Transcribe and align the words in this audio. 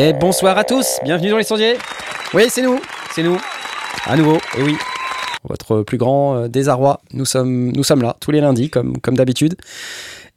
Et 0.00 0.12
bonsoir 0.12 0.56
à 0.56 0.62
tous, 0.62 1.00
bienvenue 1.02 1.30
dans 1.30 1.38
les 1.38 1.44
sondiers. 1.44 1.76
Oui, 2.32 2.44
c'est 2.48 2.62
nous, 2.62 2.80
c'est 3.12 3.22
nous. 3.22 3.36
À 4.06 4.16
nouveau, 4.16 4.38
oui. 4.58 4.76
Votre 5.44 5.82
plus 5.82 5.98
grand 5.98 6.36
euh, 6.36 6.48
désarroi, 6.48 7.00
nous 7.12 7.24
sommes, 7.24 7.72
là 8.02 8.16
tous 8.20 8.30
les 8.30 8.40
lundis, 8.40 8.70
comme, 8.70 8.98
comme 8.98 9.16
d'habitude. 9.16 9.56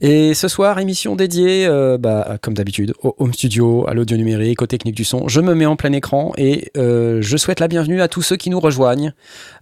Et 0.04 0.34
ce 0.34 0.48
soir, 0.48 0.80
émission 0.80 1.16
dédiée, 1.16 1.68
euh, 1.68 2.00
bah, 2.00 2.38
comme 2.42 2.56
d'habitude, 2.56 2.96
au 3.04 3.16
home 3.20 3.34
studio, 3.34 3.88
à 3.88 3.94
l'audio 3.94 4.18
numérique, 4.18 4.64
aux 4.64 4.68
techniques 4.68 4.96
du 4.96 5.04
son. 5.04 5.28
Je 5.28 5.42
me 5.42 5.54
mets 5.54 5.68
en 5.68 5.76
plein 5.76 5.92
écran 5.92 6.34
et 6.38 6.72
euh, 6.76 7.20
je 7.22 7.38
souhaite 7.38 7.60
la 7.60 7.68
bienvenue 7.68 8.02
à 8.02 8.08
tous 8.08 8.24
ceux 8.24 8.36
qui 8.36 8.50
nous 8.50 8.60
rejoignent. 8.60 9.14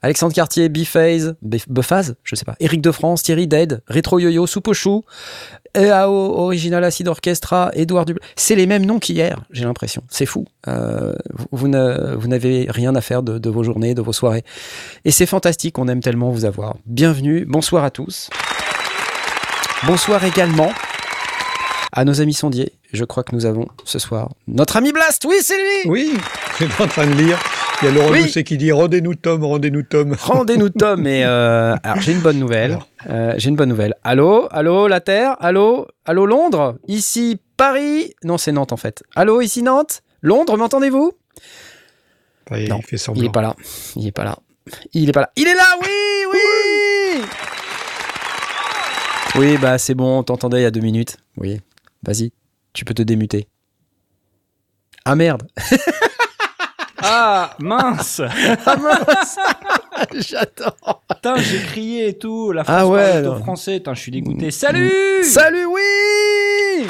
Alexandre 0.02 0.34
Cartier, 0.34 0.70
Biphase, 0.70 1.36
Buffaz, 1.42 2.14
je 2.24 2.36
sais 2.36 2.46
pas, 2.46 2.56
Eric 2.62 2.80
de 2.80 2.92
France, 2.92 3.24
Thierry 3.24 3.48
Dead, 3.48 3.82
Retro 3.90 4.18
Yo-Yo, 4.18 4.48
Soupochou, 4.48 5.04
EAO, 5.76 6.40
Original 6.40 6.84
Acid 6.84 7.08
Orchestra, 7.08 7.72
Edouard 7.74 8.06
Dublin. 8.06 8.26
C'est 8.36 8.56
les 8.56 8.66
mêmes 8.66 8.86
noms 8.86 9.00
qu'hier, 9.00 9.44
j'ai 9.52 9.66
l'impression. 9.66 10.04
C'est 10.10 10.26
fou. 10.26 10.46
Euh, 10.68 11.14
vous, 11.52 11.68
n'avez 11.68 12.68
rien 12.70 12.96
à 12.96 13.02
faire 13.02 13.24
de, 13.24 13.38
de 13.38 13.50
vos 13.50 13.64
journées, 13.64 13.94
de 13.94 14.02
vos 14.02 14.14
soirées. 14.14 14.44
Et 15.06 15.12
c'est 15.12 15.26
fantastique, 15.26 15.78
on 15.78 15.88
aime 15.88 16.02
tellement 16.02 16.32
vous 16.32 16.46
avoir. 16.46 16.76
Bienvenue, 16.86 17.46
bonsoir 17.46 17.84
à 17.84 17.92
tous. 17.92 18.30
Bonsoir 19.86 20.24
également 20.26 20.72
à 21.94 22.06
nos 22.06 22.22
amis 22.22 22.34
sondiers. 22.34 22.74
Je 22.92 23.06
crois 23.06 23.24
que 23.24 23.36
nous 23.36 23.46
avons 23.46 23.68
ce 23.86 24.00
soir 24.00 24.30
notre 24.48 24.78
ami 24.78 24.92
Blast. 24.92 25.26
Oui, 25.26 25.38
c'est 25.42 25.58
lui. 25.58 25.90
Oui, 25.90 26.14
je 26.60 26.66
suis 26.66 26.84
en 26.84 26.88
train 26.88 27.08
de 27.08 27.14
lire. 27.14 27.40
Il 27.82 27.86
y 27.86 27.88
a 27.88 27.92
Laurent 27.92 28.12
oui. 28.12 28.44
qui 28.44 28.58
dit 28.58 28.72
rendez-nous 28.72 29.16
Tom, 29.16 29.44
rendez-nous 29.46 29.84
Tom. 29.84 30.16
Rendez-nous 30.20 30.70
Tom. 30.70 31.08
Et 31.08 31.24
euh, 31.24 31.76
alors 31.82 32.02
j'ai 32.02 32.12
une 32.12 32.20
bonne 32.20 32.40
nouvelle. 32.40 32.78
Euh, 33.08 33.34
j'ai 33.38 33.50
une 33.50 33.56
bonne 33.56 33.70
nouvelle. 33.70 33.96
Allô, 34.04 34.48
allô 34.52 34.88
la 34.88 35.00
Terre, 35.00 35.36
allô, 35.40 35.88
allô 36.06 36.26
Londres? 36.26 36.78
Ici 36.88 37.40
Paris? 37.56 38.14
Non, 38.24 38.38
c'est 38.38 38.52
Nantes 38.52 38.74
en 38.74 38.78
fait. 38.78 39.04
Allô, 39.16 39.42
ici 39.42 39.64
Nantes? 39.64 40.02
Londres, 40.22 40.58
m'entendez-vous? 40.58 41.14
Non, 42.52 42.80
il 42.80 42.84
fait 42.86 42.98
semblant. 42.98 43.22
Il 43.22 43.28
est 43.28 43.32
pas 43.32 43.42
là. 43.42 43.56
Il 43.96 44.08
est 44.08 44.12
pas 44.12 44.24
là. 44.24 44.38
Il 44.94 45.08
est 45.10 45.14
pas 45.14 45.22
là. 45.22 45.32
Il 45.36 45.48
est 45.48 45.54
là. 45.54 45.66
Oui, 45.82 46.26
oui. 46.34 47.22
Oui, 49.36 49.58
bah 49.58 49.78
c'est 49.78 49.94
bon, 49.94 50.20
on 50.20 50.24
t'entendait 50.24 50.60
il 50.60 50.64
y 50.64 50.66
a 50.66 50.72
deux 50.72 50.82
minutes. 50.82 51.18
Oui, 51.38 51.62
vas-y, 52.04 52.34
tu 52.74 52.84
peux 52.84 52.94
te 52.94 53.04
démuter. 53.04 53.48
Ah 55.06 55.16
merde 55.16 55.48
Ah 57.02 57.56
mince. 57.60 58.22
Ah 58.66 58.76
mince. 58.76 59.38
J'adore. 60.16 61.04
Putain, 61.10 61.38
j'ai 61.38 61.60
crié 61.60 62.08
et 62.10 62.18
tout, 62.18 62.52
la 62.52 62.64
ah 62.68 62.88
ouais, 62.88 63.26
au 63.28 63.36
français, 63.36 63.78
Putain, 63.78 63.94
je 63.94 64.02
suis 64.02 64.12
dégoûté. 64.12 64.52
Salut. 64.52 65.24
Salut, 65.24 65.66
oui. 65.66 66.88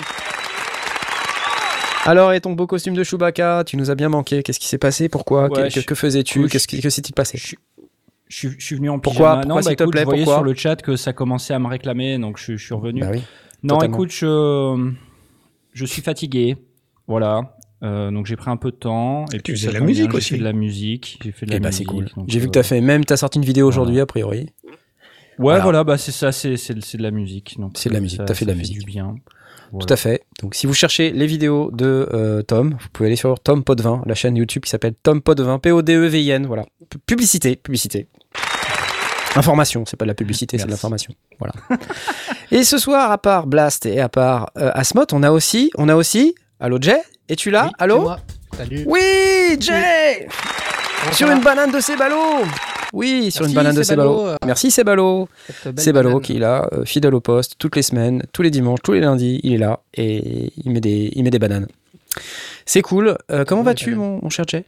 Alors, 2.05 2.33
et 2.33 2.41
ton 2.41 2.53
beau 2.53 2.65
costume 2.65 2.93
de 2.93 3.03
Chewbacca, 3.03 3.63
tu 3.65 3.77
nous 3.77 3.91
as 3.91 3.95
bien 3.95 4.09
manqué. 4.09 4.41
Qu'est-ce 4.41 4.59
qui 4.59 4.67
s'est 4.67 4.77
passé? 4.77 5.09
Pourquoi? 5.09 5.49
Que, 5.49 5.95
faisais-tu? 5.95 6.47
Qu'est-ce 6.47 6.67
qui 6.67 6.81
s'est 6.81 7.01
passé? 7.15 7.37
Je, 8.27 8.47
suis 8.59 8.75
venu 8.75 8.89
en 8.89 8.99
pyjama. 8.99 9.41
Pourquoi, 9.41 9.45
non, 9.45 9.55
bah, 9.55 9.75
te 9.75 9.83
plaît, 9.83 10.01
je 10.01 10.05
voyais 10.05 10.25
sur 10.25 10.43
le 10.43 10.53
chat 10.53 10.81
que 10.81 10.95
ça 10.95 11.13
commençait 11.13 11.53
à 11.53 11.59
me 11.59 11.67
réclamer, 11.67 12.17
donc 12.19 12.37
je, 12.37 12.55
suis 12.57 12.73
revenu. 12.73 13.01
Bah 13.01 13.09
oui, 13.11 13.21
non, 13.63 13.81
écoute, 13.81 14.11
je, 14.11 14.91
je 15.73 15.85
suis 15.85 16.01
fatigué. 16.01 16.57
Voilà. 17.07 17.57
Euh, 17.81 18.11
donc 18.11 18.25
j'ai 18.25 18.35
pris 18.35 18.49
un 18.49 18.57
peu 18.57 18.71
de 18.71 18.75
temps. 18.75 19.25
Et 19.33 19.39
tu 19.39 19.55
faisais 19.55 19.69
de 19.69 19.73
la 19.73 19.79
musique 19.79 20.13
aussi. 20.13 20.29
J'ai 20.29 20.35
fait 20.35 20.39
de 20.39 20.43
la 20.43 20.53
musique. 20.53 21.19
J'ai 21.23 21.31
fait 21.31 21.45
de 21.45 21.51
la 21.51 21.57
eh 21.57 21.59
bah, 21.59 21.71
c'est 21.71 21.85
cool. 21.85 22.09
J'ai 22.27 22.39
vu 22.39 22.47
que 22.47 22.51
tu 22.51 22.59
as 22.59 22.63
fait 22.63 22.81
même, 22.81 23.05
tu 23.05 23.13
as 23.13 23.17
sorti 23.17 23.39
une 23.39 23.45
vidéo 23.45 23.67
aujourd'hui, 23.67 23.99
a 23.99 24.05
priori. 24.05 24.49
Ouais, 25.39 25.61
voilà, 25.61 25.85
bah 25.85 25.97
c'est 25.97 26.11
ça, 26.11 26.33
c'est 26.33 26.51
de 26.51 27.03
la 27.03 27.11
musique. 27.11 27.57
C'est 27.75 27.89
de 27.89 27.93
la 27.93 28.01
musique, 28.01 28.21
tu 28.25 28.31
as 28.31 28.35
fait 28.35 28.45
de 28.45 28.51
la 28.51 28.57
musique. 28.57 28.79
du 28.79 28.85
bien. 28.85 29.15
Tout 29.79 29.87
à 29.89 29.95
fait. 29.95 30.23
Donc 30.41 30.55
si 30.55 30.65
vous 30.65 30.73
cherchez 30.73 31.11
les 31.11 31.27
vidéos 31.27 31.69
de 31.71 32.09
euh, 32.11 32.41
Tom, 32.41 32.71
vous 32.79 32.89
pouvez 32.91 33.07
aller 33.07 33.15
sur 33.15 33.39
Tom 33.39 33.63
Podvin, 33.63 34.01
la 34.05 34.15
chaîne 34.15 34.35
YouTube 34.35 34.63
qui 34.63 34.69
s'appelle 34.69 34.95
Tom 35.01 35.21
Podvin, 35.21 35.59
P-O-D-E-V-I-N. 35.59 36.47
Voilà. 36.47 36.65
Publicité, 37.05 37.55
publicité. 37.55 38.07
Information, 39.35 39.85
c'est 39.85 39.95
pas 39.95 40.05
de 40.05 40.09
la 40.09 40.15
publicité, 40.15 40.57
c'est 40.57 40.65
de 40.65 40.71
l'information. 40.71 41.13
Voilà. 41.37 41.53
et 42.51 42.63
ce 42.63 42.79
soir, 42.79 43.11
à 43.11 43.19
part 43.19 43.45
Blast 43.45 43.85
et 43.85 43.99
à 43.99 44.09
part 44.09 44.51
euh, 44.57 44.71
on 45.13 45.23
a 45.23 45.31
aussi, 45.31 45.69
on 45.77 45.87
a 45.87 45.95
aussi, 45.95 46.33
allô 46.59 46.79
Jay, 46.81 46.99
es-tu 47.29 47.51
là 47.51 47.69
Allô 47.77 48.09
Salut. 48.57 48.83
Oui, 48.87 49.57
Jay 49.59 50.27
Sur 51.13 51.29
une 51.29 51.41
banane 51.41 51.71
de 51.71 51.79
Cébalo 51.79 52.43
Oui, 52.91 53.31
sur 53.31 53.45
une 53.45 53.53
banane 53.53 53.75
de 53.75 53.83
Cébalo. 53.83 54.35
Merci 54.45 54.71
Cébalo. 54.71 55.29
Cébalo 55.77 56.19
qui 56.19 56.37
est 56.37 56.39
là, 56.39 56.67
euh, 56.73 56.85
fidèle 56.85 57.13
au 57.13 57.21
poste, 57.21 57.55
toutes 57.59 57.75
les 57.75 57.83
semaines, 57.83 58.23
tous 58.33 58.41
les 58.41 58.49
dimanches, 58.49 58.79
tous 58.83 58.93
les 58.93 59.01
lundis, 59.01 59.39
il 59.43 59.53
est 59.53 59.57
là 59.57 59.79
et 59.93 60.51
il 60.57 60.71
met 60.71 60.81
des, 60.81 61.11
il 61.13 61.23
met 61.23 61.29
des 61.29 61.39
bananes. 61.39 61.67
C'est 62.65 62.81
cool. 62.81 63.15
Euh, 63.31 63.45
comment 63.45 63.61
vas-tu, 63.61 63.95
mon, 63.95 64.27
cher 64.29 64.45
Jay? 64.47 64.65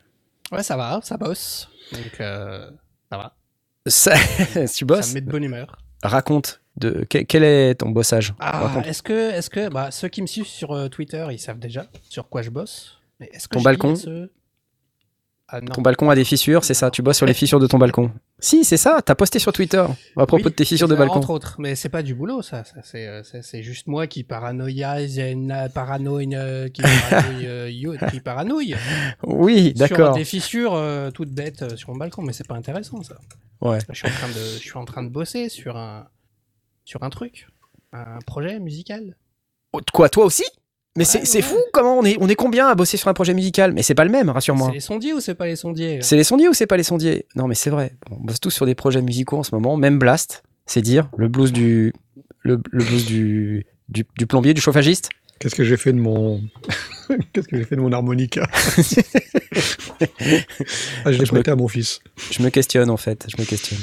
Ouais, 0.51 0.63
ça 0.63 0.77
va, 0.77 0.99
ça 1.03 1.17
bosse. 1.17 1.67
Donc, 1.91 2.11
ça 2.17 3.17
va. 3.17 3.33
Ça, 3.87 4.13
tu 4.75 4.85
bosses? 4.85 5.07
Ça 5.07 5.09
me 5.09 5.13
met 5.15 5.21
de 5.21 5.31
bonne 5.31 5.43
humeur. 5.43 5.77
Raconte. 6.03 6.60
De, 6.77 7.03
quel 7.03 7.43
est 7.43 7.75
ton 7.75 7.89
bossage? 7.89 8.33
Ah, 8.39 8.81
Est-ce 8.85 9.03
que, 9.03 9.31
est 9.31 9.49
que 9.49 9.69
bah, 9.69 9.91
ceux 9.91 10.07
qui 10.07 10.21
me 10.21 10.27
suivent 10.27 10.47
sur 10.47 10.71
euh, 10.71 10.87
Twitter, 10.87 11.25
ils 11.31 11.39
savent 11.39 11.59
déjà 11.59 11.85
sur 12.09 12.29
quoi 12.29 12.41
je 12.41 12.49
bosse 12.49 12.97
mais 13.19 13.29
est-ce 13.33 13.47
que 13.47 13.55
Ton 13.55 13.61
balcon? 13.61 13.93
ah, 15.49 15.61
Ton 15.61 15.81
balcon 15.83 16.09
a 16.09 16.15
des 16.15 16.23
fissures, 16.23 16.63
c'est 16.63 16.73
ça? 16.73 16.89
Tu 16.89 17.03
bosses 17.03 17.17
sur 17.17 17.27
les 17.27 17.35
fissures 17.35 17.59
de 17.59 17.67
ton 17.67 17.77
balcon? 17.77 18.09
Si, 18.39 18.63
c'est 18.63 18.77
ça. 18.77 18.99
T'as 19.05 19.13
posté 19.13 19.37
sur 19.37 19.53
Twitter 19.53 19.85
à 20.17 20.25
propos 20.25 20.49
de 20.49 20.55
tes 20.55 20.65
fissures 20.65 20.87
de 20.87 20.95
balcon. 20.95 21.19
Entre 21.19 21.29
autres, 21.29 21.57
mais 21.59 21.75
c'est 21.75 21.89
pas 21.89 22.01
du 22.01 22.15
boulot, 22.15 22.41
ça. 22.41 22.63
ça 22.63 22.81
c'est, 22.83 23.21
c'est, 23.43 23.61
juste 23.61 23.85
moi 23.85 24.07
qui 24.07 24.23
paranoïase, 24.23 25.19
une 25.19 25.69
paranoïe, 25.75 26.33
euh, 26.33 26.67
qui, 26.69 26.81
paranoïe, 26.81 27.45
euh, 27.45 27.97
qui 28.09 28.21
paranoïe. 28.21 28.75
Oui, 29.21 29.73
d'accord. 29.75 30.13
Sur 30.13 30.15
des 30.15 30.25
fissures 30.25 30.81
toutes 31.13 31.31
bêtes 31.31 31.77
sur 31.77 31.91
mon 31.91 31.97
balcon, 31.97 32.23
mais 32.23 32.33
c'est 32.33 32.47
pas 32.47 32.55
intéressant, 32.55 33.03
ça. 33.03 33.17
Ouais. 33.59 33.77
Je 33.89 33.93
suis 33.93 34.07
en 34.07 34.11
train 34.11 34.29
de, 34.29 34.33
je 34.33 34.59
suis 34.59 34.77
en 34.77 34.85
train 34.85 35.03
de 35.03 35.09
bosser 35.09 35.47
sur 35.49 35.77
un, 35.77 36.07
sur 36.91 37.03
un 37.03 37.09
truc, 37.09 37.47
un 37.93 38.19
projet 38.27 38.59
musical. 38.59 39.15
Oh, 39.71 39.79
quoi, 39.93 40.09
toi 40.09 40.25
aussi? 40.25 40.43
Mais 40.97 41.05
c'est 41.05 41.41
fou 41.41 41.55
comment 41.71 41.97
on 41.97 42.03
est, 42.03 42.17
on 42.19 42.27
est 42.27 42.35
combien 42.35 42.67
à 42.67 42.75
bosser 42.75 42.97
sur 42.97 43.07
un 43.07 43.13
projet 43.13 43.33
musical? 43.33 43.71
Mais 43.71 43.81
c'est 43.81 43.95
pas 43.95 44.03
le 44.03 44.11
même, 44.11 44.29
rassure-moi. 44.29 44.67
C'est 44.67 44.73
les 44.73 44.81
sondiers 44.81 45.13
ou 45.13 45.21
c'est 45.21 45.35
pas 45.35 45.45
les 45.45 45.55
sondiers? 45.55 46.01
C'est 46.01 46.17
les 46.17 46.25
sondiers 46.25 46.49
ou 46.49 46.53
c'est 46.53 46.67
pas 46.67 46.75
les 46.75 46.83
sondiers? 46.83 47.27
Non 47.37 47.47
mais 47.47 47.55
c'est 47.55 47.69
vrai, 47.69 47.95
on 48.11 48.17
bosse 48.17 48.41
tous 48.41 48.49
sur 48.49 48.65
des 48.65 48.75
projets 48.75 49.01
musicaux 49.01 49.37
en 49.37 49.43
ce 49.43 49.55
moment, 49.55 49.77
même 49.77 49.99
Blast, 49.99 50.43
c'est 50.65 50.81
dire, 50.81 51.09
le 51.15 51.29
blues 51.29 51.53
du 51.53 51.93
le, 52.41 52.57
blues 52.57 53.05
du, 53.05 53.65
du, 53.87 54.05
du 54.17 54.27
plombier, 54.27 54.53
du 54.53 54.59
chauffagiste. 54.59 55.07
Qu'est-ce 55.41 55.55
que 55.55 55.63
j'ai 55.63 55.75
fait 55.75 55.91
de 55.91 55.97
mon 55.97 56.39
Qu'est-ce 57.33 57.47
que 57.47 57.57
j'ai 57.57 57.63
fait 57.63 57.75
de 57.75 57.81
mon 57.81 57.91
harmonica? 57.91 58.47
Ah, 61.05 61.11
Je 61.11 61.19
l'ai 61.19 61.25
prêté 61.25 61.51
à 61.51 61.55
mon 61.55 61.67
fils. 61.67 61.99
Je 62.31 62.41
me 62.41 62.49
questionne 62.49 62.89
en 62.89 62.97
fait, 62.97 63.27
je 63.27 63.39
me 63.39 63.45
questionne. 63.45 63.79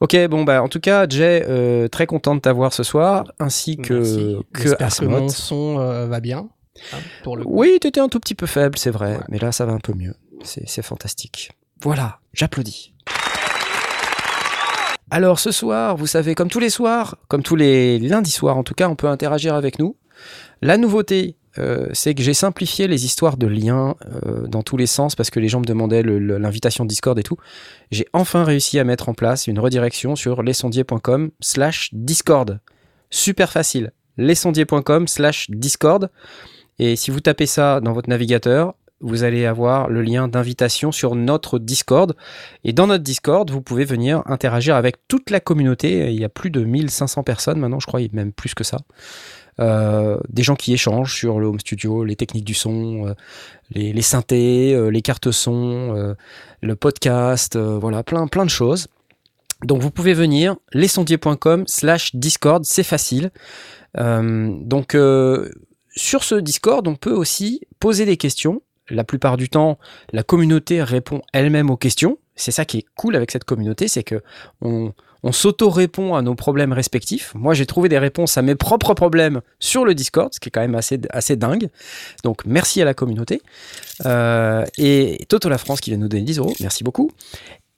Ok, 0.00 0.16
bon 0.28 0.44
bah 0.44 0.62
en 0.62 0.68
tout 0.68 0.80
cas, 0.80 1.06
Jay, 1.08 1.44
euh, 1.48 1.88
très 1.88 2.06
content 2.06 2.34
de 2.34 2.40
t'avoir 2.40 2.72
ce 2.74 2.82
soir, 2.82 3.24
ainsi 3.38 3.76
que 3.76 4.42
que 4.52 4.74
que 4.74 5.04
mon 5.04 5.28
son 5.28 5.78
euh, 5.78 6.06
va 6.06 6.20
bien. 6.20 6.48
Hein, 6.92 6.98
pour 7.22 7.36
le 7.36 7.44
Oui, 7.46 7.78
t'étais 7.80 8.00
un 8.00 8.08
tout 8.08 8.20
petit 8.20 8.34
peu 8.34 8.46
faible, 8.46 8.76
c'est 8.78 8.90
vrai, 8.90 9.18
mais 9.28 9.38
là 9.38 9.52
ça 9.52 9.64
va 9.64 9.72
un 9.72 9.78
peu 9.78 9.94
mieux. 9.94 10.14
C'est 10.42 10.82
fantastique. 10.82 11.52
Voilà, 11.82 12.18
j'applaudis. 12.34 12.92
Alors 15.10 15.38
ce 15.38 15.52
soir, 15.52 15.96
vous 15.96 16.06
savez, 16.06 16.34
comme 16.34 16.50
tous 16.50 16.60
les 16.60 16.70
soirs, 16.70 17.16
comme 17.28 17.42
tous 17.42 17.56
les 17.56 17.98
lundis 17.98 18.32
soirs 18.32 18.56
en 18.58 18.64
tout 18.64 18.74
cas, 18.74 18.88
on 18.88 18.96
peut 18.96 19.08
interagir 19.08 19.54
avec 19.54 19.78
nous. 19.78 19.96
La 20.62 20.78
nouveauté, 20.78 21.36
euh, 21.58 21.88
c'est 21.92 22.14
que 22.14 22.22
j'ai 22.22 22.34
simplifié 22.34 22.88
les 22.88 23.04
histoires 23.04 23.36
de 23.36 23.46
liens 23.46 23.96
euh, 24.06 24.46
dans 24.46 24.62
tous 24.62 24.76
les 24.76 24.86
sens 24.86 25.14
parce 25.14 25.30
que 25.30 25.40
les 25.40 25.48
gens 25.48 25.60
me 25.60 25.64
demandaient 25.64 26.02
l'invitation 26.02 26.84
Discord 26.84 27.18
et 27.18 27.22
tout. 27.22 27.36
J'ai 27.90 28.06
enfin 28.12 28.44
réussi 28.44 28.78
à 28.78 28.84
mettre 28.84 29.08
en 29.08 29.14
place 29.14 29.46
une 29.46 29.58
redirection 29.58 30.16
sur 30.16 30.42
lesondiers.com 30.42 31.30
slash 31.40 31.90
Discord. 31.92 32.60
Super 33.10 33.50
facile. 33.50 33.92
lesondiers.com 34.16 35.08
slash 35.08 35.50
Discord. 35.50 36.10
Et 36.78 36.96
si 36.96 37.10
vous 37.10 37.20
tapez 37.20 37.46
ça 37.46 37.80
dans 37.80 37.92
votre 37.92 38.10
navigateur, 38.10 38.74
vous 39.00 39.24
allez 39.24 39.44
avoir 39.44 39.88
le 39.88 40.02
lien 40.02 40.26
d'invitation 40.26 40.90
sur 40.90 41.14
notre 41.14 41.58
Discord. 41.58 42.16
Et 42.64 42.72
dans 42.72 42.86
notre 42.86 43.04
Discord, 43.04 43.50
vous 43.50 43.60
pouvez 43.60 43.84
venir 43.84 44.22
interagir 44.26 44.74
avec 44.76 44.96
toute 45.06 45.30
la 45.30 45.40
communauté. 45.40 46.12
Il 46.12 46.18
y 46.18 46.24
a 46.24 46.28
plus 46.28 46.50
de 46.50 46.64
1500 46.64 47.22
personnes 47.22 47.58
maintenant, 47.58 47.80
je 47.80 47.86
crois, 47.86 48.00
même 48.12 48.32
plus 48.32 48.54
que 48.54 48.64
ça. 48.64 48.78
Euh, 49.60 50.18
des 50.28 50.42
gens 50.42 50.56
qui 50.56 50.72
échangent 50.72 51.14
sur 51.14 51.40
le 51.40 51.46
home 51.46 51.60
studio, 51.60 52.04
les 52.04 52.16
techniques 52.16 52.44
du 52.44 52.54
son, 52.54 53.06
euh, 53.06 53.14
les, 53.70 53.92
les, 53.92 54.02
synthés, 54.02 54.74
euh, 54.74 54.88
les 54.88 55.02
cartes 55.02 55.30
son, 55.30 56.14
le 56.60 56.76
podcast, 56.76 57.56
voilà, 57.56 58.02
plein, 58.02 58.26
plein 58.26 58.44
de 58.44 58.50
choses. 58.50 58.88
Donc 59.64 59.80
vous 59.80 59.90
pouvez 59.90 60.14
venir 60.14 60.56
lesondiers.com 60.72 61.64
slash 61.66 62.14
discord, 62.14 62.64
c'est 62.64 62.82
facile. 62.82 63.30
Euh, 63.98 64.54
donc 64.60 64.94
euh, 64.94 65.50
sur 65.94 66.24
ce 66.24 66.34
discord, 66.34 66.86
on 66.86 66.94
peut 66.94 67.12
aussi 67.12 67.62
poser 67.80 68.04
des 68.04 68.16
questions. 68.16 68.62
La 68.88 69.02
plupart 69.02 69.36
du 69.36 69.48
temps, 69.48 69.78
la 70.12 70.22
communauté 70.22 70.82
répond 70.82 71.22
elle-même 71.32 71.70
aux 71.70 71.76
questions. 71.76 72.18
C'est 72.34 72.52
ça 72.52 72.64
qui 72.64 72.78
est 72.78 72.86
cool 72.96 73.16
avec 73.16 73.30
cette 73.30 73.44
communauté, 73.44 73.88
c'est 73.88 74.04
que 74.04 74.22
on, 74.60 74.92
on 75.22 75.32
s'auto-répond 75.32 76.14
à 76.14 76.22
nos 76.22 76.34
problèmes 76.34 76.72
respectifs. 76.72 77.32
Moi, 77.34 77.54
j'ai 77.54 77.66
trouvé 77.66 77.88
des 77.88 77.98
réponses 77.98 78.36
à 78.38 78.42
mes 78.42 78.54
propres 78.54 78.94
problèmes 78.94 79.40
sur 79.58 79.84
le 79.84 79.94
Discord, 79.94 80.32
ce 80.32 80.40
qui 80.40 80.48
est 80.48 80.52
quand 80.52 80.60
même 80.60 80.74
assez, 80.74 81.00
assez 81.10 81.36
dingue. 81.36 81.68
Donc, 82.24 82.44
merci 82.46 82.80
à 82.82 82.84
la 82.84 82.94
communauté. 82.94 83.42
Euh, 84.04 84.64
et 84.78 85.24
Toto 85.28 85.48
La 85.48 85.58
France 85.58 85.80
qui 85.80 85.90
vient 85.90 85.98
nous 85.98 86.08
donner 86.08 86.22
10 86.22 86.38
euros, 86.38 86.54
merci 86.60 86.84
beaucoup. 86.84 87.10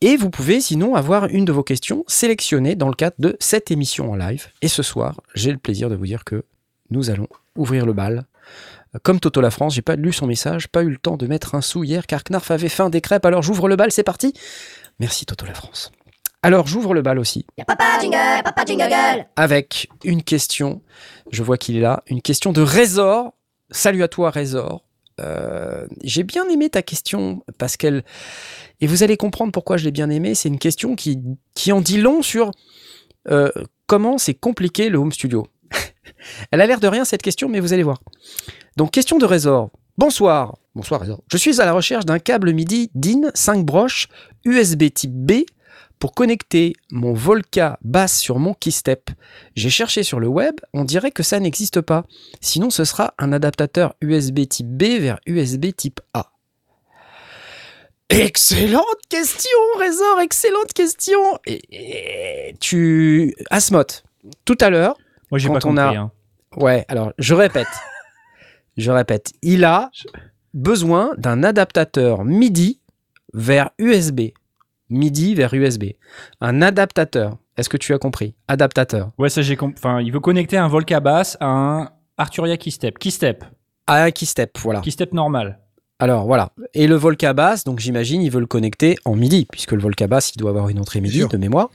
Et 0.01 0.17
vous 0.17 0.31
pouvez 0.31 0.61
sinon 0.61 0.95
avoir 0.95 1.27
une 1.27 1.45
de 1.45 1.53
vos 1.53 1.65
questions 1.65 2.05
sélectionnées 2.07 2.77
dans 2.77 2.89
le 2.89 2.95
cadre 2.95 3.17
de 3.19 3.37
cette 3.41 3.71
émission 3.71 4.13
en 4.13 4.17
live. 4.17 4.47
Et 4.63 4.69
ce 4.69 4.83
soir, 4.83 5.21
j'ai 5.35 5.51
le 5.51 5.59
plaisir 5.59 5.91
de 5.91 5.97
vous 5.97 6.07
dire 6.07 6.25
que 6.25 6.45
nous 6.91 7.11
allons 7.11 7.29
ouvrir 7.57 7.85
le 7.85 7.93
bal. 7.93 8.25
Comme 9.03 9.21
Toto 9.21 9.41
La 9.41 9.51
France, 9.51 9.75
j'ai 9.75 9.83
pas 9.83 9.97
lu 9.97 10.13
son 10.13 10.27
message, 10.27 10.69
pas 10.69 10.83
eu 10.83 10.89
le 10.89 10.97
temps 10.97 11.17
de 11.17 11.27
mettre 11.27 11.55
un 11.55 11.61
sou 11.61 11.85
hier 11.85 12.07
car 12.07 12.23
Knarf 12.25 12.51
avait 12.51 12.69
faim 12.69 12.91
des 12.91 13.01
crêpes, 13.01 13.27
alors 13.27 13.43
j'ouvre 13.43 13.69
le 13.69 13.77
bal, 13.77 13.93
c'est 13.93 14.05
parti. 14.05 14.33
Merci 14.99 15.27
Toto 15.27 15.45
La 15.45 15.55
France. 15.55 15.93
Alors 16.43 16.67
j'ouvre 16.67 16.95
le 16.95 17.03
bal 17.03 17.19
aussi. 17.19 17.47
Papa 17.67 17.99
jingle, 18.01 18.43
papa 18.45 18.65
jingle 18.65 19.27
Avec 19.37 19.89
une 20.05 20.23
question, 20.23 20.83
je 21.33 21.43
vois 21.43 21.59
qu'il 21.59 21.77
est 21.77 21.81
là, 21.81 22.03
une 22.07 22.23
question 22.23 22.53
de 22.53 22.61
Résor. 22.61 23.35
Salut 23.71 24.03
à 24.03 24.09
toi 24.09 24.31
Résor. 24.31 24.85
Euh, 25.21 25.87
j'ai 26.05 26.23
bien 26.23 26.49
aimé 26.49 26.71
ta 26.71 26.83
question 26.83 27.43
parce 27.59 27.77
qu'elle 27.77 28.05
et 28.81 28.87
vous 28.87 29.03
allez 29.03 29.17
comprendre 29.17 29.51
pourquoi 29.51 29.77
je 29.77 29.85
l'ai 29.85 29.91
bien 29.91 30.11
aimé. 30.11 30.37
C'est 30.37 30.49
une 30.49 30.61
question 30.61 30.95
qui, 30.95 31.19
qui 31.55 31.73
en 31.73 31.81
dit 31.81 32.01
long 32.01 32.23
sur 32.23 32.53
euh, 33.29 33.51
comment 33.87 34.17
c'est 34.17 34.35
compliqué 34.35 34.91
le 34.91 34.99
home 34.99 35.13
studio. 35.13 35.49
Elle 36.53 36.61
a 36.61 36.67
l'air 36.67 36.79
de 36.79 36.87
rien 36.87 37.05
cette 37.05 37.23
question, 37.23 37.49
mais 37.49 37.59
vous 37.59 37.73
allez 37.73 37.83
voir. 37.83 38.01
Donc 38.77 38.93
question 38.93 39.19
de 39.19 39.25
Résor. 39.25 39.71
Bonsoir. 39.97 40.57
Bonsoir 40.77 41.01
Résor. 41.01 41.21
Je 41.27 41.37
suis 41.37 41.61
à 41.61 41.65
la 41.65 41.73
recherche 41.73 42.05
d'un 42.05 42.21
câble 42.21 42.53
MIDI 42.53 42.93
DIN 42.95 43.33
5 43.35 43.65
broches 43.65 44.07
USB 44.45 44.85
type 44.95 45.13
B 45.13 45.43
pour 45.99 46.15
connecter 46.15 46.75
mon 46.91 47.13
Volca 47.13 47.79
basse 47.83 48.19
sur 48.19 48.39
mon 48.39 48.55
Keystep. 48.55 49.11
J'ai 49.57 49.71
cherché 49.71 50.03
sur 50.03 50.21
le 50.21 50.29
web, 50.29 50.55
on 50.73 50.85
dirait 50.85 51.11
que 51.11 51.23
ça 51.23 51.41
n'existe 51.41 51.81
pas. 51.81 52.05
Sinon, 52.41 52.71
ce 52.71 52.85
sera 52.85 53.15
un 53.19 53.33
adaptateur 53.33 53.95
USB 54.01 54.47
type 54.49 54.69
B 54.69 54.83
vers 55.01 55.19
USB 55.27 55.67
type 55.77 56.01
A. 56.15 56.31
Excellente 58.11 58.85
question, 59.11 59.59
Résor, 59.79 60.21
excellente 60.21 60.73
question. 60.73 61.19
Et, 61.47 61.61
et 62.51 62.55
tu, 62.59 63.35
Asmot, 63.51 63.83
tout 64.47 64.57
à 64.61 64.71
l'heure, 64.71 64.97
Moi, 65.31 65.39
j'ai 65.39 65.49
pas 65.49 65.57
on 65.57 65.59
compris. 65.61 65.79
a- 65.81 65.89
hein. 65.91 66.13
ouais, 66.57 66.87
alors 66.89 67.13
je 67.19 67.35
répète, 67.35 67.67
je 68.79 68.91
répète, 68.91 69.33
il 69.43 69.63
a 69.65 69.91
besoin 70.55 71.13
d'un 71.19 71.43
adaptateur 71.43 72.25
MIDI 72.25 72.81
vers 73.35 73.71
USB. 73.79 74.31
MIDI 74.91 75.35
vers 75.35 75.53
USB. 75.55 75.85
Un 76.41 76.63
adaptateur. 76.63 77.37
Est-ce 77.57 77.69
que 77.69 77.77
tu 77.77 77.93
as 77.95 77.99
compris? 77.99 78.35
Adaptateur. 78.49 79.11
Ouais, 79.19 79.29
ça 79.29 79.43
j'ai 79.43 79.57
compris. 79.57 79.77
Enfin, 79.79 80.01
il 80.01 80.13
veut 80.13 80.21
connecter 80.21 80.57
un 80.57 80.69
Volca 80.69 81.01
bass 81.01 81.37
à 81.41 81.47
un 81.47 81.91
Arturia 82.17 82.57
Keystep. 82.57 82.99
Keystep. 82.99 83.45
À 83.87 84.05
un 84.05 84.11
Keystep, 84.11 84.59
voilà. 84.59 84.81
Keystep 84.81 85.13
normal. 85.13 85.59
Alors 85.99 86.27
voilà. 86.27 86.53
Et 86.75 86.87
le 86.87 86.95
Volca 86.95 87.33
Bass, 87.33 87.65
donc 87.65 87.81
j'imagine, 87.81 88.23
il 88.23 88.31
veut 88.31 88.39
le 88.41 88.47
connecter 88.47 88.97
en 89.05 89.17
MIDI, 89.17 89.47
puisque 89.51 89.73
le 89.73 89.81
Volca 89.81 90.07
Bass, 90.07 90.33
il 90.35 90.39
doit 90.39 90.51
avoir 90.51 90.69
une 90.69 90.79
entrée 90.79 91.01
MIDI 91.01 91.27
de 91.27 91.37
mémoire. 91.37 91.71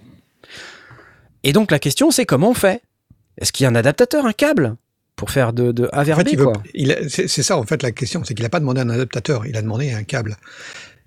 Et 1.43 1.51
donc 1.53 1.71
la 1.71 1.79
question, 1.79 2.09
c'est 2.11 2.25
comment 2.25 2.51
on 2.51 2.53
fait? 2.53 2.81
Est-ce 3.37 3.51
qu'il 3.51 3.63
y 3.65 3.67
a 3.67 3.69
un 3.69 3.75
adaptateur, 3.75 4.25
un 4.25 4.31
câble 4.31 4.75
pour 5.15 5.29
faire 5.31 5.51
de, 5.53 5.71
de 5.71 5.89
A 5.91 6.01
En 6.01 6.03
vers 6.03 6.17
fait, 6.17 6.23
B, 6.23 6.27
il 6.31 6.37
veut- 6.37 6.45
quoi? 6.45 6.53
il 6.73 6.91
a- 6.91 7.09
c'est 7.09 7.27
c'est 7.27 7.43
ça 7.43 7.57
en 7.57 7.63
fait 7.63 7.83
la 7.83 7.91
question, 7.91 8.23
c'est 8.23 8.33
qu'il 8.33 8.43
n'a 8.43 8.49
pas 8.49 8.59
demandé 8.59 8.79
un 8.81 8.89
adaptateur, 8.89 9.45
il 9.45 9.57
a 9.57 9.61
demandé 9.61 9.91
un 9.91 10.03
câble. 10.03 10.37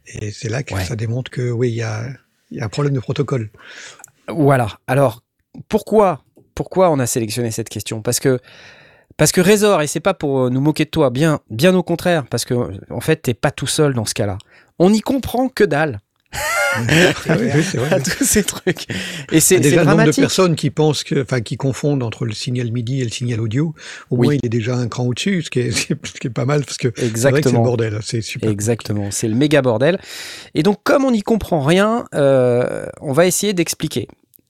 Et 0.08 0.30
c'est 0.30 0.48
là 0.48 0.62
que 0.62 0.74
Ouais. 0.74 0.84
ça 0.84 0.96
démontre 0.96 1.30
que 1.30 1.50
oui, 1.50 1.70
il 1.70 1.74
y 1.76 1.82
a, 1.82 2.08
y 2.50 2.60
a 2.60 2.64
un 2.64 2.68
problème 2.68 2.94
de 2.94 3.00
protocole. 3.00 3.50
Voilà. 4.28 4.78
Alors, 4.86 5.22
pourquoi, 5.68 6.22
pourquoi 6.54 6.90
on 6.90 6.98
a 6.98 7.06
sélectionné 7.06 7.50
cette 7.50 7.68
question? 7.68 8.02
Parce 8.02 8.20
que, 8.20 8.38
parce 9.16 9.32
que 9.32 9.40
Résor, 9.40 9.82
et 9.82 9.86
c'est 9.86 10.00
pas 10.00 10.14
pour 10.14 10.40
euh, 10.44 10.50
nous 10.50 10.60
moquer 10.60 10.84
de 10.84 10.90
toi, 10.90 11.10
bien, 11.10 11.40
bien 11.50 11.74
au 11.74 11.82
contraire, 11.82 12.26
parce 12.30 12.44
que 12.44 12.54
en 12.90 13.00
fait, 13.00 13.16
t'es 13.16 13.34
pas 13.34 13.50
tout 13.50 13.66
seul 13.66 13.94
dans 13.94 14.04
ce 14.04 14.14
cas-là. 14.14 14.38
On 14.78 14.90
n'y 14.90 15.00
comprend 15.00 15.48
que 15.48 15.64
dalle 15.64 16.00
oui, 16.34 17.48
oui, 17.54 17.62
c'est 17.62 17.78
vrai. 17.78 17.92
à 17.94 18.00
tous 18.00 18.24
ces 18.24 18.44
trucs. 18.44 18.86
Et 19.32 19.40
c'est 19.40 19.60
Déjà, 19.60 19.84
le 19.84 19.90
nombre 19.90 20.04
de 20.04 20.12
personnes 20.12 20.56
qui 20.56 20.70
pensent 20.70 21.04
que, 21.04 21.22
enfin, 21.22 21.40
qui 21.40 21.56
confondent 21.56 22.02
entre 22.02 22.24
le 22.26 22.32
signal 22.32 22.70
MIDI 22.70 23.00
et 23.00 23.04
le 23.04 23.10
signal 23.10 23.40
audio, 23.40 23.74
au 24.10 24.16
Oui. 24.16 24.26
moins 24.26 24.34
il 24.34 24.44
est 24.44 24.50
déjà 24.50 24.76
un 24.76 24.88
cran 24.88 25.04
au-dessus, 25.06 25.42
ce 25.42 25.50
qui 25.50 25.60
est, 25.60 25.70
ce 25.72 25.94
qui 25.94 26.26
est 26.26 26.30
pas 26.30 26.44
mal 26.44 26.64
parce 26.64 26.76
que 26.78 26.92
c'est 26.96 27.16
vrai 27.30 27.40
que 27.40 27.48
c'est 27.48 27.56
le 27.56 27.62
bordel, 27.62 27.98
c'est 28.02 28.20
super. 28.20 28.50
Exactement, 28.50 29.10
c'est 29.10 29.28
le 29.28 29.34
méga 29.34 29.62
bordel. 29.62 29.98
Et 30.54 30.62
donc, 30.62 30.78
comme 30.84 31.04
on 31.04 31.10
n'y 31.10 31.22
comprend 31.22 31.60
rien, 31.62 32.04
euh, 32.14 32.86
on 33.00 33.12
va 33.12 33.26
essayer 33.26 33.52
d'expliquer. 33.54 34.08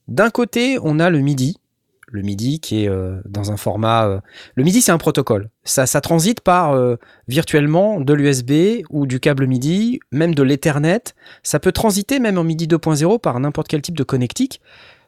D'un 0.09 0.31
côté, 0.31 0.79
on 0.83 0.99
a 1.01 1.11
le 1.11 1.21
MIDI, 1.21 1.57
le 2.07 2.23
MIDI 2.23 2.61
qui 2.61 2.85
est 2.85 2.89
euh, 2.89 3.21
dans 3.29 3.51
un 3.53 3.57
format. 3.57 4.07
euh, 4.07 4.21
Le 4.55 4.65
MIDI, 4.65 4.81
c'est 4.81 4.93
un 4.93 4.99
protocole. 4.99 5.51
Ça, 5.65 5.87
ça 5.87 6.01
transite 6.01 6.41
par 6.41 6.73
euh, 6.73 6.97
virtuellement 7.29 8.01
de 8.01 8.15
l'USB 8.15 8.85
ou 8.91 9.07
du 9.07 9.21
câble 9.21 9.47
MIDI, 9.47 10.01
même 10.13 10.35
de 10.35 10.43
l'Ethernet. 10.43 11.15
Ça 11.43 11.59
peut 11.59 11.73
transiter 11.73 12.19
même 12.21 12.39
en 12.39 12.45
MIDI 12.45 12.67
2.0 12.67 13.21
par 13.21 13.39
n'importe 13.41 13.69
quel 13.69 13.83
type 13.83 13.97
de 13.97 14.05
connectique, 14.05 14.61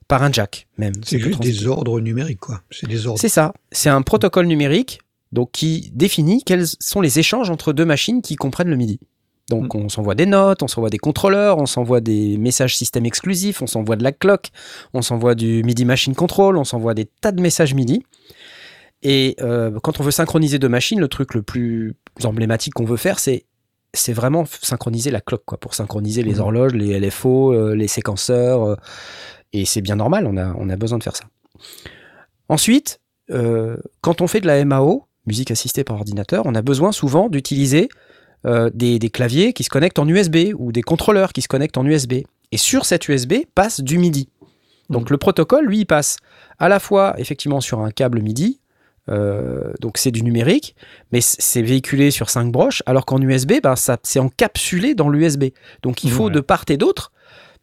par 0.08 0.22
un 0.22 0.32
jack 0.32 0.66
même. 0.76 0.94
C'est 1.04 1.18
juste 1.18 1.40
des 1.40 1.66
ordres 1.66 2.00
numériques, 2.00 2.40
quoi. 2.40 2.62
C'est 2.70 2.88
des 2.88 3.06
ordres. 3.06 3.20
C'est 3.20 3.28
ça. 3.28 3.52
C'est 3.70 3.90
un 3.90 4.02
protocole 4.02 4.46
numérique 4.46 5.00
donc 5.30 5.50
qui 5.52 5.92
définit 5.94 6.42
quels 6.42 6.66
sont 6.80 7.00
les 7.00 7.18
échanges 7.18 7.50
entre 7.50 7.72
deux 7.72 7.84
machines 7.84 8.22
qui 8.22 8.36
comprennent 8.36 8.70
le 8.70 8.76
MIDI. 8.76 8.98
Donc 9.48 9.74
on 9.74 9.88
s'envoie 9.88 10.14
des 10.14 10.26
notes, 10.26 10.62
on 10.62 10.68
s'envoie 10.68 10.90
des 10.90 10.98
contrôleurs, 10.98 11.56
on 11.58 11.64
s'envoie 11.66 12.00
des 12.00 12.36
messages 12.36 12.76
système 12.76 13.06
exclusifs, 13.06 13.62
on 13.62 13.66
s'envoie 13.66 13.96
de 13.96 14.04
la 14.04 14.12
clock, 14.12 14.48
on 14.92 15.00
s'envoie 15.00 15.34
du 15.34 15.62
MIDI 15.64 15.84
machine 15.86 16.14
control, 16.14 16.58
on 16.58 16.64
s'envoie 16.64 16.92
des 16.94 17.06
tas 17.06 17.32
de 17.32 17.40
messages 17.40 17.74
MIDI. 17.74 18.02
Et 19.02 19.36
euh, 19.40 19.78
quand 19.82 20.00
on 20.00 20.02
veut 20.02 20.10
synchroniser 20.10 20.58
deux 20.58 20.68
machines, 20.68 21.00
le 21.00 21.08
truc 21.08 21.32
le 21.34 21.42
plus 21.42 21.94
emblématique 22.24 22.74
qu'on 22.74 22.84
veut 22.84 22.96
faire, 22.96 23.18
c'est 23.18 23.44
c'est 23.94 24.12
vraiment 24.12 24.44
synchroniser 24.60 25.10
la 25.10 25.22
clock, 25.22 25.42
quoi, 25.46 25.56
pour 25.58 25.72
synchroniser 25.74 26.22
les 26.22 26.34
Mhm. 26.34 26.40
horloges, 26.40 26.74
les 26.74 27.00
LFO, 27.00 27.54
euh, 27.54 27.74
les 27.74 27.88
séquenceurs. 27.88 28.62
euh, 28.62 28.76
et 29.54 29.64
c'est 29.64 29.80
bien 29.80 29.96
normal, 29.96 30.26
on 30.26 30.36
a, 30.36 30.52
on 30.58 30.68
a 30.68 30.76
besoin 30.76 30.98
de 30.98 31.02
faire 31.02 31.16
ça. 31.16 31.24
Ensuite, 32.50 33.00
quand 34.00 34.20
on 34.20 34.26
fait 34.26 34.40
de 34.40 34.46
la 34.46 34.62
MAO, 34.64 35.04
musique 35.26 35.50
assistée 35.50 35.84
par 35.84 35.96
ordinateur, 35.96 36.42
on 36.46 36.54
a 36.54 36.62
besoin 36.62 36.92
souvent 36.92 37.28
d'utiliser 37.28 37.88
euh, 38.46 38.70
des, 38.74 38.98
des 38.98 39.10
claviers 39.10 39.52
qui 39.52 39.64
se 39.64 39.70
connectent 39.70 39.98
en 39.98 40.08
USB 40.08 40.52
ou 40.56 40.72
des 40.72 40.82
contrôleurs 40.82 41.32
qui 41.32 41.42
se 41.42 41.48
connectent 41.48 41.78
en 41.78 41.84
USB. 41.86 42.14
Et 42.52 42.56
sur 42.56 42.84
cet 42.86 43.08
USB 43.08 43.34
passe 43.54 43.80
du 43.80 43.98
MIDI. 43.98 44.28
Donc 44.90 45.10
le 45.10 45.18
protocole, 45.18 45.66
lui, 45.66 45.80
il 45.80 45.84
passe 45.86 46.16
à 46.58 46.68
la 46.68 46.80
fois 46.80 47.14
effectivement 47.18 47.60
sur 47.60 47.80
un 47.80 47.90
câble 47.90 48.22
MIDI, 48.22 48.60
euh, 49.10 49.72
donc 49.80 49.98
c'est 49.98 50.10
du 50.10 50.22
numérique, 50.22 50.76
mais 51.12 51.20
c'est 51.20 51.62
véhiculé 51.62 52.10
sur 52.10 52.30
5 52.30 52.50
broches, 52.52 52.82
alors 52.86 53.04
qu'en 53.06 53.20
USB, 53.20 53.54
ben, 53.62 53.76
ça, 53.76 53.98
c'est 54.02 54.18
encapsulé 54.18 54.94
dans 54.94 55.08
l'USB. 55.10 55.46
Donc 55.82 56.04
il 56.04 56.10
faut 56.10 56.26
Ouais. 56.26 56.32
de 56.32 56.40
part 56.40 56.64
et 56.68 56.76
d'autre 56.78 57.12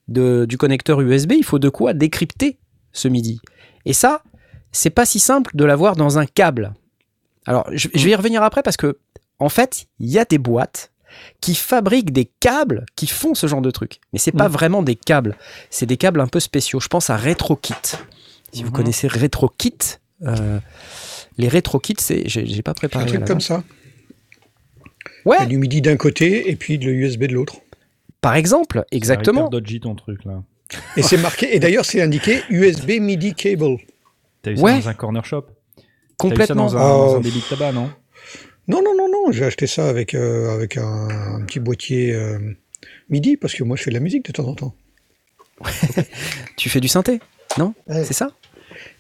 de- 0.08 0.46
du 0.48 0.58
connecteur 0.58 1.02
USB, 1.02 1.34
il 1.38 1.44
faut 1.44 1.58
de 1.60 1.70
quoi 1.70 1.94
décrypter 1.94 2.60
ce 2.94 3.08
MIDI. 3.08 3.40
Et 3.86 3.94
ça, 3.94 4.22
c'est 4.72 4.90
pas 4.92 5.06
si 5.06 5.20
simple 5.20 5.52
de 5.56 5.66
l'avoir 5.66 5.96
dans 5.96 6.20
un 6.20 6.26
câble. 6.28 6.74
Alors, 7.48 7.68
je, 7.72 7.88
je 7.94 8.04
vais 8.06 8.12
y 8.12 8.16
revenir 8.16 8.44
après 8.44 8.62
parce 8.64 8.78
que, 8.78 8.98
en 9.40 9.50
fait, 9.50 9.88
il 10.00 10.10
y 10.10 10.20
a 10.20 10.26
des 10.26 10.38
boîtes 10.38 10.92
qui 11.42 11.56
fabriquent 11.56 12.12
des 12.12 12.26
câbles 12.40 12.86
qui 12.96 13.08
font 13.08 13.36
ce 13.36 13.48
genre 13.48 13.62
de 13.62 13.72
truc. 13.72 14.00
Mais 14.12 14.20
c'est 14.20 14.32
pas 14.34 14.50
Mm. 14.50 14.52
vraiment 14.52 14.84
des 14.84 14.96
câbles, 14.96 15.38
c'est 15.70 15.86
des 15.86 15.98
câbles 15.98 16.20
un 16.20 16.28
peu 16.28 16.40
spéciaux. 16.40 16.80
Je 16.80 16.88
pense 16.88 17.10
à 17.10 17.16
RetroKit. 17.18 17.74
Si 18.52 18.64
vous 18.64 18.70
Mhm. 18.70 18.76
connaissez 18.76 19.08
RetroKit, 19.08 19.78
euh, 20.24 20.60
les 21.38 21.48
RetroKit, 21.48 21.96
c'est, 22.00 22.24
j'ai, 22.28 22.62
pas 22.62 22.74
préparé. 22.74 23.04
un 23.04 23.08
truc 23.08 23.26
comme 23.26 23.42
ça. 23.42 23.64
Ouais, 25.26 25.38
Il 25.40 25.42
y 25.42 25.44
a 25.44 25.48
du 25.48 25.58
MIDI 25.58 25.82
d'un 25.82 25.98
côté 25.98 26.50
et 26.50 26.56
puis 26.56 26.78
de 26.78 26.86
l'USB 26.86 27.24
de 27.28 27.34
l'autre. 27.34 27.56
par 28.22 28.36
exemple, 28.36 28.84
exactement. 28.92 29.50
C'est 29.68 29.80
ton 29.80 29.96
truc 29.96 30.24
là. 30.26 30.42
Et 30.98 31.04
c'est 31.04 31.18
marqué, 31.18 31.56
et 31.56 31.60
d'ailleurs 31.60 31.86
c'est 31.86 32.02
indiqué 32.02 32.42
USB 32.50 33.00
MIDI 33.00 33.34
cable. 33.36 33.78
T'as 34.42 34.52
eu 34.52 34.60
Ouais. 34.60 34.72
ça 34.74 34.80
dans 34.80 34.90
un 34.90 34.94
corner 34.96 35.26
shop 35.26 35.44
T'as 35.44 35.52
eu 35.82 35.84
ça 35.84 35.84
Complètement. 36.18 36.66
dans 36.66 36.78
un, 36.78 36.80
dans 36.80 37.14
un 37.16 37.18
Oh. 37.18 37.20
débit 37.20 37.40
de 37.40 37.46
tabac, 37.46 37.72
non? 37.72 37.90
Non, 38.68 38.82
non, 38.84 38.94
non, 38.98 39.08
non, 39.12 39.32
j'ai 39.32 39.46
acheté 39.46 39.68
ça 39.68 39.88
avec, 39.88 40.16
euh, 40.16 40.54
avec 40.54 40.78
un, 40.78 41.08
un 41.36 41.42
petit 41.46 41.60
boîtier 41.60 42.14
euh, 42.14 42.40
MIDI 43.10 43.38
parce 43.38 43.54
que 43.54 43.64
moi 43.64 43.78
je 43.78 43.84
fais 43.84 43.92
de 43.92 43.96
la 43.96 44.00
musique 44.02 44.26
de 44.26 44.32
temps 44.32 44.48
en 44.48 44.56
temps. 44.56 44.74
Tu 46.58 46.70
fais 46.70 46.80
du 46.80 46.88
synthé, 46.88 47.20
non 47.58 47.74
Ouais. 47.88 48.04
C'est 48.06 48.14
ça 48.14 48.32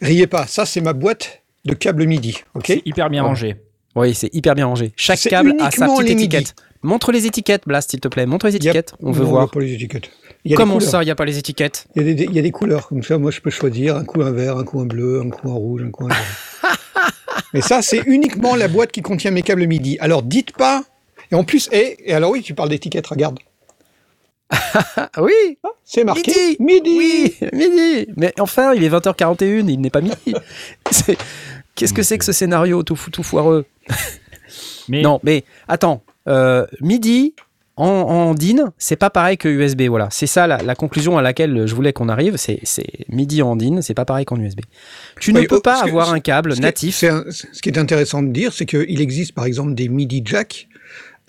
Riez 0.01 0.27
pas, 0.27 0.45
ça 0.47 0.65
c'est 0.65 0.81
ma 0.81 0.93
boîte 0.93 1.41
de 1.65 1.73
câbles 1.73 2.05
MIDI. 2.05 2.43
Ok. 2.53 2.65
C'est 2.67 2.81
hyper 2.85 3.09
bien 3.09 3.23
Ouais. 3.23 3.29
rangé. 3.29 3.55
Oui, 3.95 4.13
c'est 4.13 4.33
hyper 4.33 4.55
bien 4.55 4.65
rangé. 4.67 4.91
Chaque 4.97 5.19
câble 5.21 5.55
a 5.59 5.71
sa 5.71 5.87
petite 5.87 5.99
MIDI. 6.09 6.11
étiquette. 6.25 6.55
Montre 6.83 7.11
les 7.11 7.25
étiquettes, 7.25 7.63
Blast, 7.65 7.89
s'il 7.91 7.99
te 8.01 8.07
plaît. 8.09 8.25
Montre 8.27 8.45
les 8.47 8.57
étiquettes. 8.57 8.93
On 8.99 9.11
veut 9.11 9.23
Non, 9.23 9.29
voir. 9.29 9.49
pas 9.49 9.59
les 9.61 9.73
étiquettes. 9.73 10.11
Comment 10.55 10.79
ça, 10.79 11.01
il 11.01 11.05
n'y 11.05 11.11
a 11.11 11.15
pas 11.15 11.25
les 11.25 11.39
étiquettes 11.39 11.87
Il 11.95 12.05
y, 12.05 12.11
a 12.11 12.13
des, 12.13 12.23
il 12.25 12.33
y 12.33 12.39
a 12.39 12.41
des 12.43 12.51
couleurs. 12.51 12.87
Comme 12.89 13.01
ça, 13.01 13.17
moi, 13.17 13.31
je 13.31 13.39
peux 13.41 13.49
choisir 13.49 13.95
un 13.95 14.03
coup 14.05 14.21
un 14.21 14.31
vert, 14.31 14.57
un 14.57 14.63
coup 14.63 14.79
un 14.81 14.85
bleu, 14.85 15.21
un 15.21 15.29
coup 15.31 15.49
un 15.49 15.53
rouge, 15.55 15.81
un 15.83 15.89
coup 15.89 16.05
un 16.05 16.09
jaune. 16.09 16.17
Mais 17.53 17.61
ça, 17.61 17.81
c'est 17.81 18.01
uniquement 18.05 18.55
la 18.55 18.67
boîte 18.67 18.91
qui 18.91 19.01
contient 19.01 19.31
mes 19.31 19.41
câbles 19.41 19.65
MIDI. 19.67 19.97
Alors, 19.99 20.23
dites 20.23 20.51
pas. 20.53 20.83
Et 21.31 21.35
en 21.35 21.43
plus, 21.43 21.67
et, 21.71 21.97
et 22.09 22.13
alors 22.13 22.31
oui, 22.31 22.41
tu 22.41 22.53
parles 22.53 22.69
d'étiquette, 22.69 23.07
regarde. 23.07 23.39
Ah 24.95 25.21
oui 25.23 25.57
C'est 25.83 26.03
marqué 26.03 26.31
Midi. 26.31 26.57
MIDI. 26.59 26.97
Oui, 26.97 27.35
midi 27.53 28.07
Mais 28.15 28.33
enfin, 28.39 28.73
il 28.73 28.83
est 28.83 28.89
20h41, 28.89 29.67
il 29.69 29.81
n'est 29.81 29.89
pas 29.89 30.01
midi. 30.01 30.15
C'est- 30.91 31.17
Qu'est-ce 31.75 31.93
que 31.93 32.03
c'est 32.03 32.17
que 32.17 32.23
ce 32.23 32.31
scénario 32.31 32.83
tout, 32.83 32.95
fou- 32.95 33.09
tout 33.11 33.23
foireux? 33.23 33.65
Mais 34.87 35.01
Non, 35.01 35.19
mais 35.23 35.43
attends. 35.67 36.03
euh, 36.27 36.65
midi 36.79 37.33
en, 37.77 37.85
en 37.87 38.33
DIN, 38.33 38.71
c'est 38.77 38.95
pas 38.95 39.09
pareil 39.09 39.37
que 39.37 39.47
USB. 39.49 39.83
Voilà, 39.83 40.07
c'est 40.11 40.27
ça 40.27 40.47
la, 40.47 40.57
la 40.63 40.75
conclusion 40.75 41.17
à 41.17 41.21
laquelle 41.21 41.65
je 41.67 41.75
voulais 41.75 41.91
qu'on 41.93 42.07
arrive. 42.09 42.37
C'est 42.37 42.59
midi 43.09 43.41
en 43.41 43.55
DIN, 43.55 43.81
c'est 43.81 43.93
pas 43.93 44.05
pareil 44.05 44.25
qu'en 44.25 44.39
USB. 44.39 44.61
Tu 45.19 45.33
ne 45.33 45.41
peux 45.41 45.57
oh, 45.57 45.61
pas 45.61 45.81
que- 45.83 45.89
avoir 45.89 46.11
un 46.13 46.19
câble 46.19 46.53
est- 46.53 46.59
natif. 46.61 47.03
un- 47.03 47.25
ce 47.29 47.61
qui 47.61 47.69
est 47.69 47.77
intéressant 47.77 48.23
de 48.23 48.29
dire, 48.31 48.53
c'est 48.53 48.65
qu'il 48.65 49.01
existe 49.01 49.33
par 49.33 49.45
exemple 49.45 49.73
des 49.73 49.89
MIDI 49.89 50.21
jack 50.25 50.67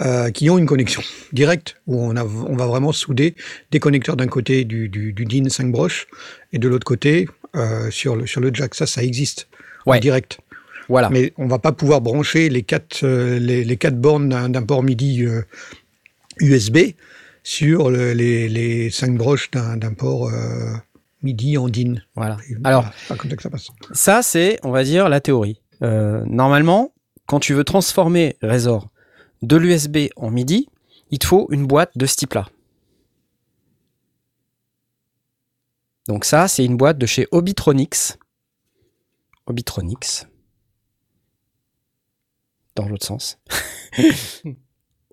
euh, 0.03 0.31
qui 0.31 0.51
ont 0.51 0.59
une 0.59 0.67
connexion 0.67 1.03
directe, 1.33 1.77
où 1.87 1.99
on, 2.01 2.17
a, 2.17 2.23
on 2.25 2.55
va 2.55 2.67
vraiment 2.67 2.93
souder 2.93 3.35
des 3.71 3.81
connecteurs 3.81 4.17
d'un 4.17 4.27
côté 4.27 4.65
du, 4.65 4.89
du, 4.91 5.13
du 5.15 5.25
DIN 5.25 5.49
5 5.49 5.73
broches 5.73 6.07
et 6.53 6.59
de 6.59 6.69
l'autre 6.69 6.85
côté 6.85 7.27
euh, 7.57 7.91
sur, 7.91 8.15
le, 8.15 8.27
sur 8.27 8.41
le 8.43 8.51
jack. 8.53 8.75
Ça, 8.75 8.87
ça 8.87 9.03
existe 9.03 9.49
en 9.87 9.99
direct. 10.01 10.39
Voilà. 10.89 11.09
Mais 11.11 11.33
on 11.39 11.47
va 11.49 11.59
pas 11.59 11.73
pouvoir 11.73 12.01
brancher 12.03 12.49
les 12.51 12.63
quatre, 12.63 13.01
euh, 13.05 13.39
les, 13.41 13.65
les 13.65 13.77
quatre 13.79 13.99
bornes 13.99 14.29
d'un 14.29 14.49
d'un 14.51 14.63
port 14.63 14.83
MIDI 14.85 15.25
euh, 15.25 15.41
USB 16.41 16.79
sur 17.43 17.91
le- 17.91 18.13
les, 18.13 18.49
les 18.49 18.91
cinq 18.91 19.17
broches 19.17 19.51
d'un 19.51 19.95
port 19.95 20.29
euh, 20.29 20.73
MIDI 21.23 21.57
en 21.59 21.69
DIN. 21.69 21.95
Voilà. 22.15 22.37
Et 22.49 22.55
Alors, 22.65 22.83
voilà, 22.83 22.97
c'est 22.99 23.09
pas 23.09 23.17
comme 23.17 23.31
ça 23.31 23.37
que 23.37 23.43
ça 23.43 23.51
passe. 23.51 23.69
Ça, 23.93 24.23
c'est, 24.23 24.59
on 24.63 24.71
va 24.71 24.85
dire, 24.85 25.09
la 25.09 25.21
théorie. 25.21 25.61
Euh, 25.83 26.25
normalement, 26.27 26.93
quand 27.27 27.41
tu 27.41 27.55
veux 27.55 27.65
transformer 27.65 28.37
Razor 28.43 28.89
de 29.43 29.57
l'USB 29.57 30.09
en 30.17 30.31
MIDI, 30.31 30.69
il 31.11 31.19
te 31.19 31.27
faut 31.27 31.47
une 31.51 31.67
boîte 31.67 31.91
de 31.97 32.07
ce 32.07 32.17
type-là. 32.17 32.47
Donc 36.09 36.25
ça, 36.25 36.47
c'est 36.49 36.65
une 36.65 36.77
boîte 36.77 36.99
de 36.99 37.07
chez 37.07 37.27
Obitronics. 37.33 38.15
Obitronics. 39.47 40.27
Dans 42.77 42.89
l'autre 42.89 43.07
sens. 43.07 43.39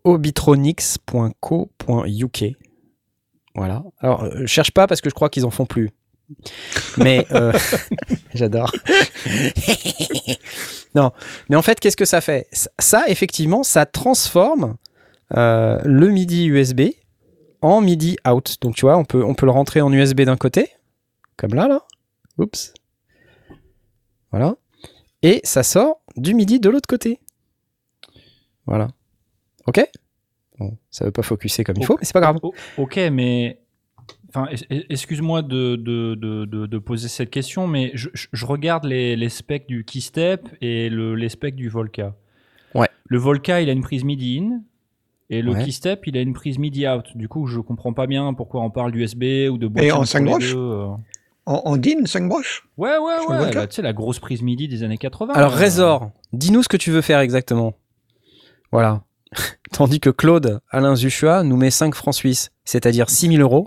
obitronics.co.uk. 0.03 2.43
Voilà. 3.55 3.83
Alors, 3.99 4.23
euh, 4.23 4.45
cherche 4.45 4.71
pas 4.71 4.87
parce 4.87 5.01
que 5.01 5.09
je 5.09 5.15
crois 5.15 5.29
qu'ils 5.29 5.45
en 5.45 5.51
font 5.51 5.65
plus. 5.65 5.91
Mais 6.97 7.25
euh, 7.31 7.51
j'adore. 8.33 8.71
non, 10.95 11.11
mais 11.49 11.55
en 11.55 11.61
fait, 11.61 11.79
qu'est-ce 11.79 11.97
que 11.97 12.05
ça 12.05 12.21
fait? 12.21 12.47
Ça- 12.79 13.07
effectivement, 13.07 13.63
ça 13.63 13.85
transforme 13.85 14.77
euh, 15.35 15.79
le 15.83 16.09
MIDI 16.09 16.47
USB 16.47 16.81
en 17.61 17.81
MIDI 17.81 18.17
out. 18.27 18.57
Donc, 18.61 18.75
tu 18.75 18.81
vois, 18.81 18.97
on 18.97 19.05
peut, 19.05 19.23
on 19.23 19.35
peut 19.35 19.45
le 19.45 19.51
rentrer 19.51 19.81
en 19.81 19.91
USB 19.93 20.21
d'un 20.21 20.37
côté, 20.37 20.69
comme 21.37 21.53
là, 21.53 21.67
là. 21.67 21.83
Oups. 22.37 22.73
Voilà. 24.31 24.55
Et 25.21 25.39
ça 25.43 25.63
sort 25.63 26.01
du 26.17 26.33
MIDI 26.33 26.59
de 26.59 26.69
l'autre 26.69 26.87
côté. 26.87 27.19
Voilà. 28.65 28.87
Ok 29.67 29.83
Bon, 30.59 30.77
ça 30.91 31.05
veut 31.05 31.11
pas 31.11 31.23
focuser 31.23 31.63
comme 31.63 31.75
il 31.79 31.85
faut, 31.85 31.97
mais 31.99 32.05
c'est 32.05 32.13
pas 32.13 32.19
grave. 32.21 32.37
Ok, 32.77 32.97
mais 33.11 33.59
enfin, 34.29 34.47
excuse-moi 34.69 35.41
de, 35.41 35.75
de, 35.75 36.13
de, 36.15 36.45
de- 36.45 36.65
de 36.67 36.77
poser 36.77 37.07
cette 37.07 37.31
question, 37.31 37.65
mais 37.67 37.91
je, 37.95 38.09
regarde 38.45 38.85
les, 38.85 39.15
les 39.15 39.29
specs 39.29 39.65
du 39.67 39.83
Keystep 39.83 40.47
et 40.61 40.89
le, 40.89 41.15
les 41.15 41.29
specs 41.29 41.55
du 41.55 41.69
Volca. 41.69 42.15
Ouais. 42.75 42.87
Le 43.05 43.17
Volca, 43.17 43.61
il 43.61 43.69
a 43.69 43.73
une 43.73 43.81
prise 43.81 44.03
MIDI 44.03 44.39
in. 44.39 44.61
Et 45.29 45.41
le 45.41 45.53
Ouais. 45.53 45.63
Keystep, 45.63 46.05
il 46.05 46.17
a 46.17 46.21
une 46.21 46.33
prise 46.33 46.59
MIDI 46.59 46.87
out. 46.87 47.05
Du 47.15 47.27
coup, 47.27 47.47
je 47.47 47.59
comprends 47.59 47.93
pas 47.93 48.05
bien 48.05 48.33
pourquoi 48.35 48.61
on 48.61 48.69
parle 48.69 48.91
d'USB 48.91 49.23
ou 49.49 49.57
de 49.57 49.69
Et 49.81 49.91
en 49.91 49.99
entre 49.99 50.07
cinq 50.07 50.19
les 50.19 50.25
broches 50.29 50.51
deux, 50.53 50.59
euh. 50.59 50.87
En, 51.45 51.61
en 51.65 51.77
DIN 51.77 52.05
5 52.05 52.29
broches 52.29 52.67
Ouais, 52.77 52.97
ouais, 52.97 53.19
Sur 53.21 53.29
ouais. 53.31 53.37
Volca 53.39 53.59
bah, 53.61 53.67
tu 53.67 53.75
sais, 53.75 53.81
la 53.81 53.91
grosse 53.93 54.19
prise 54.19 54.41
MIDI 54.43 54.67
des 54.67 54.83
années 54.83 54.97
80. 54.97 55.33
Alors, 55.33 55.53
euh. 55.53 55.55
Razor, 55.57 56.11
dis-nous 56.31 56.61
ce 56.63 56.69
que 56.69 56.77
tu 56.77 56.91
veux 56.91 57.01
faire 57.01 57.19
exactement. 57.19 57.73
Voilà. 58.71 59.03
Tandis 59.71 59.99
que 59.99 60.09
Claude 60.09 60.59
Alain 60.69 60.95
Zuchua 60.95 61.43
nous 61.43 61.57
met 61.57 61.71
5 61.71 61.95
francs 61.95 62.13
suisses, 62.15 62.51
c'est-à-dire 62.65 63.09
6000 63.09 63.41
euros. 63.41 63.65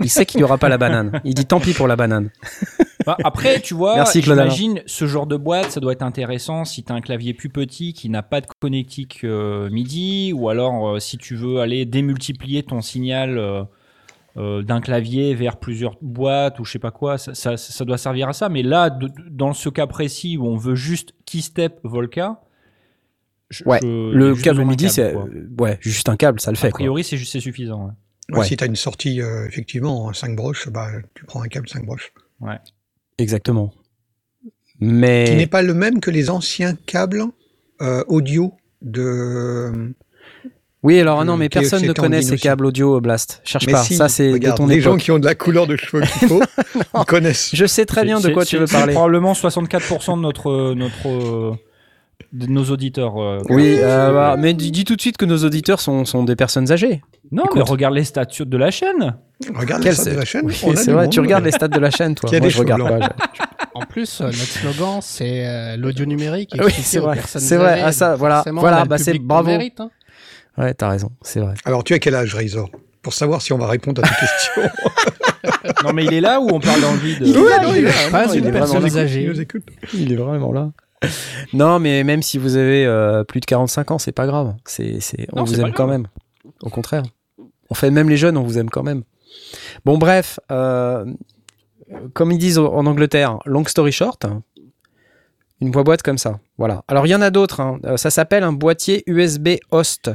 Il 0.00 0.10
sait 0.10 0.26
qu'il 0.26 0.38
n'y 0.38 0.44
aura 0.44 0.58
pas 0.58 0.68
la 0.68 0.78
banane. 0.78 1.20
Il 1.24 1.34
dit 1.34 1.46
tant 1.46 1.60
pis 1.60 1.72
pour 1.72 1.86
la 1.88 1.96
banane. 1.96 2.30
Bah, 3.06 3.16
après, 3.24 3.60
tu 3.60 3.72
vois, 3.72 3.94
Merci, 3.94 4.20
j'imagine 4.42 4.82
ce 4.84 5.06
genre 5.06 5.26
de 5.26 5.36
boîte, 5.36 5.70
ça 5.70 5.80
doit 5.80 5.92
être 5.92 6.02
intéressant 6.02 6.66
si 6.66 6.82
tu 6.84 6.92
as 6.92 6.94
un 6.96 7.00
clavier 7.00 7.32
plus 7.32 7.48
petit 7.48 7.94
qui 7.94 8.10
n'a 8.10 8.22
pas 8.22 8.42
de 8.42 8.46
connectique 8.60 9.20
euh, 9.24 9.70
MIDI, 9.70 10.34
ou 10.34 10.50
alors 10.50 10.88
euh, 10.96 10.98
si 10.98 11.16
tu 11.16 11.34
veux 11.34 11.60
aller 11.60 11.86
démultiplier 11.86 12.64
ton 12.64 12.82
signal 12.82 13.38
euh, 13.38 13.62
euh, 14.36 14.62
d'un 14.62 14.82
clavier 14.82 15.34
vers 15.34 15.56
plusieurs 15.56 15.96
boîtes 16.02 16.58
ou 16.58 16.66
je 16.66 16.72
sais 16.72 16.78
pas 16.78 16.90
quoi, 16.90 17.16
ça, 17.16 17.34
ça- 17.34 17.56
ça 17.56 17.84
doit 17.86 17.96
servir 17.98 18.28
à 18.28 18.32
ça. 18.34 18.50
Mais 18.50 18.62
là, 18.62 18.90
de- 18.90 19.08
dans 19.30 19.54
ce 19.54 19.70
cas 19.70 19.86
précis 19.86 20.36
où 20.36 20.46
on 20.46 20.56
veut 20.56 20.74
juste 20.74 21.14
keystep 21.24 21.78
Volca, 21.84 22.40
je- 23.50 23.64
Ouais, 23.64 23.78
je- 23.82 23.86
Le 23.86 24.34
câble 24.34 24.64
MIDI, 24.64 24.90
c'est 24.90 25.14
euh, 25.14 25.20
ouais, 25.58 25.78
juste 25.80 26.08
un 26.08 26.16
câble, 26.16 26.40
ça 26.40 26.50
le 26.50 26.56
fait. 26.56 26.68
A 26.68 26.70
priori, 26.70 27.04
c'est 27.04 27.16
juste 27.16 27.32
c'est 27.32 27.40
suffisant. 27.40 27.86
ouais. 27.86 27.92
Ouais, 28.30 28.38
Ouais. 28.40 28.44
Si 28.46 28.56
tu 28.58 28.64
as 28.64 28.66
une 28.66 28.76
sortie, 28.76 29.22
euh, 29.22 29.46
effectivement, 29.48 30.04
en 30.04 30.12
5 30.12 30.36
broches, 30.36 30.68
bah, 30.68 30.88
tu 31.14 31.24
prends 31.24 31.42
un 31.42 31.48
câble 31.48 31.66
5 31.68 31.86
broches. 31.86 32.12
Exactement. 33.16 33.72
Qui 34.42 34.50
n'est 34.84 35.34
Mais 35.36 35.46
pas 35.46 35.62
le 35.62 35.74
même 35.74 36.00
que 36.00 36.10
les 36.10 36.30
anciens 36.30 36.74
câbles 36.86 37.24
euh, 37.80 38.04
audio 38.06 38.52
de. 38.82 39.92
oui, 40.84 41.00
alors 41.00 41.20
ah 41.20 41.24
non, 41.24 41.36
mais 41.36 41.48
TFC 41.48 41.70
personne 41.70 41.88
ne 41.88 41.92
connaît 41.94 42.22
ces 42.22 42.34
aussi. 42.34 42.42
câbles 42.42 42.66
audio 42.66 43.00
Blast. 43.00 43.40
Cherche 43.44 43.66
Mais 43.66 43.72
pas. 43.72 43.82
si, 43.82 43.96
ça, 43.96 44.08
c'est 44.08 44.28
de 44.28 44.32
regarde, 44.34 44.56
ton 44.58 44.66
les 44.68 44.80
gens 44.80 44.90
époque. 44.92 45.00
qui 45.02 45.10
ont 45.10 45.18
de 45.18 45.24
la 45.24 45.34
couleur 45.34 45.66
de 45.66 45.76
cheveux 45.76 46.02
qu'il 46.02 46.28
faut, 46.28 46.40
ils 47.00 47.04
connaissent. 47.06 47.50
Je 47.54 47.66
sais 47.66 47.86
très 47.86 48.04
bien 48.04 48.20
de 48.20 48.28
quoi 48.28 48.44
tu 48.44 48.58
veux 48.58 48.66
parler. 48.66 48.92
Probablement 48.92 49.32
64% 49.32 50.16
de 50.16 50.20
notre, 50.22 50.74
notre, 50.74 51.08
euh, 51.08 51.54
de 52.32 52.46
nos 52.46 52.64
auditeurs. 52.64 53.16
euh, 53.22 53.40
Oui, 53.48 53.76
euh, 53.80 54.12
bah, 54.12 54.36
mais 54.38 54.52
dis, 54.54 54.70
dis 54.70 54.84
tout 54.84 54.96
de 54.96 55.00
suite 55.00 55.16
que 55.16 55.24
nos 55.24 55.38
auditeurs 55.44 55.80
sont, 55.80 56.04
sont 56.04 56.24
des 56.24 56.36
personnes 56.36 56.70
âgées. 56.70 57.02
Non, 57.32 57.44
Écoute. 57.44 57.56
mais 57.56 57.62
regarde 57.62 57.94
les 57.94 58.04
stats 58.04 58.24
de 58.40 58.56
la 58.56 58.70
chaîne. 58.70 59.16
Regarde 59.54 59.82
Quel 59.82 59.92
les 59.92 59.96
stats 59.98 60.10
de 60.10 60.16
la 60.16 60.24
chaîne. 60.24 60.44
Oui, 60.46 60.54
c'est 60.54 60.90
vrai, 60.92 61.04
monde. 61.04 61.12
tu 61.12 61.20
regardes 61.20 61.44
les 61.44 61.50
stats 61.52 61.68
de 61.68 61.78
la 61.78 61.90
chaîne, 61.90 62.14
toi. 62.14 62.30
Moi, 62.30 62.40
des 62.40 62.50
je 62.50 62.58
regarde 62.58 62.86
pas. 62.98 63.08
En 63.74 63.80
plus, 63.82 64.20
euh, 64.20 64.24
notre 64.26 64.36
slogan, 64.36 64.98
c'est 65.00 65.46
euh, 65.46 65.76
l'audio 65.76 66.04
numérique. 66.04 66.54
Oui, 66.62 66.72
c'est 66.72 66.98
vrai, 66.98 67.18
c'est 67.26 67.56
vrai. 67.56 67.80
Ah, 67.84 67.92
ça, 67.92 68.16
voilà, 68.16 68.42
voilà, 68.52 68.84
bah, 68.84 68.98
c'est 68.98 69.18
bravo. 69.18 69.48
mérite, 69.48 69.80
hein. 69.80 69.90
je- 70.56 70.62
Ouais, 70.62 70.74
t'as 70.74 70.88
raison, 70.88 71.10
c'est 71.22 71.38
vrai. 71.40 71.54
Alors, 71.64 71.84
tu 71.84 71.94
as 71.94 71.98
quel 72.00 72.14
âge, 72.16 72.34
Razor 72.34 72.68
Pour 73.02 73.12
savoir 73.14 73.40
si 73.42 73.52
on 73.52 73.58
va 73.58 73.68
répondre 73.68 74.02
à 74.04 74.08
tes 74.08 74.14
questions. 74.16 74.62
Non, 75.84 75.92
mais 75.92 76.04
il 76.04 76.12
est 76.12 76.20
là 76.20 76.40
ou 76.40 76.48
on 76.52 76.58
parle 76.60 76.80
dans 76.80 76.92
le 76.92 76.98
vide? 76.98 77.18
Il 77.20 77.36
est 77.36 77.40
là, 77.40 77.62
il 77.68 77.76
est 77.76 77.82
là. 77.82 77.90
Il 79.94 80.12
est 80.12 80.16
vraiment 80.16 80.52
là. 80.52 80.70
Non, 81.52 81.78
mais 81.78 82.02
même 82.04 82.22
si 82.22 82.38
vous 82.38 82.56
avez 82.56 82.84
euh, 82.86 83.24
plus 83.24 83.40
de 83.40 83.46
45 83.46 83.90
ans, 83.92 83.98
c'est 83.98 84.12
pas 84.12 84.26
grave. 84.26 84.54
C'est, 84.66 84.98
on 85.32 85.38
Non, 85.38 85.44
vous 85.44 85.60
aime 85.60 85.72
quand 85.72 85.86
même. 85.86 86.08
Au 86.62 86.70
contraire. 86.70 87.02
En 87.70 87.74
fait, 87.74 87.90
même 87.90 88.08
les 88.08 88.16
jeunes, 88.16 88.36
on 88.36 88.42
vous 88.42 88.58
aime 88.58 88.70
quand 88.70 88.82
même. 88.82 89.02
Bon, 89.84 89.98
bref, 89.98 90.40
euh, 90.50 91.04
comme 92.14 92.32
ils 92.32 92.38
disent 92.38 92.58
en 92.58 92.86
Angleterre, 92.86 93.38
long 93.44 93.64
story 93.64 93.92
short, 93.92 94.26
une 95.60 95.70
boîte 95.70 96.02
comme 96.02 96.18
ça. 96.18 96.40
Voilà. 96.56 96.84
Alors, 96.88 97.06
il 97.06 97.10
y 97.10 97.14
en 97.14 97.20
a 97.22 97.30
d'autres. 97.30 97.60
hein. 97.60 97.78
Euh, 97.84 97.96
Ça 97.96 98.10
s'appelle 98.10 98.42
un 98.42 98.52
boîtier 98.52 99.02
USB 99.06 99.50
host 99.70 100.10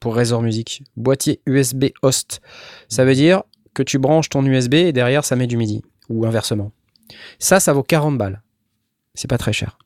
pour 0.00 0.14
Razor 0.16 0.42
Music. 0.42 0.82
Boîtier 0.96 1.40
USB 1.46 1.86
host. 2.02 2.40
Ça 2.88 3.04
veut 3.04 3.14
dire 3.14 3.42
que 3.74 3.82
tu 3.82 3.98
branches 3.98 4.28
ton 4.28 4.44
USB 4.44 4.74
et 4.74 4.92
derrière, 4.92 5.24
ça 5.24 5.36
met 5.36 5.46
du 5.46 5.56
MIDI. 5.56 5.82
Ou 6.08 6.24
inversement. 6.26 6.72
Ça, 7.38 7.60
ça 7.60 7.72
vaut 7.72 7.82
40 7.82 8.16
balles. 8.16 8.42
C'est 9.18 9.28
pas 9.28 9.38
très 9.38 9.52
cher. 9.52 9.78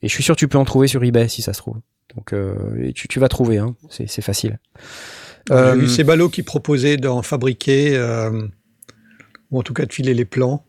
Et 0.00 0.08
je 0.08 0.12
suis 0.14 0.22
sûr 0.22 0.34
que 0.34 0.38
tu 0.40 0.48
peux 0.48 0.56
en 0.58 0.64
trouver 0.64 0.88
sur 0.88 1.04
eBay 1.04 1.28
si 1.28 1.42
ça 1.42 1.52
se 1.52 1.58
trouve. 1.58 1.76
Donc 2.16 2.32
euh, 2.32 2.54
et 2.82 2.92
tu, 2.94 3.06
tu 3.06 3.20
vas 3.20 3.28
trouver, 3.28 3.58
hein. 3.58 3.76
c'est 3.90 4.22
facile. 4.22 4.58
J'ai 5.48 5.54
Euh, 5.54 5.74
vu 5.74 5.88
ces 5.88 6.04
ballots 6.04 6.28
qui 6.30 6.42
proposaient 6.42 6.96
d'en 6.96 7.20
fabriquer, 7.22 7.96
euh, 7.96 8.46
ou 9.50 9.58
en 9.58 9.62
tout 9.62 9.74
cas 9.74 9.84
de 9.84 9.92
filer 9.92 10.14
les 10.14 10.24
plans. 10.24 10.64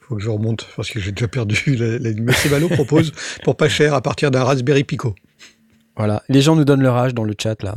faut 0.00 0.16
que 0.16 0.22
je 0.22 0.30
remonte 0.30 0.66
parce 0.76 0.90
que 0.90 0.98
j'ai 1.00 1.12
déjà 1.12 1.28
perdu. 1.28 1.76
La, 1.78 1.98
la... 1.98 2.10
Mais 2.18 2.32
ces 2.32 2.48
proposent 2.68 3.12
pour 3.44 3.56
pas 3.56 3.68
cher 3.68 3.92
à 3.92 4.00
partir 4.00 4.30
d'un 4.30 4.44
Raspberry 4.44 4.84
Pico. 4.84 5.14
Voilà. 5.96 6.22
Les 6.28 6.40
gens 6.40 6.56
nous 6.56 6.64
donnent 6.64 6.82
leur 6.82 6.96
âge 6.96 7.12
dans 7.14 7.24
le 7.24 7.34
chat 7.38 7.62
là. 7.62 7.76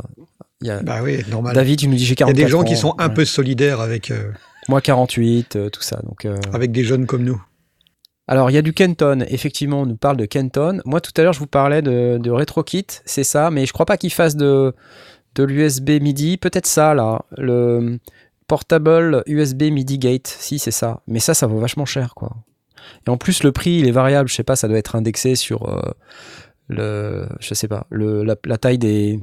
Il 0.62 0.68
y 0.68 0.70
a... 0.70 0.82
Bah 0.82 1.00
oui, 1.02 1.22
normal. 1.30 1.54
David, 1.54 1.78
tu 1.80 1.88
nous 1.88 1.94
dis 1.96 2.04
j'ai 2.04 2.14
Il 2.14 2.20
y 2.20 2.22
a 2.22 2.26
44 2.26 2.36
des 2.46 2.50
gens 2.50 2.62
qui 2.64 2.76
sont 2.76 2.94
un 2.98 3.08
Ouais. 3.08 3.14
peu 3.14 3.24
solidaires 3.24 3.80
avec, 3.80 4.10
euh, 4.10 4.30
Moi 4.68 4.80
48, 4.80 5.56
euh, 5.56 5.70
tout 5.70 5.82
ça. 5.82 6.00
Donc, 6.04 6.24
euh, 6.24 6.36
avec 6.52 6.70
des 6.72 6.84
jeunes 6.84 7.06
comme 7.06 7.24
nous. 7.24 7.42
Alors, 8.30 8.48
il 8.48 8.54
y 8.54 8.58
a 8.58 8.62
du 8.62 8.72
Kenton. 8.72 9.24
Effectivement, 9.26 9.80
on 9.80 9.86
nous 9.86 9.96
parle 9.96 10.16
de 10.16 10.24
Kenton. 10.24 10.80
Moi, 10.84 11.00
tout 11.00 11.10
à 11.16 11.22
l'heure, 11.22 11.32
je 11.32 11.40
vous 11.40 11.48
parlais 11.48 11.82
de, 11.82 12.30
RetroKit. 12.30 12.86
C'est 13.04 13.24
ça, 13.24 13.50
mais 13.50 13.66
je 13.66 13.72
crois 13.72 13.86
pas 13.86 13.96
qu'il 13.96 14.12
fasse 14.12 14.36
de, 14.36 14.72
l'USB 15.36 16.00
MIDI. 16.00 16.36
Peut-être 16.36 16.66
ça, 16.66 16.94
là. 16.94 17.24
Le 17.36 17.98
Portable 18.46 19.24
USB 19.26 19.64
MIDI 19.64 19.98
Gate. 19.98 20.28
Si, 20.28 20.60
c'est 20.60 20.70
ça. 20.70 21.00
Mais 21.08 21.18
ça, 21.18 21.34
ça 21.34 21.48
vaut 21.48 21.58
vachement 21.58 21.86
cher, 21.86 22.14
quoi. 22.14 22.36
Et 23.04 23.10
en 23.10 23.16
plus, 23.16 23.42
le 23.42 23.50
prix, 23.50 23.72
il 23.72 23.88
est 23.88 23.92
variable. 23.92 24.28
Je 24.28 24.34
sais 24.36 24.44
pas, 24.44 24.54
ça 24.54 24.68
doit 24.68 24.78
être 24.78 24.94
indexé 24.94 25.34
sur 25.34 25.68
euh, 25.68 25.90
le. 26.68 27.26
Je 27.40 27.54
sais 27.54 27.66
pas. 27.66 27.88
La, 27.90 28.58
taille 28.58 28.78
des. 28.78 29.18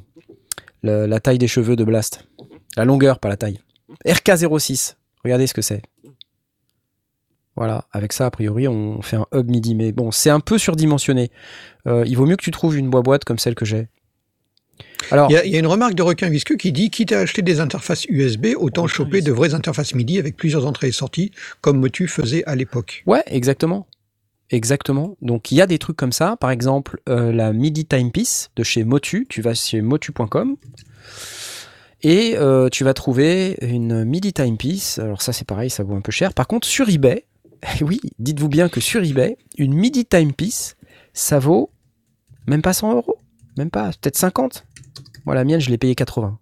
La 0.83 1.19
taille 1.21 1.37
des 1.37 1.47
cheveux 1.47 1.77
de 1.77 1.85
Blast. 1.85 2.27
La 2.75 2.83
longueur, 2.83 3.19
pas 3.19 3.29
la 3.29 3.37
taille. 3.37 3.61
RK06. 4.05 4.95
Regardez 5.23 5.47
ce 5.47 5.53
que 5.53 5.61
c'est. 5.61 5.81
Voilà, 7.57 7.85
avec 7.91 8.13
ça, 8.13 8.27
a 8.27 8.31
priori, 8.31 8.67
on 8.67 9.01
fait 9.01 9.17
un 9.17 9.25
hub 9.33 9.49
MIDI. 9.49 9.73
Mais 9.75 9.91
bon, 9.91 10.11
c'est 10.11 10.29
un 10.29 10.39
peu 10.39 10.57
surdimensionné. 10.57 11.31
Euh, 11.87 12.03
il 12.07 12.15
vaut 12.15 12.25
mieux 12.27 12.35
que 12.37 12.43
tu 12.43 12.51
trouves 12.51 12.77
une 12.77 12.89
boîte 12.89 13.25
comme 13.25 13.39
celle 13.39 13.55
que 13.55 13.65
j'ai. 13.65 13.87
Alors, 15.09 15.29
Il 15.31 15.33
y, 15.33 15.37
a, 15.37 15.45
il 15.45 15.51
y 15.51 15.55
a 15.55 15.59
une 15.59 15.67
remarque 15.67 15.95
de 15.95 16.03
requin 16.03 16.29
visqueux 16.29 16.55
qui 16.55 16.71
dit 16.71 16.91
quitte 16.91 17.11
à 17.11 17.19
acheter 17.19 17.41
des 17.41 17.59
interfaces 17.59 18.05
USB, 18.05 18.47
autant 18.57 18.83
Requin 18.83 18.93
choper 18.93 19.21
de 19.21 19.31
vraies 19.31 19.55
interfaces 19.55 19.95
MIDI 19.95 20.19
avec 20.19 20.37
plusieurs 20.37 20.67
entrées 20.67 20.89
et 20.89 20.91
sorties, 20.91 21.31
comme 21.61 21.79
Motu 21.79 22.07
faisait 22.07 22.43
à 22.45 22.55
l'époque. 22.55 23.03
ouais, 23.07 23.23
exactement. 23.25 23.87
Exactement. 24.49 25.17
Donc, 25.21 25.51
il 25.51 25.55
y 25.55 25.61
a 25.61 25.67
des 25.67 25.77
trucs 25.77 25.97
comme 25.97 26.13
ça. 26.13 26.37
Par 26.37 26.51
exemple, 26.51 27.01
euh, 27.09 27.33
la 27.33 27.51
MIDI 27.51 27.85
Timepiece 27.85 28.49
de 28.55 28.63
chez 28.63 28.83
Motu. 28.85 29.25
Tu 29.27 29.41
vas 29.41 29.53
chez 29.53 29.81
motu.com 29.81 30.55
et 32.03 32.35
euh, 32.37 32.69
tu 32.69 32.83
vas 32.83 32.93
trouver 32.93 33.57
une 33.61 34.05
MIDI 34.05 34.31
Timepiece. 34.31 34.99
Alors, 34.99 35.21
ça, 35.21 35.33
c'est 35.33 35.45
pareil, 35.47 35.69
ça 35.69 35.83
vaut 35.83 35.95
un 35.95 36.01
peu 36.01 36.11
cher. 36.11 36.33
Par 36.33 36.47
contre, 36.47 36.67
sur 36.67 36.87
eBay, 36.87 37.25
oui, 37.81 37.99
dites-vous 38.19 38.49
bien 38.49 38.69
que 38.69 38.79
sur 38.79 39.03
eBay, 39.03 39.37
une 39.57 39.73
MIDI 39.73 40.05
Timepiece, 40.05 40.75
ça 41.13 41.39
vaut 41.39 41.71
même 42.47 42.61
pas 42.61 42.73
100 42.73 42.95
euros. 42.95 43.17
Même 43.57 43.71
pas, 43.71 43.89
peut-être 43.89 44.17
50. 44.17 44.65
Moi, 45.25 45.35
la 45.35 45.43
mienne, 45.43 45.59
je 45.59 45.69
l'ai 45.69 45.77
payé 45.77 45.95
80. 45.95 46.39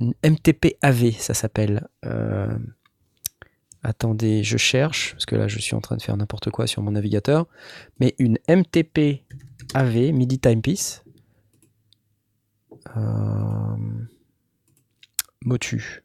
Une 0.00 0.14
MTP 0.24 0.76
AV, 0.82 1.12
ça 1.12 1.34
s'appelle. 1.34 1.88
Euh, 2.04 2.56
Attendez, 3.82 4.44
je 4.44 4.58
cherche, 4.58 5.12
parce 5.12 5.24
que 5.24 5.36
là, 5.36 5.48
je 5.48 5.58
suis 5.58 5.74
en 5.74 5.80
train 5.80 5.96
de 5.96 6.02
faire 6.02 6.16
n'importe 6.16 6.50
quoi 6.50 6.66
sur 6.66 6.82
mon 6.82 6.90
navigateur. 6.90 7.46
Mais 7.98 8.14
une 8.18 8.38
MTP 8.46 9.24
AV, 9.72 10.12
MIDI 10.12 10.38
Timepiece. 10.38 11.02
Euh... 12.96 13.76
Motu. 15.42 16.02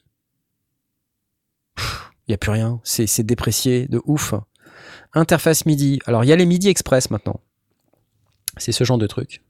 Il 2.27 2.31
n'y 2.31 2.35
a 2.35 2.37
plus 2.37 2.51
rien. 2.51 2.79
C'est 2.83 3.23
déprécié 3.23 3.87
de 3.87 4.01
ouf. 4.05 4.33
Interface 5.13 5.65
MIDI. 5.65 5.99
Alors, 6.05 6.23
il 6.23 6.27
y 6.27 6.33
a 6.33 6.35
les 6.35 6.45
MIDI 6.45 6.69
Express 6.69 7.09
maintenant. 7.09 7.39
C'est 8.57 8.71
ce 8.71 8.83
genre 8.83 8.97
de 8.97 9.07
truc. 9.07 9.41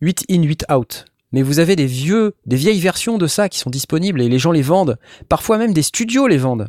8 0.00 0.26
in, 0.30 0.42
8 0.42 0.66
out. 0.72 1.04
Mais 1.32 1.42
vous 1.42 1.58
avez 1.58 1.76
des 1.76 1.86
vieux, 1.86 2.34
des 2.46 2.56
vieilles 2.56 2.80
versions 2.80 3.18
de 3.18 3.26
ça 3.26 3.48
qui 3.48 3.58
sont 3.58 3.70
disponibles 3.70 4.22
et 4.22 4.28
les 4.28 4.38
gens 4.38 4.52
les 4.52 4.62
vendent. 4.62 4.98
Parfois 5.28 5.58
même 5.58 5.74
des 5.74 5.82
studios 5.82 6.26
les 6.26 6.38
vendent. 6.38 6.68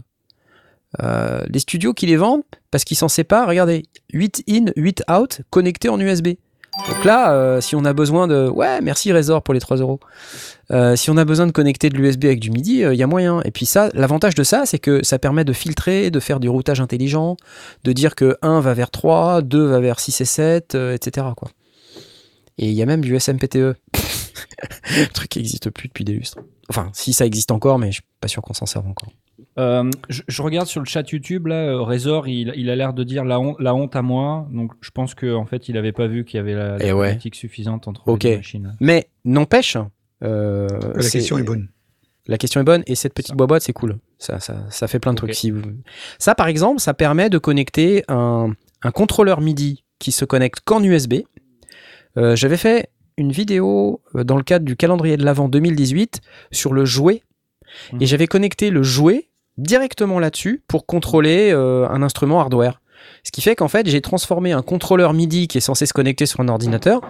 Euh, 1.04 1.44
les 1.50 1.60
studios 1.60 1.94
qui 1.94 2.06
les 2.06 2.16
vendent 2.16 2.44
parce 2.72 2.84
qu'ils 2.84 2.98
s'en 2.98 3.08
séparent. 3.08 3.48
Regardez, 3.48 3.84
8 4.14 4.44
in, 4.50 4.66
8 4.76 5.04
out 5.12 5.42
connectés 5.50 5.90
en 5.90 6.00
USB. 6.00 6.30
Donc 6.88 7.04
là, 7.04 7.34
euh, 7.34 7.62
si 7.62 7.76
on 7.76 7.84
a 7.86 7.94
besoin 7.94 8.28
de... 8.28 8.48
Ouais, 8.48 8.82
merci 8.82 9.12
Razor 9.12 9.42
pour 9.42 9.54
les 9.54 9.60
3 9.60 9.78
euros. 9.78 10.00
Euh, 10.72 10.96
si 10.96 11.10
on 11.10 11.18
a 11.18 11.26
besoin 11.26 11.48
de 11.48 11.52
connecter 11.52 11.90
de 11.90 11.98
l'USB 11.98 12.26
avec 12.26 12.40
du 12.40 12.52
MIDI, 12.52 12.82
il 12.82 12.96
y 12.96 13.04
a 13.04 13.08
moyen. 13.08 13.42
Et 13.44 13.52
puis 13.52 13.66
ça, 13.66 13.90
l'avantage 13.94 14.36
de 14.36 14.44
ça, 14.44 14.66
c'est 14.66 14.80
que 14.80 15.04
ça 15.04 15.18
permet 15.18 15.44
de 15.44 15.54
filtrer, 15.54 16.12
de 16.12 16.20
faire 16.20 16.40
du 16.40 16.50
routage 16.50 16.82
intelligent, 16.82 17.38
de 17.84 17.92
dire 17.92 18.16
que 18.16 18.38
1 18.42 18.60
va 18.60 18.74
vers 18.74 18.92
3, 18.92 19.42
2 19.42 19.66
va 19.66 19.80
vers 19.80 20.00
6 20.00 20.22
et 20.22 20.26
7, 20.26 20.76
euh, 20.76 20.94
etc. 20.94 21.28
Et 22.58 22.68
il 22.68 22.74
y 22.74 22.82
a 22.82 22.86
même 22.86 23.02
du 23.02 23.20
SMPTE. 23.20 23.56
Le 24.98 25.08
truc 25.08 25.30
qui 25.30 25.40
n'existe 25.40 25.70
plus 25.70 25.88
depuis 25.88 26.06
des 26.06 26.14
lustres. 26.14 26.40
Enfin, 26.70 26.90
si 26.94 27.14
ça 27.14 27.26
existe 27.26 27.52
encore, 27.52 27.80
mais 27.80 27.88
je 27.88 27.96
suis 27.96 28.04
pas 28.22 28.28
sûr 28.28 28.42
qu'on 28.42 28.54
s'en 28.54 28.66
serve 28.66 28.88
encore. 28.88 29.10
Euh, 29.58 29.90
je, 30.10 30.22
je 30.28 30.42
regarde 30.42 30.68
sur 30.68 30.82
le 30.82 30.86
chat 30.86 31.10
YouTube 31.12 31.48
là, 31.48 31.56
euh, 31.56 31.82
Razor, 31.82 32.28
il, 32.28 32.52
il 32.58 32.70
a 32.70 32.76
l'air 32.76 32.94
de 32.94 33.04
dire 33.06 33.24
la 33.24 33.40
honte, 33.40 33.56
la 33.60 33.74
honte 33.74 33.96
à 33.96 34.02
moi. 34.02 34.48
Donc 34.52 34.72
je 34.82 34.92
pense 34.92 35.16
que 35.16 35.34
en 35.34 35.46
fait, 35.46 35.70
il 35.70 35.78
avait 35.78 35.94
pas 35.94 36.08
vu 36.08 36.26
qu'il 36.26 36.38
y 36.38 36.40
avait 36.40 36.54
la, 36.56 36.78
la 36.78 36.86
Eh 36.86 36.92
ouais. 36.94 37.10
politique 37.12 37.36
suffisante 37.36 37.88
entre 37.88 38.04
les 38.12 38.18
deux 38.18 38.36
machines. 38.38 38.76
Mais 38.82 39.08
n'empêche, 39.24 39.78
euh, 40.24 40.68
La 40.96 41.10
question 41.10 41.38
est 41.38 41.44
bonne. 41.44 41.70
La 42.28 42.38
question 42.38 42.60
est 42.60 42.64
bonne 42.66 42.84
et 42.88 42.96
cette 42.96 43.14
petite 43.14 43.36
boîte 43.36 43.62
c'est 43.62 43.72
cool. 43.74 43.98
Ça, 44.18 44.40
ça, 44.40 44.66
ça 44.70 44.88
fait 44.88 45.00
plein 45.00 45.12
de 45.14 45.18
trucs. 45.18 45.36
Si 45.36 45.52
vous- 45.52 45.62
Ça, 46.20 46.34
par 46.36 46.48
exemple, 46.48 46.80
ça 46.82 46.94
permet 46.94 47.30
de 47.30 47.38
connecter 47.38 48.04
un, 48.08 48.52
un 48.82 48.92
contrôleur 48.92 49.42
MIDI 49.42 49.84
qui 50.00 50.12
se 50.12 50.26
connecte 50.26 50.60
qu'en 50.66 50.84
USB. 50.84 51.14
Euh, 52.18 52.36
J'avais 52.36 52.58
fait 52.58 52.90
une 53.18 53.32
vidéo 53.32 54.02
dans 54.14 54.36
le 54.38 54.44
cadre 54.44 54.66
du 54.66 54.76
calendrier 54.76 55.16
de 55.18 55.24
l'Avent 55.24 55.48
2018 55.48 56.20
sur 56.52 56.74
le 56.74 56.84
jouet 56.84 57.22
Mhm. 57.94 58.02
et 58.02 58.06
j'avais 58.06 58.28
connecté 58.28 58.70
le 58.70 58.84
jouet 58.84 59.28
directement 59.58 60.20
là-dessus 60.20 60.64
pour 60.68 60.86
contrôler 60.86 61.52
euh, 61.52 61.88
un 61.90 62.02
instrument 62.02 62.40
hardware. 62.42 62.82
Ce 63.24 63.32
qui 63.32 63.42
fait 63.42 63.56
qu'en 63.56 63.68
fait, 63.68 63.88
j'ai 63.88 64.02
transformé 64.02 64.52
un 64.52 64.62
contrôleur 64.62 65.14
MIDI 65.14 65.48
qui 65.48 65.58
est 65.58 65.62
censé 65.62 65.86
se 65.86 65.94
connecter 65.94 66.26
sur 66.26 66.40
un 66.42 66.48
ordinateur 66.48 67.02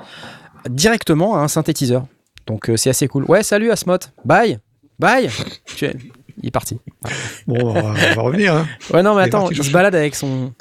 directement 0.70 1.36
à 1.36 1.40
un 1.40 1.48
synthétiseur. 1.48 2.06
Donc 2.48 2.70
euh, 2.70 2.78
c'est 2.78 2.90
assez 2.90 3.08
cool. 3.08 3.26
Ouais, 3.26 3.44
salut 3.44 3.72
Asmot. 3.72 3.98
Bye. 4.24 4.60
Bye. 5.00 5.30
Tu 5.76 5.86
es- 5.86 5.96
Il 6.42 6.48
est 6.48 6.52
parti. 6.52 6.80
Bon, 7.48 7.58
on 7.70 7.74
va, 7.74 8.22
revenir. 8.22 8.54
Hein. 8.56 8.68
Ouais, 8.94 9.02
non, 9.02 9.16
mais 9.16 9.24
attends, 9.24 9.50
il 9.50 9.64
se 9.64 9.72
balade 9.72 9.96
avec 9.96 10.16
son. 10.16 10.54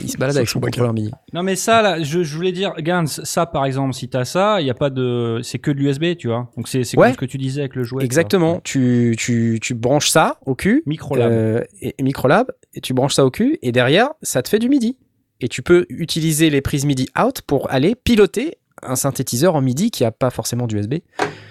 Il 0.00 0.08
se 0.10 0.16
balade 0.16 0.36
avec 0.36 0.48
son 0.48 0.60
contrôleur 0.60 0.92
MIDI. 0.92 1.10
Non 1.32 1.42
mais 1.42 1.56
ça 1.56 1.82
là, 1.82 2.02
je, 2.02 2.22
je 2.22 2.36
voulais 2.36 2.52
dire, 2.52 2.72
Gans, 2.80 3.06
ça 3.06 3.46
par 3.46 3.64
exemple, 3.64 3.94
si 3.94 4.08
t'as 4.08 4.24
ça, 4.24 4.60
il 4.60 4.66
y 4.66 4.70
a 4.70 4.74
pas 4.74 4.90
de, 4.90 5.40
c'est 5.42 5.58
que 5.58 5.70
de 5.70 5.78
l'USB, 5.78 6.16
tu 6.16 6.28
vois. 6.28 6.50
Donc 6.56 6.68
c'est 6.68 6.84
c'est 6.84 6.96
Ouais. 6.98 7.06
comme 7.08 7.14
ce 7.14 7.18
que 7.18 7.24
tu 7.26 7.38
disais 7.38 7.60
avec 7.62 7.74
le 7.74 7.84
jouet. 7.84 8.04
Exactement. 8.04 8.60
Tu, 8.64 9.14
tu, 9.18 9.58
tu 9.60 9.74
branches 9.74 10.08
ça 10.10 10.38
au 10.46 10.54
cul. 10.54 10.82
Microlab. 10.86 11.30
euh, 11.32 11.62
et, 11.80 11.94
et 11.98 12.02
Microlab. 12.02 12.52
Et 12.74 12.80
tu 12.80 12.94
branches 12.94 13.14
ça 13.14 13.24
au 13.24 13.30
cul. 13.30 13.58
Et 13.62 13.72
derrière, 13.72 14.10
ça 14.22 14.42
te 14.42 14.48
fait 14.48 14.58
du 14.58 14.68
MIDI. 14.68 14.96
Et 15.40 15.48
tu 15.48 15.62
peux 15.62 15.86
utiliser 15.88 16.50
les 16.50 16.60
prises 16.60 16.84
MIDI 16.84 17.08
out 17.20 17.42
pour 17.42 17.70
aller 17.72 17.94
piloter 17.96 18.58
un 18.84 18.96
synthétiseur 18.96 19.54
en 19.56 19.60
MIDI 19.60 19.90
qui 19.90 20.04
a 20.04 20.10
pas 20.12 20.30
forcément 20.30 20.66
d'USB. 20.66 20.94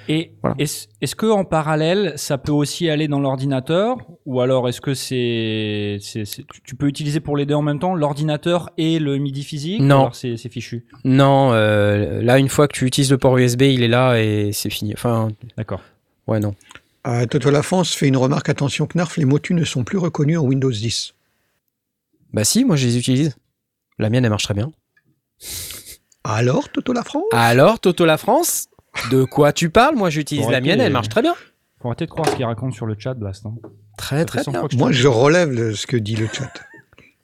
Et 0.08 0.32
Voilà. 0.42 0.56
est-ce 0.60 0.88
est-ce 1.02 1.16
que 1.16 1.26
en 1.28 1.46
parallèle, 1.46 2.14
ça 2.16 2.38
peut 2.38 2.52
aussi 2.52 2.90
aller 2.90 3.08
dans 3.08 3.20
l'ordinateur, 3.20 3.98
ou 4.26 4.42
alors 4.42 4.68
est-ce 4.68 4.82
que 4.82 4.94
c'est, 4.94 6.00
tu- 6.64 6.76
peux 6.76 6.88
utiliser 6.88 7.20
pour 7.20 7.38
les 7.38 7.46
deux 7.46 7.54
en 7.56 7.62
même 7.62 7.80
temps, 7.80 7.94
l'ordinateur 7.96 8.72
et 8.78 9.00
le 9.00 9.18
MIDI 9.18 9.44
physique 9.44 9.82
Non. 9.82 10.10
c'est 10.14 10.38
c'est 10.38 10.50
fichu? 10.50 10.86
Non, 11.04 11.52
euh, 11.54 12.22
là, 12.22 12.40
une 12.40 12.50
fois 12.50 12.68
que 12.68 12.74
tu 12.78 12.86
utilises 12.86 13.12
le 13.12 13.18
port 13.18 13.38
USB, 13.38 13.62
il 13.64 13.84
est 13.84 13.88
là 13.88 14.16
et 14.22 14.52
c'est 14.54 14.70
fini. 14.70 14.94
Enfin, 14.94 15.30
D'accord. 15.58 15.82
ouais, 16.28 16.40
non. 16.40 16.56
Euh, 17.08 17.26
Toto 17.26 17.50
La 17.50 17.64
France 17.64 17.94
fait 17.94 18.08
une 18.08 18.18
remarque 18.18 18.50
attention 18.50 18.88
Knarf, 18.88 19.18
les 19.18 19.26
motus 19.26 19.56
ne 19.56 19.64
sont 19.66 19.84
plus 19.84 19.98
reconnus 19.98 20.38
en 20.40 20.44
Windows 20.44 20.72
10. 20.72 21.14
Bah 22.34 22.44
si, 22.44 22.64
moi 22.66 22.76
je 22.76 22.86
les 22.88 22.98
utilise. 22.98 23.36
La 24.00 24.10
mienne, 24.10 24.24
elle 24.26 24.30
marche 24.32 24.44
très 24.44 24.54
bien. 24.54 24.72
Alors, 26.24 26.70
Toto 26.70 26.94
La 26.94 27.04
France 27.04 27.24
Alors, 27.32 27.80
Toto 27.80 28.06
la 28.06 28.18
France, 28.18 28.68
de 29.12 29.24
quoi 29.24 29.54
tu 29.54 29.70
parles? 29.70 29.96
Moi, 29.96 30.10
j'utilise 30.10 30.48
la 30.50 30.62
mienne, 30.62 30.82
elle 30.82 30.92
marche 30.94 31.10
très 31.10 31.22
bien. 31.22 31.36
Faut 31.82 31.88
arrêter 31.88 32.06
de 32.06 32.12
croire 32.12 32.30
ce 32.30 32.36
qu'il 32.36 32.46
raconte 32.46 32.74
sur 32.74 32.86
le 32.86 32.96
chat, 32.98 33.14
Blast. 33.14 33.46
hein. 33.46 33.54
Très, 33.98 34.26
très 34.26 34.44
bien. 34.44 34.64
je 34.70 34.78
Moi, 34.78 34.92
je 34.92 35.08
relève 35.08 35.52
le- 35.52 35.76
ce 35.76 35.88
que 35.88 35.98
dit 35.98 36.16
le 36.16 36.28
chat. 36.32 36.52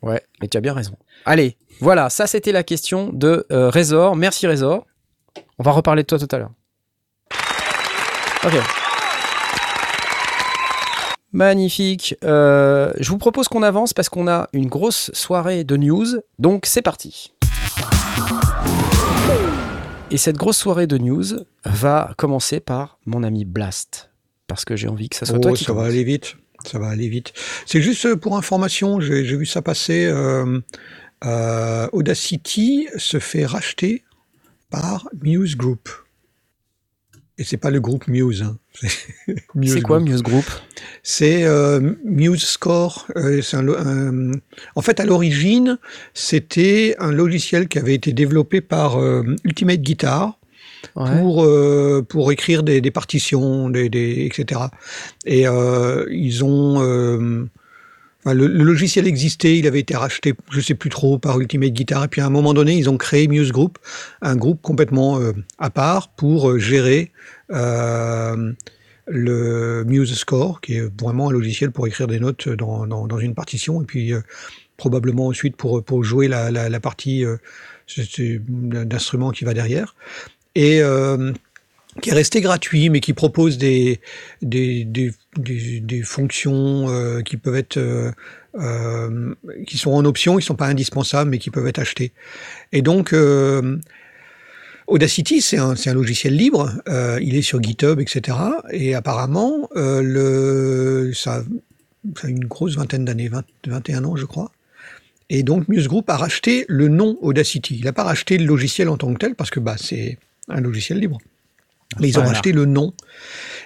Ouais, 0.01 0.21
mais 0.41 0.47
tu 0.47 0.57
as 0.57 0.61
bien 0.61 0.73
raison. 0.73 0.95
Allez, 1.25 1.57
voilà, 1.81 2.09
ça 2.09 2.27
c'était 2.27 2.51
la 2.51 2.63
question 2.63 3.09
de 3.11 3.45
euh, 3.51 3.69
Razor. 3.69 4.15
Merci 4.15 4.47
Razor. 4.47 4.85
On 5.59 5.63
va 5.63 5.71
reparler 5.71 6.03
de 6.03 6.07
toi 6.07 6.19
tout 6.19 6.27
à 6.31 6.37
l'heure. 6.37 6.51
Ok. 8.45 8.53
Magnifique. 11.33 12.15
Euh, 12.23 12.93
je 12.99 13.09
vous 13.09 13.17
propose 13.17 13.47
qu'on 13.47 13.63
avance 13.63 13.93
parce 13.93 14.09
qu'on 14.09 14.27
a 14.27 14.47
une 14.53 14.67
grosse 14.67 15.11
soirée 15.13 15.63
de 15.63 15.75
news. 15.77 16.05
Donc 16.39 16.65
c'est 16.65 16.81
parti. 16.81 17.33
Et 20.09 20.17
cette 20.17 20.37
grosse 20.37 20.57
soirée 20.57 20.87
de 20.87 20.97
news 20.97 21.25
va 21.65 22.13
commencer 22.17 22.59
par 22.59 22.99
mon 23.05 23.23
ami 23.23 23.43
Blast. 23.45 24.09
Parce 24.47 24.63
que 24.63 24.75
j'ai 24.77 24.87
envie 24.87 25.09
que 25.09 25.17
ça 25.17 25.25
soit 25.25 25.39
toi 25.39 25.51
Oh, 25.51 25.55
qui 25.55 25.65
ça 25.65 25.73
va 25.73 25.83
aller 25.83 26.03
vite. 26.05 26.37
Ça 26.65 26.79
va 26.79 26.87
aller 26.87 27.09
vite. 27.09 27.33
C'est 27.65 27.81
juste 27.81 28.05
euh, 28.05 28.15
pour 28.15 28.37
information, 28.37 28.99
j'ai 29.01 29.25
j'ai 29.25 29.35
vu 29.35 29.45
ça 29.45 29.61
passer. 29.61 30.05
euh, 30.05 30.59
euh, 31.25 31.87
Audacity 31.91 32.87
se 32.97 33.19
fait 33.19 33.45
racheter 33.45 34.03
par 34.69 35.09
Muse 35.21 35.57
Group. 35.57 35.89
Et 37.37 37.43
c'est 37.43 37.57
pas 37.57 37.69
le 37.69 37.81
groupe 37.81 38.07
Muse. 38.07 38.43
hein. 38.43 38.57
C'est 39.63 39.81
quoi. 39.81 39.99
Muse 39.99 40.21
Group? 40.23 40.45
C'est 41.03 41.43
euh, 41.43 41.93
Muse 42.05 42.43
Score. 42.43 43.07
euh, 43.15 43.41
un 43.53 43.67
un- 43.69 44.31
en 44.75 44.81
fait, 44.81 44.99
à 44.99 45.05
l'origine, 45.05 45.77
c'était 46.13 46.95
un 46.99 47.11
logiciel 47.11 47.67
qui 47.67 47.79
avait 47.79 47.95
été 47.95 48.13
développé 48.13 48.61
par 48.61 48.97
euh, 49.01 49.23
Ultimate 49.43 49.81
Guitar 49.81 50.37
Ouais. 50.95 51.19
pour 51.19 51.43
euh, 51.43 52.05
pour 52.07 52.31
écrire 52.31 52.61
des, 52.61 52.81
des 52.81 52.91
partitions, 52.91 53.69
des, 53.69 53.89
des- 53.89 54.25
etc. 54.31 54.61
Et 55.25 55.47
euh, 55.47 56.05
ils 56.11 56.43
ont, 56.45 56.81
euh, 56.83 57.45
le, 58.25 58.33
le 58.47 58.63
logiciel 58.63 59.07
existait, 59.07 59.57
il 59.57 59.65
avait 59.67 59.79
été 59.79 59.95
racheté, 59.95 60.35
je 60.51 60.61
sais 60.61 60.75
plus 60.75 60.91
trop, 60.91 61.17
par 61.17 61.39
Ultimate 61.39 61.71
Guitar. 61.71 62.03
Et 62.03 62.07
puis 62.07 62.21
à 62.21 62.27
un 62.27 62.29
moment 62.29 62.53
donné, 62.53 62.75
ils 62.75 62.89
ont 62.91 62.97
créé 62.97 63.27
Muse 63.27 63.51
Group, 63.51 63.79
un 64.21 64.35
groupe 64.35 64.61
complètement 64.61 65.19
euh, 65.19 65.31
à 65.57 65.71
part 65.71 66.09
pour 66.09 66.49
euh, 66.51 66.59
gérer 66.59 67.11
euh, 67.11 67.36
le 67.49 68.55
Muse 69.85 70.13
Score, 70.15 70.61
qui 70.61 70.75
est 70.75 71.01
vraiment 71.01 71.29
un 71.29 71.31
logiciel 71.31 71.71
pour 71.71 71.87
écrire 71.87 72.07
des 72.07 72.19
notes 72.19 72.49
dans, 72.49 72.85
dans, 72.85 73.19
une 73.19 73.35
partition, 73.35 73.81
et 73.81 73.85
puis 73.85 74.13
euh, 74.13 74.21
probablement 74.75 75.27
ensuite 75.27 75.55
pour, 75.55 75.83
pour 75.83 76.03
jouer 76.03 76.27
la, 76.27 76.51
la, 76.51 76.79
partie 76.79 77.25
euh, 77.25 77.37
d'instrument 77.97 79.31
qui 79.31 79.45
va 79.45 79.53
derrière. 79.53 79.95
Et 80.55 80.81
euh, 80.81 81.33
qui 82.01 82.09
est 82.09 82.13
resté 82.13 82.41
gratuit, 82.41 82.89
mais 82.89 82.99
qui 82.99 83.13
propose 83.13 83.57
des, 83.57 83.99
des, 84.41 84.85
des, 84.85 85.11
des, 85.35 86.01
fonctions 86.03 86.89
euh, 86.89 87.21
qui 87.21 87.37
peuvent 87.37 87.55
être 87.55 87.77
euh, 87.77 88.11
euh, 88.55 89.33
qui 89.65 89.77
sont 89.77 89.91
en 89.91 90.05
option, 90.05 90.37
qui 90.37 90.45
sont 90.45 90.55
pas 90.55 90.67
indispensables, 90.67 91.29
mais 91.29 91.39
qui 91.39 91.49
peuvent 91.49 91.67
être 91.67 91.79
achetées. 91.79 92.11
Et 92.71 92.81
donc 92.81 93.13
euh, 93.13 93.77
Audacity, 94.87 95.41
c'est 95.41 95.57
un, 95.57 95.73
un 95.85 95.93
logiciel 95.93 96.35
libre, 96.35 96.71
euh, 96.87 97.19
il 97.21 97.35
est 97.35 97.41
sur 97.41 97.61
GitHub, 97.61 97.99
etc. 97.99 98.37
Et 98.71 98.95
apparemment, 98.95 99.69
euh, 99.75 100.01
le, 100.01 101.13
ça, 101.13 101.43
ça 102.19 102.27
a 102.27 102.29
une 102.29 102.45
grosse 102.45 102.75
vingtaine 102.77 103.03
d'années, 103.03 103.27
20 103.27 103.43
21 103.67 104.05
ans, 104.05 104.15
je 104.15 104.25
crois. 104.25 104.51
Et 105.29 105.43
donc 105.43 105.67
Muse 105.67 105.89
Group 105.89 106.09
a 106.09 106.15
racheté 106.15 106.63
le 106.69 106.87
nom 106.87 107.17
Audacity. 107.21 107.75
Il 107.79 107.83
n'a 107.85 107.91
pas 107.91 108.03
racheté 108.03 108.37
le 108.37 108.45
logiciel 108.45 108.87
en 108.87 108.95
tant 108.95 109.13
que 109.13 109.17
tel, 109.19 109.35
parce 109.35 109.49
que 109.49 109.59
bah, 109.59 109.75
c'est 109.77 110.17
un 110.47 110.61
logiciel 110.61 110.99
libre. 110.99 111.17
Mais 111.99 112.07
ils 112.09 112.17
ont 112.17 112.21
Voilà. 112.21 112.29
racheté 112.35 112.53
le 112.53 112.65
nom. 112.65 112.93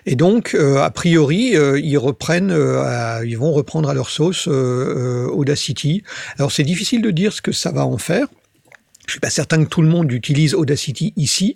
Et 0.08 0.16
donc, 0.16 0.56
euh, 0.56 0.78
a 0.82 0.90
priori, 0.90 1.56
euh, 1.56 1.80
ils 1.80 1.98
reprennent, 1.98 2.52
euh, 2.52 2.82
à- 2.82 3.24
ils 3.26 3.38
vont 3.38 3.52
reprendre 3.52 3.90
à 3.90 3.94
leur 3.94 4.10
sauce 4.10 4.48
euh, 4.48 4.52
euh, 4.52 5.28
Audacity. 5.28 6.02
Alors, 6.38 6.52
c'est 6.52 6.64
difficile 6.64 7.02
de 7.04 7.12
dire 7.12 7.32
ce 7.34 7.42
que 7.44 7.52
ça 7.52 7.72
va 7.72 7.86
en 7.86 7.98
faire. 8.00 8.28
Je 9.08 9.12
suis 9.14 9.20
pas 9.20 9.30
certain 9.30 9.64
que 9.64 9.70
tout 9.70 9.82
le 9.82 9.88
monde 9.88 10.12
utilise 10.12 10.54
Audacity 10.54 11.14
ici, 11.18 11.56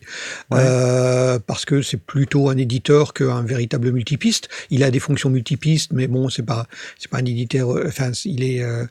Ouais. 0.51 0.57
euh, 0.61 1.39
parce 1.45 1.65
que 1.65 1.81
c'est 1.81 1.97
plutôt 1.97 2.49
un 2.49 2.57
éditeur 2.57 3.13
qu'un 3.13 3.43
véritable 3.43 3.91
multipiste. 3.91 4.49
Il 4.69 4.83
a 4.83 4.91
des 4.91 4.99
fonctions 4.99 5.29
multipistes, 5.29 5.91
mais 5.93 6.07
bon, 6.07 6.29
c'est 6.29 6.43
pas, 6.43 6.67
c'est 6.99 7.09
pas 7.09 7.17
un 7.19 7.25
éditeur. 7.25 7.71
euh, 7.75 7.85
Enfin, 7.87 8.11
il 8.25 8.43
est 8.43 8.61
euh, 8.61 8.85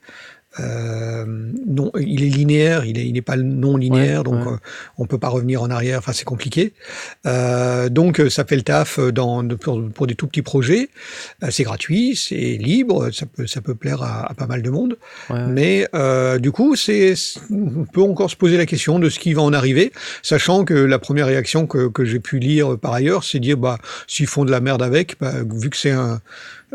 non, 0.58 1.90
il 2.00 2.22
est 2.24 2.28
linéaire, 2.28 2.84
il 2.84 2.98
est, 2.98 3.06
il 3.06 3.12
n'est 3.12 3.22
pas 3.22 3.36
non 3.36 3.76
linéaire, 3.76 4.18
Ouais, 4.18 4.24
donc 4.24 4.46
ouais. 4.46 4.52
euh, 4.52 4.56
on 4.98 5.06
peut 5.06 5.18
pas 5.18 5.28
revenir 5.28 5.62
en 5.62 5.70
arrière. 5.70 5.98
Enfin, 5.98 6.12
c'est 6.12 6.24
compliqué. 6.24 6.72
Euh, 7.26 7.88
donc, 7.88 8.20
euh, 8.20 8.30
ça 8.30 8.44
fait 8.44 8.56
le 8.56 8.62
taf 8.62 8.98
euh, 8.98 9.12
dans, 9.12 9.46
pour, 9.56 9.82
pour 9.90 10.06
des 10.06 10.14
tout 10.14 10.26
petits 10.26 10.42
projets. 10.42 10.88
Euh, 11.42 11.48
c'est 11.50 11.64
gratuit, 11.64 12.16
c'est 12.16 12.34
libre, 12.56 13.10
ça 13.10 13.26
peut, 13.26 13.46
ça 13.46 13.60
peut 13.60 13.74
plaire 13.74 14.02
à, 14.02 14.30
à 14.30 14.34
pas 14.34 14.46
mal 14.46 14.62
de 14.62 14.70
monde. 14.70 14.96
Ouais. 15.30 15.46
Mais 15.48 15.88
euh, 15.94 16.38
du 16.38 16.52
coup, 16.52 16.76
c'est- 16.76 17.14
on 17.50 17.84
peut 17.84 18.02
encore 18.02 18.30
se 18.30 18.36
poser 18.36 18.56
la 18.56 18.66
question 18.66 18.98
de 18.98 19.08
ce 19.08 19.18
qui 19.18 19.32
va 19.34 19.42
en 19.42 19.52
arriver, 19.52 19.92
sachant 20.22 20.64
que 20.64 20.74
la 20.74 20.98
première 20.98 21.26
réaction 21.26 21.66
que, 21.66 21.88
que 21.88 22.04
j'ai 22.04 22.20
pu 22.20 22.38
lire 22.38 22.78
par 22.78 22.92
ailleurs, 22.92 23.24
c'est 23.24 23.40
dire 23.40 23.56
bah 23.56 23.78
s'ils 24.06 24.26
font 24.26 24.44
de 24.44 24.50
la 24.50 24.60
merde 24.60 24.82
avec, 24.82 25.18
bah, 25.20 25.32
vu 25.44 25.70
que 25.70 25.76
c'est 25.76 25.90
un 25.90 26.20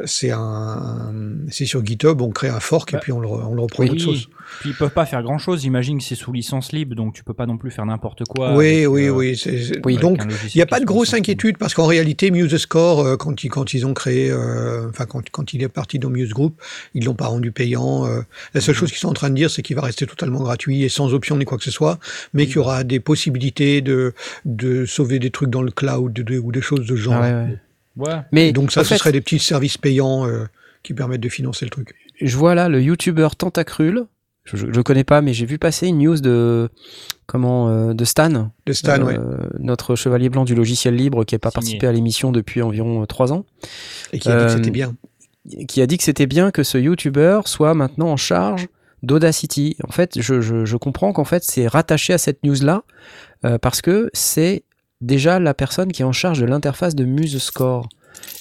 c'est 0.05 0.31
un 0.31 1.11
c'est 1.49 1.65
sur 1.65 1.85
GitHub, 1.85 2.21
on 2.21 2.29
crée 2.29 2.49
un 2.49 2.59
fork 2.59 2.93
et 2.93 2.97
Bah, 2.97 2.99
puis 3.01 3.11
on 3.11 3.19
le, 3.19 3.27
on 3.27 3.53
le 3.53 3.61
reprend 3.61 3.83
à 3.83 3.87
Oui, 3.89 3.99
sauce. 3.99 4.27
puis 4.61 4.69
ils 4.71 4.75
peuvent 4.75 4.89
pas 4.91 5.05
faire 5.05 5.21
grand 5.23 5.37
chose. 5.37 5.61
J'imagine 5.61 5.97
que 5.97 6.03
c'est 6.03 6.15
sous 6.15 6.31
licence 6.31 6.71
libre, 6.71 6.95
donc 6.95 7.13
tu 7.13 7.23
peux 7.23 7.33
pas 7.33 7.45
non 7.45 7.57
plus 7.57 7.71
faire 7.71 7.85
n'importe 7.85 8.23
quoi. 8.25 8.55
oui, 8.55 8.79
avec, 8.83 8.89
oui, 8.89 9.05
euh, 9.05 9.09
oui, 9.11 9.37
c'est- 9.37 9.57
c'est- 9.63 9.85
Oui. 9.85 9.97
Donc 9.97 10.21
il 10.53 10.57
n'y 10.57 10.61
a 10.61 10.65
pas 10.65 10.79
de 10.79 10.85
grosse 10.85 11.13
inquiétude 11.13 11.57
parce 11.57 11.73
qu'en 11.73 11.85
réalité, 11.85 12.31
MuseScore, 12.31 12.99
euh, 13.05 13.17
quand 13.17 13.43
ils, 13.43 13.49
quand 13.49 13.73
ils 13.73 13.85
ont 13.85 13.93
créé, 13.93 14.29
euh, 14.31 14.89
enfin 14.89 15.05
quand, 15.05 15.27
quand 15.29 15.53
il 15.53 15.63
est 15.63 15.69
parti 15.69 15.99
dans 15.99 16.09
Muse 16.09 16.29
Group, 16.33 16.59
ils 16.93 17.05
l'ont 17.05 17.15
pas 17.15 17.27
rendu 17.27 17.51
payant. 17.51 18.05
euh. 18.05 18.21
la 18.53 18.59
Mhm. 18.59 18.61
seule 18.61 18.75
chose 18.75 18.89
qu'ils 18.89 18.99
sont 18.99 19.09
en 19.09 19.13
train 19.13 19.29
de 19.29 19.35
dire, 19.35 19.49
c'est 19.49 19.61
qu'il 19.61 19.75
va 19.75 19.81
rester 19.81 20.05
totalement 20.05 20.39
gratuit 20.39 20.83
et 20.83 20.89
sans 20.89 21.13
option 21.13 21.37
ni 21.37 21.45
quoi 21.45 21.57
que 21.57 21.63
ce 21.63 21.71
soit, 21.71 21.99
mais 22.33 22.45
qu'il 22.45 22.55
y 22.55 22.59
aura 22.59 22.83
des 22.83 22.99
possibilités 22.99 23.81
de, 23.81 24.13
de 24.45 24.85
sauver 24.85 25.19
des 25.19 25.29
trucs 25.31 25.49
dans 25.49 25.61
le 25.61 25.71
cloud 25.71 26.13
de- 26.13 26.23
de- 26.23 26.39
ou 26.39 26.51
des 26.51 26.61
choses 26.61 26.85
de 26.87 26.95
genre. 26.95 27.15
Ah 27.15 27.21
ouais, 27.21 27.33
ouais. 27.33 27.57
Ouais. 27.99 28.21
Mais 28.31 28.51
Donc 28.51 28.71
ça, 28.71 28.83
ce 28.83 28.89
fait, 28.89 28.97
serait 28.97 29.11
des 29.11 29.21
petits 29.21 29.39
services 29.39 29.77
payants 29.77 30.25
euh, 30.25 30.45
qui 30.83 30.93
permettent 30.93 31.21
de 31.21 31.29
financer 31.29 31.65
le 31.65 31.69
truc. 31.71 31.93
je 32.21 32.35
vois 32.37 32.55
là 32.55 32.69
le 32.69 32.81
youtubeur 32.81 33.35
Tentacrule. 33.35 34.05
Je, 34.45 34.55
je 34.71 34.81
connais 34.81 35.03
pas, 35.03 35.21
mais 35.21 35.33
j'ai 35.33 35.45
vu 35.45 35.59
passer 35.59 35.87
une 35.87 35.99
news 35.99 36.19
de 36.19 36.69
comment 37.27 37.69
euh, 37.69 37.93
de 37.93 38.03
Stan, 38.05 38.51
De 38.65 38.73
Stan, 38.73 38.99
euh, 39.01 39.03
ouais. 39.05 39.17
notre 39.59 39.95
chevalier 39.95 40.29
blanc 40.29 40.43
du 40.43 40.55
logiciel 40.55 40.95
libre, 40.95 41.23
qui 41.23 41.35
n'a 41.35 41.39
pas 41.39 41.49
Signé. 41.49 41.53
participé 41.53 41.87
à 41.87 41.91
l'émission 41.91 42.31
depuis 42.31 42.63
environ 42.63 43.05
trois 43.05 43.31
ans, 43.31 43.45
Et 44.11 44.17
qui 44.17 44.29
a 44.29 44.39
dit 44.39 44.45
que 44.45 44.51
c'était 44.51 44.71
bien. 44.71 44.95
qui 45.67 45.81
a 45.83 45.85
dit 45.87 45.97
que 45.97 46.03
c'était 46.03 46.25
bien 46.25 46.49
que 46.49 46.63
ce 46.63 46.79
youtubeur 46.79 47.47
soit 47.47 47.75
maintenant 47.75 48.07
en 48.09 48.17
charge 48.17 48.69
d'Audacity. 49.03 49.75
En 49.87 49.91
fait, 49.91 50.19
je, 50.19 50.41
je, 50.41 50.65
je 50.65 50.77
comprends 50.77 51.13
qu'en 51.13 51.25
fait 51.25 51.43
c'est 51.43 51.67
rattaché 51.67 52.13
à 52.13 52.17
cette 52.17 52.43
news 52.43 52.55
là 52.63 52.83
parce 53.61 53.81
que 53.81 54.09
c'est 54.13 54.63
déjà 55.01 55.39
la 55.39 55.53
personne 55.53 55.91
qui 55.91 56.01
est 56.01 56.05
en 56.05 56.11
charge 56.11 56.39
de 56.39 56.45
l'interface 56.45 56.95
de 56.95 57.05
MuseScore. 57.05 57.87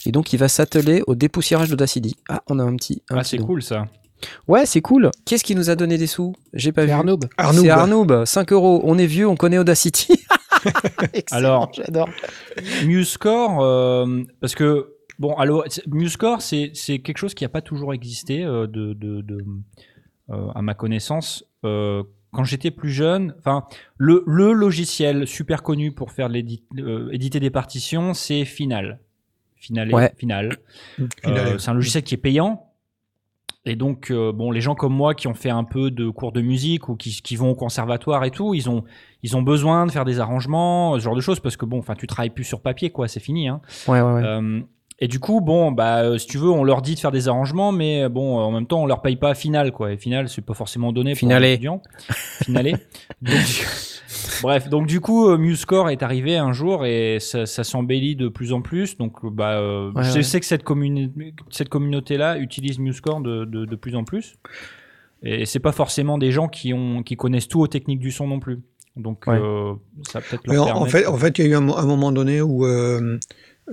Et 0.07 0.13
donc, 0.13 0.33
il 0.33 0.39
va 0.39 0.49
s'atteler 0.49 1.03
au 1.07 1.15
dépoussiérage 1.15 1.69
d'Audacity. 1.71 2.17
Ah, 2.29 2.43
on 2.49 2.59
a 2.59 2.63
un 2.65 2.75
petit. 2.77 3.03
un 3.11 3.19
Ah, 3.19 3.25
c'est 3.25 3.39
cool 3.39 3.63
ça. 3.63 3.87
Ouais, 4.49 4.67
c'est 4.67 4.81
cool. 4.81 5.11
Qu'est-ce 5.25 5.45
qui 5.45 5.55
nous 5.55 5.71
a 5.71 5.77
donné 5.77 5.97
des 5.99 6.09
sous? 6.09 6.35
J'ai 6.53 6.73
pas 6.73 6.85
vu. 6.85 6.91
Arnaud. 6.91 7.21
Arnoub, 7.37 7.63
C'est 7.63 7.71
Arnoub, 7.71 8.25
5 8.25 8.53
euros. 8.53 8.81
On 8.85 8.99
est 8.99 9.07
vieux, 9.07 9.29
on 9.29 9.37
connaît 9.37 9.59
Audacity. 9.59 10.09
Excellent, 11.13 11.39
Alors, 11.39 11.71
j'adore. 11.73 12.09
MuseScore, 12.85 13.63
euh, 13.63 14.23
parce 14.41 14.57
que, 14.57 14.95
bon, 15.21 15.35
alors, 15.37 15.65
MuseScore, 15.87 16.43
c'est 16.43 16.73
c'est 16.75 16.99
quelque 16.99 17.19
chose 17.19 17.35
qui 17.35 17.45
n'a 17.45 17.49
pas 17.49 17.61
toujours 17.63 17.95
existé, 17.95 18.43
euh, 18.45 18.67
de, 18.67 18.93
de, 18.95 19.21
de- 19.21 19.45
euh, 20.31 20.49
à 20.55 20.63
ma 20.63 20.75
connaissance. 20.75 21.45
Quand 22.33 22.45
j'étais 22.45 22.71
plus 22.71 22.91
jeune, 22.91 23.35
enfin, 23.39 23.65
le, 23.97 24.23
le 24.27 24.53
logiciel 24.53 25.27
super 25.27 25.63
connu 25.63 25.93
pour 25.93 26.13
faire 26.13 26.29
l'édit- 26.29 26.63
euh, 26.79 27.09
éditer 27.13 27.41
des 27.41 27.51
partitions, 27.51 28.13
c'est 28.15 28.45
Final. 28.45 29.01
Final. 29.57 29.93
Ouais. 29.95 30.13
Final. 30.19 30.57
Final. 30.97 31.09
Euh, 31.27 31.59
c'est 31.59 31.71
un 31.71 31.75
logiciel 31.75 32.03
qui 32.05 32.15
est 32.15 32.19
payant. 32.19 32.65
Et 33.65 33.77
donc, 33.77 34.11
euh, 34.11 34.33
bon, 34.33 34.51
les 34.51 34.61
gens 34.61 34.75
comme 34.75 34.95
moi 34.95 35.15
qui 35.15 35.27
ont 35.27 35.35
fait 35.35 35.51
un 35.51 35.65
peu 35.65 35.91
de 35.91 36.09
cours 36.09 36.33
de 36.33 36.41
musique 36.41 36.89
ou 36.89 36.97
qui, 36.97 37.11
qui 37.23 37.37
vont 37.37 37.51
au 37.51 37.55
conservatoire 37.55 38.25
et 38.25 38.31
tout, 38.31 38.55
ils 38.55 38.71
ont, 38.71 38.85
ils 39.23 39.37
ont 39.37 39.43
besoin 39.43 39.85
de 39.85 39.91
faire 39.91 40.05
des 40.05 40.21
arrangements, 40.21 40.95
ce 40.95 41.01
genre 41.01 41.17
de 41.17 41.21
choses, 41.21 41.41
parce 41.41 41.57
que 41.57 41.67
bon, 41.67 41.79
enfin, 41.79 41.95
tu 41.95 42.07
travailles 42.07 42.31
plus 42.31 42.45
sur 42.45 42.61
papier, 42.63 42.91
quoi, 42.91 43.09
c'est 43.09 43.21
fini. 43.21 43.49
Hein. 43.49 43.61
Ouais, 43.89 44.01
ouais, 44.01 44.13
ouais. 44.13 44.23
Euh, 44.25 44.61
et 45.01 45.07
du 45.09 45.21
coup, 45.21 45.41
bon, 45.41 45.71
bah, 45.73 46.03
euh, 46.03 46.19
si 46.19 46.27
tu 46.27 46.39
veux, 46.39 46.51
on 46.51 46.65
leur 46.65 46.83
dit 46.83 46.95
de 46.95 46.99
faire 47.01 47.13
des 47.13 47.29
arrangements, 47.29 47.71
mais 47.73 48.03
euh, 48.05 48.09
bon, 48.09 48.37
en 48.39 48.51
même 48.51 48.67
temps, 48.67 48.83
on 48.83 48.87
leur 48.87 49.01
paye 49.01 49.17
pas 49.17 49.35
final, 49.35 49.71
quoi. 49.73 49.93
Et 49.93 49.97
final, 49.97 50.29
c'est 50.29 50.43
pas 50.45 50.55
forcément 50.55 50.93
donné 50.93 51.13
pour 51.13 51.19
Finalé. 51.21 51.53
étudiant. 51.53 51.83
Finalé. 52.45 52.75
donc, 53.23 53.35
bref, 54.43 54.69
donc 54.69 54.87
du 54.87 55.01
coup, 55.01 55.29
euh, 55.29 55.39
MuseScore 55.39 55.91
est 55.91 56.03
arrivé 56.03 56.37
un 56.37 56.53
jour 56.53 56.85
et 56.85 57.19
ça, 57.21 57.47
ça 57.47 57.63
s'embellit 57.65 58.17
de 58.17 58.29
plus 58.29 58.53
en 58.53 58.61
plus. 58.61 58.97
Donc, 58.99 59.25
euh, 59.25 59.31
bah, 59.31 59.59
euh, 59.61 59.93
Ouais, 59.93 60.03
je 60.03 60.15
ouais. 60.17 60.23
sais 60.23 60.41
que 60.41 60.47
cette, 60.47 60.65
cette 61.51 61.69
communauté-là 61.69 62.39
utilise 62.39 62.79
MuseScore 62.79 63.21
de, 63.21 63.45
de, 63.45 63.65
de 63.67 63.77
plus 63.77 63.95
en 63.95 64.05
plus. 64.05 64.35
Et 65.23 65.47
c'est 65.47 65.59
pas 65.61 65.73
forcément 65.73 66.17
des 66.19 66.31
gens 66.31 66.47
qui 66.49 66.73
ont 66.73 67.03
qui 67.03 67.17
connaissent 67.17 67.49
tout 67.49 67.61
aux 67.61 67.67
techniques 67.67 67.99
du 68.01 68.13
son 68.13 68.29
non 68.29 68.39
plus. 68.39 68.61
Donc, 68.97 69.25
Ouais. 69.29 69.39
euh, 69.41 69.75
ça 70.03 70.21
peut-être 70.21 70.47
leur 70.47 70.77
en, 70.77 70.83
en 70.83 70.87
fait, 70.87 71.07
en 71.07 71.17
fait, 71.17 71.39
il 71.39 71.45
y 71.45 71.49
a 71.49 71.51
eu 71.51 71.55
un, 71.55 71.69
un 71.69 71.87
moment 71.87 72.11
donné 72.13 72.41
où 72.41 72.65
euh, 72.67 73.19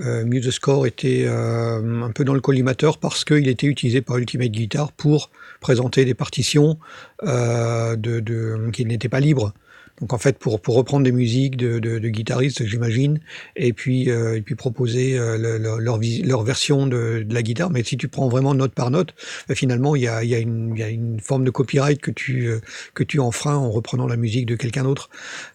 euh, 0.01 0.25
MuseScore 0.25 0.85
était 0.87 1.23
euh, 1.25 2.03
un 2.03 2.11
peu 2.11 2.25
dans 2.25 2.33
le 2.33 2.41
collimateur 2.41 2.97
parce 2.97 3.23
qu'il 3.23 3.47
était 3.47 3.67
utilisé 3.67 4.01
par 4.01 4.17
Ultimate 4.17 4.51
Guitar 4.51 4.91
pour 4.91 5.29
présenter 5.61 6.03
des 6.05 6.13
partitions 6.13 6.77
euh, 7.23 7.95
de, 7.95 8.69
qui 8.73 8.85
n'étaient 8.85 9.09
pas 9.09 9.19
libres. 9.19 9.53
Donc 10.01 10.11
en 10.11 10.17
fait, 10.17 10.37
pour, 10.37 10.59
pour 10.59 10.75
reprendre 10.75 11.03
des 11.05 11.11
musiques 11.13 11.55
de, 11.55 11.79
de, 11.79 11.99
de 11.99 12.09
guitaristes, 12.09 12.65
j'imagine, 12.65 13.19
et 13.55 13.71
puis 13.71 14.09
euh, 14.11 14.35
et 14.35 14.41
puis 14.41 14.55
proposer 14.55 15.17
euh, 15.17 15.37
le- 15.37 15.57
le- 15.57 15.79
leur, 15.79 15.99
leur 16.23 16.43
version 16.43 16.85
de, 16.85 17.23
de 17.25 17.33
la 17.33 17.41
guitare. 17.41 17.69
Mais 17.69 17.81
si 17.83 17.95
tu 17.95 18.09
prends 18.09 18.27
vraiment 18.27 18.53
note 18.53 18.73
par 18.73 18.91
note, 18.91 19.13
bah, 19.47 19.55
finalement, 19.55 19.95
il 19.95 20.01
y 20.03 20.07
a, 20.09 20.23
il 20.23 20.29
y, 20.29 20.35
a 20.35 20.39
une- 20.39 20.73
il 20.75 20.79
y 20.79 20.83
a 20.83 20.89
une 20.89 21.19
forme 21.21 21.45
de 21.45 21.49
copyright 21.49 22.01
que 22.01 22.11
tu 22.11 22.47
euh, 22.47 22.59
que 22.93 23.03
tu 23.03 23.19
enfreins 23.19 23.55
en 23.55 23.69
reprenant 23.71 24.05
la 24.07 24.17
musique 24.17 24.45
de 24.47 24.55
quelqu'un 24.55 24.83
d'autre, 24.83 25.09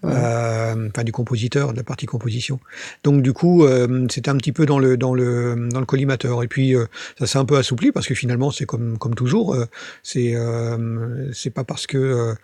euh, 0.04 0.88
enfin 0.88 1.04
du 1.04 1.12
compositeur, 1.12 1.72
de 1.72 1.76
la 1.78 1.84
partie 1.84 2.06
composition. 2.06 2.60
Donc 3.04 3.22
du 3.22 3.32
coup, 3.32 3.64
euh, 3.64 4.06
c'était 4.10 4.30
un 4.30 4.36
petit 4.36 4.52
peu 4.52 4.64
dans 4.66 4.78
le 4.78 4.96
dans 4.96 5.14
le 5.14 5.68
dans 5.70 5.80
le 5.80 5.86
collimateur. 5.86 6.42
Et 6.42 6.48
puis 6.48 6.74
euh, 6.74 6.86
ça 7.18 7.26
s'est 7.26 7.38
un 7.38 7.44
peu 7.44 7.56
assoupli 7.58 7.92
parce 7.92 8.06
que 8.06 8.14
finalement, 8.14 8.50
c'est 8.50 8.64
comme 8.66 8.96
comme 8.98 9.14
toujours, 9.14 9.54
euh, 9.54 9.66
c'est 10.02 10.34
euh, 10.34 11.30
c'est 11.32 11.50
pas 11.50 11.64
parce 11.64 11.86
que 11.86 11.98
euh, 11.98 12.34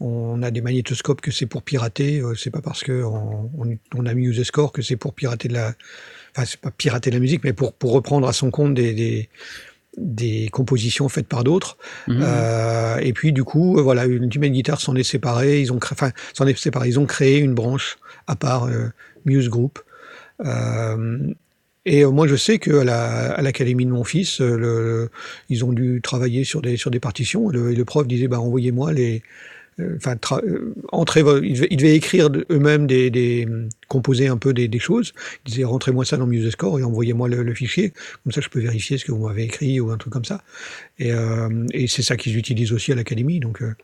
on 0.00 0.42
a 0.42 0.50
des 0.50 0.60
magnétoscopes 0.60 1.20
que 1.20 1.30
c'est 1.30 1.46
pour 1.46 1.62
pirater, 1.62 2.20
euh, 2.20 2.34
c'est 2.34 2.50
pas 2.50 2.60
parce 2.60 2.82
que 2.82 3.02
on, 3.02 3.50
on, 3.58 3.78
on 3.94 4.06
a 4.06 4.14
mis 4.14 4.32
Score 4.44 4.72
que 4.72 4.82
c'est 4.82 4.96
pour 4.96 5.14
pirater 5.14 5.48
de 5.48 5.54
la, 5.54 5.74
enfin 6.32 6.44
c'est 6.44 6.60
pas 6.60 6.70
pirater 6.70 7.10
de 7.10 7.16
la 7.16 7.20
musique, 7.20 7.44
mais 7.44 7.52
pour 7.52 7.72
pour 7.72 7.92
reprendre 7.92 8.28
à 8.28 8.32
son 8.32 8.50
compte 8.50 8.74
des, 8.74 8.92
des 8.92 9.28
des 9.96 10.48
compositions 10.52 11.08
faites 11.08 11.26
par 11.26 11.44
d'autres. 11.44 11.76
Mhm. 12.06 12.20
Euh, 12.22 12.98
et 12.98 13.12
puis 13.12 13.32
du 13.32 13.44
coup, 13.44 13.78
euh, 13.78 13.82
voilà, 13.82 14.06
Ultimate 14.06 14.52
Guitar 14.52 14.80
s'en 14.80 14.94
est 14.94 15.02
séparé. 15.02 15.60
Ils 15.60 15.72
ont 15.72 15.78
créé, 15.78 15.96
enfin, 15.98 16.12
s'en 16.34 16.46
est 16.46 16.58
séparé. 16.58 16.88
Ils 16.88 17.00
ont 17.00 17.06
créé 17.06 17.38
une 17.38 17.54
branche 17.54 17.98
à 18.26 18.36
part 18.36 18.64
euh, 18.64 18.88
Muse 19.24 19.48
Group. 19.48 19.78
Et 21.88 22.04
moi, 22.04 22.26
je 22.26 22.34
sais 22.34 22.58
qu'à 22.58 22.82
la, 22.82 23.32
à 23.32 23.42
l'académie 23.42 23.86
de 23.86 23.92
mon 23.92 24.02
fils, 24.02 24.40
le, 24.40 25.08
ils 25.48 25.64
ont 25.64 25.72
dû 25.72 26.00
travailler 26.02 26.42
sur 26.42 26.60
des, 26.60 26.76
sur 26.76 26.90
des 26.90 26.98
partitions. 26.98 27.48
Et 27.50 27.54
le, 27.54 27.70
et 27.70 27.76
le 27.76 27.84
prof 27.84 28.08
disait, 28.08 28.26
bah, 28.26 28.40
envoyez-moi 28.40 28.92
les. 28.92 29.22
Euh, 29.80 29.96
Enfin, 29.96 30.16
euh, 30.44 30.74
entrez, 30.92 31.20
ils 31.42 31.52
devaient, 31.54 31.68
ils 31.70 31.76
devaient 31.76 31.94
écrire 31.96 32.28
eux-mêmes 32.50 32.86
des, 32.86 33.10
des, 33.10 33.46
composer 33.88 34.28
un 34.28 34.36
peu 34.36 34.52
des, 34.54 34.68
des 34.68 34.78
choses. 34.78 35.12
Ils 35.46 35.50
disaient, 35.50 35.64
rentrez-moi 35.64 36.04
ça 36.04 36.16
dans 36.16 36.26
MuseScore 36.26 36.78
et 36.80 36.84
envoyez-moi 36.84 37.28
le, 37.28 37.42
le 37.42 37.54
fichier. 37.54 37.92
Comme 38.24 38.32
ça, 38.32 38.40
je 38.40 38.48
peux 38.48 38.60
vérifier 38.60 38.98
ce 38.98 39.04
que 39.04 39.12
vous 39.12 39.26
m'avez 39.26 39.44
écrit 39.44 39.80
ou 39.80 39.90
un 39.90 39.98
truc 39.98 40.12
comme 40.12 40.24
ça. 40.24 40.42
Et, 40.98 41.12
euh, 41.12 41.66
et 41.72 41.86
c'est 41.88 42.02
ça 42.02 42.16
qu'ils 42.16 42.36
utilisent 42.38 42.72
aussi 42.72 42.92
à 42.92 42.94
l'académie. 42.94 43.40
Donc, 43.40 43.62
euh, 43.62 43.74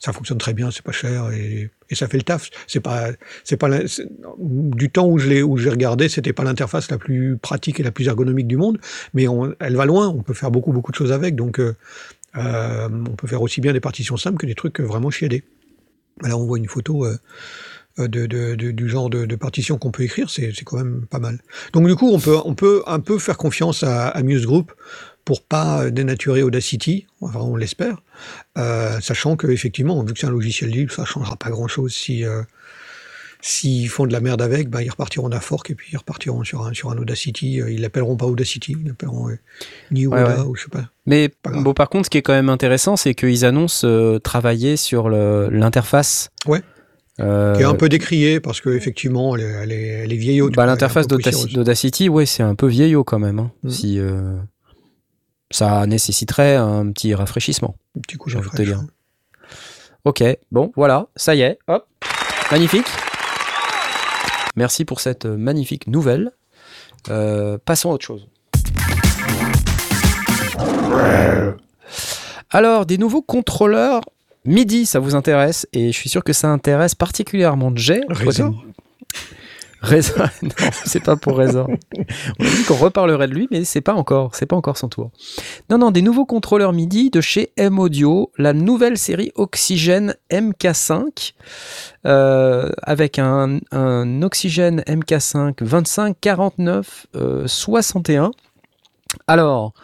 ça 0.00 0.12
fonctionne 0.12 0.38
très 0.38 0.54
bien, 0.54 0.70
c'est 0.70 0.82
pas 0.84 0.92
cher 0.92 1.30
et, 1.32 1.70
et 1.90 1.94
ça 1.96 2.06
fait 2.06 2.18
le 2.18 2.22
taf. 2.22 2.50
C'est 2.68 2.78
pas, 2.80 3.08
c'est 3.42 3.56
pas 3.56 3.68
la- 3.68 3.80
du 4.38 4.90
temps 4.90 5.08
où 5.08 5.18
je 5.18 5.28
l'ai, 5.28 5.42
où 5.42 5.56
j'ai 5.56 5.70
regardé, 5.70 6.08
c'était 6.08 6.32
pas 6.32 6.44
l'interface 6.44 6.88
la 6.90 6.98
plus 6.98 7.36
pratique 7.36 7.80
et 7.80 7.82
la 7.82 7.90
plus 7.90 8.06
ergonomique 8.06 8.46
du 8.46 8.56
monde, 8.56 8.78
mais 9.12 9.26
on- 9.26 9.54
elle 9.58 9.74
va 9.76 9.86
loin. 9.86 10.08
On 10.08 10.22
peut 10.22 10.34
faire 10.34 10.52
beaucoup 10.52 10.72
beaucoup 10.72 10.92
de 10.92 10.96
choses 10.96 11.10
avec, 11.10 11.34
donc 11.34 11.58
euh, 11.58 11.74
euh, 12.38 12.88
on 12.90 13.16
peut 13.16 13.26
faire 13.26 13.42
aussi 13.42 13.60
bien 13.60 13.72
des 13.72 13.80
partitions 13.80 14.16
simples 14.16 14.38
que 14.38 14.46
des 14.46 14.54
trucs 14.54 14.80
vraiment 14.80 15.10
chiadés. 15.10 15.44
Là, 16.22 16.36
on 16.36 16.46
voit 16.46 16.58
une 16.58 16.68
photo. 16.68 17.04
euh, 17.04 17.16
euh, 17.98 18.06
de, 18.06 18.54
du 18.54 18.88
genre 18.88 19.10
de, 19.10 19.34
partition 19.34 19.76
qu'on 19.76 19.90
peut 19.90 20.04
écrire, 20.04 20.30
c'est 20.30 20.52
quand 20.64 20.76
même 20.76 21.06
pas 21.10 21.18
mal. 21.18 21.40
Donc 21.72 21.86
du 21.86 21.96
coup, 21.96 22.10
on 22.12 22.20
peut, 22.20 22.38
on 22.44 22.54
peut 22.54 22.82
un 22.86 23.00
peu 23.00 23.18
faire 23.18 23.36
confiance 23.36 23.82
à, 23.82 24.20
Muse 24.22 24.46
Group 24.46 24.72
pour 25.24 25.42
pas 25.42 25.82
euh, 25.82 25.90
dénaturer 25.90 26.42
Audacity, 26.42 27.06
enfin 27.20 27.40
on 27.40 27.56
l'espère, 27.56 28.00
euh, 28.56 29.00
sachant 29.00 29.36
que 29.36 29.48
effectivement, 29.48 30.02
vu 30.04 30.12
que 30.12 30.20
c'est 30.20 30.26
un 30.26 30.30
logiciel 30.30 30.70
libre, 30.70 30.92
ça 30.92 31.04
changera 31.04 31.36
pas 31.36 31.50
grand-chose 31.50 31.92
si 31.92 32.24
euh, 32.24 32.42
s'ils 33.40 33.88
font 33.88 34.06
de 34.06 34.12
la 34.12 34.20
merde 34.20 34.42
avec, 34.42 34.68
ben, 34.68 34.80
ils 34.80 34.90
repartiront 34.90 35.28
d'un 35.28 35.40
fork 35.40 35.70
et 35.70 35.74
puis 35.74 35.88
ils 35.92 35.96
repartiront 35.96 36.42
sur 36.44 36.66
un 36.66 36.74
sur 36.74 36.90
un 36.90 36.98
Audacity. 36.98 37.60
euh, 37.60 37.70
Ils 37.70 37.80
l'appelleront 37.80 38.16
pas 38.16 38.26
Audacity, 38.26 38.76
ils 38.80 38.86
l'appelleront 38.88 39.28
euh, 39.30 39.38
New 39.92 40.10
Ouais, 40.10 40.22
Oda 40.22 40.40
ouais. 40.42 40.46
ou 40.46 40.56
je 40.56 40.62
sais 40.64 40.68
pas. 40.68 40.86
Mais 41.06 41.28
Pas 41.28 41.50
bon, 41.50 41.72
par 41.74 41.88
contre, 41.88 42.06
ce 42.06 42.10
qui 42.10 42.18
est 42.18 42.22
quand 42.22 42.32
même 42.32 42.48
intéressant, 42.48 42.96
c'est 42.96 43.14
qu'ils 43.14 43.44
annoncent 43.44 43.86
euh, 43.86 44.18
travailler 44.18 44.76
sur 44.76 45.08
l'interface. 45.08 46.30
Ouais. 46.46 46.62
Euh, 47.20 47.54
Qui 47.56 47.62
est 47.62 47.64
un 47.64 47.74
peu 47.74 47.88
décrié 47.88 48.38
parce 48.40 48.60
que 48.60 48.70
effectivement, 48.70 49.34
elle, 49.36 49.42
est- 49.42 49.44
elle 49.44 49.72
est, 49.72 49.86
elle 50.04 50.12
est 50.12 50.50
bah, 50.54 50.66
l'interface 50.66 51.06
d'Audacity, 51.08 52.08
ouais, 52.08 52.26
c'est 52.26 52.42
un 52.44 52.54
peu 52.54 52.66
vieillot 52.68 53.02
quand 53.04 53.18
même. 53.18 53.38
hein. 53.38 53.50
Mhm. 53.64 53.70
Si 53.70 54.00
ça 55.50 55.86
nécessiterait 55.86 56.56
un 56.56 56.90
petit 56.92 57.14
rafraîchissement. 57.14 57.76
Un 57.96 58.00
petit 58.02 58.16
coup 58.16 58.30
de 58.30 58.36
hein. 58.72 58.86
Ok, 60.04 60.22
bon, 60.52 60.72
voilà, 60.76 61.08
ça 61.16 61.34
y 61.34 61.40
est, 61.42 61.58
hop, 61.68 61.86
magnifique. 62.52 62.86
Merci 64.58 64.84
pour 64.84 64.98
cette 64.98 65.24
euh, 65.24 65.36
magnifique 65.36 65.86
nouvelle. 65.86 66.32
Euh, 67.10 67.58
passons 67.64 67.92
à 67.92 67.94
autre 67.94 68.04
chose. 68.04 68.26
Alors, 72.50 72.84
des 72.84 72.98
nouveaux 72.98 73.22
contrôleurs 73.22 74.00
MIDI, 74.44 74.84
ça 74.84 74.98
vous 74.98 75.14
intéresse? 75.14 75.68
Et 75.72 75.92
je 75.92 75.96
suis 75.96 76.08
sûr 76.08 76.24
que 76.24 76.32
ça 76.32 76.48
intéresse 76.48 76.96
particulièrement 76.96 77.70
Jay. 77.76 78.00
Razor, 79.80 80.28
non, 80.42 80.50
c'est 80.84 81.02
pas 81.02 81.16
pour 81.16 81.36
Razor. 81.36 81.68
On 82.38 82.44
dit 82.44 82.64
qu'on 82.66 82.76
reparlerait 82.76 83.28
de 83.28 83.34
lui, 83.34 83.48
mais 83.50 83.64
c'est 83.64 83.80
pas 83.80 83.94
encore, 83.94 84.34
c'est 84.34 84.46
pas 84.46 84.56
encore 84.56 84.76
son 84.76 84.88
tour. 84.88 85.10
Non, 85.70 85.78
non, 85.78 85.90
des 85.90 86.02
nouveaux 86.02 86.26
contrôleurs 86.26 86.72
MIDI 86.72 87.10
de 87.10 87.20
chez 87.20 87.52
M-Audio, 87.56 88.32
la 88.38 88.52
nouvelle 88.52 88.98
série 88.98 89.30
Oxygène 89.36 90.16
MK5, 90.30 91.34
euh, 92.06 92.70
avec 92.82 93.18
un, 93.18 93.60
un 93.70 94.22
Oxygène 94.22 94.80
MK5 94.80 95.62
25 95.62 96.16
49 96.20 97.06
euh, 97.16 97.46
61. 97.46 98.32
Alors, 99.26 99.74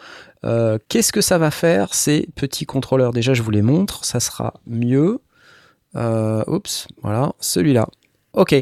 euh, 0.45 0.77
qu'est-ce 0.89 1.11
que 1.11 1.21
ça 1.21 1.37
va 1.37 1.51
faire 1.51 1.93
ces 1.93 2.27
petits 2.35 2.65
contrôleurs? 2.65 3.11
Déjà, 3.13 3.33
je 3.33 3.41
vous 3.41 3.51
les 3.51 3.61
montre, 3.61 4.05
ça 4.05 4.19
sera 4.19 4.53
mieux. 4.67 5.19
Euh, 5.95 6.43
oups, 6.47 6.87
voilà, 7.01 7.33
celui-là. 7.39 7.87
Ok. 8.33 8.53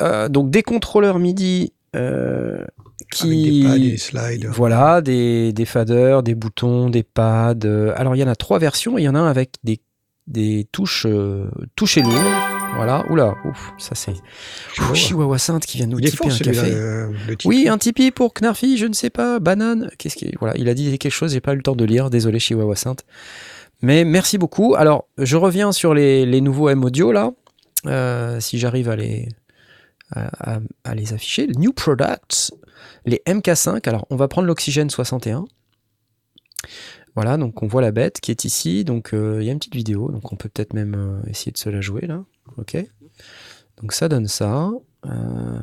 Euh, 0.00 0.28
donc 0.28 0.50
des 0.50 0.62
contrôleurs 0.62 1.18
MIDI 1.18 1.72
euh, 1.96 2.64
qui... 3.12 3.26
Avec 3.26 3.38
des 3.52 3.62
pads 3.62 3.76
et 3.76 3.90
des 3.90 3.96
slides. 3.96 4.46
Voilà, 4.52 5.00
des, 5.00 5.52
des 5.52 5.64
faders, 5.64 6.22
des 6.22 6.34
boutons, 6.34 6.90
des 6.90 7.02
pads. 7.02 7.54
euh, 7.64 7.92
Alors, 7.96 8.14
il 8.16 8.18
y 8.20 8.24
en 8.24 8.28
a 8.28 8.36
trois 8.36 8.58
versions. 8.58 8.98
Il 8.98 9.02
y 9.04 9.08
en 9.08 9.14
a 9.14 9.18
un 9.18 9.26
avec 9.28 9.50
des, 9.64 9.80
des 10.26 10.66
touches, 10.72 11.06
euh, 11.08 11.50
touches 11.76 11.98
et. 11.98 12.02
Voilà. 12.76 13.04
Oula, 13.10 13.34
ouf, 13.44 13.72
ça 13.78 13.96
c'est. 13.96 14.14
Chihuahua. 14.74 14.94
Chihuahua 14.94 15.38
Sainte 15.38 15.66
qui 15.66 15.78
vient 15.78 15.88
nous 15.88 16.00
tiper 16.00 16.16
fort 16.16 16.28
un 16.32 16.38
café. 16.38 16.70
euh. 16.72 17.08
Oui, 17.44 17.66
un 17.68 17.78
Tipeee 17.78 18.12
pour 18.12 18.32
Knarfi, 18.32 18.76
je 18.78 18.86
ne 18.86 18.92
sais 18.92 19.10
pas, 19.10 19.40
banane. 19.40 19.90
Qu'est-ce 19.98 20.14
qui 20.16 20.32
voilà, 20.38 20.56
il 20.56 20.68
a 20.68 20.74
dit 20.74 20.96
quelque 20.98 21.10
chose, 21.12 21.32
j'ai 21.32 21.40
pas 21.40 21.52
eu 21.52 21.56
le 21.56 21.62
temps 21.62 21.74
de 21.74 21.84
lire, 21.84 22.10
désolé 22.10 22.38
Chihuahua 22.38 22.76
Sainte. 22.76 23.04
Mais 23.82 24.04
merci 24.04 24.38
beaucoup. 24.38 24.76
Alors, 24.76 25.06
je 25.18 25.36
reviens 25.36 25.72
sur 25.72 25.94
les, 25.94 26.24
les 26.26 26.40
nouveaux 26.40 26.68
M 26.68 26.84
audio 26.84 27.10
là, 27.10 27.32
euh, 27.86 28.38
si 28.38 28.56
j'arrive 28.58 28.88
à 28.88 28.94
les 28.94 29.26
à, 30.12 30.94
les 30.94 31.12
afficher. 31.12 31.46
New 31.46 31.72
products, 31.72 32.52
les 33.04 33.22
MK5. 33.26 33.88
Alors, 33.88 34.06
on 34.10 34.16
va 34.16 34.28
prendre 34.28 34.46
l'oxygène 34.46 34.90
61. 34.90 35.44
Voilà, 37.16 37.36
donc 37.36 37.62
on 37.62 37.66
voit 37.66 37.82
la 37.82 37.90
bête 37.90 38.20
qui 38.20 38.30
est 38.30 38.44
ici. 38.44 38.84
Donc 38.84 39.12
euh, 39.12 39.38
il 39.40 39.46
y 39.46 39.48
a 39.48 39.52
une 39.52 39.58
petite 39.58 39.74
vidéo, 39.74 40.10
donc 40.10 40.32
on 40.32 40.36
peut 40.36 40.48
peut-être 40.48 40.74
même 40.74 40.94
euh, 40.94 41.28
essayer 41.28 41.52
de 41.52 41.58
se 41.58 41.68
la 41.68 41.80
jouer 41.80 42.06
là. 42.06 42.24
Ok. 42.56 42.76
Donc 43.80 43.92
ça 43.92 44.08
donne 44.08 44.28
ça. 44.28 44.70
Euh, 45.06 45.60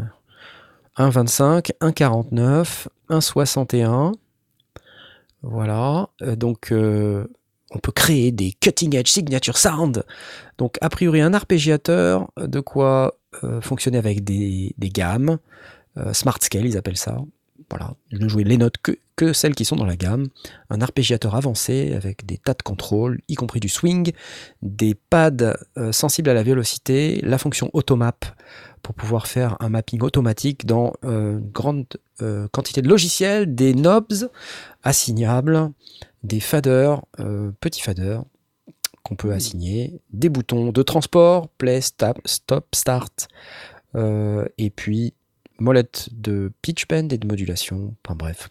1,25, 0.98 1.72
1,49, 1.80 2.88
1,61. 3.10 4.14
Voilà. 5.44 6.10
Euh, 6.22 6.36
donc, 6.36 6.72
on 6.72 7.80
peut 7.80 7.92
créer 7.92 8.32
des 8.32 8.54
cutting 8.54 8.96
edge 8.96 9.10
signature 9.10 9.58
sound. 9.58 10.04
Donc, 10.58 10.78
a 10.82 10.90
priori, 10.90 11.22
un 11.22 11.34
arpégiateur, 11.34 12.32
de 12.38 12.60
quoi 12.60 13.20
fonctionner 13.62 13.98
avec 13.98 14.24
des, 14.24 14.74
gammes. 14.80 15.38
Euh, 15.98 16.14
smart 16.14 16.38
scale, 16.42 16.66
ils 16.66 16.78
appellent 16.78 16.98
ça. 16.98 17.18
Voilà. 17.70 17.96
Ne 18.12 18.28
jouer 18.28 18.44
les 18.44 18.58
notes 18.58 18.78
que, 19.16 19.34
celles 19.34 19.56
qui 19.56 19.66
sont 19.66 19.76
dans 19.76 19.86
la 19.86 19.96
gamme. 19.96 20.28
Un 20.70 20.80
arpégiateur 20.82 21.36
avancé 21.36 21.94
avec 21.94 22.26
des 22.26 22.38
tas 22.38 22.54
de 22.54 22.62
contrôles, 22.62 23.20
y 23.28 23.36
compris 23.36 23.60
du 23.60 23.68
swing. 23.68 24.12
Des 24.62 24.94
pads 24.94 25.56
euh, 25.78 25.92
sensibles 25.92 26.30
à 26.30 26.34
la 26.34 26.44
vélocité. 26.44 27.20
La 27.24 27.38
fonction 27.38 27.70
automap 27.74 28.26
pour 28.84 28.96
pouvoir 28.96 29.28
faire 29.28 29.58
un 29.60 29.70
mapping 29.70 30.02
automatique 30.02 30.66
dans 30.66 30.94
euh, 31.04 31.40
une 31.40 31.50
grande 31.52 31.88
euh, 32.22 32.48
quantité 32.54 32.82
de 32.82 32.88
logiciels, 32.88 33.54
des 33.54 33.74
knobs 33.74 34.30
assignables, 34.84 35.72
des 36.24 36.40
faders, 36.40 37.04
euh, 37.20 37.52
petits 37.60 37.82
faders 37.82 38.24
qu'on 39.08 39.16
peut 39.16 39.32
assigner, 39.32 40.00
des 40.12 40.30
boutons 40.30 40.72
de 40.72 40.84
transport, 40.84 41.48
play, 41.58 41.82
stop, 41.82 42.20
stop 42.26 42.68
start, 42.76 43.28
euh, 43.96 44.46
et 44.58 44.70
puis 44.70 45.14
molette 45.60 46.10
de 46.12 46.52
pitch 46.62 46.88
bend 46.88 47.12
et 47.12 47.18
de 47.18 47.28
modulation, 47.28 47.96
enfin 48.06 48.16
bref, 48.16 48.50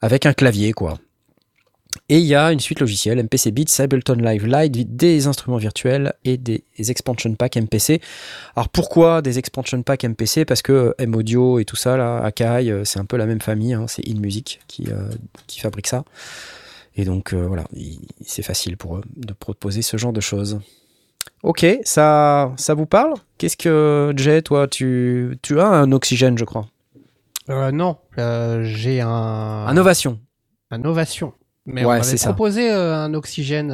avec 0.00 0.26
un 0.26 0.32
clavier 0.32 0.72
quoi. 0.72 0.98
Et 2.08 2.18
il 2.18 2.24
y 2.24 2.34
a 2.34 2.52
une 2.52 2.60
suite 2.60 2.80
logicielle, 2.80 3.22
MPC 3.22 3.50
Beats, 3.50 3.80
Ableton 3.82 4.14
Live 4.14 4.46
Lite, 4.46 4.96
des 4.96 5.26
instruments 5.26 5.58
virtuels 5.58 6.12
et 6.24 6.36
des 6.36 6.64
expansion 6.78 7.34
packs 7.34 7.56
MPC. 7.56 8.00
Alors 8.56 8.68
pourquoi 8.68 9.22
des 9.22 9.38
expansion 9.38 9.82
packs 9.82 10.04
MPC 10.04 10.44
Parce 10.44 10.62
que 10.62 10.94
M 10.98 11.14
Audio 11.14 11.58
et 11.58 11.64
tout 11.64 11.76
ça, 11.76 11.96
là, 11.96 12.18
Akai, 12.18 12.70
euh, 12.70 12.84
c'est 12.84 12.98
un 12.98 13.04
peu 13.04 13.16
la 13.16 13.26
même 13.26 13.40
famille, 13.40 13.74
hein, 13.74 13.86
c'est 13.88 14.06
InMusic 14.08 14.60
qui, 14.66 14.86
euh, 14.88 15.08
qui 15.46 15.60
fabrique 15.60 15.88
ça. 15.88 16.04
Et 16.96 17.04
donc 17.04 17.32
euh, 17.32 17.46
voilà, 17.46 17.64
il- 17.72 18.00
c'est 18.24 18.42
facile 18.42 18.76
pour 18.76 18.96
eux 18.98 19.02
de 19.16 19.32
proposer 19.32 19.82
ce 19.82 19.96
genre 19.96 20.12
de 20.12 20.20
choses. 20.20 20.60
Ok, 21.42 21.64
ça, 21.84 22.52
ça 22.56 22.74
vous 22.74 22.86
parle? 22.86 23.14
Qu'est-ce 23.38 23.56
que, 23.56 24.12
Jay, 24.16 24.42
toi, 24.42 24.68
tu, 24.68 25.38
tu 25.42 25.60
as 25.60 25.66
un 25.68 25.92
oxygène, 25.92 26.36
je 26.36 26.44
crois? 26.44 26.66
Euh, 27.48 27.70
non, 27.72 27.96
euh, 28.18 28.62
j'ai 28.64 29.00
un, 29.00 29.08
Un 29.08 29.76
Ovation. 29.76 30.18
un 30.70 30.84
Ovation. 30.84 31.32
Mais 31.66 31.84
Ouais, 31.84 31.96
on 31.96 31.98
m'avait 32.00 32.16
proposé 32.16 32.70
un 32.70 33.12
oxygène 33.14 33.70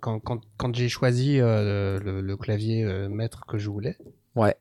quand, 0.00 0.18
quand, 0.20 0.40
quand 0.56 0.74
j'ai 0.74 0.88
choisi 0.88 1.36
le, 1.38 2.20
le 2.22 2.36
clavier 2.36 2.84
maître 3.08 3.44
que 3.46 3.58
je 3.58 3.68
voulais. 3.70 3.96
Ouais. 4.34 4.54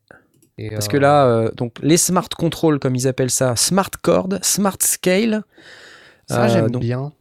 Et, 0.58 0.70
Parce 0.70 0.88
que 0.88 0.98
là, 0.98 1.50
donc 1.52 1.74
les 1.82 1.98
smart 1.98 2.28
control, 2.30 2.80
comme 2.80 2.96
ils 2.96 3.08
appellent 3.08 3.30
ça, 3.32 3.56
smart 3.56 3.92
chord, 4.02 4.30
smart 4.42 4.78
scale, 4.82 5.44
ça 6.28 6.44
euh, 6.44 6.48
j'aime 6.48 6.70
donc, 6.72 6.82
bien. 6.82 7.12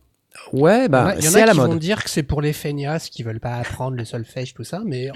ouais, 0.53 0.89
bah, 0.89 1.15
il 1.19 1.25
y 1.25 1.29
en 1.29 1.35
a, 1.35 1.39
il 1.39 1.39
y 1.39 1.39
en 1.39 1.39
c'est 1.39 1.41
a 1.41 1.43
à 1.43 1.47
la 1.47 1.53
qui 1.53 1.59
mode. 1.59 1.71
vont 1.71 1.77
dire 1.77 2.03
que 2.05 2.11
c'est 2.11 2.23
pour 2.23 2.43
les 2.43 2.53
feignasses 2.53 3.09
qui 3.11 3.23
veulent 3.23 3.41
pas 3.41 3.55
apprendre 3.55 3.97
le 3.97 4.05
solfège, 4.05 4.55
tout 4.55 4.65
ça, 4.65 4.83
mais 4.85 5.09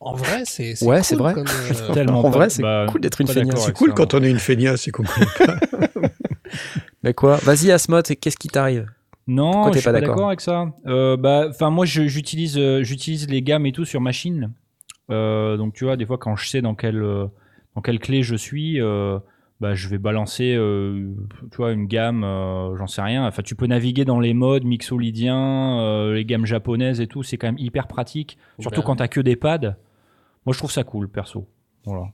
en 0.00 0.14
vrai, 0.14 0.42
c'est 0.44 0.74
c'est 0.74 0.84
Ouais, 0.84 0.96
cool 0.98 1.04
c'est 1.04 1.16
vrai. 1.16 1.34
comme, 1.34 1.46
euh, 1.48 1.92
Tellement 1.92 2.24
En 2.24 2.30
vrai, 2.30 2.50
c'est 2.50 2.62
bah, 2.62 2.86
cool 2.90 3.00
d'être 3.00 3.20
une 3.20 3.26
pas 3.26 3.34
d'accord 3.34 3.50
feignasse. 3.52 3.66
C'est 3.66 3.72
cool 3.72 3.88
ça. 3.90 3.94
quand 3.94 4.14
on 4.14 4.22
est 4.22 4.30
une 4.30 4.38
feignasse 4.38 4.86
et 4.88 4.90
qu'on 4.90 5.04
connaît 5.04 5.26
pas. 5.46 5.56
Mais 7.02 7.14
quoi? 7.14 7.36
Vas-y, 7.38 7.70
Asmod, 7.70 8.04
qu'est-ce 8.20 8.36
qui 8.36 8.48
t'arrive? 8.48 8.86
Non, 9.26 9.52
Pourquoi 9.52 9.70
je 9.70 9.72
t'es 9.74 9.78
suis 9.80 9.84
pas 9.86 9.92
pas 9.92 10.00
d'accord? 10.00 10.14
d'accord 10.16 10.28
avec 10.28 10.40
ça. 10.40 10.66
Euh, 10.86 11.16
bah, 11.16 11.46
enfin, 11.50 11.70
moi, 11.70 11.86
j'utilise, 11.86 12.56
euh, 12.58 12.82
j'utilise 12.82 13.28
les 13.28 13.42
gammes 13.42 13.66
et 13.66 13.72
tout 13.72 13.84
sur 13.84 14.00
machine. 14.00 14.50
Euh, 15.10 15.56
donc, 15.56 15.74
tu 15.74 15.84
vois, 15.84 15.96
des 15.96 16.06
fois, 16.06 16.18
quand 16.18 16.36
je 16.36 16.48
sais 16.48 16.60
dans 16.62 16.74
quelle, 16.74 17.02
euh, 17.02 17.26
dans 17.76 17.82
quelle 17.82 17.98
clé 18.00 18.22
je 18.22 18.34
suis, 18.36 18.80
euh, 18.80 19.18
bah, 19.60 19.74
je 19.74 19.88
vais 19.88 19.98
balancer 19.98 20.54
euh, 20.56 21.10
tu 21.50 21.56
vois, 21.58 21.72
une 21.72 21.86
gamme, 21.86 22.24
euh, 22.24 22.76
j'en 22.76 22.86
sais 22.86 23.02
rien. 23.02 23.26
Enfin, 23.26 23.42
tu 23.42 23.54
peux 23.54 23.66
naviguer 23.66 24.04
dans 24.04 24.18
les 24.20 24.32
modes 24.34 24.64
mixolydiens, 24.64 25.80
euh, 25.80 26.14
les 26.14 26.24
gammes 26.24 26.46
japonaises 26.46 27.00
et 27.00 27.06
tout. 27.06 27.22
C'est 27.22 27.36
quand 27.36 27.48
même 27.48 27.58
hyper 27.58 27.86
pratique. 27.86 28.38
Surtout 28.58 28.80
Ben. 28.80 28.86
quand 28.86 28.96
t'as 28.96 29.08
que 29.08 29.20
des 29.20 29.36
pads. 29.36 29.76
Moi, 30.46 30.54
je 30.54 30.58
trouve 30.58 30.70
ça 30.72 30.84
cool, 30.84 31.08
perso. 31.08 31.46
Voilà. 31.84 32.06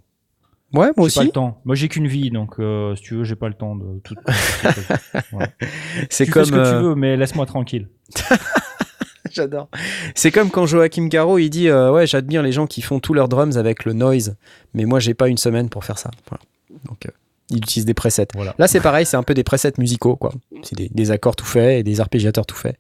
Ouais, 0.75 0.87
moi 0.87 0.91
J'ai 0.91 0.95
pas 0.97 1.03
aussi. 1.03 1.25
le 1.25 1.31
temps. 1.31 1.61
Moi, 1.65 1.77
j'ai 1.77 1.87
qu'une 1.87 2.09
vie, 2.09 2.31
donc 2.31 2.59
euh, 2.59 2.97
si 2.97 3.03
tu 3.03 3.15
veux, 3.15 3.25
j'ai 3.25 3.37
pas 3.37 3.47
le 3.49 3.55
temps 3.55 3.77
de 3.77 4.01
tout. 4.03 4.17
C'est 6.11 6.25
tu 6.25 6.33
comme. 6.33 6.45
fais 6.45 6.51
ce 6.51 6.53
que 6.53 6.77
tu 6.77 6.83
veux, 6.83 6.95
mais 6.97 7.17
laisse-moi 7.17 7.47
tranquille. 7.47 7.89
J'adore. 9.33 9.69
C'est 10.15 10.31
comme 10.31 10.51
quand 10.51 10.67
Joachim 10.67 11.07
Garraud 11.09 11.39
il 11.39 11.51
dit 11.51 11.69
euh, 11.69 11.93
ouais 11.93 12.07
j'admire 12.07 12.43
les 12.43 12.53
gens 12.53 12.67
qui 12.67 12.81
font 12.81 13.01
tous 13.01 13.13
leurs 13.13 13.29
drums 13.29 13.57
avec 13.59 13.85
le 13.85 13.93
noise, 13.93 14.37
mais 14.73 14.85
moi 14.87 14.99
j'ai 14.99 15.15
pas 15.15 15.29
une 15.29 15.37
semaine 15.37 15.69
pour 15.69 15.85
faire 15.85 15.99
ça. 15.99 16.11
Voilà. 16.29 16.43
Donc 16.87 17.07
euh, 17.07 17.11
il 17.51 17.59
utilise 17.59 17.85
des 17.85 17.95
presets. 17.95 18.29
Voilà. 18.35 18.55
Là 18.59 18.67
c'est 18.67 18.81
pareil, 18.81 19.07
c'est 19.07 19.17
un 19.17 19.23
peu 19.23 19.35
des 19.35 19.45
presets 19.45 19.73
musicaux 19.79 20.17
quoi. 20.17 20.33
C'est 20.63 20.77
des, 20.77 20.89
des 20.89 21.11
accords 21.11 21.37
tout 21.37 21.45
faits 21.47 21.81
et 21.81 21.83
des 21.83 22.01
arpégiateurs 22.01 22.47
tout 22.47 22.57
faits. 22.57 22.77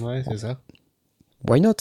Ouais, 0.00 0.22
c'est 0.28 0.38
ça. 0.38 0.60
Why 1.48 1.60
not? 1.60 1.74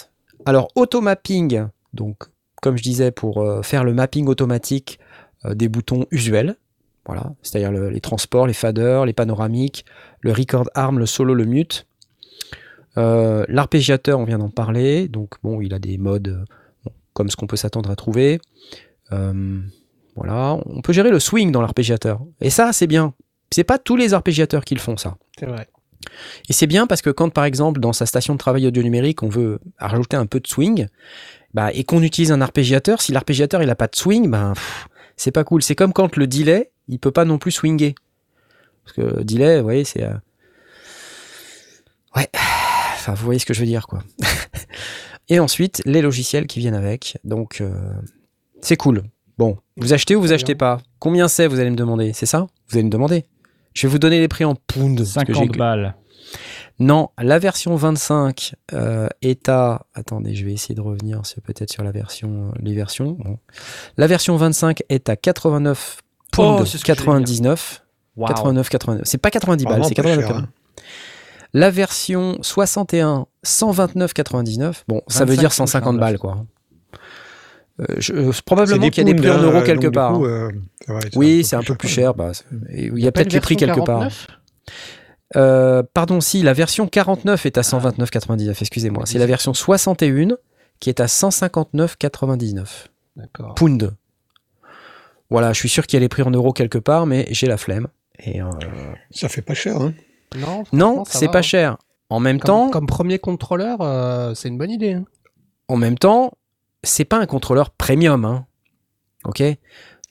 Alors 0.46 0.70
automapping, 0.76 1.68
donc 1.94 2.24
comme 2.62 2.78
je 2.78 2.84
disais 2.84 3.12
pour 3.12 3.42
euh, 3.42 3.62
faire 3.62 3.84
le 3.84 3.94
mapping 3.94 4.28
automatique 4.28 5.00
euh, 5.46 5.54
des 5.54 5.68
boutons 5.70 6.06
usuels. 6.12 6.56
Voilà, 7.08 7.34
c'est-à-dire 7.42 7.72
le- 7.72 7.90
les 7.90 8.00
transports, 8.02 8.46
les 8.46 8.54
faders, 8.54 9.06
les 9.08 9.14
panoramiques, 9.14 9.86
le 10.22 10.32
record 10.32 10.70
arm, 10.76 11.00
le 11.00 11.08
solo, 11.08 11.34
le 11.34 11.46
mute. 11.46 11.88
Euh, 12.98 13.44
L'arpégiateur, 13.48 14.20
on 14.20 14.24
vient 14.24 14.38
d'en 14.38 14.50
parler, 14.52 15.08
donc 15.08 15.36
bon, 15.44 15.62
il 15.62 15.74
a 15.74 15.80
des 15.80 15.98
modes 15.98 16.28
euh, 16.28 16.90
comme 17.14 17.30
ce 17.30 17.36
qu'on 17.36 17.48
peut 17.48 17.56
s'attendre 17.58 17.90
à 17.90 17.96
trouver. 17.96 18.40
Euh, 19.12 19.60
voilà, 20.16 20.58
on 20.66 20.82
peut 20.82 20.94
gérer 20.94 21.10
le 21.12 21.20
swing 21.20 21.52
dans 21.52 21.62
l'arpégiateur. 21.62 22.22
Et 22.42 22.50
ça, 22.50 22.74
c'est 22.74 22.88
bien. 22.88 23.14
C'est 23.52 23.64
pas 23.64 23.78
tous 23.78 23.96
les 23.96 24.14
arpégiateurs 24.14 24.64
qui 24.66 24.76
le 24.76 24.80
font, 24.80 24.98
ça. 24.98 25.18
C'est 25.40 25.46
vrai. 25.46 25.68
Et 26.50 26.54
c'est 26.54 26.68
bien 26.68 26.88
parce 26.88 27.02
que 27.02 27.10
quand, 27.10 27.30
par 27.30 27.46
exemple, 27.46 27.80
dans 27.80 27.94
sa 27.94 28.06
station 28.06 28.34
de 28.34 28.40
travail 28.40 28.66
audio 28.68 28.82
numérique, 28.84 29.24
on 29.24 29.30
veut 29.30 29.60
rajouter 29.78 30.18
un 30.18 30.26
peu 30.26 30.40
de 30.40 30.48
swing, 30.48 30.88
bah, 31.54 31.72
et 31.74 31.84
qu'on 31.84 32.02
utilise 32.02 32.32
un 32.32 32.42
arpégiateur, 32.42 33.02
si 33.02 33.12
l'arpégiateur 33.12 33.62
il 33.62 33.70
a 33.70 33.76
pas 33.76 33.88
de 33.88 33.96
swing, 33.96 34.30
ben 34.30 34.54
c'est 35.18 35.32
pas 35.32 35.44
cool. 35.44 35.62
C'est 35.62 35.76
comme 35.76 35.94
quand 35.94 36.16
le 36.16 36.28
delay, 36.28 36.72
il 36.88 36.98
peut 37.00 37.12
pas 37.12 37.26
non 37.26 37.38
plus 37.38 37.52
swinger. 37.52 37.94
Parce 38.84 38.96
que 38.96 39.02
le 39.18 39.24
delay, 39.24 39.58
vous 39.58 39.64
voyez, 39.64 39.84
c'est. 39.84 40.04
euh, 40.04 40.14
Ouais. 42.16 42.28
Enfin, 42.34 43.14
vous 43.14 43.24
voyez 43.26 43.40
ce 43.40 43.46
que 43.46 43.54
je 43.54 43.60
veux 43.60 43.66
dire, 43.66 43.88
quoi. 43.88 44.04
et 45.30 45.40
ensuite, 45.40 45.82
les 45.86 46.02
logiciels 46.02 46.48
qui 46.48 46.60
viennent 46.60 46.74
avec. 46.76 47.18
Donc, 47.24 47.62
euh, 47.62 47.74
c'est 48.62 48.78
cool. 48.78 49.04
Bon, 49.42 49.58
vous 49.76 49.92
achetez 49.92 50.16
ou 50.16 50.22
vous 50.22 50.34
achetez 50.34 50.54
pas? 50.54 50.82
Combien 51.00 51.28
c'est, 51.28 51.48
vous 51.48 51.60
allez 51.60 51.72
me 51.72 51.76
demander? 51.76 52.14
C'est 52.14 52.28
ça? 52.28 52.46
Vous 52.70 52.78
allez 52.78 52.84
me 52.84 52.92
demander 52.92 53.26
Je 53.74 53.88
vais 53.88 53.92
vous 53.92 53.98
donner 53.98 54.20
les 54.20 54.28
prix 54.28 54.46
en 54.46 54.54
pounds. 54.54 55.14
parce 55.16 55.26
que 55.26 55.34
50 55.34 55.54
j'ai- 55.54 55.58
balles. 55.58 55.96
non, 56.78 57.10
la 57.18 57.40
version 57.40 57.76
25 57.76 58.54
euh, 58.74 59.08
est 59.24 59.50
à. 59.50 59.88
Attendez, 59.96 60.36
je 60.36 60.46
vais 60.46 60.54
essayer 60.54 60.76
de 60.76 60.82
revenir 60.82 61.24
peut-être 61.44 61.72
sur 61.72 61.84
la 61.84 61.92
version, 61.92 62.52
les 62.60 62.76
versions. 62.76 63.18
Bon. 63.18 63.40
La 63.98 64.06
version 64.06 64.38
25 64.38 64.84
est 64.90 65.10
à 65.10 65.16
89 65.16 66.02
pounds 66.32 66.60
Oh, 66.62 66.66
c'est 66.68 66.78
ce 66.78 66.84
que 66.84 66.94
j'allais 66.94 67.00
99. 67.00 67.84
Waouh. 68.18 68.28
89, 68.28 68.70
89. 68.70 69.02
C'est 69.08 69.18
pas 69.18 69.32
90 69.32 69.66
balles, 69.66 69.84
c'est 69.86 69.96
pas 69.96 70.04
89. 70.04 70.28
cher, 70.28 70.38
hein. 70.38 70.50
La 71.54 71.72
version 71.72 72.38
61, 72.44 73.26
129, 73.42 74.14
99. 74.14 74.84
Bon, 74.88 75.02
ça 75.08 75.26
veut 75.26 75.32
25 75.32 75.40
dire 75.40 75.52
150 75.52 75.94
touches, 75.96 76.00
balles, 76.00 76.20
quoi. 76.20 76.46
Euh, 77.82 77.96
je- 77.98 78.14
euh, 78.14 78.32
probablement 78.46 78.90
qu'il 78.90 79.08
y 79.08 79.10
a 79.10 79.14
des 79.14 79.20
prix 79.20 79.30
en 79.32 79.36
hein, 79.36 79.42
euros 79.44 79.62
quelque 79.64 79.88
part. 79.88 80.14
coup, 80.14 80.26
hein. 80.26 80.52
euh, 80.90 81.00
oui, 81.16 81.44
c'est 81.44 81.56
un 81.56 81.64
peu 81.64 81.76
plus 81.76 81.88
cher. 81.88 82.14
bah, 82.14 82.32
il 82.72 83.00
y 83.00 83.08
a 83.08 83.12
peut-être 83.12 83.34
les 83.34 83.40
prix 83.42 83.56
quelque 83.56 83.80
part. 83.80 84.08
49? 84.10 84.28
Euh, 85.38 85.82
pardon, 85.94 86.20
si, 86.22 86.44
la 86.44 86.54
version 86.54 86.88
49 86.88 87.46
est 87.46 87.58
à 87.58 87.62
129,99, 87.62 88.58
excusez-moi. 88.62 89.04
C'est 89.06 89.18
la 89.18 89.26
version 89.26 89.54
61 89.54 90.36
qui 90.80 90.90
est 90.90 91.00
à 91.00 91.06
159,99 91.08 92.88
D'accord. 93.16 93.56
pounds. 93.56 93.92
Voilà, 95.30 95.54
je 95.54 95.60
suis 95.60 95.70
sûr 95.70 95.88
qu'il 95.88 95.98
y 95.98 96.00
a 96.00 96.02
les 96.02 96.10
prix 96.10 96.24
en 96.24 96.32
euros 96.32 96.52
quelque 96.54 96.78
part, 96.78 97.06
mais 97.06 97.26
j'ai 97.32 97.48
la 97.48 97.58
flemme. 97.58 97.88
Et 98.20 98.42
euh, 98.42 98.46
Ça 99.12 99.30
fait 99.30 99.42
pas 99.42 99.54
cher, 99.54 99.78
hein. 99.82 99.94
Non, 100.74 101.04
c'est 101.08 101.30
pas 101.32 101.40
hein. 101.40 101.42
cher. 101.44 101.78
En 102.10 102.20
même 102.20 102.40
Comme, 102.40 102.48
temps, 102.48 102.70
comme 102.70 102.86
premier 102.88 103.20
contrôleur, 103.20 103.78
euh, 103.82 104.34
c'est 104.36 104.50
une 104.50 104.58
bonne 104.58 104.72
idée. 104.72 104.94
hein. 104.94 105.06
en 105.70 105.78
même 105.78 105.98
temps, 105.98 106.34
c'est 106.84 107.06
pas 107.06 107.18
un 107.20 107.26
contrôleur 107.26 107.70
premium, 107.72 108.26
hein. 108.26 108.46
Ok? 109.26 109.42
Euh, 109.42 109.56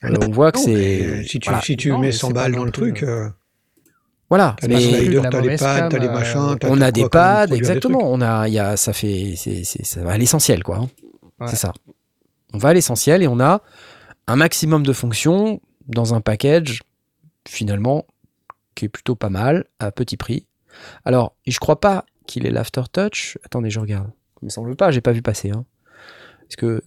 on 0.03 0.31
voit 0.31 0.53
que 0.53 0.59
c'est. 0.59 0.73
mais 0.73 1.25
si 1.25 1.41
tu, 1.41 1.49
voilà. 1.49 1.63
si 1.63 1.77
tu 1.77 1.91
Non, 1.91 1.99
mais 1.99 2.07
mets 2.07 2.13
c'est 2.13 2.19
100 2.19 2.29
pas 2.29 2.35
balles 2.35 2.53
dans 2.55 2.65
le 2.65 2.71
truc, 2.71 3.03
euh, 3.03 3.29
Voilà. 4.31 4.57
t'as 4.61 4.69
mais- 4.69 4.75
la 5.11 5.29
t'as 5.29 5.41
les 5.41 5.57
pads, 5.57 5.89
t'as 5.89 5.99
les 5.99 6.09
machins, 6.09 6.39
euh, 6.53 6.55
t'as 6.55 6.69
on 6.71 6.81
a 6.81 6.91
des 6.91 7.09
pads, 7.09 7.47
exactement. 7.53 8.01
On 8.11 8.21
a, 8.21 8.49
il 8.49 8.55
y 8.55 8.59
a, 8.59 8.77
ça 8.77 8.93
fait, 8.93 9.35
c'est, 9.37 9.65
c'est- 9.65 9.85
ça 9.85 10.03
va 10.03 10.13
à 10.13 10.19
l'essentiel, 10.19 10.63
quoi. 10.63 10.77
hein. 10.79 10.89
Ouais. 11.41 11.49
C'est 11.49 11.57
ça. 11.57 11.73
On 12.53 12.59
va 12.59 12.71
à 12.71 12.73
l'essentiel 12.75 13.23
et 13.23 13.29
on 13.29 13.41
a 13.41 13.63
un 14.27 14.37
maximum 14.37 14.85
de 14.87 14.93
fonctions 14.93 15.61
dans 15.89 16.15
un 16.15 16.21
package, 16.21 16.81
finalement, 17.49 18.07
qui 18.75 18.85
est 18.87 18.89
plutôt 18.89 19.17
pas 19.17 19.29
mal, 19.31 19.65
à 19.81 19.91
petit 19.91 20.17
prix. 20.17 20.47
Alors, 21.05 21.35
je 21.47 21.59
crois 21.59 21.81
pas 21.81 22.05
qu'il 22.27 22.47
ait 22.47 22.51
l'aftertouch. 22.51 23.39
Attendez, 23.45 23.71
je 23.71 23.81
regarde. 23.81 24.11
Il 24.41 24.47
me 24.47 24.51
semble 24.51 24.77
pas, 24.77 24.91
j'ai 24.93 25.01
pas 25.01 25.13
vu 25.13 25.21
passer. 25.21 25.51
Hein. 25.51 25.65
Parce 26.51 26.57
que, 26.57 26.83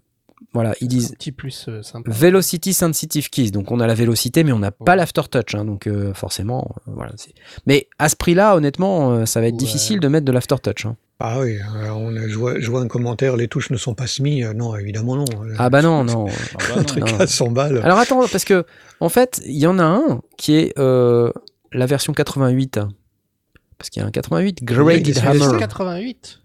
voilà, 0.53 0.73
ils 0.81 0.85
Un 0.85 0.87
disent 0.87 1.11
petit 1.13 1.31
plus 1.31 1.65
euh, 1.69 1.81
sympa. 1.81 2.11
Velocity 2.11 2.73
Sensitive 2.73 3.29
Keys. 3.29 3.51
Donc 3.51 3.71
on 3.71 3.79
a 3.79 3.87
la 3.87 3.93
vélocité, 3.95 4.43
mais 4.43 4.51
on 4.51 4.59
n'a 4.59 4.71
pas 4.71 4.95
l'aftertouch. 4.97 5.55
hein, 5.55 5.63
donc 5.65 5.87
euh, 5.87 6.13
forcément, 6.13 6.75
euh, 6.87 6.91
voilà. 6.95 7.13
Mais 7.65 7.87
à 7.97 8.09
ce 8.09 8.15
prix-là, 8.17 8.55
honnêtement, 8.57 9.11
euh, 9.13 9.25
ça 9.25 9.39
va 9.39 9.47
être 9.47 9.53
Ouais. 9.53 9.57
difficile 9.59 9.99
de 10.01 10.07
mettre 10.09 10.25
de 10.25 10.31
l'aftertouch. 10.33 10.85
hein. 10.85 10.97
Ah 11.19 11.39
oui, 11.39 11.57
on 11.95 12.13
a 12.17 12.27
joué, 12.27 12.55
je 12.59 12.69
vois 12.69 12.81
un 12.81 12.87
commentaire, 12.89 13.37
les 13.37 13.47
touches 13.47 13.69
ne 13.69 13.77
sont 13.77 13.93
pas 13.95 14.07
semi. 14.07 14.43
Non, 14.55 14.75
évidemment 14.75 15.15
non. 15.15 15.23
Ah 15.57 15.69
bah 15.69 15.81
non, 15.81 16.03
non. 16.03 16.25
Ah 16.27 16.57
bah 16.57 16.79
Un 16.81 16.83
truc 16.83 17.09
non. 17.09 17.19
à 17.19 17.25
100 17.27 17.51
balles. 17.51 17.79
Alors 17.81 17.97
attends, 17.97 18.27
parce 18.27 18.43
que 18.43 18.65
en 18.99 19.07
fait, 19.09 19.41
il 19.45 19.57
y 19.57 19.65
en 19.65 19.79
a 19.79 19.83
un 19.85 20.21
qui 20.37 20.55
est 20.55 20.77
euh, 20.77 21.31
la 21.71 21.85
version 21.85 22.11
88. 22.11 22.79
Parce 23.77 23.89
qu'il 23.89 24.01
y 24.01 24.03
a 24.03 24.07
un 24.07 24.11
88 24.11 24.63
Graded 24.63 25.03
des 25.03 25.17
Hammer. 25.19 25.39
CST. 25.39 25.57
88. 25.59 26.39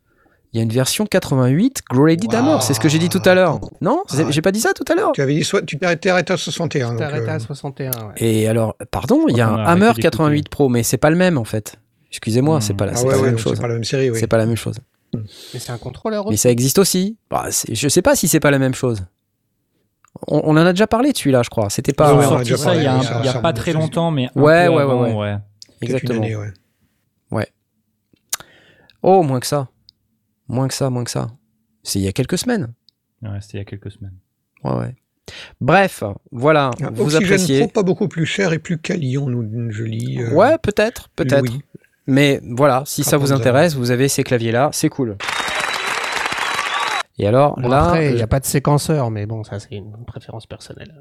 Il 0.52 0.56
y 0.56 0.60
a 0.60 0.62
une 0.62 0.70
version 0.70 1.04
88 1.04 1.82
Graded 1.90 2.32
Wow. 2.32 2.38
Hammer. 2.38 2.56
C'est 2.62 2.72
ce 2.74 2.80
que 2.80 2.88
j'ai 2.88 2.98
dit 2.98 3.08
tout 3.10 3.20
à 3.26 3.34
l'heure. 3.34 3.60
Non 3.82 4.02
Ah. 4.10 4.22
J'ai 4.30 4.40
pas 4.42 4.50
dit 4.52 4.60
ça 4.60 4.72
tout 4.72 4.84
à 4.90 4.94
l'heure 4.94 5.12
Tu 5.12 5.20
avais 5.20 5.34
dit 5.34 5.44
soit 5.44 5.60
tu 5.62 5.78
t'es 5.78 5.84
arrêté 6.08 6.32
à 6.32 6.36
61. 6.38 6.88
T'es 6.88 6.92
donc, 6.94 7.02
arrêté 7.02 7.28
euh, 7.28 7.34
à 7.34 7.38
61. 7.38 7.90
Ouais. 7.90 7.96
Et 8.16 8.48
alors, 8.48 8.74
pardon, 8.90 9.26
il 9.28 9.36
y 9.36 9.40
a 9.42 9.48
un 9.48 9.56
Hammer 9.64 9.86
arrêté 9.86 10.02
d'écouter. 10.02 10.02
88 10.02 10.48
Pro, 10.48 10.68
mais 10.70 10.82
c'est 10.82 10.96
pas 10.96 11.10
le 11.10 11.16
même 11.16 11.36
en 11.38 11.44
fait. 11.44 11.76
Excusez-moi, 12.10 12.60
c'est 12.62 12.72
pas 12.74 12.86
la, 12.86 12.92
Ah 12.92 12.96
c'est 12.96 13.04
ouais, 13.04 13.10
pas 13.10 13.16
la 13.16 13.22
ouais, 13.22 13.28
même 13.30 13.38
chose. 13.38 13.52
c'est 13.56 13.60
pas 13.60 13.68
la 13.68 13.74
même 13.74 13.84
série, 13.84 14.10
oui. 14.10 14.18
C'est 14.18 14.26
pas 14.26 14.38
la 14.38 14.46
même 14.46 14.56
chose. 14.56 14.76
Mais 15.14 15.60
c'est 15.60 15.72
un 15.72 15.78
contrôleur 15.78 16.24
Mais 16.24 16.28
aussi. 16.30 16.38
ça 16.38 16.50
existe 16.50 16.78
aussi. 16.78 17.18
Bah, 17.30 17.46
je 17.70 17.88
sais 17.88 18.02
pas 18.02 18.16
si 18.16 18.28
c'est 18.28 18.40
pas 18.40 18.50
la 18.50 18.58
même 18.58 18.74
chose. 18.74 19.02
On, 20.26 20.40
on 20.44 20.50
en 20.52 20.56
a 20.66 20.72
déjà 20.72 20.86
parlé 20.86 21.12
de 21.12 21.18
celui-là, 21.18 21.42
je 21.42 21.50
crois. 21.50 21.68
C'était 21.70 21.92
pas. 21.92 22.14
ouais, 22.14 22.24
on 22.24 22.36
a 22.38 22.44
sorti 22.44 22.56
ça 22.58 22.74
il 22.74 22.82
y 22.82 22.86
a, 22.86 22.92
parlé, 22.92 23.06
un- 23.06 23.08
ça, 23.10 23.18
il 23.20 23.26
y 23.26 23.28
a 23.28 23.32
ça 23.34 23.38
pas 23.40 23.52
très 23.52 23.72
longtemps, 23.74 24.10
mais 24.10 24.30
Ouais, 24.34 24.66
ouais, 24.68 24.84
ouais, 24.84 25.36
Exactement. 25.82 26.26
ouais. 27.30 27.46
Oh, 29.02 29.22
moins 29.22 29.38
que 29.40 29.46
ça. 29.46 29.68
Moins 30.48 30.68
que 30.68 30.74
ça, 30.74 30.90
moins 30.90 31.04
que 31.04 31.10
ça. 31.10 31.28
C'est 31.82 31.98
il 31.98 32.04
y 32.04 32.08
a 32.08 32.12
quelques 32.12 32.38
semaines. 32.38 32.72
Ouais, 33.22 33.38
C'était 33.40 33.58
il 33.58 33.60
y 33.60 33.62
a 33.62 33.64
quelques 33.64 33.90
semaines. 33.90 34.14
Ouais, 34.64 34.72
ouais. 34.74 34.94
Bref, 35.60 36.02
voilà. 36.32 36.70
Ah, 36.82 36.88
vous 36.92 37.02
Oxygène 37.16 37.24
appréciez. 37.24 37.58
Pro, 37.60 37.68
pas 37.68 37.82
beaucoup 37.82 38.08
plus 38.08 38.24
cher 38.26 38.52
et 38.54 38.58
plus 38.58 38.78
qualion, 38.78 39.28
nous, 39.28 39.70
je 39.70 39.84
lis. 39.84 40.18
euh, 40.22 40.32
Ouais, 40.34 40.56
peut-être, 40.58 41.10
peut-être. 41.10 41.52
Mais 42.06 42.40
voilà, 42.42 42.82
si 42.86 43.04
ça 43.04 43.18
vous 43.18 43.32
intéresse, 43.32 43.74
vous 43.74 43.90
avez 43.90 44.08
ces 44.08 44.24
claviers-là, 44.24 44.70
c'est 44.72 44.88
cool. 44.88 45.16
Et 47.20 47.26
alors, 47.26 47.58
Bon, 47.58 47.68
là, 47.68 47.86
après, 47.86 48.10
il 48.10 48.14
n'y 48.14 48.22
a 48.22 48.26
pas 48.28 48.38
de 48.40 48.44
séquenceur, 48.46 49.10
mais 49.10 49.26
bon, 49.26 49.42
ça, 49.42 49.58
c'est 49.58 49.74
une 49.74 50.04
préférence 50.06 50.46
personnelle. 50.46 50.94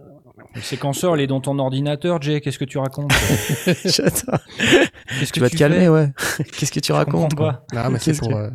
Le 0.56 0.62
séquenceur, 0.62 1.16
il 1.16 1.22
est 1.22 1.28
dans 1.28 1.42
ton 1.42 1.60
ordinateur, 1.60 2.20
Jay. 2.22 2.42
Qu'est-ce 2.42 2.58
que 2.58 2.66
tu 2.66 2.80
racontes 2.80 3.12
J'attends. 3.86 4.38
Tu 5.20 5.26
que 5.32 5.40
vas 5.40 5.50
te 5.50 5.56
calmer, 5.56 5.88
ouais. 5.90 6.12
Qu'est-ce 6.58 6.72
que 6.72 6.80
tu 6.80 6.88
Je 6.92 6.94
racontes 6.94 7.36
quoi. 7.36 7.64
Non, 7.74 7.90
mais 7.92 8.00
c'est 8.00 8.18
pour. 8.18 8.30
que- 8.30 8.34
euh, 8.34 8.50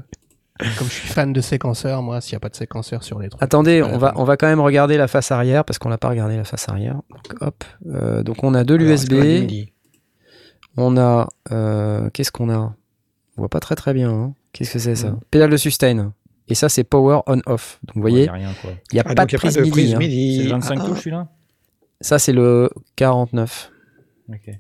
comme 0.78 0.88
je 0.88 0.92
suis 0.92 1.08
fan 1.08 1.32
de 1.32 1.40
séquenceurs, 1.40 2.02
moi, 2.02 2.20
s'il 2.20 2.34
n'y 2.34 2.36
a 2.36 2.40
pas 2.40 2.48
de 2.48 2.56
séquenceur 2.56 3.02
sur 3.04 3.18
les 3.18 3.28
trucs. 3.28 3.42
Attendez, 3.42 3.82
c'est 3.84 3.92
on 3.94 3.98
va, 3.98 4.12
on 4.16 4.24
va 4.24 4.36
quand 4.36 4.46
même 4.46 4.60
regarder 4.60 4.96
la 4.96 5.08
face 5.08 5.30
arrière 5.32 5.64
parce 5.64 5.78
qu'on 5.78 5.88
n'a 5.88 5.98
pas 5.98 6.08
regardé 6.08 6.36
la 6.36 6.44
face 6.44 6.68
arrière. 6.68 7.00
Donc, 7.10 7.42
hop. 7.42 7.64
Euh, 7.86 8.22
donc 8.22 8.42
on 8.44 8.54
a 8.54 8.64
de 8.64 8.74
l'USB, 8.74 9.12
Midi. 9.12 9.72
on 10.76 10.96
a. 10.96 11.28
euh, 11.50 12.10
Qu'est-ce 12.10 12.32
qu'on 12.32 12.50
a? 12.50 12.74
On 13.36 13.42
voit 13.42 13.48
pas 13.48 13.60
très 13.60 13.74
très 13.76 13.94
bien. 13.94 14.10
hein. 14.10 14.34
Qu'est-ce 14.52 14.72
que 14.74 14.78
c'est 14.78 14.96
ça? 14.96 15.16
Pédale 15.30 15.50
de 15.50 15.56
sustain. 15.56 16.12
Et 16.48 16.54
ça, 16.54 16.68
c'est 16.68 16.84
power 16.84 17.20
on-off. 17.26 17.78
Donc 17.84 17.94
vous 17.96 18.00
Il 18.00 18.00
voyez, 18.00 18.24
il 18.34 18.94
n'y 18.94 19.00
a 19.00 19.04
Ah, 19.06 19.14
pas 19.14 19.24
de 19.26 19.34
a 19.34 19.38
prise 19.38 19.54
pas 19.54 19.60
de 19.60 19.64
MIDI. 19.64 19.70
prise 19.70 19.94
hein. 19.94 19.98
MIDI. 19.98 20.36
C'est 20.38 20.44
le 20.44 20.50
25 20.50 20.78
Ah, 20.80 20.86
touches, 20.86 20.98
celui-là? 20.98 21.28
Ça, 22.00 22.18
c'est 22.18 22.32
le 22.32 22.68
49. 22.96 23.70
Ok. 24.28 24.50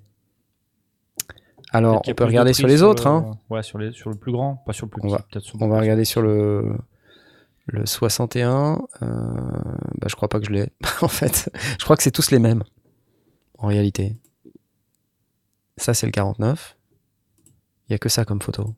Alors, 1.72 2.02
on 2.06 2.14
peut 2.14 2.24
regarder 2.24 2.52
sur 2.52 2.68
les 2.68 2.82
autres. 2.82 3.04
le- 3.08 3.10
Hein. 3.14 3.38
Ouais, 3.50 3.62
sur, 3.62 3.78
les, 3.78 3.92
sur 3.92 4.10
le 4.10 4.16
plus 4.16 4.32
grand, 4.32 4.56
pas 4.66 4.72
sur 4.72 4.86
le 4.86 4.90
plus 4.90 5.00
On 5.02 5.08
petit. 5.16 5.24
va- 5.34 5.40
sur 5.40 5.60
On 5.62 5.68
va 5.68 5.80
regarder 5.80 6.04
sur 6.04 6.20
le, 6.22 6.76
le 7.66 7.86
61. 7.86 8.78
Euh, 9.02 9.06
bah, 9.98 10.06
je 10.08 10.14
crois 10.16 10.28
pas 10.28 10.38
que 10.40 10.46
je 10.46 10.52
l'ai. 10.52 10.68
en 11.02 11.08
fait, 11.08 11.50
je 11.78 11.84
crois 11.84 11.96
que 11.96 12.02
c'est 12.02 12.10
tous 12.10 12.30
les 12.30 12.38
mêmes. 12.38 12.62
En 13.58 13.68
réalité. 13.68 14.16
Ça, 15.78 15.94
c'est 15.94 16.06
le 16.06 16.12
49. 16.12 16.76
Il 17.88 17.92
y 17.92 17.94
a 17.94 17.98
que 17.98 18.08
ça 18.08 18.24
comme 18.24 18.42
photo. 18.42 18.74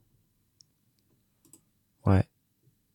Ouais. 2.06 2.24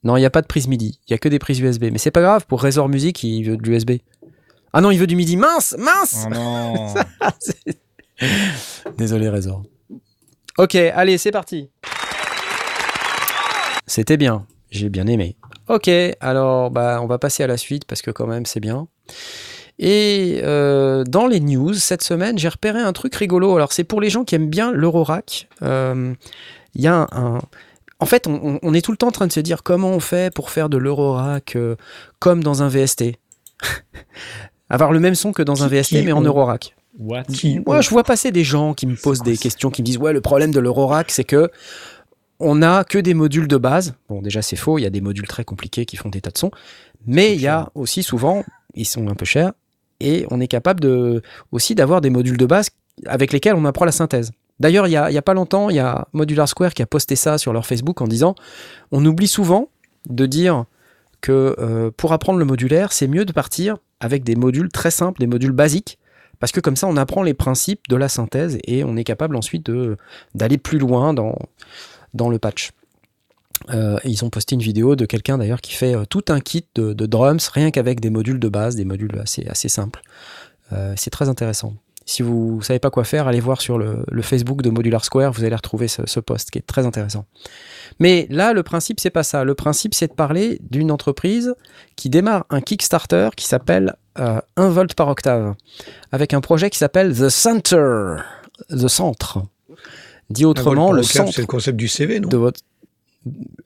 Non, 0.03 0.15
il 0.15 0.21
n'y 0.21 0.25
a 0.25 0.29
pas 0.29 0.41
de 0.41 0.47
prise 0.47 0.67
MIDI. 0.67 0.99
Il 1.07 1.11
y 1.11 1.13
a 1.13 1.17
que 1.17 1.27
des 1.27 1.39
prises 1.39 1.59
USB. 1.59 1.85
Mais 1.91 1.97
c'est 1.97 2.11
pas 2.11 2.21
grave, 2.21 2.45
pour 2.47 2.61
Razor 2.61 2.87
Music, 2.87 3.21
il 3.23 3.43
veut 3.43 3.57
de 3.57 3.63
l'USB. 3.63 3.91
Ah 4.71 4.81
non, 4.81 4.91
il 4.91 4.97
veut 4.99 5.07
du 5.07 5.15
MIDI. 5.15 5.35
Mince 5.35 5.75
Mince 5.77 6.25
Oh 6.27 6.29
non. 6.33 6.93
Désolé, 8.97 9.29
Razor. 9.29 9.63
Ok, 10.57 10.75
allez, 10.75 11.17
c'est 11.17 11.31
parti. 11.31 11.69
C'était 13.87 14.17
bien. 14.17 14.45
J'ai 14.71 14.89
bien 14.89 15.07
aimé. 15.07 15.35
Ok, 15.67 15.89
alors 16.19 16.69
bah, 16.71 16.99
on 17.01 17.07
va 17.07 17.17
passer 17.17 17.43
à 17.43 17.47
la 17.47 17.57
suite 17.57 17.85
parce 17.85 18.01
que 18.01 18.11
quand 18.11 18.27
même 18.27 18.45
c'est 18.45 18.59
bien. 18.59 18.87
Et 19.79 20.41
euh, 20.43 21.03
dans 21.05 21.25
les 21.25 21.39
news 21.39 21.73
cette 21.73 22.03
semaine, 22.03 22.37
j'ai 22.37 22.49
repéré 22.49 22.79
un 22.79 22.93
truc 22.93 23.15
rigolo. 23.15 23.55
Alors 23.55 23.71
c'est 23.71 23.83
pour 23.83 24.01
les 24.01 24.09
gens 24.09 24.23
qui 24.25 24.35
aiment 24.35 24.49
bien 24.49 24.71
l'Eurorack. 24.71 25.47
Euh, 25.63 26.13
Il 26.75 26.81
y 26.81 26.87
a 26.87 26.95
un, 26.95 27.07
un- 27.11 27.39
En 27.99 28.05
fait, 28.05 28.27
on, 28.27 28.73
est 28.73 28.81
tout 28.81 28.91
le 28.91 28.97
temps 28.97 29.07
en 29.07 29.11
train 29.11 29.27
de 29.27 29.31
se 29.31 29.39
dire 29.39 29.63
comment 29.63 29.89
on 29.89 29.99
fait 29.99 30.33
pour 30.33 30.49
faire 30.51 30.69
de 30.69 30.77
l'Eurorack 30.77 31.55
euh, 31.55 31.75
comme 32.19 32.43
dans 32.43 32.61
un 32.61 32.67
VST. 32.67 33.15
Avoir 34.69 34.91
le 34.91 34.99
même 34.99 35.15
son 35.15 35.31
que 35.33 35.41
dans 35.41 35.63
un 35.63 35.67
VST 35.67 36.03
mais 36.03 36.11
en 36.11 36.21
Eurorack. 36.21 36.75
What? 36.99 37.23
Qui 37.23 37.59
Moi, 37.65 37.81
je 37.81 37.89
vois 37.89 38.03
passer 38.03 38.31
des 38.31 38.43
gens 38.43 38.73
qui 38.73 38.85
me 38.85 38.95
posent 38.95 39.23
des 39.23 39.37
questions, 39.37 39.71
qui 39.71 39.81
me 39.81 39.85
disent 39.85 39.97
ouais, 39.97 40.13
le 40.13 40.21
problème 40.21 40.51
de 40.51 40.59
l'Eurorack, 40.59 41.11
c'est 41.11 41.23
que 41.23 41.49
on 42.39 42.55
n'a 42.55 42.83
que 42.83 42.97
des 42.97 43.13
modules 43.13 43.47
de 43.47 43.57
base. 43.57 43.95
Bon, 44.07 44.21
déjà, 44.21 44.41
c'est 44.41 44.55
faux. 44.55 44.77
Il 44.77 44.83
y 44.83 44.85
a 44.85 44.89
des 44.89 45.01
modules 45.01 45.27
très 45.27 45.43
compliqués 45.43 45.85
qui 45.85 45.97
font 45.97 46.09
des 46.09 46.21
tas 46.21 46.31
de 46.31 46.37
sons, 46.37 46.51
mais 47.05 47.33
il 47.33 47.41
y 47.41 47.47
a 47.47 47.69
aussi 47.75 48.03
souvent, 48.03 48.43
ils 48.75 48.85
sont 48.85 49.07
un 49.07 49.15
peu 49.15 49.25
chers, 49.25 49.51
et 49.99 50.25
on 50.29 50.39
est 50.39 50.47
capable 50.47 50.79
de 50.79 51.21
aussi 51.51 51.75
d'avoir 51.75 52.01
des 52.01 52.09
modules 52.09 52.37
de 52.37 52.45
base 52.45 52.69
avec 53.05 53.31
lesquels 53.33 53.55
on 53.55 53.65
apprend 53.65 53.85
la 53.85 53.91
synthèse. 53.91 54.31
D'ailleurs, 54.59 54.87
il 54.87 54.91
y 54.91 54.97
a, 54.97 55.09
il 55.09 55.13
y 55.13 55.17
a 55.17 55.21
pas 55.21 55.33
longtemps, 55.33 55.69
il 55.69 55.77
y 55.77 55.79
a 55.79 56.07
Modular 56.11 56.47
Square 56.47 56.73
qui 56.73 56.81
a 56.81 56.85
posté 56.85 57.15
ça 57.15 57.37
sur 57.37 57.53
leur 57.53 57.65
Facebook 57.65 58.01
en 58.01 58.07
disant 58.07 58.35
on 58.91 59.05
oublie 59.05 59.27
souvent 59.27 59.69
de 60.09 60.25
dire 60.25 60.65
que 61.21 61.55
euh, 61.59 61.91
pour 61.95 62.13
apprendre 62.13 62.39
le 62.39 62.45
modulaire, 62.45 62.91
c'est 62.91 63.07
mieux 63.07 63.25
de 63.25 63.31
partir 63.31 63.77
avec 63.99 64.23
des 64.23 64.35
modules 64.35 64.69
très 64.69 64.91
simples, 64.91 65.19
des 65.19 65.27
modules 65.27 65.51
basiques, 65.51 65.97
parce 66.39 66.51
que 66.51 66.59
comme 66.59 66.75
ça, 66.75 66.87
on 66.87 66.97
apprend 66.97 67.21
les 67.21 67.33
principes 67.33 67.87
de 67.89 67.95
la 67.95 68.09
synthèse 68.09 68.57
et 68.63 68.83
on 68.83 68.95
est 68.95 69.03
capable 69.03 69.35
ensuite 69.35 69.69
d'aller 70.35 70.57
plus 70.57 70.79
loin 70.79 71.13
dans, 71.13 72.29
le 72.29 72.39
patch. 72.39 72.71
Euh, 73.71 73.97
ils 74.05 74.23
ont 74.23 74.29
posté 74.29 74.55
une 74.55 74.61
vidéo 74.61 74.95
de 74.95 75.05
quelqu'un 75.05 75.37
d'ailleurs 75.37 75.59
qui 75.59 75.73
fait 75.73 75.93
euh, 75.93 76.05
tout 76.05 76.23
un 76.29 76.39
kit 76.39 76.65
de, 76.75 76.93
drums, 76.93 77.45
rien 77.49 77.71
qu'avec 77.71 77.99
des 77.99 78.09
modules 78.09 78.39
de 78.39 78.47
base, 78.47 78.77
des 78.77 78.85
modules 78.85 79.11
assez, 79.19 79.69
simples. 79.69 80.01
Euh, 80.71 80.93
c'est 80.95 81.09
très 81.09 81.27
intéressant. 81.27 81.73
Si 82.05 82.23
vous 82.23 82.55
ne 82.59 82.63
savez 82.63 82.79
pas 82.79 82.89
quoi 82.89 83.03
faire, 83.03 83.27
allez 83.27 83.41
voir 83.41 83.61
sur 83.61 83.77
le, 83.77 84.03
le 84.07 84.21
Facebook 84.23 84.63
de 84.63 84.71
Modular 84.71 85.05
Square, 85.05 85.31
vous 85.31 85.43
allez 85.43 85.55
retrouver 85.55 85.87
ce, 85.87 86.01
ce 86.05 86.19
post 86.19 86.49
qui 86.49 86.57
est 86.57 86.65
très 86.65 86.87
intéressant. 86.87 87.25
Mais 87.99 88.25
là, 88.31 88.53
le 88.53 88.63
principe, 88.63 88.99
c'est 88.99 89.11
pas 89.11 89.21
ça. 89.21 89.43
Le 89.43 89.53
principe, 89.53 89.93
c'est 89.93 90.07
de 90.07 90.13
parler 90.13 90.59
d'une 90.71 90.89
entreprise 90.89 91.53
qui 91.97 92.09
démarre 92.09 92.45
un 92.49 92.61
Kickstarter 92.61 93.29
qui 93.35 93.45
s'appelle 93.45 93.95
euh, 94.19 94.41
1 94.57 94.69
volt 94.69 94.93
par 94.93 95.07
octave, 95.07 95.55
avec 96.11 96.33
un 96.33 96.41
projet 96.41 96.69
qui 96.69 96.77
s'appelle 96.77 97.15
The 97.15 97.29
Center, 97.29 98.15
The 98.69 98.87
Centre. 98.87 99.39
Dit 100.29 100.45
autrement, 100.45 100.91
le 100.91 101.01
centre 101.03 101.33
C'est 101.33 101.41
le 101.41 101.47
concept 101.47 101.77
du 101.77 101.87
CV, 101.87 102.19
non 102.19 102.29
de 102.29 102.37
votre. 102.37 102.61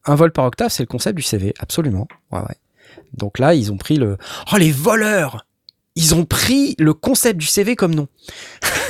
Un 0.06 0.16
vol 0.16 0.32
par 0.32 0.46
octave, 0.46 0.70
c'est 0.70 0.84
le 0.84 0.88
concept 0.88 1.16
du 1.16 1.22
CV, 1.22 1.54
absolument. 1.60 2.08
Ouais, 2.32 2.40
ouais. 2.40 2.56
Donc 3.14 3.40
là, 3.40 3.54
ils 3.54 3.72
ont 3.72 3.78
pris 3.78 3.98
le. 3.98 4.18
Oh, 4.52 4.58
les 4.58 4.72
voleurs 4.72 5.46
Ils 5.96 6.16
ont 6.16 6.26
pris 6.26 6.76
le 6.80 6.94
concept 6.94 7.38
du 7.40 7.46
CV 7.46 7.76
comme 7.76 7.94
nom. 7.94 8.08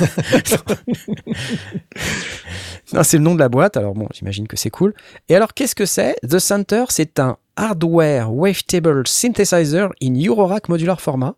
non, 2.92 3.02
c'est 3.02 3.18
le 3.18 3.22
nom 3.22 3.34
de 3.34 3.40
la 3.40 3.48
boîte, 3.48 3.76
alors 3.76 3.94
bon, 3.94 4.08
j'imagine 4.14 4.46
que 4.46 4.56
c'est 4.56 4.70
cool. 4.70 4.94
Et 5.28 5.36
alors, 5.36 5.52
qu'est-ce 5.52 5.74
que 5.74 5.86
c'est? 5.86 6.16
The 6.28 6.38
Center, 6.38 6.84
c'est 6.88 7.18
un 7.18 7.36
hardware 7.56 8.32
wavetable 8.32 9.06
synthesizer 9.06 9.90
in 10.02 10.14
Eurorack 10.14 10.68
modular 10.68 11.00
format. 11.00 11.34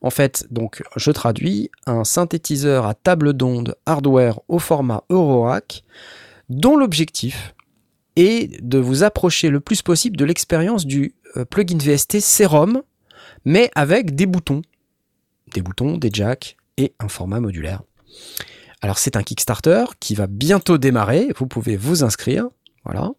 En 0.00 0.10
fait, 0.10 0.46
donc, 0.50 0.82
je 0.96 1.10
traduis 1.10 1.70
un 1.86 2.04
synthétiseur 2.04 2.86
à 2.86 2.94
table 2.94 3.32
d'onde 3.32 3.76
hardware 3.86 4.40
au 4.48 4.58
format 4.58 5.04
Eurorack 5.10 5.84
dont 6.48 6.76
l'objectif 6.76 7.54
est 8.16 8.62
de 8.62 8.78
vous 8.78 9.02
approcher 9.02 9.48
le 9.50 9.60
plus 9.60 9.82
possible 9.82 10.16
de 10.16 10.24
l'expérience 10.24 10.84
du 10.84 11.14
euh, 11.36 11.44
plugin 11.44 11.78
VST 11.78 12.20
Serum, 12.20 12.82
mais 13.44 13.70
avec 13.74 14.14
des 14.14 14.26
boutons. 14.26 14.62
Des 15.54 15.62
boutons, 15.62 15.96
des 15.96 16.10
jacks 16.12 16.56
et 16.76 16.92
un 16.98 17.08
format 17.08 17.40
modulaire. 17.40 17.82
Alors 18.82 18.98
c'est 18.98 19.16
un 19.16 19.22
Kickstarter 19.22 19.84
qui 20.00 20.14
va 20.14 20.26
bientôt 20.26 20.78
démarrer, 20.78 21.28
vous 21.36 21.46
pouvez 21.46 21.76
vous 21.76 22.02
inscrire, 22.02 22.48
voilà. 22.84 23.10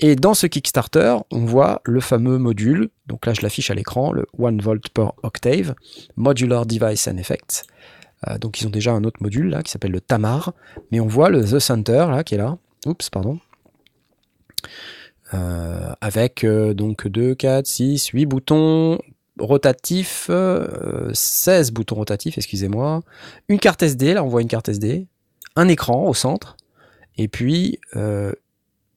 Et 0.00 0.16
dans 0.16 0.34
ce 0.34 0.46
Kickstarter, 0.46 1.16
on 1.30 1.44
voit 1.44 1.80
le 1.84 2.00
fameux 2.00 2.38
module, 2.38 2.90
donc 3.06 3.26
là 3.26 3.34
je 3.34 3.42
l'affiche 3.42 3.70
à 3.70 3.74
l'écran, 3.74 4.12
le 4.12 4.26
1 4.38 4.60
volt 4.60 4.88
per 4.90 5.08
octave, 5.22 5.74
Modular 6.16 6.66
Device 6.66 7.06
and 7.06 7.16
Effects. 7.16 7.64
Euh, 8.28 8.38
donc 8.38 8.60
ils 8.60 8.66
ont 8.66 8.70
déjà 8.70 8.92
un 8.92 9.04
autre 9.04 9.22
module 9.22 9.48
là 9.48 9.62
qui 9.62 9.70
s'appelle 9.70 9.92
le 9.92 10.00
Tamar, 10.00 10.52
mais 10.90 11.00
on 11.00 11.06
voit 11.06 11.30
le 11.30 11.44
The 11.44 11.58
Center 11.60 12.06
là 12.10 12.24
qui 12.24 12.34
est 12.34 12.38
là. 12.38 12.58
Oups, 12.86 13.08
pardon. 13.08 13.38
Euh, 15.32 15.92
avec 16.00 16.44
euh, 16.44 16.74
donc 16.74 17.08
2, 17.08 17.34
4, 17.34 17.66
6, 17.66 18.08
8 18.08 18.26
boutons 18.26 18.98
rotatifs, 19.38 20.26
euh, 20.28 21.10
16 21.12 21.72
boutons 21.72 21.96
rotatifs, 21.96 22.36
excusez-moi, 22.36 23.00
une 23.48 23.58
carte 23.58 23.82
SD, 23.82 24.14
là 24.14 24.22
on 24.22 24.28
voit 24.28 24.42
une 24.42 24.48
carte 24.48 24.68
SD, 24.68 25.06
un 25.56 25.68
écran 25.68 26.06
au 26.06 26.14
centre, 26.14 26.56
et 27.16 27.26
puis 27.28 27.78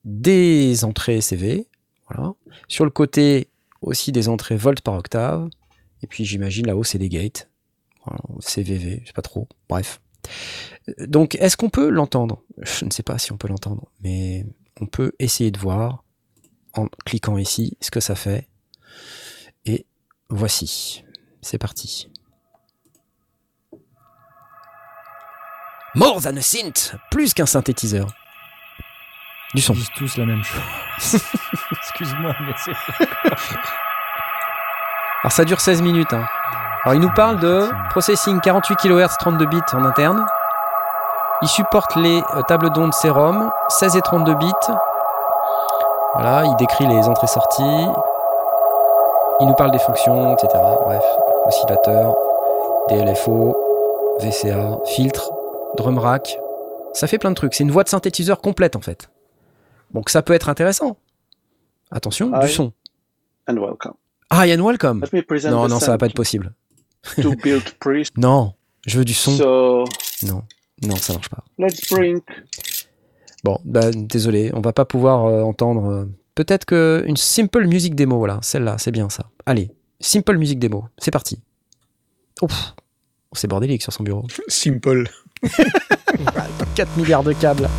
des 0.07 0.85
entrées 0.85 1.19
CV, 1.19 1.67
voilà. 2.09 2.33
Sur 2.69 2.85
le 2.85 2.91
côté 2.91 3.49
aussi 3.81 4.13
des 4.13 4.29
entrées 4.29 4.55
volt 4.55 4.79
par 4.79 4.95
octave, 4.95 5.49
et 6.01 6.07
puis 6.07 6.23
j'imagine 6.23 6.65
là-haut 6.65 6.85
c'est 6.85 6.97
des 6.97 7.09
gates, 7.09 7.49
CVV, 8.39 9.01
je 9.01 9.07
sais 9.07 9.13
pas 9.13 9.21
trop, 9.21 9.49
bref. 9.67 9.99
Euh, 10.87 11.07
Donc 11.07 11.35
est-ce 11.35 11.57
qu'on 11.57 11.69
peut 11.69 11.89
l'entendre? 11.89 12.41
Je 12.59 12.85
ne 12.85 12.89
sais 12.91 13.03
pas 13.03 13.17
si 13.17 13.33
on 13.33 13.37
peut 13.37 13.49
l'entendre, 13.49 13.91
mais 14.01 14.45
on 14.79 14.85
peut 14.85 15.11
essayer 15.19 15.51
de 15.51 15.59
voir 15.59 16.05
en 16.73 16.87
cliquant 17.05 17.37
ici 17.37 17.77
ce 17.81 17.91
que 17.91 17.99
ça 17.99 18.15
fait. 18.15 18.47
Et 19.65 19.85
voici, 20.29 21.03
c'est 21.41 21.57
parti. 21.57 22.09
More 25.95 26.21
than 26.21 26.37
a 26.37 26.41
synth, 26.41 26.95
plus 27.11 27.33
qu'un 27.33 27.45
synthétiseur. 27.45 28.13
Du 29.53 29.61
son. 29.61 29.73
Ils 29.73 29.77
disent 29.79 29.89
tous 29.95 30.17
la 30.17 30.25
même 30.25 30.43
chose. 30.43 30.61
Excuse-moi, 31.71 32.33
mais 32.41 32.53
c'est. 32.57 32.71
Alors 35.23 35.31
ça 35.31 35.45
dure 35.45 35.59
16 35.59 35.81
minutes. 35.81 36.13
hein. 36.13 36.25
Alors 36.83 36.95
il 36.95 37.01
nous 37.01 37.11
parle 37.13 37.39
de 37.39 37.69
processing 37.89 38.39
48 38.39 38.75
kHz 38.77 39.17
32 39.19 39.45
bits 39.45 39.59
en 39.73 39.83
interne. 39.85 40.25
Il 41.41 41.47
supporte 41.47 41.95
les 41.95 42.21
euh, 42.35 42.41
tables 42.47 42.71
d'onde 42.71 42.93
Serum, 42.93 43.51
16 43.69 43.95
et 43.97 44.01
32 44.01 44.33
bits. 44.35 44.51
Voilà, 46.15 46.45
il 46.45 46.55
décrit 46.55 46.87
les 46.87 47.07
entrées-sorties. 47.07 47.87
Il 49.39 49.47
nous 49.47 49.53
parle 49.53 49.71
des 49.71 49.79
fonctions, 49.79 50.33
etc. 50.33 50.49
Bref, 50.85 51.03
oscillateur, 51.45 52.15
DLFO, 52.89 53.55
VCA, 54.19 54.77
filtre, 54.85 55.29
drum 55.75 55.99
rack. 55.99 56.39
Ça 56.93 57.05
fait 57.05 57.19
plein 57.19 57.29
de 57.29 57.35
trucs. 57.35 57.53
C'est 57.53 57.63
une 57.63 57.71
voix 57.71 57.83
de 57.83 57.89
synthétiseur 57.89 58.41
complète 58.41 58.75
en 58.75 58.81
fait. 58.81 59.09
Donc 59.93 60.09
ça 60.09 60.21
peut 60.21 60.33
être 60.33 60.49
intéressant. 60.49 60.97
Attention, 61.91 62.37
du 62.39 62.49
son. 62.49 62.73
and 63.47 63.55
welcome. 63.55 63.93
Ah, 64.29 64.45
Yann 64.45 64.61
Welcome. 64.61 65.01
Let 65.01 65.17
me 65.17 65.23
present 65.23 65.51
Non, 65.51 65.67
non, 65.69 65.79
ça 65.79 65.91
va 65.91 65.97
pas 65.97 66.07
être 66.07 66.13
possible. 66.13 66.53
to 67.21 67.33
build. 67.35 67.63
Non, 68.17 68.53
je 68.85 68.97
veux 68.97 69.05
du 69.05 69.13
son. 69.13 69.31
So 69.37 69.85
Non, 70.27 70.43
non, 70.83 70.95
ça 70.97 71.13
marche 71.13 71.29
pas. 71.29 71.43
let's 71.57 71.87
bring 71.89 72.19
Bon, 73.45 73.57
bah, 73.63 73.91
désolé, 73.93 74.51
on 74.53 74.59
va 74.59 74.73
pas 74.73 74.83
pouvoir 74.83 75.25
euh, 75.25 75.43
entendre. 75.43 75.85
euh, 75.89 76.05
Peut-être 76.35 76.65
que 76.65 77.03
une 77.07 77.15
simple 77.17 77.65
music 77.65 77.95
démo, 77.95 78.17
voilà, 78.17 78.39
celle-là, 78.41 78.77
c'est 78.77 78.91
bien 78.91 79.09
ça. 79.09 79.29
Allez, 79.45 79.71
simple 80.01 80.37
music 80.37 80.59
démo, 80.59 80.85
c'est 80.97 81.11
parti. 81.11 81.39
Ouf, 82.41 82.73
c'est 83.33 83.47
bordélique 83.47 83.81
sur 83.81 83.93
son 83.93 84.03
bureau. 84.03 84.25
Simple. 84.49 85.09
4 86.75 86.97
milliards 86.97 87.23
de 87.23 87.31
câbles. 87.33 87.69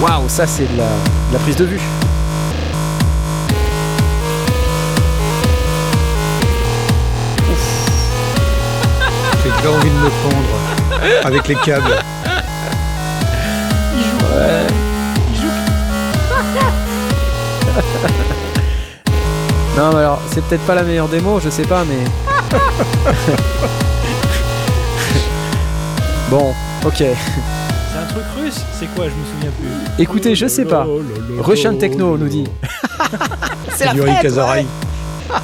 Waouh, 0.00 0.28
ça 0.28 0.46
c'est 0.46 0.70
de 0.70 0.76
la, 0.76 0.84
de 0.84 1.32
la 1.32 1.38
prise 1.38 1.56
de 1.56 1.64
vue. 1.64 1.80
J'ai 9.42 9.50
déjà 9.50 9.70
envie 9.70 9.88
de 9.90 9.94
me 9.94 10.10
pendre 10.10 11.24
avec 11.24 11.48
les 11.48 11.54
câbles. 11.56 11.96
Non, 19.76 19.90
mais 19.92 19.98
alors, 19.98 20.20
c'est 20.32 20.42
peut-être 20.42 20.62
pas 20.62 20.74
la 20.74 20.82
meilleure 20.82 21.08
démo, 21.08 21.38
je 21.38 21.50
sais 21.50 21.64
pas, 21.64 21.84
mais. 21.84 22.04
Bon, 26.28 26.52
ok. 26.84 27.04
C'est 28.78 28.86
quoi 28.94 29.04
Je 29.04 29.10
me 29.10 29.24
souviens 29.34 29.50
plus. 29.58 30.02
Écoutez, 30.02 30.34
je 30.34 30.46
sais 30.46 30.64
pas. 30.64 30.86
Russian 31.38 31.74
Techno 31.76 32.16
nous 32.18 32.28
dit. 32.28 32.44
C'est 33.74 33.92
Yuri 33.94 34.12
Kazarai. 34.22 34.66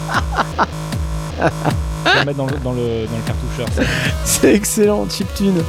Je 2.04 2.10
vais 2.12 2.18
le 2.20 2.24
mettre 2.26 2.38
dans 2.38 2.46
le, 2.46 2.52
dans 2.62 2.72
le, 2.72 3.06
dans 3.06 3.16
le 3.16 3.22
cartoucheur. 3.26 3.66
ça. 3.74 3.82
C'est 4.24 4.54
excellent, 4.54 5.06
chiptune. 5.08 5.62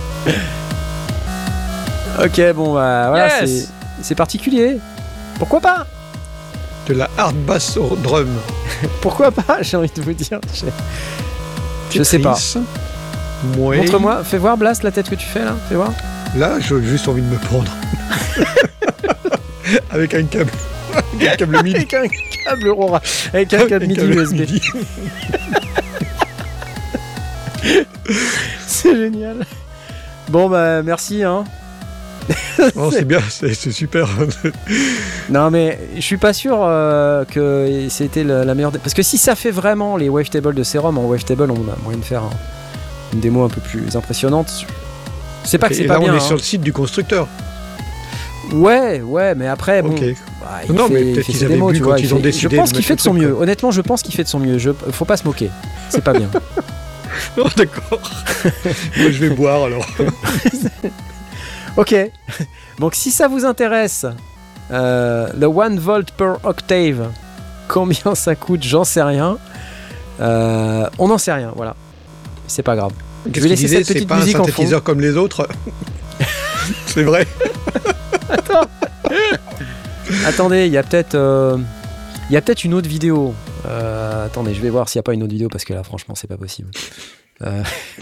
Ok, 2.23 2.41
bon, 2.55 2.73
bah 2.73 3.07
voilà, 3.09 3.41
Yes 3.45 3.71
c'est- 4.01 4.15
particulier. 4.15 4.77
Pourquoi 5.39 5.61
pas? 5.61 5.85
De 6.87 6.93
la 6.93 7.09
hard 7.17 7.35
bass 7.45 7.77
au 7.77 7.95
drum. 7.95 8.27
Pourquoi 9.01 9.31
pas, 9.31 9.61
j'ai 9.61 9.77
envie 9.77 9.89
de 9.95 10.01
vous 10.01 10.13
dire. 10.13 10.39
Je, 10.53 10.65
je 11.97 12.03
sais 12.03 12.19
pas. 12.19 12.37
Montre-moi, 13.57 14.23
fais 14.23 14.37
voir 14.37 14.57
Blast 14.57 14.83
la 14.83 14.91
tête 14.91 15.09
que 15.09 15.15
tu 15.15 15.25
fais 15.25 15.43
là, 15.45 15.53
fais 15.69 15.75
voir. 15.75 15.91
Là, 16.35 16.59
j'ai 16.59 16.81
juste 16.83 17.07
envie 17.07 17.21
de 17.21 17.27
me 17.27 17.37
prendre. 17.37 17.71
Avec 19.91 20.13
un 20.13 20.23
câble. 20.23 20.51
Avec 21.15 21.29
un 21.29 21.35
câble 21.35 21.63
midi. 21.63 21.75
Avec 21.77 21.93
un 21.93 22.03
câble 22.45 22.67
Aurora, 22.69 23.01
avec 23.33 23.53
un 23.53 23.65
câble 23.67 23.87
MIDI 23.87 24.05
USB. 24.05 24.41
C'est 28.67 28.95
génial. 28.95 29.45
Bon 30.29 30.49
bah 30.49 30.81
merci 30.83 31.23
hein. 31.23 31.43
Oh, 32.75 32.89
c'est 32.91 33.05
bien, 33.05 33.19
c'est 33.29 33.53
super. 33.71 34.07
Non 35.29 35.49
mais 35.51 35.79
je 35.95 36.01
suis 36.01 36.17
pas 36.17 36.31
sûr 36.33 36.57
euh, 36.61 37.25
que 37.25 37.87
c'était 37.89 38.23
la, 38.23 38.45
la 38.45 38.55
meilleure. 38.55 38.71
Parce 38.71 38.93
que 38.93 39.03
si 39.03 39.17
ça 39.17 39.35
fait 39.35 39.51
vraiment 39.51 39.97
les 39.97 40.09
wavetables 40.09 40.53
de 40.55 40.63
Serum 40.63 40.97
en 40.97 41.05
wavetable, 41.05 41.49
on 41.51 41.55
a 41.71 41.75
moyen 41.83 41.99
de 41.99 42.05
faire 42.05 42.23
un- 42.23 42.29
une 43.13 43.19
démo 43.19 43.43
un 43.43 43.49
peu 43.49 43.61
plus 43.61 43.95
impressionnante. 43.95 44.65
C'est 45.45 45.57
pas 45.57 45.69
que 45.69 45.75
c'est 45.75 45.83
pas 45.85 45.93
là, 45.95 45.99
bien. 45.99 46.11
on 46.11 46.15
est 46.15 46.17
hein. 46.17 46.21
sur 46.21 46.35
le 46.35 46.41
site 46.41 46.61
du 46.61 46.73
constructeur. 46.73 47.27
Ouais, 48.51 49.01
ouais, 49.01 49.35
mais 49.35 49.47
après 49.47 49.81
bon. 49.81 49.95
Bah, 49.95 50.59
il 50.67 50.73
Non, 50.73 50.87
fait, 50.87 50.93
mais 50.93 51.13
peut-être 51.13 51.25
qu'ils 51.25 51.43
avaient 51.45 51.53
démos, 51.55 51.71
bu 51.71 51.77
tu 51.77 51.83
quand 51.83 51.89
vois. 51.91 51.99
ils 51.99 52.05
il 52.05 52.13
ont 52.13 52.17
fait- 52.17 52.23
décidé 52.23 52.55
je 52.55 52.59
pense 52.59 52.71
de 52.71 52.75
qu'il 52.75 52.85
fait 52.85 52.95
de 52.95 53.01
son 53.01 53.13
mieux. 53.13 53.31
Honnêtement, 53.33 53.71
je 53.71 53.81
pense 53.81 54.01
qu'il 54.03 54.13
fait 54.13 54.23
de 54.23 54.27
son 54.29 54.39
mieux. 54.39 54.57
Je, 54.57 54.71
faut 54.91 55.05
pas 55.05 55.17
se 55.17 55.23
moquer. 55.25 55.49
C'est 55.89 56.03
pas 56.03 56.13
bien. 56.13 56.29
Oh, 57.37 57.47
d'accord. 57.55 58.01
Moi, 58.97 59.11
je 59.11 59.19
vais 59.19 59.29
boire 59.29 59.65
alors. 59.65 59.85
Ok. 61.77 61.95
Donc 62.79 62.95
si 62.95 63.11
ça 63.11 63.27
vous 63.27 63.45
intéresse, 63.45 64.05
euh, 64.71 65.27
le 65.37 65.45
1 65.47 65.75
volt 65.79 66.09
per 66.11 66.33
octave, 66.43 67.09
combien 67.67 68.15
ça 68.15 68.35
coûte, 68.35 68.63
j'en 68.63 68.83
sais 68.83 69.03
rien. 69.03 69.37
Euh, 70.21 70.87
on 70.99 71.07
n'en 71.07 71.17
sait 71.19 71.33
rien, 71.33 71.51
voilà. 71.55 71.75
C'est 72.47 72.63
pas 72.63 72.75
grave. 72.75 72.91
Qu'est-ce 73.31 73.43
vais 73.43 73.49
laisser 73.49 73.67
cette 73.67 73.85
C'est 73.85 73.93
petite 73.95 74.07
pas 74.09 74.15
un 74.15 74.19
musique 74.19 74.39
en 74.39 74.45
synthétiseur 74.45 74.83
comme 74.83 74.99
les 75.01 75.15
autres. 75.17 75.47
c'est 76.87 77.03
vrai. 77.03 77.25
Attendez, 80.25 80.65
il 80.67 80.71
y 80.73 80.77
a 80.77 80.83
peut-être 80.83 81.15
euh, 81.15 81.57
il 82.29 82.33
y 82.33 82.37
a 82.37 82.41
peut-être 82.41 82.63
une 82.63 82.73
autre 82.73 82.87
vidéo. 82.89 83.33
Euh, 83.65 84.25
attendez, 84.25 84.53
je 84.53 84.61
vais 84.61 84.69
voir 84.69 84.89
s'il 84.89 84.99
n'y 84.99 85.01
a 85.01 85.03
pas 85.03 85.13
une 85.13 85.23
autre 85.23 85.31
vidéo 85.31 85.47
parce 85.49 85.63
que 85.65 85.73
là, 85.73 85.83
franchement, 85.83 86.15
c'est 86.15 86.27
pas 86.27 86.37
possible. 86.37 86.69
Euh, 87.41 87.63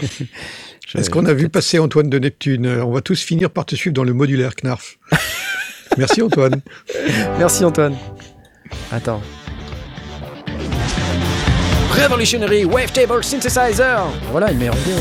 je- 0.88 0.98
Est-ce 0.98 1.10
qu'on 1.10 1.26
a 1.26 1.32
vu 1.32 1.48
passer 1.48 1.78
Antoine 1.78 2.10
de 2.10 2.18
Neptune? 2.18 2.66
On 2.66 2.90
va 2.92 3.00
tous 3.00 3.20
finir 3.22 3.50
par 3.50 3.64
te 3.66 3.74
suivre 3.76 3.94
dans 3.94 4.04
le 4.04 4.12
modulaire 4.12 4.54
Knarf. 4.56 4.98
Merci 5.98 6.22
Antoine. 6.22 6.60
Merci 7.38 7.64
Antoine. 7.64 7.94
Attends. 8.90 9.20
Revolutionary 11.92 12.64
Wavetable 12.64 13.22
Synthesizer 13.22 13.98
Voilà 14.30 14.50
une 14.50 14.58
meilleure 14.58 14.74
vidéo. 14.76 14.96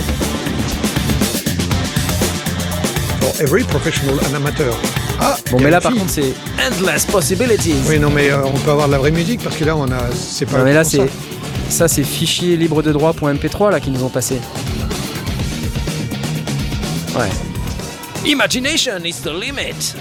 For 3.21 3.41
every 3.41 3.63
professional 3.63 4.15
and 4.29 4.35
amateur. 4.35 4.73
Ah 5.19 5.37
Bon, 5.51 5.59
mais 5.59 5.69
là, 5.69 5.79
par 5.79 5.93
contre, 5.93 6.09
c'est 6.09 6.33
Endless 6.59 7.05
Possibilities. 7.05 7.75
Oui, 7.87 7.99
non, 7.99 8.09
mais 8.09 8.29
euh, 8.31 8.43
on 8.43 8.51
peut 8.59 8.71
avoir 8.71 8.87
de 8.87 8.91
la 8.93 8.97
vraie 8.97 9.11
musique 9.11 9.41
parce 9.43 9.55
que 9.55 9.63
là, 9.63 9.75
on 9.75 9.85
a. 9.91 9.99
C'est 10.13 10.45
pas. 10.45 10.57
non, 10.57 10.63
mais 10.65 10.73
là, 10.73 10.83
c'est. 10.83 10.97
ça. 10.97 11.03
Ça, 11.69 11.87
c'est 11.87 12.03
fichier 12.03 12.57
libre 12.57 12.81
de 12.83 12.91
droit.mp3 12.91 13.71
là 13.71 13.79
qui 13.79 13.91
nous 13.91 14.03
ont 14.03 14.09
passé. 14.09 14.41
Ouais. 17.15 17.29
Imagination 18.25 18.97
is 19.05 19.21
the 19.23 19.27
limit. 19.31 19.95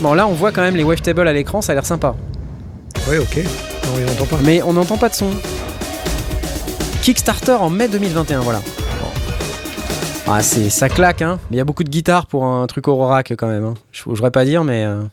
Bon, 0.00 0.14
là, 0.14 0.26
on 0.28 0.32
voit 0.32 0.52
quand 0.52 0.62
même 0.62 0.76
les 0.76 0.84
wavetables 0.84 1.26
à 1.26 1.32
l'écran, 1.32 1.60
ça 1.60 1.72
a 1.72 1.74
l'air 1.74 1.84
sympa. 1.86 2.14
Ouais, 3.08 3.18
ok. 3.18 3.36
Non, 3.38 3.90
on 3.96 4.00
n'entend 4.06 4.26
pas. 4.26 4.36
Mais 4.44 4.62
on 4.62 4.72
n'entend 4.74 4.96
pas 4.96 5.08
de 5.08 5.14
son. 5.14 5.30
Kickstarter 7.06 7.52
en 7.52 7.70
mai 7.70 7.86
2021, 7.86 8.40
voilà. 8.40 8.60
Ah, 10.26 10.42
c'est, 10.42 10.70
ça 10.70 10.88
claque, 10.88 11.22
hein. 11.22 11.38
Mais 11.48 11.54
il 11.54 11.58
y 11.58 11.60
a 11.60 11.64
beaucoup 11.64 11.84
de 11.84 11.88
guitare 11.88 12.26
pour 12.26 12.44
un 12.44 12.66
truc 12.66 12.88
Aurorac 12.88 13.30
quand 13.38 13.46
même. 13.46 13.64
Hein. 13.64 13.74
Je 13.92 14.02
voudrais 14.02 14.32
pas 14.32 14.44
dire, 14.44 14.64
mais. 14.64 14.84
euh, 14.84 15.04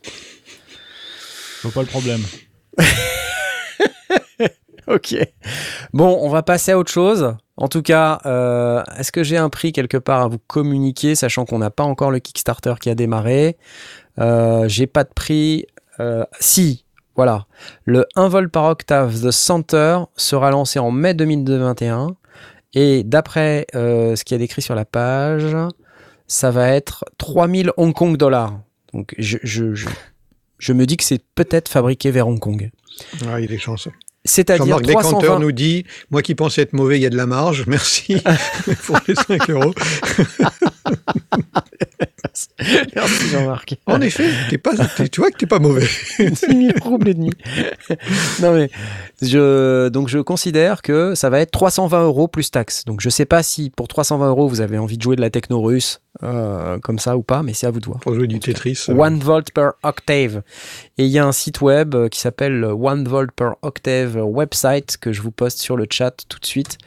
pas 1.72 1.82
le 1.82 1.86
problème. 1.86 2.22
Ok. 4.88 5.16
Bon, 5.94 6.18
on 6.22 6.30
va 6.30 6.42
passer 6.44 6.72
à 6.72 6.78
autre 6.78 6.92
chose. 6.92 7.36
En 7.58 7.68
tout 7.68 7.82
cas, 7.82 8.20
euh, 8.26 8.84
est-ce 8.98 9.12
que 9.12 9.24
j'ai 9.24 9.38
un 9.38 9.50
prix 9.50 9.72
quelque 9.72 9.98
part 9.98 10.22
à 10.22 10.28
vous 10.28 10.40
communiquer, 10.40 11.16
sachant 11.16 11.46
qu'on 11.46 11.60
n'a 11.60 11.70
pas 11.70 11.84
encore 11.84 12.12
le 12.12 12.20
Kickstarter 12.20 12.74
qui 12.82 12.90
a 12.90 12.96
démarré? 12.96 13.56
Euh, 14.20 14.68
J'ai 14.68 14.88
pas 14.88 15.04
de 15.06 15.12
prix. 15.16 15.68
Euh, 16.00 16.26
si, 16.40 16.86
voilà. 17.16 17.46
Le 17.86 18.06
1 18.16 18.28
vol 18.28 18.50
par 18.50 18.66
octave 18.66 19.22
The 19.22 19.32
Center 19.32 20.00
sera 20.16 20.52
lancé 20.52 20.80
en 20.80 20.92
mai 20.92 21.14
2021. 21.14 22.16
Et 22.74 23.04
d'après 23.04 23.68
euh, 23.76 24.16
ce 24.16 24.24
qu'il 24.24 24.36
y 24.36 24.40
a 24.40 24.40
décrit 24.40 24.62
sur 24.62 24.74
la 24.74 24.86
page, 24.86 25.56
ça 26.28 26.50
va 26.50 26.70
être 26.70 27.06
3000 27.18 27.72
Hong 27.78 27.94
Kong 27.94 28.18
dollars. 28.18 28.60
Donc 28.94 29.14
je, 29.18 29.38
je, 29.44 29.76
je, 29.76 29.88
je 30.58 30.74
me 30.74 30.86
dis 30.86 30.98
que 30.98 31.04
c'est 31.04 31.24
peut-être 31.36 31.70
fabriqué 31.70 32.10
vers 32.10 32.28
Hong 32.28 32.40
Kong. 32.40 32.72
Ah, 33.28 33.40
il 33.40 33.52
est 33.52 33.58
chanceux. 33.58 33.92
C'est-à-dire 34.26 34.78
Jean-Marc 34.78 34.84
320... 34.84 35.10
Décanteur 35.20 35.40
nous 35.40 35.52
dit 35.52 35.86
Moi 36.12 36.22
qui 36.22 36.36
pensais 36.36 36.62
être 36.62 36.74
mauvais, 36.74 36.98
il 36.98 37.02
y 37.02 37.06
a 37.06 37.10
de 37.10 37.18
la 37.18 37.26
marge. 37.26 37.66
Merci 37.68 38.22
pour 38.86 38.98
les 39.08 39.16
5 39.16 39.50
euros. 39.50 39.74
Merci 42.96 43.28
Jean-Marc. 43.32 43.76
En 43.86 44.02
effet, 44.02 44.30
pas, 44.58 44.72
tu 45.12 45.22
vois 45.22 45.30
que 45.30 45.38
t'es 45.38 45.46
pas 45.46 45.60
mauvais. 45.60 45.88
10 46.20 46.36
000 46.36 46.58
roubles 46.82 47.10
et 47.10 47.14
demi. 47.14 47.32
non 48.42 48.54
mais 48.54 48.70
je 49.22 49.90
donc 49.90 50.08
je 50.08 50.20
considère 50.20 50.82
que 50.82 51.16
ça 51.16 51.30
va 51.30 51.40
être 51.42 51.52
320 51.52 52.04
euros 52.04 52.28
plus 52.28 52.50
taxes. 52.50 52.86
Donc 52.86 53.02
je 53.02 53.10
sais 53.10 53.26
pas 53.26 53.44
si 53.44 53.70
pour 53.70 53.88
320 53.88 54.30
euros 54.30 54.48
vous 54.48 54.62
avez 54.62 54.78
envie 54.78 54.98
de 54.98 55.04
jouer 55.04 55.16
de 55.16 55.22
la 55.22 55.30
techno 55.30 55.62
russe 55.62 56.02
euh, 56.24 56.80
comme 56.80 57.00
ça 57.00 57.18
ou 57.18 57.24
pas, 57.24 57.44
mais 57.44 57.54
c'est 57.54 57.68
à 57.68 57.72
vous 57.72 57.80
de 57.80 57.86
voir. 57.86 58.00
Pour 58.00 58.14
jouer 58.16 58.28
du 58.28 58.40
Tetris. 58.40 58.86
euh, 58.90 58.94
One 58.94 59.20
volt 59.20 59.52
per 59.52 59.72
octave. 59.84 60.42
Et 60.98 61.06
il 61.06 61.12
y 61.12 61.20
a 61.20 61.26
un 61.26 61.32
site 61.32 61.62
web 61.62 61.96
euh, 61.96 62.08
qui 62.08 62.20
s'appelle 62.20 62.60
le 62.60 62.68
One 62.68 63.08
volt 63.08 63.32
per 63.32 63.52
octave 63.62 64.13
website 64.22 64.98
que 64.98 65.12
je 65.14 65.22
vous 65.22 65.32
poste 65.32 65.60
sur 65.60 65.76
le 65.78 65.86
chat 65.90 66.16
tout 66.30 66.40
de 66.40 66.46
suite. 66.46 66.78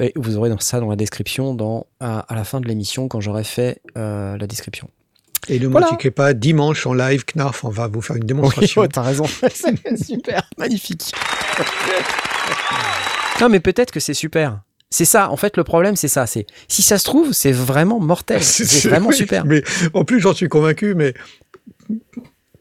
Et 0.00 0.12
vous 0.16 0.36
aurez 0.36 0.50
dans 0.50 0.58
ça 0.58 0.80
dans 0.80 0.88
la 0.90 0.96
description 0.96 1.54
dans, 1.54 1.86
à, 2.00 2.20
à 2.20 2.34
la 2.34 2.44
fin 2.44 2.60
de 2.60 2.68
l'émission 2.68 3.08
quand 3.08 3.20
j'aurai 3.20 3.44
fait 3.44 3.80
euh, 3.96 4.36
la 4.36 4.46
description. 4.46 4.90
Et 5.48 5.58
ne 5.58 5.66
Voilà. 5.66 5.90
manquez 5.90 6.10
pas, 6.10 6.34
dimanche 6.34 6.86
en 6.86 6.92
live, 6.92 7.24
Knarf, 7.24 7.64
on 7.64 7.70
va 7.70 7.86
vous 7.86 8.02
faire 8.02 8.16
une 8.16 8.22
Oui, 8.22 8.26
démonstration. 8.26 8.82
ouais, 8.82 8.88
t'as 8.88 9.02
raison. 9.02 9.24
c'est 9.50 9.96
super, 10.04 10.42
magnifique. 10.58 11.10
non, 13.40 13.48
mais 13.48 13.60
peut-être 13.60 13.90
que 13.92 14.00
c'est 14.00 14.14
super. 14.14 14.60
C'est 14.90 15.04
ça, 15.04 15.30
en 15.30 15.36
fait, 15.36 15.56
le 15.56 15.64
problème, 15.64 15.96
c'est 15.96 16.08
ça. 16.08 16.26
C'est 16.26 16.46
si 16.66 16.82
ça 16.82 16.98
se 16.98 17.04
trouve, 17.04 17.32
c'est 17.32 17.52
vraiment 17.52 18.00
mortel. 18.00 18.42
C'est 18.44 18.88
vraiment 18.88 19.08
oui, 19.10 19.14
super. 19.16 19.44
Mais 19.44 19.62
en 19.94 20.04
plus, 20.04 20.18
j'en 20.20 20.34
suis 20.34 20.48
convaincu, 20.48 20.94
mais 20.94 21.14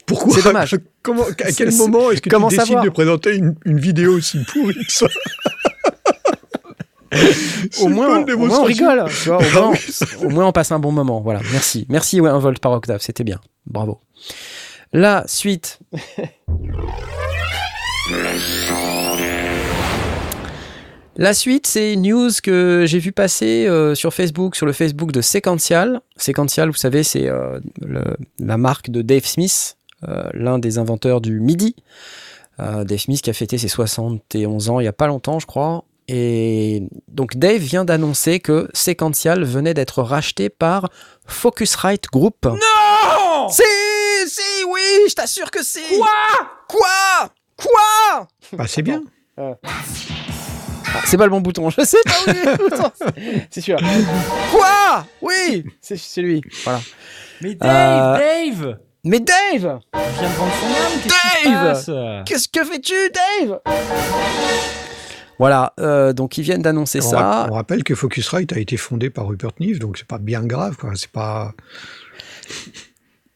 pourquoi 0.08 0.34
C'est 0.36 0.43
dommage. 0.43 0.76
Comment, 1.03 1.24
à 1.24 1.51
quel 1.51 1.72
C'est- 1.72 1.78
moment 1.78 2.10
est-ce 2.10 2.22
que 2.22 2.30
comment 2.30 2.47
tu 2.49 2.58
décides 2.58 2.82
de 2.84 2.89
présenter 2.89 3.36
une, 3.36 3.53
une 3.66 3.80
vidéo 3.80 4.14
aussi 4.18 4.39
pourrie 4.51 4.74
que 4.74 4.91
ça 4.91 5.05
Au 7.82 7.88
moins, 7.88 8.24
pas 8.24 8.34
au 8.34 8.38
moins, 8.38 8.60
on 8.60 8.64
rigole. 8.64 9.05
Tu 9.24 9.30
vois, 9.30 9.38
au, 9.38 9.41
Ah 9.41 9.60
moins, 9.60 9.72
oui, 9.72 10.26
au 10.26 10.30
moins, 10.30 10.45
on 10.47 10.51
passe 10.51 10.72
un 10.72 10.80
bon 10.80 10.91
moment. 10.91 11.22
Voilà, 11.22 11.39
merci. 11.51 11.86
Merci, 11.89 12.20
ouais, 12.22 12.30
un 12.30 12.38
volt 12.39 12.60
par 12.60 12.72
octave, 12.74 13.01
c'était 13.01 13.24
bien. 13.24 13.39
Bravo. 13.66 14.01
La 14.93 15.24
suite. 15.28 15.80
La 21.20 21.34
suite, 21.34 21.66
c'est 21.66 21.93
une 21.93 22.03
news 22.03 22.30
que 22.43 22.84
j'ai 22.88 22.99
vu 22.99 23.12
passer 23.12 23.66
euh, 23.68 23.95
sur 23.95 24.14
Facebook, 24.14 24.55
sur 24.55 24.68
le 24.68 24.72
Facebook 24.74 25.12
de 25.12 25.22
Sequential. 25.22 26.01
Sequential, 26.16 26.70
vous 26.70 26.76
savez, 26.76 27.01
c'est 27.03 27.28
euh, 27.28 27.60
la 28.39 28.58
marque 28.58 28.91
de 28.91 29.01
Dave 29.01 29.26
Smith, 29.26 29.76
l'un 30.04 30.60
des 30.60 30.78
inventeurs 30.78 31.22
du 31.22 31.39
MIDI. 31.39 31.76
Euh, 32.60 32.84
Dave 32.84 32.98
Smith 33.00 33.22
qui 33.22 33.30
a 33.30 33.34
fêté 33.34 33.58
ses 33.60 33.68
71 33.68 34.70
ans 34.72 34.80
il 34.80 34.86
y 34.86 34.88
a 34.88 34.93
pas 34.93 35.08
longtemps, 35.08 35.39
je 35.39 35.45
crois. 35.45 35.84
Et 36.08 36.84
donc 37.08 37.36
Dave 37.36 37.62
vient 37.62 37.84
d'annoncer 37.86 38.39
que 38.39 38.70
Sequential 38.74 39.43
venait 39.43 39.74
d'être 39.74 40.02
racheté 40.02 40.50
par 40.50 40.89
Focusrite 41.26 42.06
Group. 42.12 42.45
Non 42.45 43.50
Si, 43.50 43.62
si, 44.28 44.64
oui, 44.70 44.82
je 45.10 45.14
t'assure 45.14 45.52
que 45.52 45.64
si. 45.64 45.82
Quoi? 45.98 46.08
Quoi? 46.68 47.30
Quoi? 47.58 48.28
Bah, 48.54 48.66
c'est 48.68 48.82
bien. 48.82 49.04
Ah, 49.38 49.54
c'est 51.06 51.18
pas 51.18 51.26
le 51.26 51.30
bon 51.32 51.41
bouton. 51.41 51.70
Je 51.70 51.84
sais 51.84 51.98
pas 52.06 52.12
où 52.26 52.32
il 52.32 52.38
est 52.38 52.45
le 52.45 52.58
bouton. 52.70 52.91
C'est 53.52 53.62
celui-là. 53.62 53.80
Quoi? 54.52 55.06
Oui, 55.22 55.66
c'est 55.82 55.98
c'est 55.98 56.22
lui. 56.22 56.41
Voilà. 56.64 56.80
Mais 57.41 57.54
Dave, 57.56 57.70
Euh, 57.70 58.18
Dave 58.18 58.78
Mais 59.04 59.20
Dave, 59.20 59.34
Il 59.54 60.00
vient 60.20 60.30
de 60.30 60.36
vendre 60.36 60.54
son 60.60 60.68
âme, 60.68 61.02
qu'est-ce 61.04 61.43
qui 61.43 61.86
se 61.86 61.91
Dave 61.91 62.24
qu'est-ce 62.26 62.48
que 62.50 62.64
fais-tu, 62.66 62.93
Dave 63.39 63.60
Voilà. 65.39 65.74
euh, 65.80 66.14
donc 66.14 66.38
ils 66.38 66.43
viennent 66.43 66.62
d'annoncer 66.62 67.00
On, 67.00 67.10
ça. 67.10 67.20
ra- 67.20 67.48
on 67.50 67.54
rappelle 67.54 67.84
que 67.84 67.95
Focusrite 67.95 68.52
a 68.54 68.60
été 68.60 68.76
fondé 68.76 69.10
par 69.10 69.28
Rupert 69.28 69.52
Neve, 69.60 69.80
donc 69.80 69.98
c'est 69.98 70.08
pas 70.08 70.18
bien 70.18 70.43
grave, 70.43 70.76
quoi. 70.78 70.91
C'est 70.95 71.12
pas. 71.12 71.54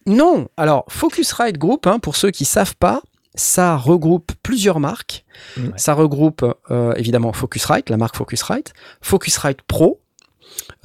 Non, 0.08 0.48
alors 0.58 0.86
Focusrite 0.90 1.58
Group, 1.58 1.86
hein, 1.88 2.00
pour 2.00 2.16
ceux 2.16 2.32
qui 2.32 2.44
savent 2.46 2.76
pas, 2.76 3.02
ça 3.36 3.78
regroupe 3.78 4.32
plusieurs 4.44 4.80
marques. 4.80 5.24
Mm. 5.58 5.70
Ça 5.78 5.94
regroupe 5.94 6.44
euh, 6.72 6.94
évidemment 6.96 7.32
Focusrite, 7.34 7.90
la 7.90 7.98
marque 7.98 8.16
Focusrite, 8.18 8.74
Focusrite 9.02 9.62
Pro, 9.62 10.02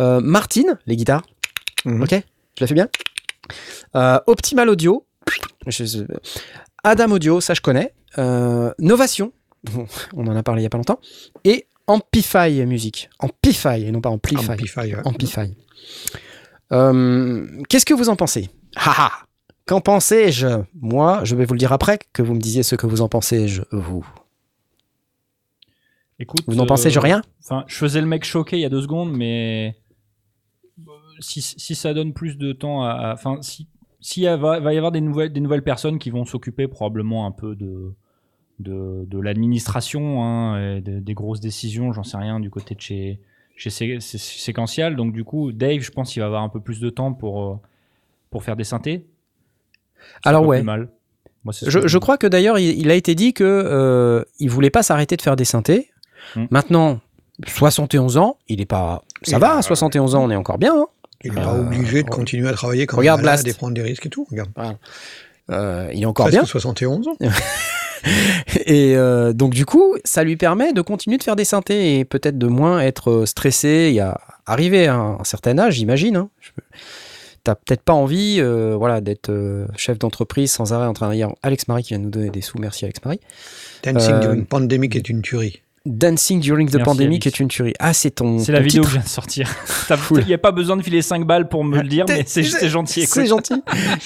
euh, 0.00 0.20
Martin, 0.20 0.78
les 0.86 0.96
guitares, 0.96 1.22
Mhm. 1.86 2.02
ok, 2.02 2.10
je 2.12 2.60
la 2.60 2.66
fais 2.66 2.74
bien? 2.74 2.88
Euh, 3.94 4.18
Optimal 4.26 4.68
Audio, 4.68 5.06
je- 5.66 6.04
Adam 6.84 7.10
Audio, 7.12 7.40
ça 7.40 7.54
je 7.54 7.60
connais. 7.60 7.94
Euh, 8.18 8.72
Novation, 8.78 9.32
on 10.14 10.26
en 10.26 10.36
a 10.36 10.42
parlé 10.42 10.62
il 10.62 10.64
y 10.64 10.66
a 10.66 10.70
pas 10.70 10.78
longtemps, 10.78 11.00
et 11.44 11.66
Amplify 11.86 12.64
Music, 12.66 13.08
Amplify 13.18 13.84
et 13.84 13.90
non 13.92 14.00
pas 14.00 14.10
Amplify. 14.10 14.50
Amplify, 14.50 14.80
ouais. 14.94 15.02
Amplify. 15.04 15.56
Euh, 16.72 17.46
Qu'est-ce 17.68 17.86
que 17.86 17.94
vous 17.94 18.08
en 18.08 18.16
pensez? 18.16 18.50
Haha 18.76 19.12
Qu'en 19.66 19.80
pensez-je 19.80 20.62
Moi, 20.80 21.20
je 21.24 21.34
vais 21.34 21.44
vous 21.44 21.54
le 21.54 21.58
dire 21.58 21.72
après, 21.72 21.98
que 22.12 22.22
vous 22.22 22.34
me 22.34 22.40
disiez 22.40 22.62
ce 22.62 22.74
que 22.76 22.86
vous 22.86 23.00
en 23.00 23.08
pensez, 23.08 23.48
je, 23.48 23.62
vous. 23.72 24.06
Écoute, 26.18 26.40
Vous 26.46 26.54
n'en 26.54 26.64
euh, 26.64 26.66
pensez, 26.66 26.90
je 26.90 26.98
rien? 26.98 27.22
Enfin, 27.44 27.64
je 27.66 27.76
faisais 27.76 28.00
le 28.00 28.06
mec 28.06 28.24
choqué 28.24 28.56
il 28.56 28.60
y 28.62 28.64
a 28.64 28.68
deux 28.68 28.80
secondes, 28.82 29.12
mais 29.12 29.76
si, 31.20 31.40
si 31.42 31.74
ça 31.74 31.94
donne 31.94 32.12
plus 32.12 32.36
de 32.38 32.52
temps 32.52 32.82
à, 32.84 33.12
enfin, 33.14 33.38
si 33.42 33.66
s'il 34.00 34.22
y 34.22 34.26
a- 34.28 34.36
va, 34.36 34.60
va 34.60 34.72
y 34.72 34.76
avoir 34.76 34.92
des 34.92 35.00
nouvelles, 35.00 35.32
des 35.32 35.40
nouvelles 35.40 35.62
personnes 35.64 35.98
qui 35.98 36.10
vont 36.10 36.24
s'occuper 36.24 36.68
probablement 36.68 37.26
un 37.26 37.32
peu 37.32 37.54
de 37.56 37.92
de, 38.58 39.04
de 39.06 39.18
l'administration, 39.20 40.22
hein, 40.24 40.80
de- 40.80 40.98
des 41.00 41.14
grosses 41.14 41.40
décisions, 41.40 41.92
j'en 41.92 42.04
sais 42.04 42.16
rien 42.16 42.40
du 42.40 42.48
côté 42.50 42.74
de 42.74 42.80
chez 42.80 43.20
chez 43.54 43.70
Sé- 43.70 44.00
Sé- 44.00 44.18
Séquential. 44.18 44.96
Donc 44.96 45.12
du 45.12 45.24
coup, 45.24 45.52
Dave, 45.52 45.80
je 45.80 45.90
pense 45.90 46.12
qu'il 46.12 46.20
va 46.20 46.26
avoir 46.26 46.42
un 46.42 46.48
peu 46.48 46.60
plus 46.60 46.80
de 46.80 46.88
temps 46.90 47.12
pour 47.12 47.42
euh, 47.42 47.54
pour 48.30 48.42
faire 48.44 48.56
des 48.56 48.64
synthés. 48.64 49.06
Alors 50.24 50.46
ouais. 50.46 50.62
mal. 50.62 50.88
Moi, 51.44 51.52
Je, 51.64 51.98
crois 51.98 52.18
que 52.18 52.26
d'ailleurs, 52.26 52.58
il, 52.58 52.76
il 52.80 52.90
a 52.90 52.94
été 52.94 53.14
dit 53.14 53.32
que 53.32 53.44
euh, 53.44 54.24
il 54.40 54.50
voulait 54.50 54.70
pas 54.70 54.82
s'arrêter 54.82 55.16
de 55.16 55.22
faire 55.22 55.36
des 55.36 55.44
synthés. 55.44 55.90
Hmm. 56.34 56.46
Maintenant, 56.50 57.00
71 57.46 58.16
ans, 58.16 58.36
il 58.48 58.60
est 58.60 58.66
pas. 58.66 59.02
Ça 59.22 59.36
Et 59.36 59.40
va, 59.40 59.48
bah, 59.50 59.56
à 59.58 59.62
71 59.62 60.14
ans, 60.16 60.24
on 60.24 60.30
est 60.30 60.36
encore 60.36 60.58
bien. 60.58 60.74
hein. 60.74 60.86
Il 61.24 61.32
n'est 61.32 61.40
pas 61.40 61.54
Euh, 61.54 61.60
obligé 61.60 62.02
de 62.02 62.10
continuer 62.10 62.48
à 62.48 62.52
travailler 62.52 62.86
quand 62.86 62.96
regarde 62.98 63.22
malade 63.22 63.46
et 63.48 63.52
prendre 63.54 63.74
des 63.74 63.82
risques 63.82 64.06
et 64.06 64.10
tout. 64.10 64.26
Regarde. 64.30 64.50
Euh, 65.50 65.88
il 65.94 66.02
est 66.02 66.06
encore 66.06 66.26
Presque 66.26 66.38
bien. 66.40 66.46
71 66.46 67.08
ans. 67.08 67.16
Et 68.66 68.94
euh, 68.96 69.32
donc 69.32 69.52
du 69.54 69.64
coup, 69.64 69.96
ça 70.04 70.22
lui 70.22 70.36
permet 70.36 70.72
de 70.72 70.80
continuer 70.80 71.16
de 71.18 71.22
faire 71.24 71.34
des 71.36 71.44
synthés 71.44 71.98
et 71.98 72.04
peut-être 72.04 72.38
de 72.38 72.46
moins 72.46 72.80
être 72.80 73.24
stressé 73.26 73.90
et 73.94 74.00
à 74.00 74.20
arriver 74.44 74.86
à 74.86 74.94
un 74.96 75.24
certain 75.24 75.58
âge, 75.58 75.74
j'imagine. 75.74 76.16
Hein. 76.16 76.28
Je- 76.40 76.50
T'as 77.42 77.54
peut-être 77.54 77.82
pas 77.82 77.92
envie, 77.92 78.38
euh, 78.40 78.74
voilà, 78.76 79.00
d'être 79.00 79.32
chef 79.76 80.00
d'entreprise 80.00 80.50
sans 80.50 80.72
arrêt 80.72 80.86
en 80.88 80.92
train 80.94 81.08
de 81.10 81.14
dire 81.14 81.30
Alex 81.44 81.68
Marie 81.68 81.84
qui 81.84 81.90
vient 81.90 82.00
de 82.00 82.04
nous 82.04 82.10
donner 82.10 82.30
des 82.30 82.40
sous, 82.40 82.58
merci 82.58 82.84
Alex 82.84 82.98
Marie. 83.04 83.20
Dancing 83.84 84.18
during 84.18 84.44
pandemic 84.46 84.96
est 84.96 85.08
une 85.08 85.22
tuerie. 85.22 85.62
Dancing 85.86 86.40
during 86.40 86.68
the 86.68 86.74
Merci, 86.74 86.84
pandemic 86.84 87.26
est 87.26 87.38
une 87.40 87.48
tuerie. 87.48 87.72
Ah, 87.78 87.92
c'est 87.94 88.10
ton. 88.10 88.38
C'est 88.40 88.50
la 88.52 88.60
vidéo 88.60 88.82
que 88.82 88.88
titre. 88.88 88.90
je 88.90 88.94
viens 88.98 89.04
de 89.04 89.08
sortir. 89.08 89.48
Il 90.20 90.26
n'y 90.26 90.34
a 90.34 90.38
pas 90.38 90.50
besoin 90.52 90.76
de 90.76 90.82
filer 90.82 91.00
5 91.00 91.24
balles 91.26 91.48
pour 91.48 91.62
me 91.64 91.80
le 91.80 91.88
dire, 91.88 92.04
mais 92.08 92.24
c'est 92.26 92.42
gentil. 92.68 93.06
C'est 93.06 93.26
gentil. 93.26 93.54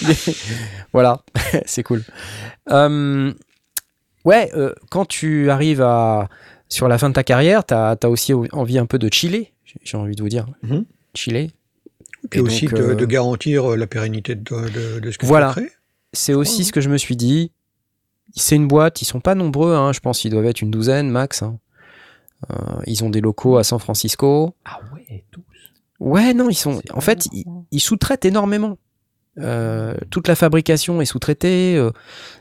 voilà, 0.92 1.22
c'est 1.66 1.82
cool. 1.82 2.02
Euh, 2.70 3.32
ouais, 4.24 4.50
euh, 4.56 4.74
quand 4.90 5.06
tu 5.06 5.50
arrives 5.50 5.82
à 5.82 6.28
sur 6.68 6.86
la 6.86 6.98
fin 6.98 7.08
de 7.08 7.14
ta 7.14 7.24
carrière, 7.24 7.64
t'as 7.64 7.96
as 8.00 8.08
aussi 8.08 8.32
envie 8.52 8.78
un 8.78 8.86
peu 8.86 8.98
de 8.98 9.12
chiller. 9.12 9.52
j'ai- 9.82 9.96
envie 9.96 10.14
de 10.16 10.22
vous 10.22 10.28
dire, 10.28 10.46
Mhm. 10.62 10.84
chiller. 11.14 11.50
Et, 12.32 12.38
Et 12.38 12.40
aussi 12.40 12.66
donc, 12.66 12.74
de, 12.78 12.82
euh, 12.82 12.94
de 12.94 13.06
garantir 13.06 13.76
la 13.76 13.86
pérennité 13.86 14.34
de, 14.34 14.42
de, 14.42 15.00
de 15.00 15.10
ce 15.10 15.16
que 15.18 15.24
Voilà. 15.26 15.54
tu 15.54 15.60
crées. 15.60 15.72
C'est 16.12 16.34
aussi 16.34 16.64
ce 16.64 16.72
que 16.72 16.80
je 16.80 16.90
me 16.90 16.98
suis 16.98 17.16
dit. 17.16 17.50
C'est 18.36 18.56
une 18.56 18.68
boîte, 18.68 19.00
ils 19.02 19.04
sont 19.06 19.20
pas 19.20 19.34
nombreux, 19.34 19.74
hein, 19.74 19.92
je 19.92 20.00
pense 20.00 20.20
qu'ils 20.20 20.30
doivent 20.30 20.44
être 20.46 20.60
une 20.60 20.70
douzaine 20.70 21.08
max. 21.08 21.42
hein. 21.42 21.58
Euh, 22.50 22.54
ils 22.86 23.04
ont 23.04 23.10
des 23.10 23.20
locaux 23.20 23.58
à 23.58 23.64
San 23.64 23.78
Francisco. 23.78 24.54
Ah 24.64 24.80
ouais, 24.94 25.24
tous. 25.30 25.42
Ouais, 26.00 26.32
non, 26.32 26.48
ils 26.48 26.54
sont. 26.54 26.80
En 26.92 27.02
fait, 27.02 27.28
ils, 27.70 27.80
sous-traitent 27.80 28.24
énormément. 28.24 28.78
Euh, 29.38 29.94
toute 30.10 30.28
la 30.28 30.34
fabrication 30.34 31.00
est 31.00 31.04
sous-traitée. 31.04 31.76
euh, 31.76 31.90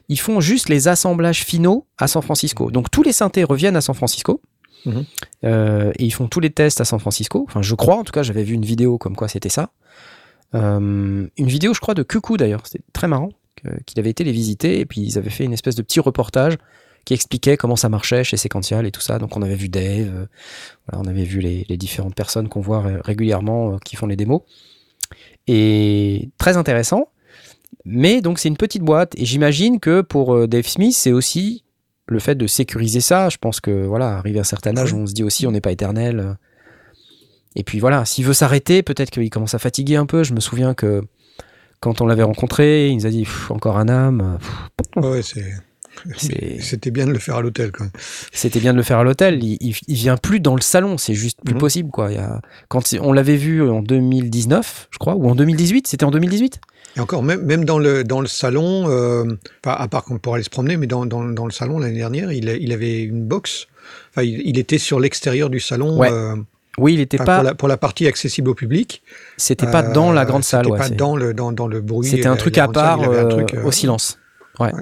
ils 0.08 0.20
font 0.20 0.40
juste 0.40 0.70
les 0.70 0.88
assemblages 0.88 1.44
finaux 1.44 1.86
à 1.98 2.08
San 2.08 2.22
Francisco. 2.22 2.72
Donc 2.72 2.90
tous 2.90 3.04
les 3.04 3.12
synthés 3.12 3.44
reviennent 3.44 3.76
à 3.76 3.82
San 3.82 3.94
Francisco. 3.94 4.42
Mhm. 4.86 5.06
Euh, 5.44 5.92
et 6.00 6.06
ils 6.06 6.12
font 6.12 6.28
tous 6.30 6.40
les 6.40 6.50
tests 6.50 6.80
à 6.80 6.86
San 6.86 7.00
Francisco. 7.00 7.46
Enfin, 7.48 7.62
je 7.62 7.76
crois, 7.76 7.98
en 7.98 8.04
tout 8.04 8.14
cas, 8.14 8.24
j'avais 8.24 8.44
vu 8.44 8.54
une 8.56 8.66
vidéo 8.66 8.98
comme 8.98 9.16
quoi 9.16 9.28
c'était 9.28 9.50
ça. 9.50 9.72
Une 10.54 11.30
vidéo, 11.38 11.74
je 11.74 11.80
crois, 11.80 11.94
de 11.94 12.02
Cuckoo 12.02 12.38
d'ailleurs. 12.38 12.66
C'était 12.66 12.84
très 12.94 13.08
marrant 13.08 13.30
qu'il 13.86 14.00
avait 14.00 14.10
été 14.10 14.24
les 14.24 14.32
visiter. 14.32 14.80
Et 14.80 14.86
puis 14.86 15.02
ils 15.02 15.18
avaient 15.18 15.30
fait 15.30 15.44
une 15.44 15.54
espèce 15.54 15.76
de 15.76 15.82
petit 15.82 16.00
reportage 16.00 16.58
qui 17.10 17.16
expliquait 17.16 17.58
comment 17.58 17.76
ça 17.76 17.90
marchait 17.90 18.24
chez 18.24 18.38
Sequential 18.38 18.86
et 18.86 18.92
tout 18.92 19.02
ça. 19.02 19.18
Donc 19.18 19.36
on 19.36 19.42
avait 19.42 19.56
vu 19.56 19.68
Dave, 19.68 20.12
euh, 20.14 20.26
voilà, 20.88 21.04
on 21.04 21.10
avait 21.10 21.24
vu 21.24 21.40
les, 21.40 21.66
les 21.68 21.76
différentes 21.76 22.14
personnes 22.14 22.48
qu'on 22.50 22.62
voit 22.62 22.82
ré- 22.84 23.00
régulièrement 23.04 23.74
euh, 23.74 23.78
qui 23.84 23.96
font 23.96 24.06
les 24.06 24.16
démos. 24.16 24.42
Et 25.48 26.30
très 26.38 26.56
intéressant. 26.56 27.08
Mais 27.84 28.22
donc 28.22 28.38
c'est 28.38 28.48
une 28.50 28.58
petite 28.58 28.84
boîte 28.84 29.14
et 29.18 29.26
j'imagine 29.26 29.80
que 29.80 30.02
pour 30.02 30.36
euh, 30.36 30.48
Dave 30.48 30.68
Smith 30.68 30.94
c'est 30.94 31.12
aussi 31.12 31.64
le 32.06 32.20
fait 32.20 32.36
de 32.36 32.46
sécuriser 32.46 33.02
ça. 33.02 33.30
Je 33.30 33.38
pense 33.38 33.60
que 33.60 33.88
voilà, 33.88 34.16
arrivé 34.18 34.38
à 34.38 34.42
un 34.42 34.44
certain 34.46 34.78
âge, 34.78 34.94
on 34.94 35.08
se 35.08 35.14
dit 35.16 35.24
aussi 35.24 35.48
on 35.48 35.52
n'est 35.52 35.62
pas 35.62 35.72
éternel. 35.72 36.20
euh. 36.20 36.34
Et 37.56 37.64
puis 37.64 37.80
voilà, 37.80 38.06
s'il 38.06 38.24
veut 38.24 38.34
s'arrêter, 38.34 38.84
peut-être 38.84 39.10
qu'il 39.10 39.32
commence 39.32 39.56
à 39.56 39.60
fatiguer 39.60 39.96
un 39.96 40.06
peu. 40.06 40.24
Je 40.24 40.36
me 40.36 40.40
souviens 40.40 40.76
que 40.76 41.02
quand 41.80 42.02
on 42.02 42.06
l'avait 42.06 42.22
rencontré, 42.22 42.90
il 42.90 42.98
nous 42.98 43.08
a 43.08 43.10
dit 43.10 43.26
encore 43.50 43.78
un 43.80 43.90
âme. 43.90 44.38
Pff, 44.78 45.04
Ouais, 45.04 45.24
C'est- 45.24 45.56
C'était 46.18 46.92
bien 46.92 47.06
de 47.06 47.12
le 47.12 47.20
faire 47.20 47.36
à 47.36 47.42
l'hôtel. 47.42 47.72
C'était 48.32 48.60
bien 48.60 48.74
de 48.74 48.78
le 48.78 48.84
faire 48.84 49.00
à 49.00 49.04
l'hôtel. 49.04 49.44
Il, 49.44 49.58
il, 49.62 49.76
il 49.88 49.96
vient 49.96 50.18
plus 50.18 50.40
dans 50.40 50.56
le 50.56 50.62
salon. 50.62 50.98
C'est 50.98 51.14
juste 51.14 51.40
plus 51.44 51.54
Mhm. 51.56 51.60
possible 51.60 51.90
quoi. 51.92 52.12
Il 52.12 52.16
y 52.16 52.20
a, 52.20 52.42
quand 52.68 52.84
on 53.02 53.14
l'avait 53.14 53.36
vu 53.38 53.68
en 53.70 53.82
2019, 53.82 54.88
je 54.92 54.98
crois, 54.98 55.16
ou 55.16 55.30
en 55.30 55.36
2018. 55.36 55.88
C'était 55.88 56.06
en 56.06 56.12
2018. 56.12 56.60
Et 56.98 57.00
encore, 57.02 57.22
même, 57.24 57.44
même 57.44 57.66
dans, 57.66 57.78
le, 57.80 58.04
dans 58.04 58.20
le 58.22 58.28
salon, 58.28 58.86
euh, 58.90 59.24
pas, 59.62 59.74
à 59.74 59.88
part 59.88 60.04
qu'on 60.04 60.18
pourrait 60.18 60.36
aller 60.38 60.44
se 60.44 60.50
promener, 60.50 60.76
mais 60.76 60.88
dans, 60.88 61.06
dans, 61.06 61.24
dans 61.24 61.46
le 61.46 61.52
salon 61.52 61.78
l'année 61.80 61.98
dernière, 62.00 62.32
il, 62.32 62.74
avait 62.74 63.02
une 63.04 63.26
box. 63.28 63.68
Enfin, 64.12 64.24
il, 64.24 64.42
il 64.44 64.58
était 64.58 64.80
sur 64.80 65.00
l'extérieur 65.00 65.50
du 65.52 65.60
salon. 65.60 65.98
Ouais. 66.00 66.12
euh, 66.12 66.36
Oui, 66.80 66.96
il 66.96 67.00
était 67.00 67.18
enfin, 67.22 67.26
pas. 67.26 67.36
pour, 67.36 67.44
la, 67.44 67.54
pour 67.56 67.68
la 67.68 67.78
partie 67.78 68.08
accessible 68.08 68.50
au 68.50 68.56
public. 68.56 69.04
C'était 69.38 69.68
pas 69.70 69.84
Euh, 69.84 69.94
dans 69.94 70.12
la 70.12 70.26
grande 70.26 70.44
salle. 70.44 70.66
C'était 70.66 70.72
ouais, 70.74 70.80
pas 70.80 70.90
dans 70.90 71.16
le, 71.16 71.34
dans, 71.36 71.52
dans 71.52 71.68
le 71.68 71.80
bruit. 71.82 72.08
C'était 72.08 72.26
un 72.26 72.32
la- 72.32 72.38
truc 72.38 72.58
à 72.58 72.66
salle, 72.66 72.72
part 72.74 73.02
un 73.02 73.08
euh, 73.14 73.30
truc, 73.30 73.54
euh, 73.54 73.64
au 73.64 73.72
silence. 73.72 74.18
Ouais. 74.60 74.74
Ouais. 74.74 74.82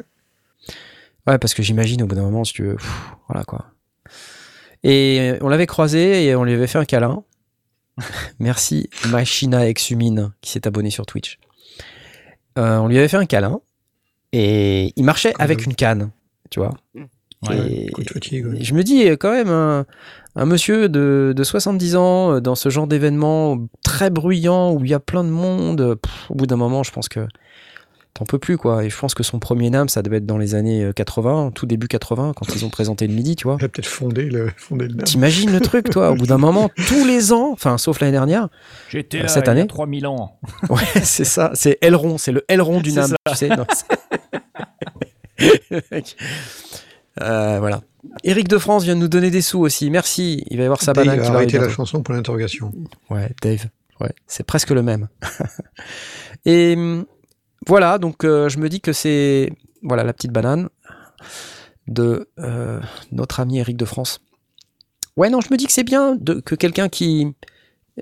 Ouais, 1.28 1.38
parce 1.38 1.54
que 1.54 1.62
j'imagine 1.64 2.02
au 2.04 2.06
bout 2.08 2.16
d'un 2.16 2.24
moment, 2.24 2.44
si 2.44 2.54
tu 2.54 2.64
veux, 2.64 2.76
pff, 2.76 2.90
voilà 3.28 3.44
quoi. 3.44 3.66
Et 4.84 5.34
on 5.42 5.50
l'avait 5.50 5.66
croisé 5.68 6.26
et 6.26 6.36
on 6.36 6.44
lui 6.44 6.54
avait 6.54 6.68
fait 6.68 6.78
un 6.78 6.86
câlin. 6.86 7.24
Merci 8.40 8.90
Machina 9.10 9.68
Exumine 9.68 10.32
qui 10.42 10.52
s'est 10.52 10.68
abonné 10.68 10.90
sur 10.90 11.06
Twitch. 11.06 11.40
Euh, 12.58 12.78
on 12.78 12.88
lui 12.88 12.98
avait 12.98 13.08
fait 13.08 13.18
un 13.18 13.26
câlin 13.26 13.60
et 14.32 14.94
il 14.96 15.04
marchait 15.04 15.34
Comme 15.34 15.44
avec 15.44 15.60
le- 15.62 15.66
une 15.68 15.76
canne, 15.76 16.12
tu 16.50 16.60
vois. 16.60 16.74
Ouais. 17.48 17.58
Et- 17.70 17.92
et 18.60 18.64
je 18.64 18.74
me 18.74 18.84
dis 18.84 19.04
quand 19.18 19.32
même 19.32 19.50
un, 19.50 19.86
un 20.36 20.46
monsieur 20.46 20.90
de, 20.90 21.34
de 21.36 21.44
70 21.44 21.96
ans 21.96 22.34
euh, 22.36 22.40
dans 22.40 22.56
ce 22.56 22.70
genre 22.70 22.88
d'événement 22.88 23.58
très 23.84 24.10
bruyant 24.10 24.74
où 24.74 24.84
il 24.84 24.90
y 24.90 24.94
a 24.94 25.00
plein 25.00 25.24
de 25.24 25.30
monde, 25.30 25.96
pff, 26.02 26.32
au 26.32 26.36
bout 26.36 26.48
d'un 26.48 26.56
moment, 26.56 26.84
je 26.84 26.92
pense 26.92 27.10
que 27.10 27.28
t'en 28.18 28.26
peux 28.26 28.40
plus 28.40 28.58
quoi. 28.58 28.84
Et 28.84 28.90
je 28.90 28.98
pense 28.98 29.14
que 29.14 29.24
son 29.24 29.40
premier 29.40 29.70
NAM, 29.70 29.90
ça 29.90 30.02
devait 30.02 30.18
être 30.18 30.26
dans 30.26 30.38
les 30.38 30.56
années 30.56 30.84
euh, 30.84 30.92
80, 30.94 31.52
tout 31.54 31.66
début 31.66 31.88
80, 31.88 32.34
quand 32.36 32.48
ils 32.56 32.66
ont 32.66 32.70
présenté 32.70 33.08
le 33.08 33.14
midi, 33.14 33.36
tu 33.36 33.44
vois. 33.46 33.58
Il 33.60 33.66
a 33.66 33.70
peut-être 33.70 33.88
fondé 33.88 34.24
le, 34.24 34.50
fondé 34.58 34.88
le 34.88 34.96
NAM. 34.96 35.04
T'imagines 35.04 35.52
le 35.52 35.60
truc, 35.60 35.90
toi, 35.90 36.12
au 36.12 36.16
bout 36.16 36.26
d'un 36.26 36.38
moment, 36.38 36.70
tous 36.88 37.06
les 37.06 37.32
ans, 37.32 37.52
enfin, 37.52 37.78
sauf 37.78 38.00
l'année 38.00 38.14
dernière, 38.14 38.50
J'étais 38.90 39.20
Euh, 39.20 39.24
là 39.24 39.28
cette 39.28 39.44
il 39.44 39.48
y 39.48 39.50
a 39.50 39.52
année 39.52 39.68
3000 39.68 40.08
ans. 40.08 40.40
ouais, 40.70 40.82
c'est 41.04 41.26
ça, 41.26 41.52
c'est 41.54 41.78
aileron, 41.82 42.18
c'est 42.18 42.32
le 42.32 42.44
aileron 42.50 42.82
du 42.82 42.92
C'est 42.92 42.96
NAM, 43.00 43.10
ça. 43.10 43.18
tu 43.32 43.36
sais. 43.36 43.50
non, 43.50 43.66
Euh, 47.20 47.58
voilà. 47.60 47.82
Eric 48.24 48.48
de 48.48 48.60
France 48.60 48.84
vient 48.84 48.96
de 48.96 49.00
nous 49.00 49.08
donner 49.08 49.32
des 49.32 49.42
sous 49.42 49.60
aussi. 49.60 49.90
Merci. 49.90 50.44
Il 50.52 50.58
va 50.58 50.64
y 50.64 50.66
avoir 50.66 50.82
sa 50.82 50.94
banane 50.94 51.20
a 51.20 51.24
qui 51.24 51.30
va 51.30 51.36
arrêté 51.38 51.58
la 51.58 51.68
chanson 51.68 52.04
pour 52.04 52.14
l'interrogation. 52.14 52.72
Ouais, 53.10 53.32
Dave. 53.42 53.66
Ouais, 54.00 54.12
c'est 54.28 54.46
presque 54.46 54.70
le 54.70 54.84
même. 54.84 55.08
Et 56.46 56.76
hum, 56.78 57.06
voilà, 57.68 57.98
donc 57.98 58.24
euh, 58.24 58.50
je 58.50 58.58
me 58.60 58.70
dis 58.70 58.82
que 58.82 58.94
c'est 58.94 59.52
voilà 59.84 60.04
la 60.04 60.14
petite 60.14 60.32
banane 60.32 60.70
de 61.88 62.28
euh, 62.40 62.80
notre 63.12 63.40
ami 63.40 63.60
Eric 63.60 63.78
de 63.78 63.86
France. 63.86 64.20
Ouais, 65.16 65.30
non, 65.30 65.42
je 65.42 65.48
me 65.52 65.58
dis 65.58 65.66
que 65.66 65.72
c'est 65.72 65.84
bien 65.84 66.16
de, 66.16 66.36
que 66.36 66.54
quelqu'un 66.56 66.90
qui, 66.90 67.28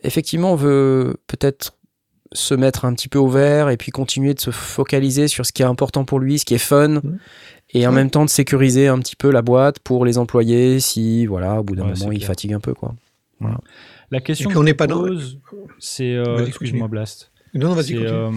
effectivement, 0.03 0.55
veut 0.55 1.17
peut-être 1.27 1.75
se 2.33 2.53
mettre 2.53 2.83
un 2.85 2.93
petit 2.93 3.07
peu 3.07 3.19
au 3.19 3.29
vert 3.29 3.69
et 3.69 3.77
puis 3.77 3.91
continuer 3.91 4.33
de 4.33 4.39
se 4.41 4.51
focaliser 4.51 5.27
sur 5.29 5.45
ce 5.45 5.53
qui 5.53 5.61
est 5.61 5.65
important 5.65 6.03
pour 6.03 6.19
lui, 6.19 6.39
ce 6.39 6.45
qui 6.45 6.55
est 6.55 6.57
fun, 6.57 7.01
et 7.73 7.87
en 7.87 7.91
même 7.93 8.09
temps 8.09 8.25
de 8.25 8.29
sécuriser 8.29 8.87
un 8.89 8.99
petit 8.99 9.15
peu 9.15 9.31
la 9.31 9.41
boîte 9.41 9.79
pour 9.79 10.03
les 10.05 10.17
employés 10.17 10.79
si, 10.81 11.25
voilà, 11.27 11.59
au 11.59 11.63
bout 11.63 11.75
d'un 11.75 11.83
Ouais, 11.85 11.93
moment, 11.99 12.11
ils 12.11 12.17
clair. 12.17 12.27
fatiguent 12.27 12.53
un 12.53 12.59
peu, 12.59 12.73
quoi. 12.73 12.93
La 14.11 14.19
question 14.19 14.49
Et 14.49 14.51
puis 14.51 14.53
que 14.55 14.59
on 14.59 14.61
je 14.63 14.65
n'est 14.65 14.71
me 14.73 14.77
pas 14.77 14.87
dans- 14.87 15.05
c'est 15.79 16.13
euh, 16.15 16.45
excuse-moi. 16.45 16.87
Blast. 16.87 17.31
Non, 17.53 17.69
non, 17.69 17.75
vas-y, 17.75 17.95
euh, 17.95 18.29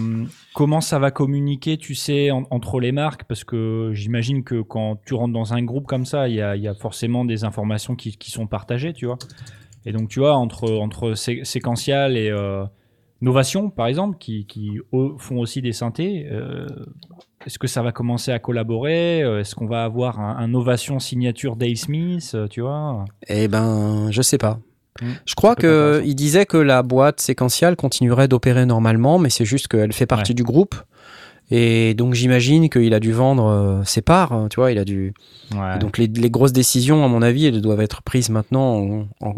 comment 0.59 0.81
ça 0.81 0.99
va 0.99 1.09
communiquer, 1.09 1.77
tu 1.77 1.95
sais, 1.95 2.31
en- 2.31 2.43
entre 2.51 2.81
les 2.81 2.91
marques? 2.91 3.23
Parce 3.23 3.45
que 3.45 3.91
j'imagine 3.93 4.43
que 4.43 4.61
quand 4.61 4.97
tu 5.05 5.13
rentres 5.13 5.31
dans 5.31 5.53
un 5.53 5.63
groupe 5.63 5.87
comme 5.87 6.05
ça, 6.05 6.27
il 6.27 6.35
y 6.35 6.41
a, 6.41 6.57
y 6.57 6.67
a 6.67 6.73
forcément 6.73 7.23
des 7.23 7.45
informations 7.45 7.95
qui, 7.95 8.17
sont 8.29 8.45
partagées, 8.45 8.91
tu 8.91 9.05
vois. 9.05 9.19
Et 9.85 9.93
donc, 9.93 10.09
tu 10.09 10.19
vois, 10.19 10.33
entre, 10.35 10.69
entre 10.69 11.13
sé- 11.13 11.45
séquential 11.45 12.17
et 12.17 12.29
euh, 12.29 12.65
Novation, 13.21 13.69
par 13.69 13.87
exemple, 13.87 14.17
qui, 14.17 14.45
font 15.17 15.39
aussi 15.39 15.61
des 15.61 15.71
synthés, 15.71 16.27
euh, 16.29 16.67
est-ce 17.45 17.57
que 17.57 17.67
ça 17.67 17.81
va 17.81 17.93
commencer 17.93 18.33
à 18.33 18.39
collaborer? 18.39 19.23
Euh, 19.23 19.39
Est-ce 19.39 19.55
qu'on 19.55 19.65
va 19.65 19.85
avoir 19.85 20.19
un, 20.19 20.35
un 20.35 20.49
Novation 20.49 20.99
signature 20.99 21.55
Dave 21.55 21.75
Smith, 21.75 22.35
tu 22.49 22.59
vois? 22.59 23.05
Eh 23.29 23.47
ben, 23.47 24.11
je 24.11 24.21
sais 24.21 24.37
pas. 24.37 24.59
Hmm. 25.01 25.11
Je 25.25 25.35
crois 25.35 25.51
Ça 25.51 25.55
peut 25.55 25.67
être 25.67 25.71
que 25.71 25.87
intéressant. 25.89 26.09
il 26.09 26.15
disait 26.15 26.45
que 26.45 26.57
la 26.57 26.83
boîte 26.83 27.21
séquentielle 27.21 27.75
continuerait 27.75 28.27
d'opérer 28.27 28.65
normalement, 28.65 29.17
mais 29.19 29.29
c'est 29.29 29.45
juste 29.45 29.67
qu'elle 29.67 29.93
fait 29.93 30.05
partie 30.05 30.31
Ouais. 30.31 30.35
du 30.35 30.43
groupe. 30.43 30.75
Et 31.51 31.95
donc 31.95 32.13
j'imagine 32.13 32.69
qu'il 32.69 32.93
a 32.93 32.99
dû 32.99 33.11
vendre 33.11 33.45
euh, 33.47 33.83
ses 33.83 34.01
parts, 34.01 34.33
hein, 34.33 34.47
tu 34.51 34.57
vois, 34.59 34.71
il 34.71 34.77
a 34.77 34.85
dû. 34.85 35.13
Ouais. 35.55 35.79
Donc 35.79 35.97
les, 35.97 36.05
les 36.07 36.29
grosses 36.29 36.53
décisions, 36.53 37.03
à 37.03 37.07
mon 37.07 37.21
avis, 37.23 37.45
elles 37.47 37.61
doivent 37.61 37.81
être 37.81 38.03
prises 38.03 38.29
maintenant 38.29 38.75
en, 38.77 39.07
en- 39.21 39.35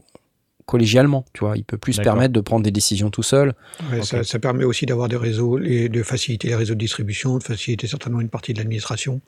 collégialement, 0.65 1.25
tu 1.33 1.43
vois. 1.45 1.55
Il 1.57 1.63
peut 1.63 1.77
plus 1.77 1.93
se 1.93 2.01
permettre 2.01 2.33
de 2.33 2.39
prendre 2.41 2.63
des 2.63 2.71
décisions 2.71 3.09
tout 3.11 3.23
seul. 3.23 3.53
Ouais, 3.91 4.01
ça, 4.03 4.23
ça 4.23 4.39
permet 4.39 4.63
aussi 4.63 4.85
d'avoir 4.85 5.07
des 5.09 5.15
réseaux, 5.17 5.59
et 5.59 5.89
de 5.89 6.01
faciliter 6.03 6.47
les 6.49 6.55
réseaux 6.55 6.73
de 6.75 6.79
distribution, 6.79 7.37
de 7.37 7.43
faciliter 7.43 7.87
certainement 7.87 8.21
une 8.21 8.29
partie 8.29 8.53
de 8.53 8.57
l'administration. 8.57 9.21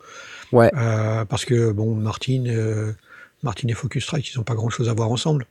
Ouais. 0.52 0.72
Euh, 0.78 1.26
parce 1.26 1.44
que, 1.46 1.72
bon, 1.72 1.96
Martine, 1.96 2.48
euh, 2.50 2.94
Martine 3.44 3.70
et 3.70 3.74
Focusrite, 3.74 4.34
ils 4.34 4.38
n'ont 4.38 4.44
pas 4.46 4.56
grand-chose 4.56 4.88
à 4.90 4.94
voir 4.94 5.12
ensemble. 5.12 5.46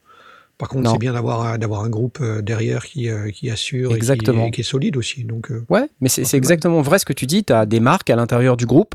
Par 0.62 0.68
contre, 0.68 0.84
c'est 0.92 0.98
bien 0.98 1.12
d'avoir 1.12 1.42
un- 1.44 1.58
d'avoir 1.58 1.82
un 1.82 1.88
groupe 1.88 2.18
euh, 2.20 2.40
derrière 2.40 2.84
qui, 2.86 3.08
euh, 3.08 3.30
qui 3.30 3.50
assure 3.50 3.92
Exactement. 3.96 4.38
Et, 4.38 4.42
qui, 4.44 4.48
et 4.48 4.50
qui 4.52 4.60
est 4.60 4.64
solide 4.64 4.96
aussi. 4.96 5.24
Donc, 5.24 5.50
euh, 5.50 5.64
Ouais, 5.68 5.88
mais 6.00 6.08
c'est 6.08 6.36
exactement 6.36 6.82
vrai 6.82 7.00
ce 7.00 7.04
que 7.04 7.12
tu 7.12 7.26
dis. 7.26 7.42
Tu 7.42 7.52
as 7.52 7.66
des 7.66 7.80
marques 7.80 8.10
à 8.10 8.14
l'intérieur 8.16 8.56
du 8.56 8.64
groupe. 8.64 8.94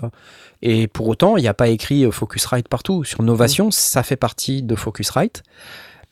Et 0.61 0.88
pour 0.88 1.07
autant, 1.09 1.36
il 1.36 1.41
n'y 1.41 1.49
a 1.49 1.53
pas 1.53 1.68
écrit 1.68 2.05
euh, 2.05 2.11
Focusrite 2.11 2.70
partout. 2.70 3.03
Sur 3.03 3.22
Novation, 3.22 3.70
ça 3.70 4.01
fait 4.01 4.15
partie 4.15 4.63
de 4.63 4.76
Focusrite. 4.76 5.43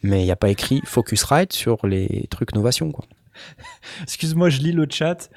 Mais 0.03 0.21
il 0.21 0.25
n'y 0.25 0.31
a 0.31 0.35
pas 0.35 0.49
écrit 0.49 0.81
Focusrite 0.85 1.53
sur 1.53 1.87
les 1.87 2.27
trucs 2.29 2.53
Novation. 2.53 2.91
Quoi. 2.91 3.05
Excuse-moi, 4.03 4.49
je 4.49 4.59
lis 4.59 4.71
le 4.73 4.85
chat. 4.89 5.29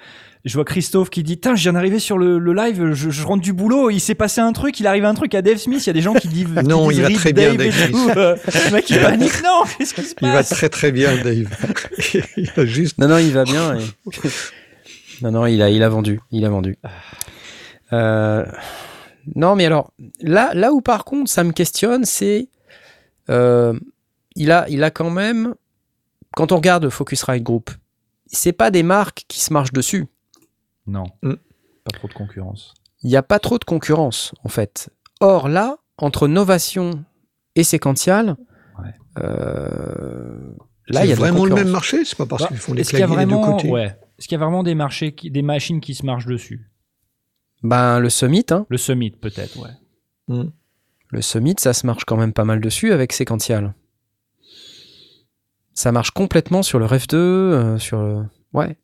Je 0.49 0.55
vois 0.55 0.65
Christophe 0.65 1.11
qui 1.11 1.23
dit 1.23 1.39
Tiens, 1.39 1.55
je 1.55 1.63
viens 1.63 1.75
d'arriver 1.75 1.99
sur 1.99 2.17
le, 2.19 2.39
le 2.39 2.53
live, 2.55 2.93
je, 2.95 3.11
je 3.11 3.23
rentre 3.25 3.43
du 3.43 3.53
boulot, 3.53 3.91
il 3.91 4.01
s'est 4.01 4.15
passé 4.15 4.41
un 4.41 4.53
truc, 4.53 4.81
il 4.81 4.87
arrive 4.87 5.05
un 5.05 5.15
truc 5.15 5.35
à 5.35 5.43
Dave 5.43 5.59
Smith. 5.59 5.85
Il 5.85 5.87
y 5.87 5.91
a 5.91 5.93
des 5.93 6.01
gens 6.01 6.15
qui 6.15 6.27
disent 6.29 6.49
Non, 6.65 6.89
qui 6.89 6.95
disent 6.97 6.99
il 7.09 7.13
va 7.15 7.19
très 7.19 7.33
bien, 7.33 7.55
Dave 7.55 7.91
tout. 7.91 8.11
Euh, 8.17 8.37
le 8.47 8.73
mec 8.73 8.91
il 8.91 9.01
panique 9.01 9.43
Non, 9.45 9.63
qu'est-ce 9.79 9.95
qui 9.95 10.03
se 10.03 10.15
il 10.23 10.29
va 10.33 10.43
très 10.43 10.69
très 10.69 10.91
bien, 10.91 11.15
Dave. 11.23 11.49
il 12.37 12.51
a 12.57 12.65
juste. 12.65 12.99
Non, 12.99 13.09
non, 13.09 13.19
il 13.19 13.33
va 13.33 13.45
bien. 13.45 13.77
et- 13.79 13.85
non, 15.23 15.31
non, 15.33 15.47
il 15.47 15.61
a, 15.63 15.71
il 15.71 15.83
a 15.83 15.89
vendu. 15.89 16.21
Il 16.31 16.45
a 16.45 16.49
vendu. 16.49 16.77
Euh, 17.93 18.45
Non, 19.35 19.55
mais 19.57 19.67
alors, 19.67 19.93
là, 20.21 20.51
là 20.55 20.73
où 20.73 20.81
par 20.81 21.05
contre 21.05 21.31
ça 21.31 21.45
me 21.45 21.53
questionne, 21.53 22.05
c'est. 22.05 22.49
euh, 23.31 23.79
il, 24.35 24.51
a, 24.51 24.67
il 24.69 24.83
a 24.83 24.91
quand 24.91 25.11
même. 25.11 25.55
Quand 26.37 26.53
on 26.53 26.57
regarde 26.57 26.89
Focusrite 26.91 27.43
Group, 27.43 27.71
c'est 28.27 28.53
pas 28.53 28.71
des 28.71 28.83
marques 28.83 29.25
qui 29.29 29.41
se 29.41 29.53
marchent 29.53 29.73
dessus. 29.73 30.07
Non, 30.89 31.05
Mm. 31.23 31.35
pas 31.85 31.91
trop 31.93 32.09
de 32.09 32.15
concurrence. 32.15 32.75
Il 33.05 33.11
n'y 33.11 33.17
a 33.17 33.23
pas 33.23 33.39
trop 33.39 33.59
de 33.59 33.65
concurrence, 33.65 34.35
en 34.43 34.49
fait. 34.49 34.91
Or, 35.21 35.49
là, 35.49 35.77
entre 35.99 36.27
Novation 36.27 37.05
et 37.55 37.63
Séquential, 37.63 38.37
Ouais. 38.79 38.95
euh, 39.19 40.51
là, 40.89 41.01
C'est 41.01 41.07
il 41.07 41.11
y 41.11 41.13
a 41.13 41.17
de 41.17 41.21
la 41.21 41.29
vraiment 41.31 41.45
le 41.45 41.55
même 41.55 41.69
marché 41.69 42.05
C'est 42.05 42.17
pas 42.17 42.27
parce 42.27 42.43
Bah, 42.43 42.49
qu'ils 42.49 42.57
font 42.57 42.75
des 42.75 42.81
Est-ce 42.81 42.91
qu'il 42.91 42.99
y 42.99 43.03
a 43.03 43.07
claviers 43.07 43.25
des 43.27 43.31
deux 43.31 43.37
vraiment, 43.39 43.57
côtés 43.57 43.71
ouais, 43.71 43.97
est-ce 44.19 44.27
qu'il 44.27 44.37
y 44.39 44.41
a 44.41 44.45
vraiment 44.45 44.63
des 44.65 44.75
marchés, 44.75 45.15
qui- 45.15 45.31
des 45.31 45.43
machines 45.43 45.81
qui 45.81 45.95
se 45.95 46.05
marchent 46.07 46.27
dessus? 46.27 46.71
Ben, 47.63 47.99
le 48.01 48.09
Summit, 48.11 48.47
hein, 48.51 48.67
Le 48.69 48.77
Summit 48.79 49.11
peut-être, 49.13 49.57
ouais. 49.61 49.71
Hmm. 50.29 50.51
le 51.11 51.23
Summit, 51.23 51.55
ça 51.59 51.73
se 51.73 51.87
marche 51.87 52.05
quand 52.05 52.17
même 52.17 52.33
pas 52.33 52.45
mal 52.45 52.61
dessus 52.61 52.93
avec 52.93 53.13
Séquential. 53.13 53.75
Ça 55.75 55.93
marche 55.93 56.11
complètement 56.11 56.63
sur 56.63 56.79
le 56.79 56.87
Ref 56.87 57.07
2, 57.07 57.17
euh, 57.17 57.79
sur 57.79 58.01
le... 58.03 58.25
Ouais. 58.53 58.77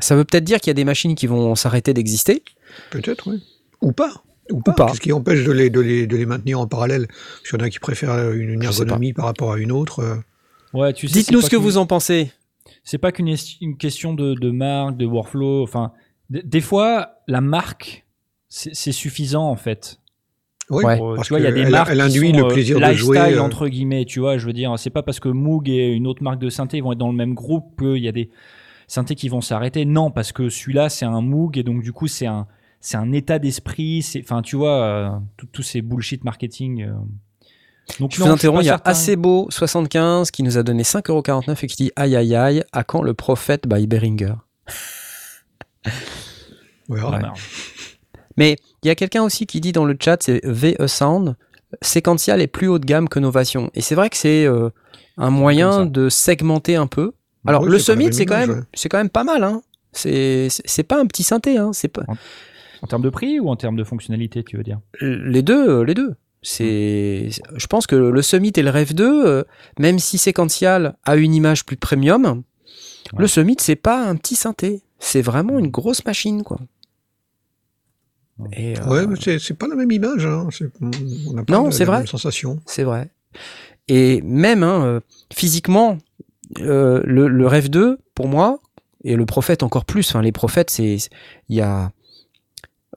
Ça 0.00 0.16
veut 0.16 0.24
peut-être 0.24 0.44
dire 0.44 0.58
qu'il 0.60 0.68
y 0.68 0.72
a 0.72 0.74
des 0.74 0.84
machines 0.84 1.14
qui 1.14 1.26
vont 1.26 1.54
s'arrêter 1.54 1.94
d'exister. 1.94 2.42
Peut-être, 2.90 3.30
oui. 3.30 3.42
Ou 3.82 3.92
pas. 3.92 4.22
Ou 4.50 4.60
pas. 4.60 4.72
pas. 4.72 4.86
Qu'est-ce 4.88 5.00
qui 5.00 5.12
empêche 5.12 5.44
de 5.44 5.52
les, 5.52 5.70
de, 5.70 5.80
les, 5.80 6.06
de 6.06 6.16
les 6.16 6.26
maintenir 6.26 6.58
en 6.60 6.66
parallèle? 6.66 7.06
S'il 7.44 7.58
y 7.58 7.62
en 7.62 7.64
a 7.64 7.70
qui 7.70 7.78
préfèrent 7.78 8.32
une, 8.32 8.62
ergonomie 8.62 9.12
par 9.12 9.26
rapport 9.26 9.52
à 9.52 9.58
une 9.58 9.72
autre. 9.72 10.00
euh, 10.00 10.16
Ouais, 10.74 10.92
tu 10.92 11.08
sais, 11.08 11.14
Dites-nous 11.20 11.40
ce 11.40 11.50
que 11.50 11.56
vous 11.56 11.76
en 11.78 11.86
pensez. 11.86 12.32
C'est 12.84 12.98
pas 12.98 13.12
qu'une 13.12 13.34
une 13.60 13.76
question 13.76 14.14
de, 14.14 14.34
de 14.34 14.50
marque, 14.50 14.96
de 14.96 15.06
workflow. 15.06 15.62
Enfin, 15.62 15.92
des 16.30 16.60
fois, 16.60 17.14
la 17.26 17.40
marque, 17.40 18.06
c'est 18.48 18.92
suffisant 18.92 19.48
en 19.48 19.56
fait. 19.56 19.98
Oui, 20.68 20.84
Ouais. 20.84 20.98
Parce 20.98 21.26
tu 21.26 21.32
vois, 21.32 21.40
il 21.40 21.44
y 21.44 21.46
a 21.48 21.52
des 21.52 21.62
qu'elle- 21.62 21.70
marques 21.72 21.90
elle 21.90 21.96
qui 21.98 22.02
induit 22.02 22.30
sont, 22.30 22.36
le 22.38 22.44
euh, 22.44 22.48
plaisir 22.48 22.76
de 22.76 22.80
lifestyle 22.82 23.04
jouer. 23.06 23.18
euh, 23.18 23.42
entre 23.42 23.66
guillemets. 23.68 24.04
Tu 24.04 24.20
vois, 24.20 24.38
je 24.38 24.46
veux 24.46 24.52
dire, 24.52 24.72
c'est 24.78 24.90
pas 24.90 25.02
parce 25.02 25.18
que 25.18 25.28
Moog 25.28 25.68
et 25.68 25.88
une 25.88 26.06
autre 26.06 26.22
marque 26.22 26.38
de 26.38 26.48
synthé 26.48 26.80
vont 26.80 26.92
être 26.92 26.98
dans 26.98 27.10
le 27.10 27.16
même 27.16 27.34
groupe 27.34 27.76
qu'il 27.78 27.98
y 28.02 28.08
a 28.08 28.12
des 28.12 28.30
synthés 28.90 29.14
qui 29.14 29.28
vont 29.28 29.40
s'arrêter. 29.40 29.84
Non, 29.84 30.10
parce 30.10 30.32
que 30.32 30.48
celui-là, 30.48 30.88
c'est 30.88 31.04
un 31.04 31.20
Moog 31.20 31.56
et 31.56 31.62
donc 31.62 31.82
du 31.82 31.92
coup, 31.92 32.08
c'est 32.08 32.26
un 32.26 32.46
c'est 32.80 32.96
un 32.96 33.12
état 33.12 33.38
d'esprit. 33.38 34.02
C'est, 34.02 34.20
enfin, 34.22 34.42
tu 34.42 34.56
vois, 34.56 34.82
euh, 34.82 35.10
tous 35.52 35.62
ces 35.62 35.80
bullshit 35.80 36.24
marketing. 36.24 36.82
euh. 36.82 36.92
Donc 38.00 38.12
Je 38.14 38.20
non, 38.20 38.26
vous 38.26 38.32
interromps, 38.32 38.62
il 38.64 38.66
y 38.66 38.70
a 38.70 38.80
assez 38.84 39.16
beau 39.16 39.46
75 39.50 40.30
qui 40.30 40.42
nous 40.42 40.58
a 40.58 40.62
donné 40.62 40.82
5,49€ 40.82 41.64
et 41.64 41.66
qui 41.66 41.76
dit 41.76 41.92
aïe 41.96 42.16
aïe 42.16 42.34
aïe, 42.34 42.64
à 42.72 42.84
quand 42.84 43.02
le 43.02 43.14
prophète 43.14 43.68
by 43.68 43.86
Beringer? 43.86 44.34
Ouais. 46.88 47.00
Mais 48.36 48.56
il 48.82 48.88
y 48.88 48.90
a 48.90 48.94
quelqu'un 48.94 49.22
aussi 49.22 49.46
qui 49.46 49.60
dit 49.60 49.72
dans 49.72 49.84
le 49.84 49.96
chat, 50.00 50.22
c'est 50.22 50.40
VE 50.44 50.86
Sound, 50.86 51.36
séquential 51.82 52.40
est 52.40 52.46
plus 52.48 52.68
haut 52.68 52.78
de 52.78 52.84
gamme 52.84 53.08
que 53.08 53.18
Novation. 53.20 53.70
Et 53.74 53.80
c'est 53.80 53.94
vrai 53.94 54.10
que 54.10 54.16
c'est 54.16 54.44
euh, 54.46 54.70
un 55.16 55.30
moyen 55.30 55.86
de 55.86 56.08
segmenter 56.08 56.76
un 56.76 56.86
peu. 56.86 57.12
Alors 57.46 57.62
Oui, 57.62 57.70
le 57.70 57.78
Summit, 57.78 58.12
c'est 58.12 58.26
quand 58.26 58.36
même, 58.38 58.50
ouais. 58.50 58.60
c'est 58.74 58.88
quand 58.88 58.98
même 58.98 59.10
pas 59.10 59.24
mal. 59.24 59.42
Hein. 59.44 59.62
C'est 59.92 60.48
c'est- 60.50 60.82
pas 60.84 61.00
un 61.00 61.06
petit 61.06 61.22
synthé. 61.22 61.56
Hein. 61.58 61.72
C'est 61.72 61.88
pas 61.88 62.04
En 62.82 62.86
termes 62.86 63.02
de 63.02 63.10
prix 63.10 63.40
ou 63.40 63.48
en 63.48 63.56
termes 63.56 63.76
de 63.76 63.84
fonctionnalité, 63.84 64.44
tu 64.44 64.56
veux 64.56 64.62
dire? 64.62 64.80
Les 65.00 65.42
deux, 65.42 65.68
euh, 65.80 65.84
les 65.84 65.94
deux. 65.94 66.14
C'est, 66.42 67.28
je 67.54 67.66
pense 67.66 67.86
que 67.86 67.96
le 67.96 68.22
Summit 68.22 68.52
et 68.56 68.62
le 68.62 68.70
Rev 68.70 68.94
2, 68.94 69.26
euh, 69.26 69.44
même 69.78 69.98
si 69.98 70.16
séquential 70.16 70.96
a 71.04 71.16
une 71.16 71.34
image 71.34 71.66
plus 71.66 71.76
premium, 71.76 72.42
le 73.18 73.26
Summit 73.26 73.56
c'est 73.58 73.76
pas 73.76 74.06
un 74.06 74.16
petit 74.16 74.36
synthé. 74.36 74.80
C'est 74.98 75.20
vraiment 75.22 75.58
une 75.58 75.68
grosse 75.68 76.04
machine, 76.04 76.42
quoi. 76.42 76.58
Et, 78.52 78.78
euh, 78.78 78.84
Ouais, 78.86 79.06
mais 79.06 79.16
c'est 79.20 79.38
c'est 79.38 79.54
pas 79.54 79.66
la 79.68 79.74
même 79.74 79.90
image. 79.90 80.24
Hein. 80.24 80.48
c'est- 80.50 80.70
On 80.80 81.32
n'a 81.34 81.44
pas 81.44 81.52
Non, 81.52 81.64
la, 81.66 81.70
c'est 81.72 81.80
la 81.84 81.90
vrai. 81.90 81.98
même 81.98 82.06
sensation. 82.06 82.60
C'est 82.64 82.84
vrai. 82.84 83.10
Et 83.88 84.22
même 84.22 84.62
hein, 84.62 85.00
physiquement, 85.32 85.98
euh, 86.60 87.00
le, 87.04 87.28
le 87.28 87.46
Rêve 87.46 87.70
2, 87.70 87.98
pour 88.14 88.28
moi, 88.28 88.58
et 89.04 89.16
le 89.16 89.24
prophète 89.26 89.62
encore 89.62 89.84
plus, 89.84 90.08
enfin 90.10 90.20
les 90.22 90.32
prophètes, 90.32 90.70
c'est 90.70 90.96
il 91.48 91.56
y 91.56 91.60
a 91.60 91.90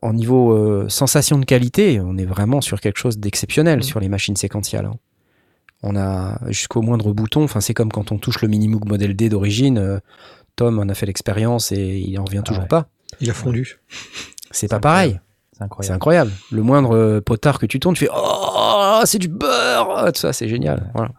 en 0.01 0.13
niveau 0.13 0.51
euh, 0.51 0.89
sensation 0.89 1.37
de 1.39 1.45
qualité, 1.45 2.01
on 2.01 2.17
est 2.17 2.25
vraiment 2.25 2.59
sur 2.61 2.81
quelque 2.81 2.97
chose 2.97 3.17
d'exceptionnel 3.19 3.77
Mhm. 3.77 3.83
sur 3.83 3.99
les 3.99 4.09
machines 4.09 4.35
séquentielles. 4.35 4.85
hein. 4.85 4.95
On 5.81 5.95
a 5.95 6.39
jusqu'au 6.49 6.81
moindre 6.81 7.13
bouton, 7.13 7.43
enfin 7.43 7.59
c'est 7.61 7.73
comme 7.73 7.91
quand 7.91 8.11
on 8.11 8.17
touche 8.17 8.41
le 8.41 8.47
Minimoog 8.47 8.87
Model 8.87 9.15
D 9.15 9.29
d'origine. 9.29 9.77
euh, 9.77 9.99
Tom 10.55 10.77
en 10.79 10.87
a 10.89 10.93
fait 10.93 11.05
l'expérience 11.05 11.71
et 11.71 11.97
il 11.97 12.19
en 12.19 12.25
revient 12.25 12.39
Ah 12.41 12.47
toujours 12.47 12.63
ouais. 12.63 12.67
pas. 12.69 12.87
Il 13.21 13.29
a 13.29 13.33
fondu. 13.33 13.79
C'est 14.51 14.67
pas 14.67 14.79
pareil. 14.79 15.19
C'est 15.51 15.57
C'est 15.59 15.63
incroyable. 15.63 15.95
incroyable. 15.95 16.31
Le 16.51 16.61
moindre 16.63 17.19
potard 17.21 17.59
que 17.59 17.65
tu 17.65 17.79
tournes, 17.79 17.95
tu 17.95 18.05
fais 18.05 18.11
Oh, 18.13 19.01
c'est 19.05 19.19
du 19.19 19.27
beurre 19.29 20.11
Tout 20.13 20.19
ça, 20.19 20.31
c'est 20.33 20.47
génial. 20.49 20.91
Voilà. 20.93 21.11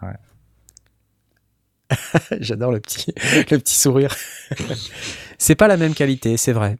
J'adore 2.40 2.72
le 2.72 2.80
petit, 2.80 3.12
le 3.50 3.58
petit 3.58 3.74
sourire. 3.76 4.14
c'est 5.38 5.54
pas 5.54 5.68
la 5.68 5.76
même 5.76 5.94
qualité, 5.94 6.36
c'est 6.36 6.52
vrai. 6.52 6.76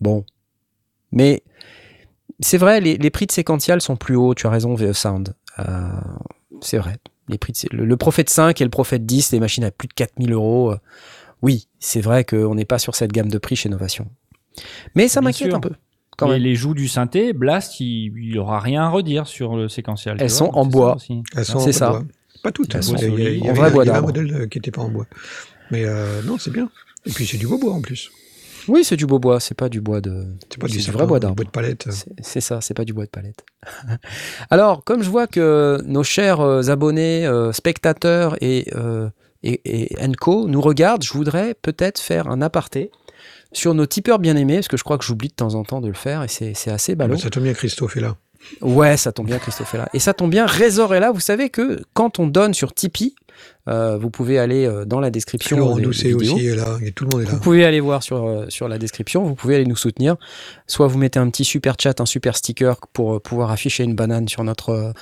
Bon. 0.00 0.24
Mais 1.12 1.42
c'est 2.40 2.58
vrai, 2.58 2.80
les, 2.80 2.96
les 2.96 3.10
prix 3.10 3.26
de 3.26 3.32
séquential 3.32 3.80
sont 3.80 3.96
plus 3.96 4.16
hauts, 4.16 4.34
tu 4.34 4.46
as 4.46 4.50
raison, 4.50 4.74
VE 4.74 4.92
Sound. 4.92 5.34
Euh, 5.58 5.88
c'est 6.60 6.78
vrai. 6.78 6.98
Les 7.28 7.38
prix 7.38 7.52
de- 7.52 7.76
le, 7.76 7.84
le 7.84 7.96
Prophète 7.96 8.30
5 8.30 8.60
et 8.60 8.64
le 8.64 8.70
Prophète 8.70 9.04
10, 9.06 9.32
les 9.32 9.40
machines 9.40 9.64
à 9.64 9.70
plus 9.70 9.88
de 9.88 9.92
4000 9.94 10.32
euros. 10.32 10.72
euh, 10.72 10.78
oui, 11.42 11.68
c'est 11.78 12.00
vrai 12.00 12.24
qu'on 12.24 12.54
n'est 12.54 12.64
pas 12.64 12.78
sur 12.78 12.94
cette 12.94 13.12
gamme 13.12 13.28
de 13.30 13.38
prix 13.38 13.56
chez 13.56 13.68
Novation. 13.68 14.08
Mais 14.94 15.08
ça 15.08 15.20
m'inquiète 15.20 15.54
un 15.54 15.60
peu. 15.60 15.72
Quand 16.18 16.28
même. 16.28 16.42
les 16.42 16.54
joues 16.54 16.74
du 16.74 16.86
synthé, 16.86 17.32
Blast, 17.32 17.80
il, 17.80 18.12
il 18.18 18.38
aura 18.38 18.60
rien 18.60 18.82
à 18.84 18.88
redire 18.90 19.26
sur 19.26 19.56
le 19.56 19.68
séquentiel. 19.70 20.16
Elles 20.20 20.28
sont 20.28 20.50
en 20.52 20.64
c'est 20.64 20.70
bois. 20.70 20.88
ça 20.90 20.96
aussi. 20.96 21.22
Elles 21.34 21.44
sont 21.46 21.60
C'est 21.60 21.70
en 21.70 21.72
ça. 21.72 21.90
bois. 21.90 22.02
Pas 22.42 22.52
toutes. 22.52 22.74
Hein. 22.74 22.80
Il 22.82 22.90
y 22.90 23.04
a- 23.04 23.08
il 23.08 23.20
y 23.22 23.26
a- 23.26 23.30
il 23.30 23.38
y 23.38 23.42
en 23.42 23.44
avait 23.50 23.54
vrai 23.60 23.68
un- 23.68 23.70
bois 23.72 23.84
il 23.84 23.86
y 23.86 23.90
avait 23.90 23.98
un 23.98 24.02
d'arbre. 24.02 24.18
modèle 24.20 24.48
qui 24.48 24.58
n'était 24.58 24.70
pas 24.70 24.82
en 24.82 24.88
bois. 24.88 25.06
Mais 25.70 25.84
euh, 25.84 26.22
non, 26.22 26.38
c'est 26.38 26.50
bien. 26.50 26.68
Et 27.06 27.10
puis 27.10 27.26
c'est 27.26 27.36
du 27.38 27.46
beau 27.46 27.58
bois 27.58 27.72
en 27.72 27.80
plus. 27.80 28.10
Oui, 28.68 28.84
c'est 28.84 28.96
du 28.96 29.06
beau 29.06 29.18
bois, 29.18 29.40
c'est 29.40 29.54
pas 29.54 29.68
du 29.70 29.80
bois 29.80 30.00
de. 30.02 30.26
C'est 30.50 30.58
pas 30.60 30.66
du, 30.66 30.80
sapin, 30.82 30.98
vrai 30.98 31.06
bois 31.06 31.18
du 31.18 31.22
d'arbre. 31.22 31.36
bois 31.36 31.44
de 31.46 31.50
palette. 31.50 31.88
C'est- 32.22 32.40
ça, 32.40 32.60
c'est 32.60 32.74
pas 32.74 32.84
du 32.84 32.92
bois 32.92 33.04
de 33.06 33.10
palette. 33.10 33.44
Alors, 34.50 34.84
comme 34.84 35.02
je 35.02 35.08
vois 35.10 35.26
que 35.26 35.80
nos 35.86 36.02
chers 36.02 36.40
euh, 36.40 36.68
abonnés, 36.68 37.26
euh, 37.26 37.52
spectateurs 37.52 38.36
et, 38.42 38.66
euh, 38.74 39.08
et, 39.42 39.60
et 39.94 40.04
Enco 40.04 40.46
nous 40.46 40.60
regardent, 40.60 41.02
je 41.02 41.12
voudrais 41.12 41.54
peut-être 41.54 41.98
faire 42.00 42.28
un 42.28 42.42
aparté 42.42 42.90
sur 43.52 43.74
nos 43.74 43.86
tipeurs 43.86 44.18
bien-aimés, 44.18 44.56
parce 44.56 44.68
que 44.68 44.76
je 44.76 44.84
crois 44.84 44.98
que 44.98 45.04
j'oublie 45.04 45.28
de 45.28 45.34
temps 45.34 45.54
en 45.54 45.64
temps 45.64 45.80
de 45.80 45.88
le 45.88 45.94
faire, 45.94 46.22
et 46.22 46.28
c'est 46.28 46.52
c'est 46.54 46.70
assez 46.70 46.94
ballot. 46.94 47.14
Bah, 47.14 47.20
ça 47.20 47.30
tombe 47.30 47.44
bien, 47.44 47.54
Christophe 47.54 47.96
est 47.96 48.00
là. 48.00 48.16
Ouais, 48.62 48.96
ça 48.96 49.12
tombe 49.12 49.26
bien, 49.26 49.38
Christophe 49.38 49.74
est 49.74 49.78
là. 49.78 49.88
Et 49.94 49.98
ça 49.98 50.14
tombe 50.14 50.30
bien, 50.30 50.46
Résor 50.46 50.94
est 50.94 51.00
là. 51.00 51.12
Vous 51.12 51.20
savez 51.20 51.50
que 51.50 51.82
quand 51.94 52.18
on 52.18 52.26
donne 52.26 52.54
sur 52.54 52.72
Tipeee, 52.74 53.14
euh, 53.68 53.96
vous 53.96 54.10
pouvez 54.10 54.38
aller 54.38 54.66
euh, 54.66 54.84
dans 54.84 54.98
la 55.00 55.10
description. 55.10 55.76
Des- 55.76 55.82
Doucet 55.82 56.08
des 56.08 56.14
aussi 56.14 56.46
est 56.46 56.56
là. 56.56 56.78
Et 56.82 56.92
tout 56.92 57.04
le 57.04 57.10
monde 57.10 57.22
est 57.22 57.26
là. 57.26 57.32
Vous 57.32 57.40
pouvez 57.40 57.64
aller 57.64 57.80
voir 57.80 58.02
sur, 58.02 58.26
euh, 58.26 58.46
sur 58.48 58.66
la 58.68 58.78
description, 58.78 59.22
vous 59.22 59.34
pouvez 59.34 59.54
aller 59.56 59.66
nous 59.66 59.76
soutenir. 59.76 60.16
Soit 60.66 60.86
vous 60.88 60.98
mettez 60.98 61.18
un 61.18 61.28
petit 61.30 61.44
super 61.44 61.76
chat, 61.78 62.00
un 62.00 62.06
super 62.06 62.36
sticker 62.36 62.76
pour 62.92 63.20
pouvoir 63.22 63.50
afficher 63.50 63.84
une 63.84 63.94
banane 63.94 64.28
sur 64.28 64.42
notre, 64.44 64.92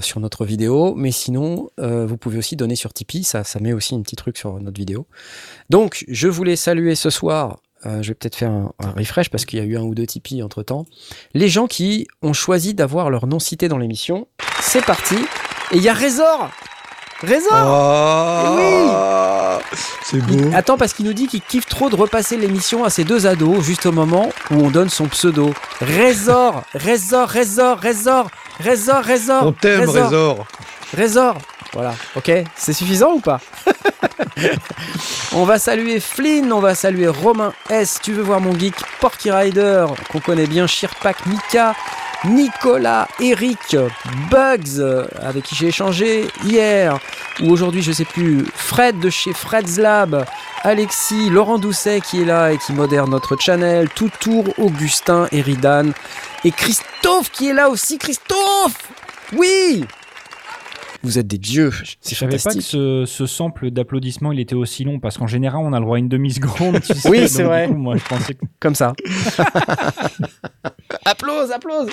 sur 0.00 0.20
notre 0.20 0.44
vidéo. 0.44 0.94
Mais 0.94 1.10
sinon, 1.12 1.70
vous 1.78 2.16
pouvez 2.16 2.38
aussi 2.38 2.56
donner 2.56 2.76
sur 2.76 2.92
Tipeee, 2.92 3.24
ça, 3.24 3.44
ça 3.44 3.60
met 3.60 3.72
aussi 3.72 3.94
un 3.94 4.02
petit 4.02 4.16
truc 4.16 4.36
sur 4.36 4.60
notre 4.60 4.78
vidéo. 4.78 5.06
Donc, 5.70 6.04
je 6.08 6.28
voulais 6.28 6.56
saluer 6.56 6.94
ce 6.94 7.10
soir, 7.10 7.60
euh, 7.86 8.02
je 8.02 8.08
vais 8.08 8.14
peut-être 8.14 8.36
faire 8.36 8.50
un, 8.50 8.72
un 8.78 8.90
refresh 8.92 9.30
parce 9.30 9.44
qu'il 9.44 9.58
y 9.58 9.62
a 9.62 9.64
eu 9.64 9.76
un 9.76 9.82
ou 9.82 9.94
deux 9.94 10.06
Tipeee 10.06 10.42
entre 10.42 10.62
temps, 10.62 10.86
les 11.34 11.48
gens 11.48 11.66
qui 11.66 12.06
ont 12.22 12.32
choisi 12.32 12.74
d'avoir 12.74 13.10
leur 13.10 13.26
nom 13.26 13.38
cité 13.38 13.68
dans 13.68 13.78
l'émission. 13.78 14.26
C'est 14.60 14.84
parti. 14.84 15.16
Et 15.72 15.76
il 15.76 15.82
y 15.82 15.88
a 15.88 15.94
Résor 15.94 16.50
Résor 17.22 17.52
Ah, 17.52 19.58
C'est 20.04 20.16
il- 20.18 20.22
beau. 20.26 20.50
Attends, 20.54 20.78
parce 20.78 20.92
qu'il 20.94 21.04
nous 21.06 21.12
dit 21.12 21.26
qu'il 21.26 21.42
kiffe 21.42 21.66
trop 21.66 21.90
de 21.90 21.96
repasser 21.96 22.36
l'émission 22.36 22.84
à 22.84 22.90
ses 22.90 23.04
deux 23.04 23.26
ados, 23.26 23.62
juste 23.62 23.86
au 23.86 23.92
moment 23.92 24.30
où 24.50 24.54
on 24.54 24.70
donne 24.70 24.88
son 24.88 25.06
pseudo. 25.06 25.52
Résor, 25.80 26.62
Résor, 26.74 27.28
Résor, 27.28 27.78
Résor, 27.78 28.30
Résor, 28.58 29.02
Résor. 29.04 29.46
On 29.46 29.52
t'aime, 29.52 29.88
Résor. 29.88 30.46
Résor. 30.94 31.36
Voilà, 31.72 31.94
ok, 32.16 32.32
c'est 32.56 32.72
suffisant 32.72 33.12
ou 33.12 33.20
pas? 33.20 33.40
On 35.32 35.44
va 35.44 35.58
saluer 35.58 36.00
Flynn, 36.00 36.52
on 36.52 36.60
va 36.60 36.74
saluer 36.74 37.06
Romain 37.06 37.52
S. 37.68 38.00
Tu 38.02 38.12
veux 38.12 38.22
voir 38.22 38.40
mon 38.40 38.58
geek 38.58 38.74
Porky 39.00 39.30
Rider, 39.30 39.86
qu'on 40.10 40.20
connaît 40.20 40.46
bien, 40.46 40.66
Shirpak, 40.66 41.26
Mika, 41.26 41.74
Nicolas, 42.24 43.06
Eric, 43.20 43.76
Bugs, 44.30 45.06
avec 45.22 45.44
qui 45.44 45.54
j'ai 45.54 45.68
échangé 45.68 46.26
hier, 46.44 46.98
ou 47.40 47.50
aujourd'hui, 47.50 47.82
je 47.82 47.92
sais 47.92 48.04
plus, 48.04 48.44
Fred 48.54 48.98
de 48.98 49.08
chez 49.08 49.32
Fred's 49.32 49.78
Lab, 49.78 50.26
Alexis, 50.62 51.30
Laurent 51.30 51.58
Doucet 51.58 52.00
qui 52.00 52.22
est 52.22 52.26
là 52.26 52.52
et 52.52 52.58
qui 52.58 52.72
modère 52.72 53.06
notre 53.06 53.36
channel, 53.36 53.88
Toutour, 53.90 54.44
Augustin, 54.58 55.28
Eridan, 55.32 55.92
et 56.44 56.50
Christophe 56.50 57.30
qui 57.30 57.48
est 57.48 57.54
là 57.54 57.70
aussi. 57.70 57.96
Christophe 57.96 58.74
Oui 59.32 59.84
Vous 61.02 61.18
êtes 61.18 61.26
des 61.26 61.38
dieux, 61.38 61.70
Je 61.70 62.14
savais 62.14 62.38
pas 62.38 62.54
que 62.54 62.60
ce, 62.60 63.04
ce 63.06 63.26
sample 63.26 63.70
d'applaudissements 63.70 64.32
il 64.32 64.40
était 64.40 64.54
aussi 64.54 64.84
long 64.84 65.00
parce 65.00 65.16
qu'en 65.16 65.26
général 65.26 65.62
on 65.64 65.72
a 65.72 65.78
le 65.78 65.84
droit 65.84 65.96
à 65.96 65.98
une 65.98 66.08
demi-seconde. 66.08 66.80
tu 66.82 66.94
sais, 66.94 67.08
Oui, 67.08 67.28
c'est 67.28 67.42
vrai. 67.42 67.68
coup, 67.68 67.74
moi 67.74 67.96
je 67.96 68.04
pensais 68.04 68.34
que 68.34 68.44
Comme 68.58 68.74
ça. 68.74 68.92
applause, 71.04 71.50
applause 71.52 71.88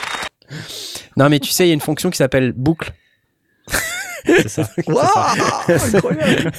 Non 1.15 1.29
mais 1.29 1.39
tu 1.39 1.51
sais, 1.51 1.65
il 1.65 1.69
y 1.69 1.71
a 1.71 1.73
une 1.73 1.79
fonction 1.81 2.09
qui 2.09 2.17
s'appelle 2.17 2.51
boucle. 2.51 2.91
c'est 4.25 4.49
ça. 4.49 4.67
Incroyable. 5.67 6.51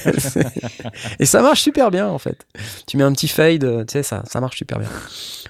Et 1.19 1.25
ça 1.25 1.41
marche 1.41 1.61
super 1.61 1.91
bien 1.91 2.07
en 2.07 2.17
fait. 2.17 2.47
Tu 2.87 2.97
mets 2.97 3.03
un 3.03 3.13
petit 3.13 3.27
fade, 3.27 3.63
euh, 3.63 3.85
tu 3.85 3.93
sais, 3.93 4.03
ça, 4.03 4.23
ça 4.25 4.41
marche 4.41 4.57
super 4.57 4.79
bien. 4.79 4.89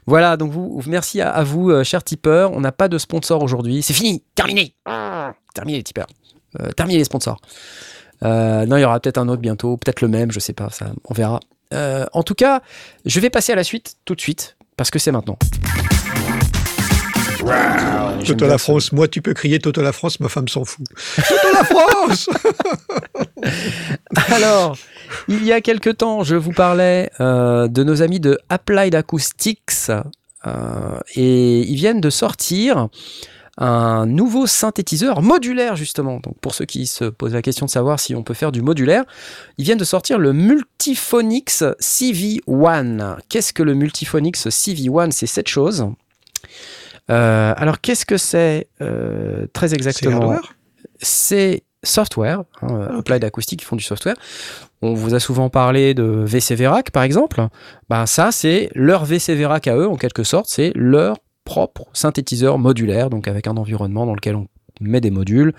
Voilà, 0.06 0.38
donc 0.38 0.52
vous, 0.52 0.82
merci 0.88 1.22
à, 1.22 1.30
à 1.30 1.44
vous, 1.44 1.70
euh, 1.70 1.84
chers 1.84 2.04
tipeurs. 2.04 2.52
On 2.52 2.62
n'a 2.62 2.72
pas 2.72 2.88
de 2.90 2.98
sponsor 2.98 3.42
aujourd'hui. 3.44 3.82
C'est 3.84 3.94
fini, 3.94 4.24
terminé. 4.36 4.76
Terminé 5.54 5.78
les 5.78 5.84
tipeurs. 5.84 6.08
Euh, 6.60 6.72
terminé 6.72 6.98
les 6.98 7.04
sponsors. 7.04 7.40
Euh, 8.24 8.66
non, 8.66 8.78
il 8.78 8.82
y 8.82 8.86
aura 8.86 9.00
peut-être 9.00 9.18
un 9.18 9.28
autre 9.30 9.42
bientôt, 9.42 9.78
peut-être 9.78 10.02
le 10.02 10.08
même, 10.08 10.32
je 10.32 10.40
sais 10.40 10.54
pas, 10.54 10.70
ça, 10.72 10.88
on 11.06 11.14
verra. 11.14 11.40
Euh, 11.74 12.06
en 12.14 12.24
tout 12.24 12.34
cas, 12.36 12.62
je 13.06 13.20
vais 13.20 13.30
passer 13.30 13.52
à 13.52 13.56
la 13.56 13.64
suite 13.64 13.96
tout 14.06 14.16
de 14.16 14.22
suite 14.22 14.58
parce 14.76 14.90
que 14.92 14.98
c'est 15.00 15.12
maintenant. 15.12 15.38
J'aime 18.22 18.38
Toto 18.38 18.48
la 18.48 18.58
ce- 18.58 18.64
France, 18.64 18.92
moi 18.92 19.08
tu 19.08 19.22
peux 19.22 19.34
crier 19.34 19.60
Toto 19.60 19.82
la 19.82 19.92
France, 19.94 20.20
ma 20.20 20.28
femme 20.30 20.48
s'en 20.48 20.66
fout. 20.66 20.86
Toto 21.16 21.54
la 21.54 21.64
France 21.64 22.30
Alors, 24.34 24.78
il 25.28 25.46
y 25.46 25.52
a 25.54 25.62
quelque 25.62 25.90
temps, 25.90 26.24
je 26.24 26.36
vous 26.36 26.52
parlais 26.52 27.10
euh, 27.22 27.68
de 27.68 27.84
nos 27.84 28.02
amis 28.02 28.20
de 28.20 28.38
Applied 28.50 28.94
Acoustics 28.96 29.90
et 31.16 31.60
ils 31.62 31.76
viennent 31.76 32.02
de 32.02 32.10
sortir 32.10 32.88
un 33.60 34.06
nouveau 34.06 34.48
synthétiseur 34.48 35.22
modulaire 35.22 35.76
justement. 35.76 36.20
Donc 36.20 36.40
pour 36.40 36.56
ceux 36.56 36.66
qui 36.66 36.88
se 36.88 37.06
posent 37.06 37.34
la 37.34 37.42
question 37.42 37.66
de 37.66 37.72
savoir 37.72 38.00
si 38.00 38.16
on 38.16 38.24
peut 38.24 38.34
faire 38.34 38.52
du 38.52 38.62
modulaire, 38.62 39.04
ils 39.58 39.66
viennent 39.66 39.78
de 39.78 39.84
sortir 39.84 40.18
le 40.18 40.32
Multiphonix 40.34 41.64
CV1. 41.80 43.18
Qu'est-ce 43.28 43.54
que 43.54 43.62
le 43.62 43.74
Multiphonix 43.74 44.48
CV1 44.48 45.12
C'est 45.12 45.28
cette 45.28 45.50
chose. 45.50 45.88
Euh, 47.12 47.54
alors 47.58 47.82
qu'est-ce 47.82 48.06
que 48.06 48.18
c'est 48.18 48.68
euh, 48.82 49.46
très 49.54 49.74
exactement? 49.74 50.38
c'est 51.02 51.64
software, 51.82 52.44
hein, 52.62 52.90
Applied 52.98 53.24
Acoustic 53.24 53.60
qui 53.60 53.66
font 53.66 53.78
du 53.78 53.84
software. 53.84 54.16
On 54.82 54.94
vous 54.94 55.16
a 55.16 55.20
souvent 55.20 55.50
parlé 55.50 55.94
de 55.94 56.04
VC 56.04 56.56
Verac 56.56 56.92
par 56.92 57.04
exemple. 57.04 57.48
Ben, 57.90 58.06
ça, 58.06 58.32
c'est 58.32 58.70
leur 58.76 59.06
VC 59.06 59.34
Verac 59.36 59.68
à 59.68 59.76
eux, 59.76 59.88
en 59.88 59.96
quelque 59.96 60.24
sorte, 60.24 60.48
c'est 60.50 60.72
leur 60.76 61.18
propre 61.50 61.88
synthétiseur 61.94 62.60
modulaire, 62.60 63.10
donc 63.10 63.28
avec 63.28 63.48
un 63.48 63.58
environnement 63.58 64.06
dans 64.06 64.14
lequel 64.14 64.36
on 64.36 64.48
met 64.82 65.02
des 65.02 65.10
modules. 65.10 65.56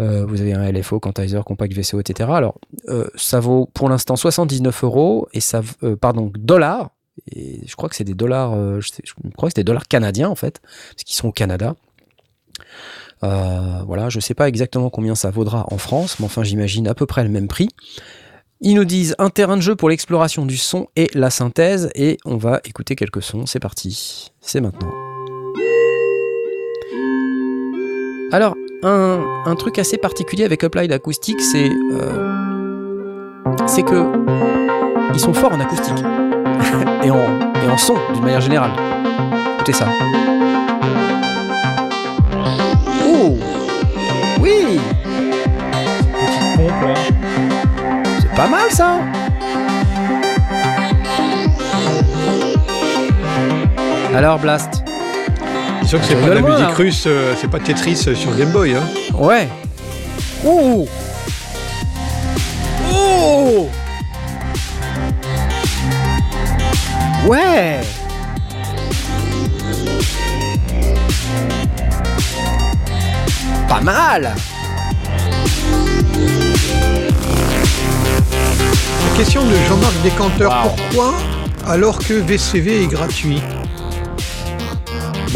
Euh, 0.00 0.24
vous 0.24 0.40
avez 0.40 0.54
un 0.54 0.72
LFO, 0.72 0.98
quantizer, 0.98 1.44
compact 1.44 1.74
VCO, 1.74 2.00
etc. 2.00 2.30
Alors, 2.32 2.54
euh, 2.88 3.06
ça 3.16 3.38
vaut 3.38 3.68
pour 3.74 3.90
l'instant 3.90 4.16
79 4.16 4.84
euros 4.84 5.28
et 5.34 5.40
ça, 5.40 5.60
euh, 5.82 5.94
pardon, 5.94 6.32
dollars. 6.34 6.88
Et 7.30 7.60
je 7.66 7.76
crois 7.76 7.90
que 7.90 7.96
c'est 7.96 8.04
des 8.04 8.14
dollars, 8.14 8.80
je, 8.80 8.88
je 9.04 9.12
crois 9.36 9.50
que 9.50 9.54
c'est 9.54 9.60
des 9.60 9.64
dollars 9.64 9.88
canadiens 9.88 10.30
en 10.30 10.34
fait, 10.34 10.60
parce 10.62 11.04
qu'ils 11.04 11.16
sont 11.16 11.28
au 11.28 11.32
Canada. 11.32 11.76
Voilà, 13.20 14.08
je 14.08 14.20
sais 14.20 14.34
pas 14.34 14.48
exactement 14.48 14.88
combien 14.88 15.14
ça 15.14 15.30
vaudra 15.30 15.66
en 15.70 15.78
France, 15.78 16.18
mais 16.18 16.26
enfin 16.26 16.44
j'imagine 16.44 16.88
à 16.88 16.94
peu 16.94 17.04
près 17.04 17.24
le 17.24 17.30
même 17.30 17.48
prix. 17.48 17.68
Ils 18.60 18.74
nous 18.74 18.84
disent 18.84 19.14
un 19.18 19.28
terrain 19.28 19.56
de 19.56 19.62
jeu 19.62 19.76
pour 19.76 19.90
l'exploration 19.90 20.46
du 20.46 20.56
son 20.56 20.88
et 20.96 21.08
la 21.14 21.30
synthèse, 21.30 21.90
et 21.94 22.18
on 22.24 22.36
va 22.36 22.60
écouter 22.64 22.96
quelques 22.96 23.22
sons. 23.22 23.46
C'est 23.46 23.60
parti, 23.60 24.32
c'est 24.40 24.60
maintenant. 24.60 25.15
Alors, 28.32 28.56
un, 28.82 29.54
truc 29.56 29.78
assez 29.78 29.98
particulier 29.98 30.44
avec 30.44 30.64
Applied 30.64 30.90
Acoustic, 30.92 31.40
c'est 31.40 31.70
euh, 31.92 32.36
c'est 33.66 33.82
que 33.82 34.04
ils 35.14 35.20
sont 35.20 35.32
forts 35.32 35.52
en 35.52 35.60
acoustique 35.60 35.98
et 37.04 37.10
en, 37.10 37.16
et 37.16 37.78
son 37.78 37.94
d'une 38.14 38.24
manière 38.24 38.40
générale. 38.40 38.72
Écoutez 39.54 39.72
ça. 39.72 39.86
Oh 43.08 43.36
Oui. 44.40 44.80
C'est 48.20 48.34
pas 48.34 48.48
mal 48.48 48.70
ça 48.70 48.98
Alors 54.14 54.38
Blast 54.38 54.85
C'est 55.86 55.90
sûr 55.90 56.00
que 56.00 56.06
c'est 56.06 56.16
pas 56.16 56.28
de 56.30 56.32
la 56.32 56.40
musique 56.40 56.58
là. 56.68 56.74
russe, 56.74 57.04
euh, 57.06 57.34
c'est 57.40 57.48
pas 57.48 57.60
Tetris 57.60 57.96
euh, 58.08 58.14
sur 58.16 58.34
Game 58.36 58.50
Boy. 58.50 58.74
Hein. 58.74 58.82
Ouais 59.14 59.48
Oh 60.44 60.88
Oh 62.92 63.68
Ouais 67.28 67.80
Pas 73.68 73.80
mal 73.80 74.34
La 79.02 79.16
question 79.16 79.44
de 79.44 79.54
Jean-Marc 79.68 79.94
Décanteur, 80.02 80.50
Wow. 80.50 80.70
pourquoi 80.76 81.14
alors 81.68 81.98
que 81.98 82.14
VCV 82.14 82.84
est 82.84 82.86
gratuit? 82.86 83.40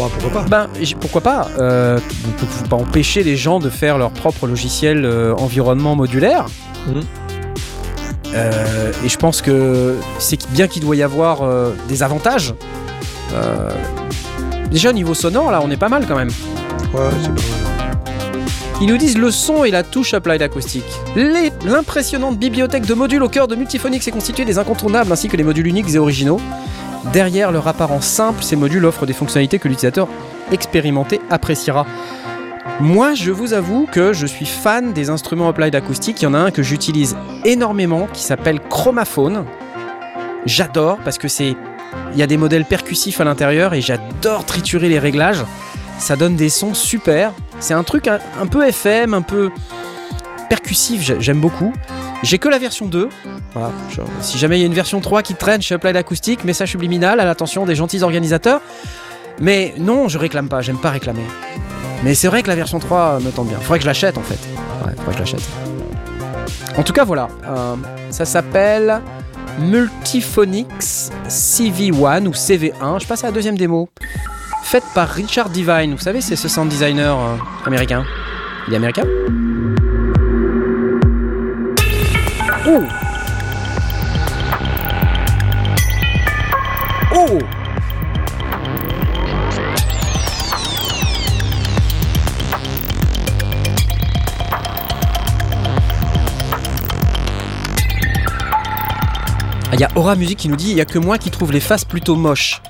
Bah 0.01 0.09
pourquoi 0.19 0.41
pas 0.41 0.47
Ben, 0.49 0.67
pourquoi 0.99 1.21
pas 1.21 1.47
euh, 1.59 1.99
Vous 2.23 2.31
ne 2.31 2.35
pouvez 2.37 2.67
pas 2.69 2.75
empêcher 2.75 3.23
les 3.23 3.35
gens 3.35 3.59
de 3.59 3.69
faire 3.69 3.97
leur 3.97 4.11
propre 4.11 4.47
logiciel 4.47 5.05
euh, 5.05 5.33
environnement 5.35 5.95
modulaire. 5.95 6.45
Mhm. 6.87 7.01
Euh, 8.33 8.91
et 9.05 9.09
je 9.09 9.17
pense 9.17 9.41
que 9.41 9.97
c'est 10.17 10.39
bien 10.51 10.67
qu'il 10.67 10.81
doit 10.83 10.95
y 10.95 11.03
avoir 11.03 11.41
euh, 11.43 11.71
des 11.89 12.01
avantages. 12.03 12.53
Déjà, 14.71 14.89
au 14.89 14.93
niveau 14.93 15.13
sonore, 15.13 15.51
là, 15.51 15.59
on 15.63 15.69
est 15.69 15.77
pas 15.77 15.89
mal 15.89 16.05
quand 16.07 16.15
même. 16.15 16.29
Ouais, 16.93 17.09
c'est 17.21 17.27
pas 17.27 17.33
mal. 17.33 17.97
Ils 18.81 18.87
nous 18.87 18.97
disent 18.97 19.17
le 19.17 19.29
son 19.31 19.63
et 19.63 19.69
la 19.69 19.83
touche 19.83 20.13
Applied 20.13 20.41
Acoustic. 20.41 20.83
Les- 21.15 21.51
L'impressionnante 21.65 22.37
bibliothèque 22.39 22.85
de 22.85 22.93
modules 22.95 23.21
au 23.21 23.29
cœur 23.29 23.47
de 23.47 23.55
Multiphonics 23.55 24.07
est 24.07 24.11
constituée 24.11 24.43
des 24.45 24.57
incontournables 24.57 25.11
ainsi 25.11 25.27
que 25.27 25.37
les 25.37 25.43
modules 25.43 25.67
uniques 25.67 25.93
et 25.93 25.97
originaux. 25.99 26.39
Derrière 27.13 27.51
leur 27.51 27.67
apparence 27.67 28.05
simple, 28.05 28.43
ces 28.43 28.55
modules 28.55 28.85
offrent 28.85 29.05
des 29.05 29.13
fonctionnalités 29.13 29.59
que 29.59 29.67
l'utilisateur 29.67 30.07
expérimenté 30.51 31.19
appréciera. 31.29 31.85
Moi, 32.79 33.13
je 33.13 33.31
vous 33.31 33.53
avoue 33.53 33.87
que 33.91 34.13
je 34.13 34.25
suis 34.25 34.45
fan 34.45 34.93
des 34.93 35.09
instruments 35.09 35.49
Applied 35.49 35.75
Acoustic. 35.75 36.21
Il 36.21 36.25
y 36.25 36.27
en 36.27 36.33
a 36.33 36.39
un 36.39 36.51
que 36.51 36.63
j'utilise 36.63 37.15
énormément 37.43 38.07
qui 38.13 38.23
s'appelle 38.23 38.59
Chromaphone. 38.59 39.45
J'adore 40.45 40.97
parce 41.03 41.17
que 41.17 41.27
c'est 41.27 41.55
il 42.13 42.19
y 42.19 42.23
a 42.23 42.27
des 42.27 42.37
modèles 42.37 42.65
percussifs 42.65 43.19
à 43.21 43.23
l'intérieur 43.23 43.73
et 43.73 43.81
j'adore 43.81 44.45
triturer 44.45 44.89
les 44.89 44.99
réglages. 44.99 45.43
Ça 45.99 46.15
donne 46.15 46.35
des 46.35 46.49
sons 46.49 46.73
super. 46.73 47.33
C'est 47.59 47.73
un 47.73 47.83
truc 47.83 48.07
un 48.07 48.47
peu 48.47 48.65
FM, 48.65 49.13
un 49.13 49.21
peu 49.21 49.51
percussif, 50.55 51.01
j'ai- 51.01 51.21
j'aime 51.21 51.39
beaucoup. 51.39 51.71
J'ai 52.23 52.37
que 52.37 52.49
la 52.49 52.59
version 52.59 52.85
2. 52.85 53.07
Voilà, 53.53 53.71
je- 53.89 54.01
si 54.19 54.37
jamais 54.37 54.57
il 54.57 54.59
y 54.59 54.63
a 54.63 54.67
une 54.67 54.73
version 54.73 54.99
3 54.99 55.21
qui 55.23 55.33
traîne 55.33 55.61
chez 55.61 55.75
Applied 55.75 55.95
Acoustic, 55.95 56.43
message 56.43 56.71
subliminal 56.71 57.21
à 57.21 57.25
l'attention 57.25 57.65
des 57.65 57.73
gentils 57.73 58.03
organisateurs. 58.03 58.59
Mais 59.39 59.73
non, 59.77 60.09
je 60.09 60.17
réclame 60.17 60.49
pas, 60.49 60.59
j'aime 60.61 60.77
pas 60.77 60.89
réclamer. 60.89 61.23
Mais 62.03 62.15
c'est 62.15 62.27
vrai 62.27 62.43
que 62.43 62.49
la 62.49 62.55
version 62.55 62.79
3 62.79 63.19
me 63.21 63.31
tente 63.31 63.47
bien. 63.47 63.59
Faudrait 63.61 63.77
que 63.79 63.83
je 63.83 63.87
l'achète 63.87 64.17
en 64.17 64.21
fait. 64.23 64.39
Que 65.05 65.13
je 65.13 65.19
l'achète. 65.19 65.41
En 66.77 66.83
tout 66.83 66.91
cas, 66.93 67.05
voilà. 67.05 67.29
Euh, 67.47 67.75
ça 68.09 68.25
s'appelle 68.25 68.99
Multiphonics 69.59 70.67
CV1 71.29 72.25
ou 72.27 72.33
CV1. 72.33 72.99
Je 72.99 73.07
passe 73.07 73.23
à 73.23 73.27
la 73.27 73.31
deuxième 73.33 73.57
démo. 73.57 73.87
Faite 74.63 74.83
par 74.93 75.07
Richard 75.07 75.49
Devine. 75.49 75.93
Vous 75.95 76.01
savez, 76.03 76.19
c'est 76.19 76.35
ce 76.35 76.49
sound 76.49 76.67
designer 76.69 77.17
euh, 77.17 77.35
américain. 77.65 78.03
Il 78.67 78.73
est 78.73 78.77
américain? 78.77 79.03
Y 99.81 99.83
a 99.85 99.89
Aura 99.95 100.15
Music 100.15 100.37
qui 100.37 100.47
nous 100.49 100.55
dit 100.55 100.71
il 100.71 100.77
y 100.77 100.81
a 100.81 100.85
que 100.85 100.99
moi 100.99 101.17
qui 101.17 101.31
trouve 101.31 101.51
les 101.51 101.59
faces 101.59 101.85
plutôt 101.85 102.15
moches. 102.15 102.61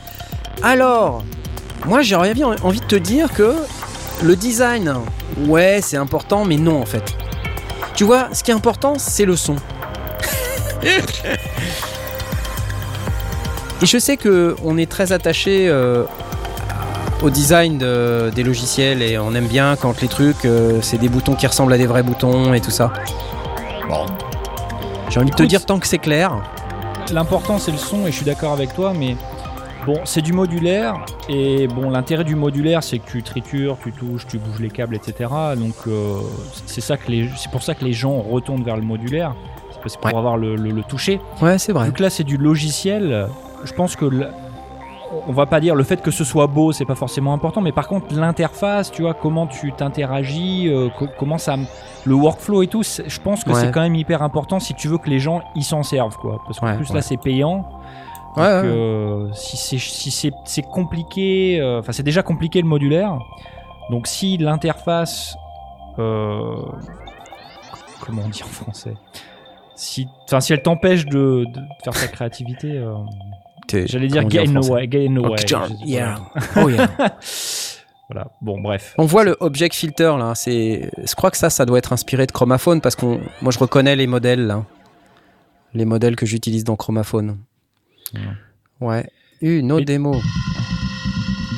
Alors, 0.64 1.24
moi 1.86 2.02
j'aurais 2.02 2.34
bien 2.34 2.48
envie 2.64 2.80
de 2.80 2.86
te 2.86 2.96
dire 2.96 3.32
que 3.34 3.54
le 4.24 4.36
design, 4.36 4.94
ouais, 5.48 5.80
c'est 5.82 5.98
important, 5.98 6.46
mais 6.46 6.58
non 6.58 6.82
en 6.82 6.86
fait. 6.86 7.04
Tu 7.96 8.04
vois, 8.06 8.30
ce 8.34 8.44
qui 8.44 8.52
est 8.52 8.54
important, 8.54 8.94
c'est 8.98 9.26
le 9.26 9.36
son. 9.36 9.56
Et 13.82 13.86
je 13.86 13.98
sais 13.98 14.16
que 14.16 14.56
on 14.64 14.78
est 14.78 14.90
très 14.90 15.12
attaché 15.12 15.68
euh, 15.68 16.04
au 17.24 17.30
design 17.30 17.78
de- 17.80 18.32
des 18.34 18.44
logiciels 18.44 19.02
et 19.02 19.18
on 19.18 19.34
aime 19.34 19.48
bien 19.48 19.76
quand 19.76 20.02
les 20.02 20.08
trucs, 20.08 20.46
euh, 20.46 20.80
c'est 20.82 20.98
des 21.00 21.10
boutons 21.10 21.34
qui 21.36 21.48
ressemblent 21.48 21.74
à 21.74 21.78
des 21.78 21.88
vrais 21.88 22.04
boutons 22.04 22.54
et 22.54 22.62
tout 22.62 22.72
ça. 22.72 22.94
Bon. 23.90 24.06
J'ai 25.10 25.20
envie 25.20 25.32
de 25.32 25.36
te 25.36 25.44
dire 25.44 25.66
tant 25.66 25.80
que 25.80 25.88
c'est 25.88 25.98
clair. 25.98 26.38
L'important 27.12 27.60
c'est 27.60 27.72
le 27.72 27.78
son 27.78 28.08
et 28.08 28.12
je 28.12 28.18
suis 28.18 28.26
d'accord 28.26 28.54
avec 28.54 28.74
toi, 28.74 28.94
mais 28.98 29.16
bon, 29.86 30.00
c'est 30.06 30.22
du 30.22 30.32
modulaire 30.32 31.06
et 31.28 31.68
bon, 31.68 31.90
l'intérêt 31.90 32.24
du 32.24 32.36
modulaire 32.36 32.82
c'est 32.84 33.00
que 33.00 33.10
tu 33.12 33.22
tritures, 33.22 33.78
tu 33.84 33.92
touches, 33.92 34.26
tu 34.28 34.38
bouges 34.38 34.60
les 34.62 34.70
câbles, 34.70 34.96
etc. 34.96 35.30
Donc 35.58 35.76
euh, 35.88 36.16
c'est 36.66 36.80
ça 36.82 36.96
que 36.96 37.12
les, 37.12 37.30
c'est 37.36 37.52
pour 37.52 37.64
ça 37.64 37.76
que 37.76 37.84
les 37.84 37.94
gens 37.94 38.22
retournent 38.22 38.64
vers 38.64 38.78
le 38.78 38.82
modulaire, 38.84 39.36
c'est 39.86 40.00
pour 40.00 40.12
Ouais. 40.12 40.18
avoir 40.18 40.38
le, 40.38 40.56
le- 40.56 40.72
le 40.72 40.84
toucher. 40.84 41.20
Ouais, 41.42 41.58
c'est 41.58 41.74
vrai. 41.74 41.92
Que 41.92 42.02
là 42.02 42.10
c'est 42.10 42.24
du 42.24 42.38
logiciel, 42.38 43.28
je 43.66 43.74
pense 43.74 43.96
que 43.98 44.06
on 45.28 45.32
va 45.34 45.46
pas 45.46 45.60
dire 45.60 45.76
le 45.76 45.84
fait 45.84 46.02
que 46.02 46.12
ce 46.12 46.24
soit 46.24 46.48
beau, 46.48 46.72
c'est 46.72 46.86
pas 46.86 46.96
forcément 46.96 47.34
important, 47.34 47.62
mais 47.62 47.72
par 47.72 47.88
contre 47.88 48.14
l'interface, 48.16 48.92
tu 48.92 49.02
vois, 49.02 49.14
comment 49.14 49.48
tu 49.48 49.72
t'interagis, 49.74 50.68
euh, 50.70 50.90
co- 50.98 51.08
comment 51.20 51.38
ça, 51.38 51.56
le 52.06 52.16
workflow 52.16 52.64
et 52.64 52.68
tout, 52.68 52.84
je 52.84 53.20
pense 53.20 53.44
que 53.44 53.50
Ouais. 53.52 53.56
c'est 53.60 53.72
quand 53.72 53.82
même 53.82 53.96
hyper 53.96 54.22
important 54.24 54.60
si 54.60 54.74
tu 54.74 54.88
veux 54.88 54.98
que 54.98 55.10
les 55.10 55.20
gens 55.20 55.42
y 55.56 55.64
s'en 55.64 55.84
servent, 55.84 56.18
quoi. 56.18 56.42
Parce 56.46 56.60
qu'en 56.60 56.68
Ouais, 56.68 56.76
plus 56.78 56.90
ouais. 56.90 56.96
là 56.96 57.02
c'est 57.02 57.18
payant. 57.18 57.66
Donc, 58.38 58.46
euh, 58.46 59.28
si 59.34 59.58
c'est 59.58 59.78
si 59.78 60.10
c'est 60.12 60.32
c'est 60.46 60.62
compliqué, 60.62 61.60
euh, 61.60 61.80
enfin 61.80 61.92
c'est 61.92 62.04
déjà 62.04 62.24
compliqué 62.24 62.62
le 62.62 62.68
modulaire. 62.68 63.18
Donc 63.90 64.08
si 64.08 64.38
l'interface, 64.38 65.36
comment 65.98 66.62
on 68.26 68.30
dit 68.30 68.42
en 68.44 68.48
français, 68.48 68.94
si, 69.76 70.08
enfin 70.26 70.40
si 70.40 70.54
elle 70.54 70.62
t'empêche 70.62 71.06
de, 71.06 71.46
de 71.54 71.60
faire 71.84 71.94
ta 71.94 72.08
créativité, 72.08 72.78
j'allais 73.88 74.08
dire 74.08 74.24
comment 74.24 74.26
on 74.26 74.30
dit 74.30 74.36
get 74.38 74.40
en 74.40 74.44
in 74.44 74.48
the 74.48 74.64
français 74.64 74.72
way, 74.72 74.88
get 74.92 75.06
in 75.08 75.14
the 75.16 75.20
Oh, 75.20 75.30
way. 75.30 75.36
putain, 75.38 75.64
je 75.66 75.70
sais 75.70 75.80
pas. 75.80 75.86
yeah. 75.86 76.20
Oh, 76.58 76.70
yeah. 76.70 76.90
Voilà. 78.10 78.28
Bon 78.42 78.60
bref. 78.60 78.94
On 78.98 79.06
voit 79.06 79.24
le 79.24 79.38
object 79.40 79.74
filter 79.74 80.14
là, 80.20 80.34
c'est 80.36 80.92
je 81.02 81.16
crois 81.16 81.32
que 81.32 81.38
ça 81.38 81.50
ça 81.50 81.66
doit 81.66 81.78
être 81.78 81.94
inspiré 81.94 82.28
de 82.28 82.32
Chromaphone 82.34 82.82
parce 82.82 82.98
qu'on 82.98 83.22
moi 83.42 83.52
je 83.54 83.58
reconnais 83.60 83.96
les 83.96 84.06
modèles 84.06 84.48
là. 84.48 84.66
Les 85.74 85.86
modèles 85.86 86.18
que 86.18 86.26
j'utilise 86.26 86.66
dans 86.66 86.76
Chromaphone. 86.76 87.38
Ouais. 88.82 89.06
Une 89.42 89.72
autre 89.72 89.84
Et- 89.84 89.86
démo. 89.86 90.16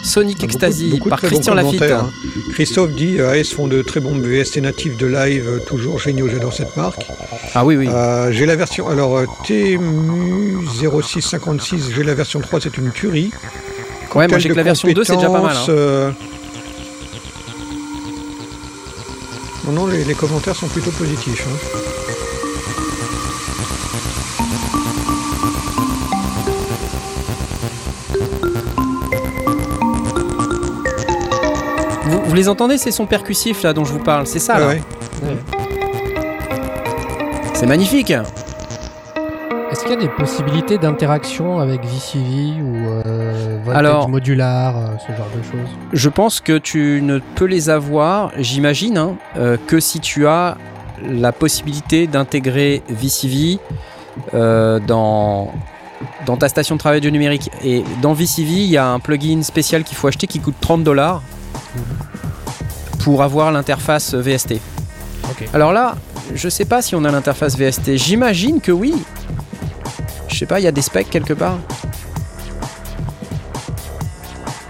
Sonic 0.03 0.43
Ecstasy 0.43 0.89
beaucoup 0.89 1.09
par 1.09 1.19
Christian 1.21 1.53
Lafitte. 1.55 1.81
hein. 1.83 2.11
Christophe 2.51 2.91
dit 2.91 3.19
euh, 3.19 3.39
AS 3.39 3.45
font 3.53 3.67
de 3.67 3.81
très 3.81 3.99
bons 4.01 4.17
VST 4.19 4.57
natifs 4.57 4.97
de 4.97 5.07
live, 5.07 5.47
euh, 5.47 5.59
toujours 5.59 5.97
géniaux, 5.99 6.27
j'adore 6.27 6.53
cette 6.53 6.75
marque. 6.77 7.05
Ah 7.55 7.63
oui 7.65 7.75
oui. 7.77 7.87
Euh, 7.89 8.31
j'ai 8.31 8.45
la 8.45 8.55
version, 8.57 8.87
alors 8.89 9.17
euh, 9.17 9.25
TMU0656, 9.45 11.93
j'ai 11.95 12.03
la 12.03 12.13
version 12.15 12.41
3, 12.41 12.59
c'est 12.61 12.77
une 12.77 12.91
tuerie. 12.91 13.31
ouais, 14.13 14.27
moi 14.27 14.37
j'ai 14.39 14.49
que 14.49 14.53
la 14.55 14.63
version 14.63 14.89
2, 14.91 15.03
c'est 15.03 15.15
déjà 15.15 15.29
pas 15.29 15.41
mal. 15.41 15.55
hein. 15.55 15.65
euh, 15.69 16.11
Non, 19.65 19.71
non, 19.71 19.87
les, 19.87 20.03
les 20.03 20.13
commentaires 20.15 20.55
sont 20.55 20.67
plutôt 20.67 20.91
positifs. 20.91 21.45
hein. 21.47 21.57
Vous, 32.33 32.37
les 32.37 32.49
entendez 32.49 32.79
ces 32.79 32.89
sons 32.89 33.05
percussifs 33.05 33.61
là 33.61 33.73
dont 33.73 33.85
je 33.85 33.93
vous 33.93 33.99
parle, 33.99 34.25
c'est 34.25 34.39
ça 34.39 34.57
là? 34.57 34.69
Ouais. 34.69 34.81
C'est 37.53 37.67
magnifique. 37.67 38.09
Est-ce 38.09 39.81
qu'il 39.83 39.91
y 39.91 39.93
a 39.93 40.01
des 40.01 40.07
possibilités 40.09 40.79
d'interaction 40.79 41.59
avec 41.59 41.85
VCV 41.85 42.59
ou 42.59 42.87
euh, 43.05 43.59
Alors- 43.71 44.09
modular, 44.09 44.75
euh, 44.75 44.87
ce 44.97 45.15
genre 45.15 45.27
de 45.37 45.43
choses? 45.43 45.69
Je 45.93 46.09
pense 46.09 46.41
que 46.41 46.57
tu 46.57 47.01
ne 47.03 47.19
peux 47.35 47.45
les 47.45 47.69
avoir, 47.69 48.31
j'imagine, 48.39 48.97
hein, 48.97 49.15
euh, 49.37 49.55
que 49.67 49.79
si 49.79 49.99
tu 49.99 50.25
as 50.25 50.57
la 51.07 51.33
possibilité 51.33 52.07
d'intégrer 52.07 52.81
VCV 52.89 53.59
euh, 54.33 54.79
dans, 54.79 55.51
dans 56.25 56.37
ta 56.37 56.49
station 56.49 56.73
de 56.73 56.79
travail 56.79 56.99
du 56.99 57.11
numérique. 57.11 57.51
Et 57.63 57.83
dans 58.01 58.13
VCV, 58.13 58.49
il 58.53 58.71
y 58.71 58.77
a 58.77 58.87
un 58.87 58.99
plugin 58.99 59.43
spécial 59.43 59.83
qu'il 59.83 59.95
faut 59.95 60.07
acheter 60.07 60.25
qui 60.25 60.39
coûte 60.39 60.55
30 60.59 60.83
dollars 60.83 61.21
pour 63.03 63.21
avoir 63.21 63.51
l'interface 63.51 64.13
VST. 64.13 64.55
Alors 65.53 65.73
là, 65.73 65.95
je 66.33 66.47
sais 66.47 66.65
pas 66.65 66.81
si 66.81 66.95
on 66.95 67.03
a 67.03 67.11
l'interface 67.11 67.57
VST. 67.57 67.97
J'imagine 67.97 68.61
que 68.61 68.71
oui. 68.71 68.93
Je 70.29 70.37
sais 70.37 70.45
pas, 70.45 70.59
il 70.59 70.63
y 70.63 70.67
a 70.67 70.71
des 70.71 70.81
specs 70.81 71.09
quelque 71.09 71.33
part. 71.33 71.57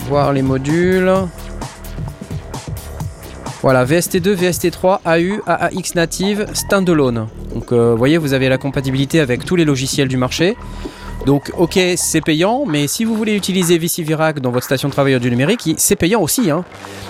Voir 0.08 0.34
les 0.34 0.42
modules. 0.42 1.12
Voilà, 3.62 3.86
VST2, 3.86 4.36
VST3, 4.36 5.00
AU, 5.06 5.42
AAX 5.48 5.96
native, 5.96 6.48
standalone. 6.54 7.28
Donc, 7.54 7.72
euh, 7.72 7.92
vous 7.92 7.98
voyez, 7.98 8.18
vous 8.18 8.34
avez 8.34 8.50
la 8.50 8.58
compatibilité 8.58 9.22
avec 9.22 9.46
tous 9.46 9.56
les 9.56 9.64
logiciels 9.64 10.10
du 10.10 10.18
marché. 10.18 10.58
Donc, 11.26 11.52
ok, 11.58 11.80
c'est 11.96 12.20
payant, 12.20 12.66
mais 12.68 12.88
si 12.88 13.06
vous 13.06 13.16
voulez 13.16 13.36
utiliser 13.36 13.78
VCVRAC 13.78 14.42
dans 14.42 14.52
votre 14.52 14.66
station 14.66 14.90
de 14.90 14.94
travailleur 14.94 15.22
du 15.22 15.30
numérique, 15.30 15.76
c'est 15.78 15.96
payant 15.96 16.20
aussi. 16.22 16.52
hein. 16.52 16.66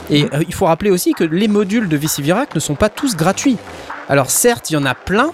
Et 0.09 0.25
euh, 0.33 0.43
il 0.47 0.53
faut 0.53 0.65
rappeler 0.65 0.89
aussi 0.89 1.13
que 1.13 1.23
les 1.23 1.47
modules 1.47 1.87
de 1.87 1.97
VCVRAC 1.97 2.55
ne 2.55 2.59
sont 2.59 2.75
pas 2.75 2.89
tous 2.89 3.15
gratuits. 3.15 3.57
Alors, 4.09 4.29
certes, 4.29 4.69
il 4.69 4.73
y 4.73 4.77
en 4.77 4.85
a 4.85 4.95
plein, 4.95 5.31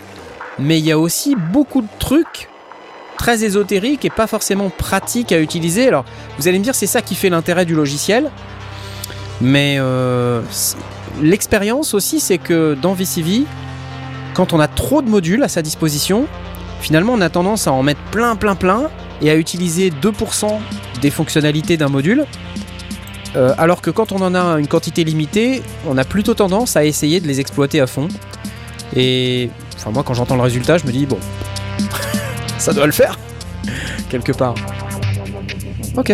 mais 0.60 0.80
il 0.80 0.86
y 0.86 0.92
a 0.92 1.00
aussi 1.00 1.36
beaucoup 1.36 1.82
de 1.82 1.88
trucs 2.00 2.50
très 3.18 3.44
ésotériques 3.44 4.06
et 4.06 4.10
pas 4.10 4.28
forcément 4.28 4.70
pratiques 4.70 5.32
à 5.32 5.40
utiliser. 5.40 5.88
Alors, 5.88 6.06
vous 6.38 6.48
allez 6.48 6.60
me 6.60 6.64
dire, 6.64 6.76
c'est 6.76 6.88
ça 6.88 7.02
qui 7.02 7.16
fait 7.16 7.30
l'intérêt 7.30 7.66
du 7.66 7.76
logiciel. 7.76 8.32
Mais 9.42 9.78
euh, 9.80 10.42
l'expérience 11.22 11.94
aussi, 11.94 12.20
c'est 12.20 12.38
que 12.38 12.78
dans 12.82 12.94
VCV, 12.94 13.44
quand 14.34 14.54
on 14.54 14.60
a 14.60 14.68
trop 14.68 15.02
de 15.02 15.10
modules 15.10 15.44
à 15.44 15.48
sa 15.48 15.62
disposition, 15.62 16.28
finalement, 16.82 17.14
on 17.14 17.22
a 17.22 17.30
tendance 17.30 17.68
à 17.68 17.74
en 17.74 17.84
mettre 17.84 18.02
plein, 18.12 18.36
plein, 18.36 18.56
plein 18.56 18.90
et 19.22 19.30
à 19.30 19.36
utiliser 19.36 19.90
2% 19.90 20.48
des 21.02 21.10
fonctionnalités 21.10 21.78
d'un 21.78 21.90
module. 21.90 22.26
Euh, 23.36 23.54
alors 23.58 23.82
que 23.82 23.92
quand 23.92 24.12
on 24.12 24.22
en 24.22 24.34
a 24.34 24.60
une 24.60 24.68
quantité 24.68 25.04
limitée, 25.04 25.62
on 25.88 25.98
a 25.98 26.04
plutôt 26.04 26.34
tendance 26.34 26.76
à 26.76 26.86
essayer 26.86 27.20
de 27.20 27.28
les 27.28 27.40
exploiter 27.40 27.80
à 27.80 27.88
fond. 27.88 28.08
Et 28.96 29.50
enfin 29.76 29.92
moi 29.92 30.04
quand 30.04 30.14
j'entends 30.14 30.36
le 30.36 30.42
résultat, 30.42 30.78
je 30.78 30.86
me 30.86 30.92
dis 30.92 31.06
bon, 31.06 31.20
ça 32.58 32.74
doit 32.74 32.86
le 32.86 32.92
faire 32.92 33.20
quelque 34.10 34.32
part. 34.32 34.56
Ok. 35.96 36.14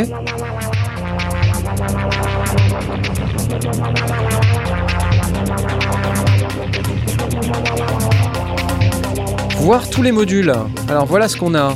Voir 9.59 9.89
tous 9.89 10.03
les 10.03 10.11
modules. 10.11 10.53
Alors 10.87 11.05
voilà 11.05 11.27
ce 11.27 11.37
qu'on 11.37 11.55
a. 11.55 11.75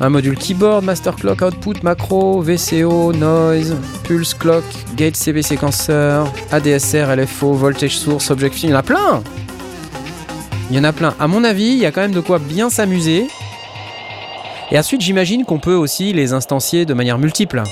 Un 0.00 0.08
module 0.08 0.36
keyboard, 0.36 0.84
master 0.84 1.14
clock, 1.14 1.42
output, 1.42 1.82
macro, 1.82 2.40
VCO, 2.40 3.12
noise, 3.12 3.76
pulse 4.02 4.34
clock, 4.34 4.64
gate 4.96 5.16
CB 5.16 5.42
séquenceur, 5.42 6.26
ADSR, 6.50 7.14
LFO, 7.16 7.52
voltage 7.52 7.96
source, 7.96 8.30
object 8.30 8.62
il 8.64 8.70
y 8.70 8.72
en 8.72 8.76
a 8.76 8.82
plein 8.82 9.22
Il 10.70 10.76
y 10.76 10.80
en 10.80 10.84
a 10.84 10.92
plein. 10.92 11.14
À 11.20 11.28
mon 11.28 11.44
avis, 11.44 11.66
il 11.68 11.78
y 11.78 11.86
a 11.86 11.92
quand 11.92 12.00
même 12.00 12.12
de 12.12 12.20
quoi 12.20 12.40
bien 12.40 12.70
s'amuser. 12.70 13.28
Et 14.72 14.78
ensuite, 14.78 15.00
j'imagine 15.00 15.44
qu'on 15.44 15.60
peut 15.60 15.74
aussi 15.74 16.12
les 16.12 16.32
instancier 16.32 16.86
de 16.86 16.94
manière 16.94 17.18
multiple. 17.18 17.62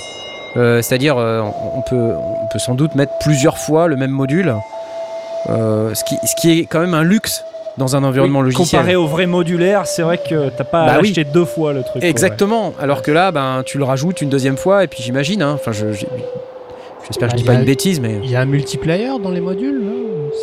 Euh, 0.55 0.81
C'est-à-dire, 0.81 1.17
euh, 1.17 1.41
on, 1.41 1.81
peut, 1.81 2.13
on 2.15 2.47
peut 2.51 2.59
sans 2.59 2.75
doute 2.75 2.95
mettre 2.95 3.13
plusieurs 3.19 3.57
fois 3.57 3.87
le 3.87 3.97
même 3.97 4.11
module. 4.11 4.55
Euh, 5.49 5.93
ce, 5.93 6.05
qui, 6.05 6.15
ce 6.25 6.35
qui 6.39 6.51
est 6.51 6.65
quand 6.65 6.79
même 6.79 6.93
un 6.93 7.03
luxe 7.03 7.43
dans 7.77 7.95
un 7.95 8.03
environnement 8.03 8.39
Oui, 8.39 8.45
logiciel. 8.45 8.81
Comparé 8.81 8.95
au 8.95 9.07
vrai 9.07 9.25
modulaire, 9.25 9.87
c'est 9.87 10.03
vrai 10.03 10.17
que 10.19 10.49
t'as 10.49 10.63
pas 10.63 10.85
Bah 10.85 10.93
à 10.93 10.99
oui. 10.99 11.07
l'acheter 11.09 11.23
deux 11.23 11.45
fois 11.45 11.73
le 11.73 11.81
truc. 11.81 12.01
quoi, 12.01 12.07
Exactement. 12.09 12.73
Alors 12.79 13.01
que 13.01 13.11
là, 13.11 13.31
ben, 13.31 13.63
tu 13.65 13.77
le 13.77 13.83
rajoutes 13.83 14.21
une 14.21 14.29
deuxième 14.29 14.57
fois, 14.57 14.83
et 14.83 14.87
puis 14.87 15.01
j'imagine, 15.01 15.41
hein, 15.41 15.53
enfin, 15.55 15.71
je, 15.71 15.91
j'ai- 15.91 16.07
j'espère 17.07 17.29
que 17.29 17.33
je 17.33 17.37
dis 17.37 17.43
Bah, 17.43 17.47
pas 17.47 17.53
y 17.53 17.57
a- 17.57 17.59
une 17.61 17.65
bêtise, 17.65 17.99
mais 17.99 18.19
Il 18.23 18.29
y 18.29 18.35
a 18.35 18.41
un 18.41 18.45
multiplayer 18.45 19.09
dans 19.21 19.31
les 19.31 19.41
modules 19.41 19.81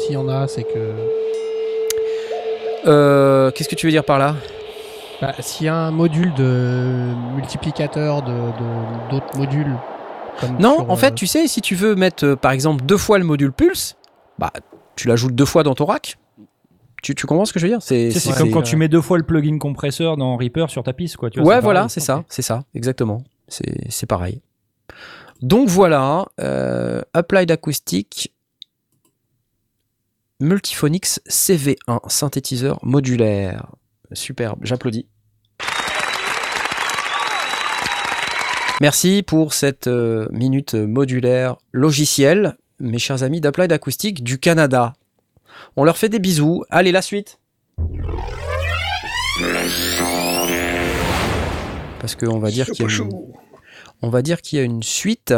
S'il 0.03 0.15
y 0.15 0.17
en 0.17 0.29
a, 0.29 0.47
c'est 0.49 0.65
que. 0.65 0.79
euh, 2.87 3.51
qu'est-ce 3.51 3.69
que 3.69 3.75
tu 3.75 3.87
veux 3.87 3.93
dire 3.93 4.05
par 4.05 4.19
là? 4.19 4.35
Bah, 5.21 5.33
S'il 5.41 5.67
y 5.67 5.69
a 5.69 5.75
un 5.75 5.91
module 5.91 6.33
de 6.35 7.13
multiplicateur 7.37 8.23
de 8.23 8.33
de- 8.33 9.11
d'autres 9.11 9.37
modules. 9.37 9.77
Comme 10.41 10.57
Non, 10.59 10.77
sur, 10.77 10.91
en 10.91 10.95
euh, 10.95 10.97
fait, 10.97 11.15
tu 11.15 11.27
sais, 11.27 11.47
si 11.47 11.61
tu 11.61 11.75
veux 11.75 11.95
mettre, 11.95 12.25
euh, 12.25 12.37
par 12.37 12.53
exemple, 12.53 12.83
deux 12.85 12.97
fois 12.97 13.19
le 13.19 13.25
module 13.25 13.53
Pulse, 13.53 13.97
bah, 14.39 14.51
tu 14.97 15.07
l'ajoutes 15.09 15.35
deux 15.35 15.45
fois 15.45 15.63
dans 15.63 15.75
ton 15.75 15.85
rack. 15.85 16.17
Tu, 17.03 17.15
tu 17.15 17.27
comprends 17.27 17.45
ce 17.45 17.53
que 17.53 17.59
je 17.59 17.67
veux 17.67 17.73
dire? 17.73 17.83
C'est 17.83 18.13
comme 18.37 18.51
quand 18.51 18.63
tu 18.63 18.77
mets 18.77 18.89
deux 18.89 19.01
fois 19.01 19.19
le 19.19 19.25
plugin 19.25 19.59
compresseur 19.59 20.17
dans 20.17 20.37
Reaper 20.37 20.69
sur 20.71 20.83
ta 20.83 20.93
piste, 20.93 21.17
quoi. 21.17 21.31
Tu 21.31 21.41
vois, 21.41 21.55
Ouais, 21.57 21.61
voilà, 21.61 21.89
c'est 21.89 22.01
ça, 22.01 22.25
c'est 22.29 22.43
ça, 22.43 22.65
exactement. 22.75 23.23
C'est 23.49 23.91
c'est 23.91 24.07
pareil. 24.07 24.41
Donc 25.43 25.69
voilà, 25.69 26.27
euh, 26.41 27.01
Applied 27.15 27.51
Acoustic 27.51 28.33
Multiphonics 30.41 31.21
CV1, 31.29 31.77
synthétiseur 32.09 32.79
modulaire. 32.83 33.75
Superbe, 34.13 34.61
j'applaudis. 34.63 35.07
Merci 38.81 39.23
pour 39.23 39.53
cette 39.53 39.89
euh, 39.89 40.27
minute 40.31 40.75
modulaire 40.75 41.57
logicielle, 41.73 42.57
mes 42.79 42.99
chers 42.99 43.23
amis 43.23 43.43
d'Applied 43.43 43.71
Acoustic 43.73 44.25
du 44.25 44.39
Canada. 44.39 44.95
On 45.77 45.85
leur 45.85 45.97
fait 45.99 46.09
des 46.09 46.19
bisous. 46.19 46.65
Allez, 46.71 46.93
la 46.93 47.03
suite. 47.03 47.39
Parce 52.01 52.15
qu'on 52.15 52.39
va 52.39 52.51
dire 52.51 52.67
qu'il 52.67 52.87
y 52.87 52.89
a 52.89 52.93
une, 53.05 53.11
on 54.03 54.09
va 54.09 54.23
dire 54.23 54.41
qu'il 54.41 54.59
y 54.59 54.63
a 54.63 54.65
une 54.65 54.83
suite. 54.83 55.35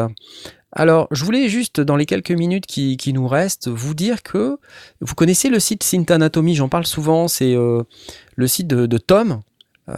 Alors, 0.74 1.06
je 1.10 1.24
voulais 1.24 1.48
juste, 1.48 1.80
dans 1.80 1.96
les 1.96 2.06
quelques 2.06 2.30
minutes 2.30 2.66
qui, 2.66 2.96
qui 2.96 3.12
nous 3.12 3.28
restent, 3.28 3.68
vous 3.68 3.94
dire 3.94 4.22
que 4.22 4.58
vous 5.00 5.14
connaissez 5.14 5.48
le 5.50 5.60
site 5.60 5.82
Synth 5.82 6.10
Anatomy, 6.10 6.54
j'en 6.54 6.68
parle 6.68 6.86
souvent, 6.86 7.28
c'est 7.28 7.54
euh, 7.54 7.82
le 8.36 8.46
site 8.46 8.68
de, 8.68 8.86
de 8.86 8.98
Tom, 8.98 9.40
euh, 9.90 9.94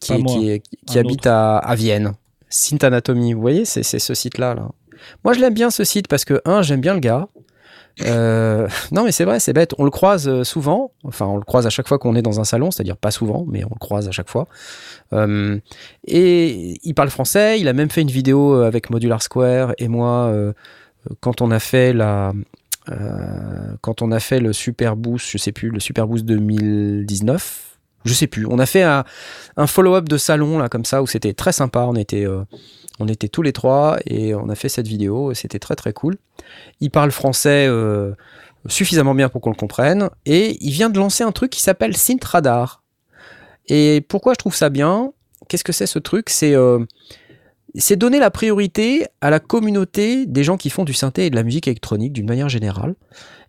qui, 0.00 0.12
Pas 0.12 0.18
est- 0.18 0.22
moi, 0.22 0.34
qui, 0.34 0.50
est- 0.50 0.62
qui 0.86 0.98
un 0.98 1.00
habite 1.00 1.26
à, 1.26 1.58
à 1.58 1.74
Vienne. 1.74 2.14
Synth 2.48 2.84
Anatomy, 2.84 3.34
vous 3.34 3.40
voyez, 3.40 3.64
c'est 3.64 3.82
c'est 3.82 3.98
ce 3.98 4.14
site-là. 4.14 4.54
Là. 4.54 4.68
Moi, 5.24 5.34
je 5.34 5.40
l'aime 5.40 5.54
bien 5.54 5.70
ce 5.70 5.84
site 5.84 6.06
parce 6.08 6.24
que, 6.24 6.40
un, 6.44 6.62
j'aime 6.62 6.80
bien 6.80 6.94
le 6.94 7.00
gars. 7.00 7.28
Euh, 8.00 8.68
non, 8.92 9.04
mais 9.04 9.12
c'est 9.12 9.24
vrai, 9.24 9.40
c'est 9.40 9.52
bête. 9.52 9.74
On 9.78 9.84
le 9.84 9.90
croise 9.90 10.28
euh, 10.28 10.44
souvent. 10.44 10.92
Enfin, 11.04 11.26
on 11.26 11.36
le 11.36 11.44
croise 11.44 11.66
à 11.66 11.70
chaque 11.70 11.88
fois 11.88 11.98
qu'on 11.98 12.14
est 12.14 12.22
dans 12.22 12.40
un 12.40 12.44
salon, 12.44 12.70
c'est-à-dire 12.70 12.96
pas 12.96 13.10
souvent, 13.10 13.44
mais 13.48 13.64
on 13.64 13.70
le 13.72 13.78
croise 13.78 14.08
à 14.08 14.12
chaque 14.12 14.30
fois. 14.30 14.46
Euh, 15.12 15.58
et 16.06 16.78
il 16.82 16.94
parle 16.94 17.10
français. 17.10 17.60
Il 17.60 17.68
a 17.68 17.72
même 17.72 17.90
fait 17.90 18.02
une 18.02 18.10
vidéo 18.10 18.54
avec 18.54 18.90
Modular 18.90 19.22
Square 19.22 19.74
et 19.78 19.88
moi 19.88 20.32
quand 21.20 21.40
on 21.42 21.50
a 21.50 21.58
fait 21.58 21.92
la. 21.92 22.32
quand 23.80 24.02
on 24.02 24.10
a 24.12 24.20
fait 24.20 24.40
le 24.40 24.52
Super 24.52 24.96
Boost, 24.96 25.30
je 25.30 25.38
sais 25.38 25.52
plus, 25.52 25.70
le 25.70 25.80
Super 25.80 26.06
Boost 26.06 26.24
2019, 26.24 27.78
je 28.04 28.14
sais 28.14 28.26
plus. 28.26 28.46
On 28.46 28.58
a 28.58 28.66
fait 28.66 28.82
un, 28.82 29.04
un 29.56 29.66
follow-up 29.66 30.08
de 30.08 30.16
salon 30.16 30.58
là 30.58 30.68
comme 30.68 30.84
ça 30.84 31.02
où 31.02 31.06
c'était 31.06 31.34
très 31.34 31.52
sympa. 31.52 31.80
On 31.80 31.94
était, 31.94 32.26
on 32.98 33.08
était 33.08 33.28
tous 33.28 33.42
les 33.42 33.52
trois 33.52 33.98
et 34.06 34.34
on 34.34 34.48
a 34.48 34.54
fait 34.54 34.68
cette 34.68 34.86
vidéo. 34.86 35.32
et 35.32 35.34
C'était 35.34 35.58
très 35.58 35.76
très 35.76 35.92
cool. 35.92 36.16
Il 36.80 36.90
parle 36.90 37.10
français 37.10 37.66
euh, 37.68 38.12
suffisamment 38.66 39.14
bien 39.14 39.28
pour 39.28 39.40
qu'on 39.40 39.50
le 39.50 39.56
comprenne 39.56 40.10
et 40.26 40.56
il 40.60 40.72
vient 40.72 40.90
de 40.90 40.98
lancer 40.98 41.24
un 41.24 41.32
truc 41.32 41.50
qui 41.50 41.62
s'appelle 41.62 41.96
Synth 41.96 42.24
Radar. 42.24 42.82
Et 43.68 44.04
pourquoi 44.08 44.34
je 44.34 44.38
trouve 44.38 44.54
ça 44.54 44.68
bien? 44.68 45.12
Qu'est-ce 45.48 45.64
que 45.64 45.72
c'est 45.72 45.86
ce 45.86 45.98
truc? 45.98 46.30
C'est 46.30 46.54
euh, 46.54 46.84
c'est 47.74 47.96
donner 47.96 48.18
la 48.18 48.30
priorité 48.30 49.06
à 49.20 49.30
la 49.30 49.40
communauté 49.40 50.26
des 50.26 50.44
gens 50.44 50.58
qui 50.58 50.68
font 50.68 50.84
du 50.84 50.92
synthé 50.92 51.26
et 51.26 51.30
de 51.30 51.36
la 51.36 51.42
musique 51.42 51.68
électronique 51.68 52.12
d'une 52.12 52.26
manière 52.26 52.50
générale. 52.50 52.94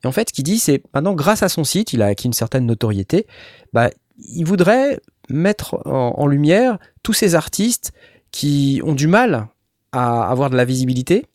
Et 0.04 0.08
en 0.08 0.14
fait, 0.14 0.30
ce 0.30 0.34
qu'il 0.34 0.46
dit, 0.46 0.60
c'est 0.60 0.82
maintenant, 0.94 1.14
grâce 1.14 1.44
à 1.44 1.50
son 1.50 1.66
site, 1.66 1.92
il 1.92 2.02
a 2.02 2.06
acquis 2.06 2.28
une 2.28 2.34
certaine 2.34 2.66
notoriété, 2.66 3.28
bah, 3.74 3.90
il 4.18 4.46
voudrait 4.46 5.00
mettre 5.30 5.86
en 5.86 6.26
lumière 6.28 6.78
tous 7.02 7.14
ces 7.14 7.36
artistes 7.36 7.92
qui 8.34 8.82
ont 8.84 8.96
du 8.96 9.08
mal 9.08 9.48
à 9.94 10.28
avoir 10.30 10.50
de 10.50 10.58
la 10.58 10.66
visibilité 10.66 11.28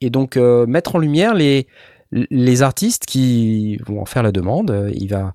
et 0.00 0.10
donc 0.10 0.36
euh, 0.36 0.66
mettre 0.66 0.96
en 0.96 0.98
lumière 0.98 1.34
les, 1.34 1.66
les 2.10 2.62
artistes 2.62 3.04
qui 3.04 3.76
vont 3.86 4.00
en 4.00 4.06
faire 4.06 4.22
la 4.22 4.32
demande. 4.32 4.90
Il 4.94 5.08
va 5.08 5.34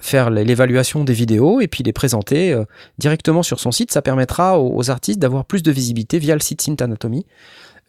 faire 0.00 0.30
l'évaluation 0.30 1.04
des 1.04 1.12
vidéos 1.12 1.60
et 1.60 1.68
puis 1.68 1.84
les 1.84 1.92
présenter 1.92 2.52
euh, 2.52 2.64
directement 2.98 3.42
sur 3.42 3.60
son 3.60 3.70
site. 3.70 3.92
Ça 3.92 4.02
permettra 4.02 4.60
aux, 4.60 4.90
artistes 4.90 5.20
d'avoir 5.20 5.44
plus 5.44 5.62
de 5.62 5.70
visibilité 5.70 6.18
via 6.18 6.34
le 6.34 6.40
site 6.40 6.62
Synth 6.62 6.80
Anatomy. 6.80 7.26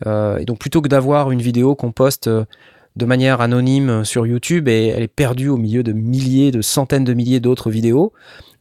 Euh, 0.05 0.38
et 0.38 0.45
donc 0.45 0.59
plutôt 0.59 0.82
que 0.82 0.89
d'avoir 0.89 1.32
une 1.32 1.41
vidéo 1.41 1.74
qu'on 1.74 1.93
poste 1.93 2.30
de 2.30 3.05
manière 3.05 3.39
anonyme 3.39 4.03
sur 4.03 4.28
YouTube 4.28 4.68
et 4.68 4.88
elle 4.88 5.03
est 5.03 5.07
perdue 5.07 5.47
au 5.47 5.57
milieu 5.57 5.84
de 5.84 5.93
milliers, 5.93 6.51
de 6.51 6.61
centaines 6.61 7.05
de 7.05 7.13
milliers 7.13 7.39
d'autres 7.39 7.70
vidéos, 7.70 8.11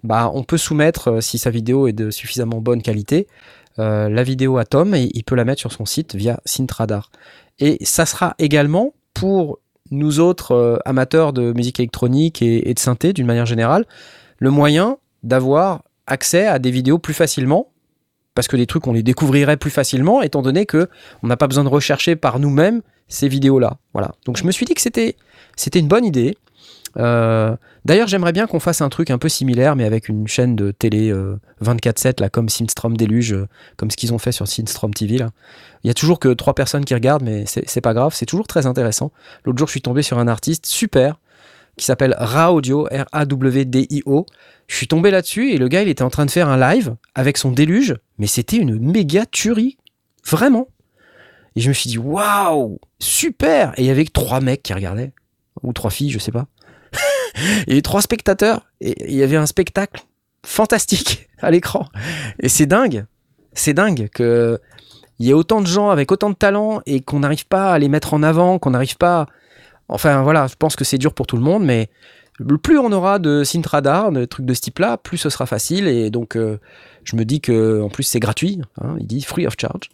bah 0.04 0.30
on 0.32 0.44
peut 0.44 0.58
soumettre, 0.58 1.22
si 1.22 1.38
sa 1.38 1.50
vidéo 1.50 1.88
est 1.88 1.92
de 1.92 2.10
suffisamment 2.10 2.60
bonne 2.60 2.82
qualité, 2.82 3.26
euh, 3.78 4.08
la 4.08 4.22
vidéo 4.22 4.58
à 4.58 4.64
Tom 4.64 4.94
et 4.94 5.10
il 5.14 5.24
peut 5.24 5.34
la 5.34 5.44
mettre 5.44 5.60
sur 5.60 5.72
son 5.72 5.84
site 5.84 6.14
via 6.14 6.40
Synthradar. 6.44 7.10
Et 7.58 7.78
ça 7.84 8.06
sera 8.06 8.34
également 8.38 8.94
pour 9.14 9.58
nous 9.90 10.20
autres 10.20 10.52
euh, 10.52 10.78
amateurs 10.84 11.32
de 11.32 11.52
musique 11.52 11.80
électronique 11.80 12.42
et, 12.42 12.68
et 12.68 12.74
de 12.74 12.78
synthé 12.78 13.12
d'une 13.12 13.26
manière 13.26 13.46
générale, 13.46 13.84
le 14.38 14.50
moyen 14.50 14.98
d'avoir 15.22 15.82
accès 16.06 16.46
à 16.46 16.58
des 16.58 16.70
vidéos 16.70 16.98
plus 16.98 17.14
facilement 17.14 17.72
parce 18.34 18.48
que 18.48 18.56
des 18.56 18.66
trucs 18.66 18.86
on 18.86 18.92
les 18.92 19.02
découvrirait 19.02 19.56
plus 19.56 19.70
facilement 19.70 20.22
étant 20.22 20.42
donné 20.42 20.66
que 20.66 20.88
on 21.22 21.26
n'a 21.26 21.36
pas 21.36 21.48
besoin 21.48 21.64
de 21.64 21.68
rechercher 21.68 22.14
par 22.16 22.38
nous-mêmes 22.38 22.82
ces 23.08 23.28
vidéos 23.28 23.58
là 23.58 23.78
voilà. 23.92 24.12
Donc 24.24 24.36
je 24.36 24.44
me 24.44 24.52
suis 24.52 24.66
dit 24.66 24.74
que 24.74 24.80
c'était 24.80 25.16
c'était 25.56 25.80
une 25.80 25.88
bonne 25.88 26.04
idée 26.04 26.36
Euh, 26.98 27.54
d'ailleurs 27.84 28.08
j'aimerais 28.08 28.32
bien 28.32 28.46
qu'on 28.46 28.60
fasse 28.60 28.80
un 28.80 28.88
truc 28.88 29.10
un 29.10 29.18
peu 29.18 29.28
similaire 29.28 29.76
mais 29.76 29.84
avec 29.84 30.08
une 30.08 30.26
chaîne 30.26 30.56
de 30.56 30.70
télé 30.70 31.10
euh, 31.10 31.38
24/7 31.62 32.22
là 32.22 32.30
comme 32.30 32.48
Synstrom 32.48 32.96
Déluge 32.96 33.34
euh, 33.34 33.48
comme 33.76 33.90
ce 33.90 33.98
qu'ils 33.98 34.14
ont 34.14 34.18
fait 34.18 34.32
sur 34.32 34.48
Synstrom 34.48 34.94
TV 34.94 35.16
il 35.16 35.86
y 35.86 35.90
a 35.90 35.94
toujours 35.94 36.18
que 36.18 36.28
trois 36.32 36.54
personnes 36.54 36.86
qui 36.86 36.94
regardent 36.94 37.22
mais 37.22 37.44
c'est 37.46 37.80
pas 37.82 37.92
grave 37.92 38.14
c'est 38.14 38.24
toujours 38.24 38.46
très 38.46 38.66
intéressant. 38.66 39.12
L'autre 39.44 39.58
jour 39.58 39.68
je 39.68 39.72
suis 39.72 39.82
tombé 39.82 40.02
sur 40.02 40.18
un 40.18 40.26
artiste 40.26 40.64
super 40.64 41.20
qui 41.76 41.84
s'appelle 41.84 42.14
Ra 42.18 42.54
Audio 42.54 42.88
R-A-W-D-I-O 42.90 44.24
je 44.66 44.74
suis 44.74 44.88
tombé 44.88 45.10
là-dessus 45.10 45.50
et 45.50 45.58
le 45.58 45.68
gars 45.68 45.82
il 45.82 45.88
était 45.88 46.02
en 46.02 46.10
train 46.10 46.24
de 46.24 46.30
faire 46.30 46.48
un 46.48 46.56
live 46.56 46.96
avec 47.14 47.36
son 47.36 47.52
déluge 47.52 47.94
mais 48.18 48.26
c'était 48.26 48.56
une 48.56 48.78
méga 48.78 49.26
tuerie. 49.26 49.76
Vraiment. 50.24 50.68
Et 51.54 51.60
je 51.60 51.68
me 51.68 51.74
suis 51.74 51.90
dit 51.90 51.98
waouh 51.98 52.78
super! 52.98 53.74
Et 53.76 53.82
il 53.82 53.86
y 53.86 53.90
avait 53.90 54.06
que 54.06 54.12
trois 54.12 54.40
mecs 54.40 54.62
qui 54.62 54.72
regardaient. 54.72 55.12
Ou 55.62 55.72
trois 55.72 55.90
filles 55.90 56.10
je 56.10 56.18
sais 56.18 56.32
pas 56.32 56.46
il 57.66 57.68
y 57.68 57.72
avait 57.72 57.82
trois 57.82 58.02
spectateurs 58.02 58.66
et 58.80 59.10
il 59.10 59.16
y 59.16 59.22
avait 59.22 59.36
un 59.36 59.46
spectacle 59.46 60.02
fantastique 60.44 61.28
à 61.40 61.50
l'écran 61.50 61.86
et 62.40 62.48
c'est 62.48 62.66
dingue 62.66 63.06
c'est 63.52 63.74
dingue 63.74 64.08
que 64.12 64.60
il 65.18 65.26
y 65.26 65.30
ait 65.30 65.34
autant 65.34 65.62
de 65.62 65.66
gens 65.66 65.90
avec 65.90 66.12
autant 66.12 66.30
de 66.30 66.34
talent 66.34 66.82
et 66.84 67.00
qu'on 67.00 67.20
n'arrive 67.20 67.46
pas 67.46 67.72
à 67.72 67.78
les 67.78 67.88
mettre 67.88 68.14
en 68.14 68.22
avant 68.22 68.58
qu'on 68.58 68.70
n'arrive 68.70 68.96
pas 68.96 69.26
enfin 69.88 70.22
voilà 70.22 70.46
je 70.46 70.54
pense 70.56 70.76
que 70.76 70.84
c'est 70.84 70.98
dur 70.98 71.14
pour 71.14 71.26
tout 71.26 71.36
le 71.36 71.42
monde 71.42 71.64
mais 71.64 71.88
plus 72.62 72.78
on 72.78 72.92
aura 72.92 73.18
de 73.18 73.44
synth 73.44 73.66
radar, 73.66 74.12
de 74.12 74.24
trucs 74.24 74.46
de 74.46 74.54
ce 74.54 74.60
type-là, 74.60 74.96
plus 74.98 75.18
ce 75.18 75.30
sera 75.30 75.46
facile. 75.46 75.88
Et 75.88 76.10
donc, 76.10 76.36
euh, 76.36 76.58
je 77.04 77.16
me 77.16 77.24
dis 77.24 77.40
que 77.40 77.80
en 77.82 77.88
plus 77.88 78.02
c'est 78.02 78.20
gratuit. 78.20 78.60
hein, 78.80 78.96
il 79.00 79.06
dit 79.06 79.22
free 79.22 79.46
of 79.46 79.54
charge. 79.58 79.88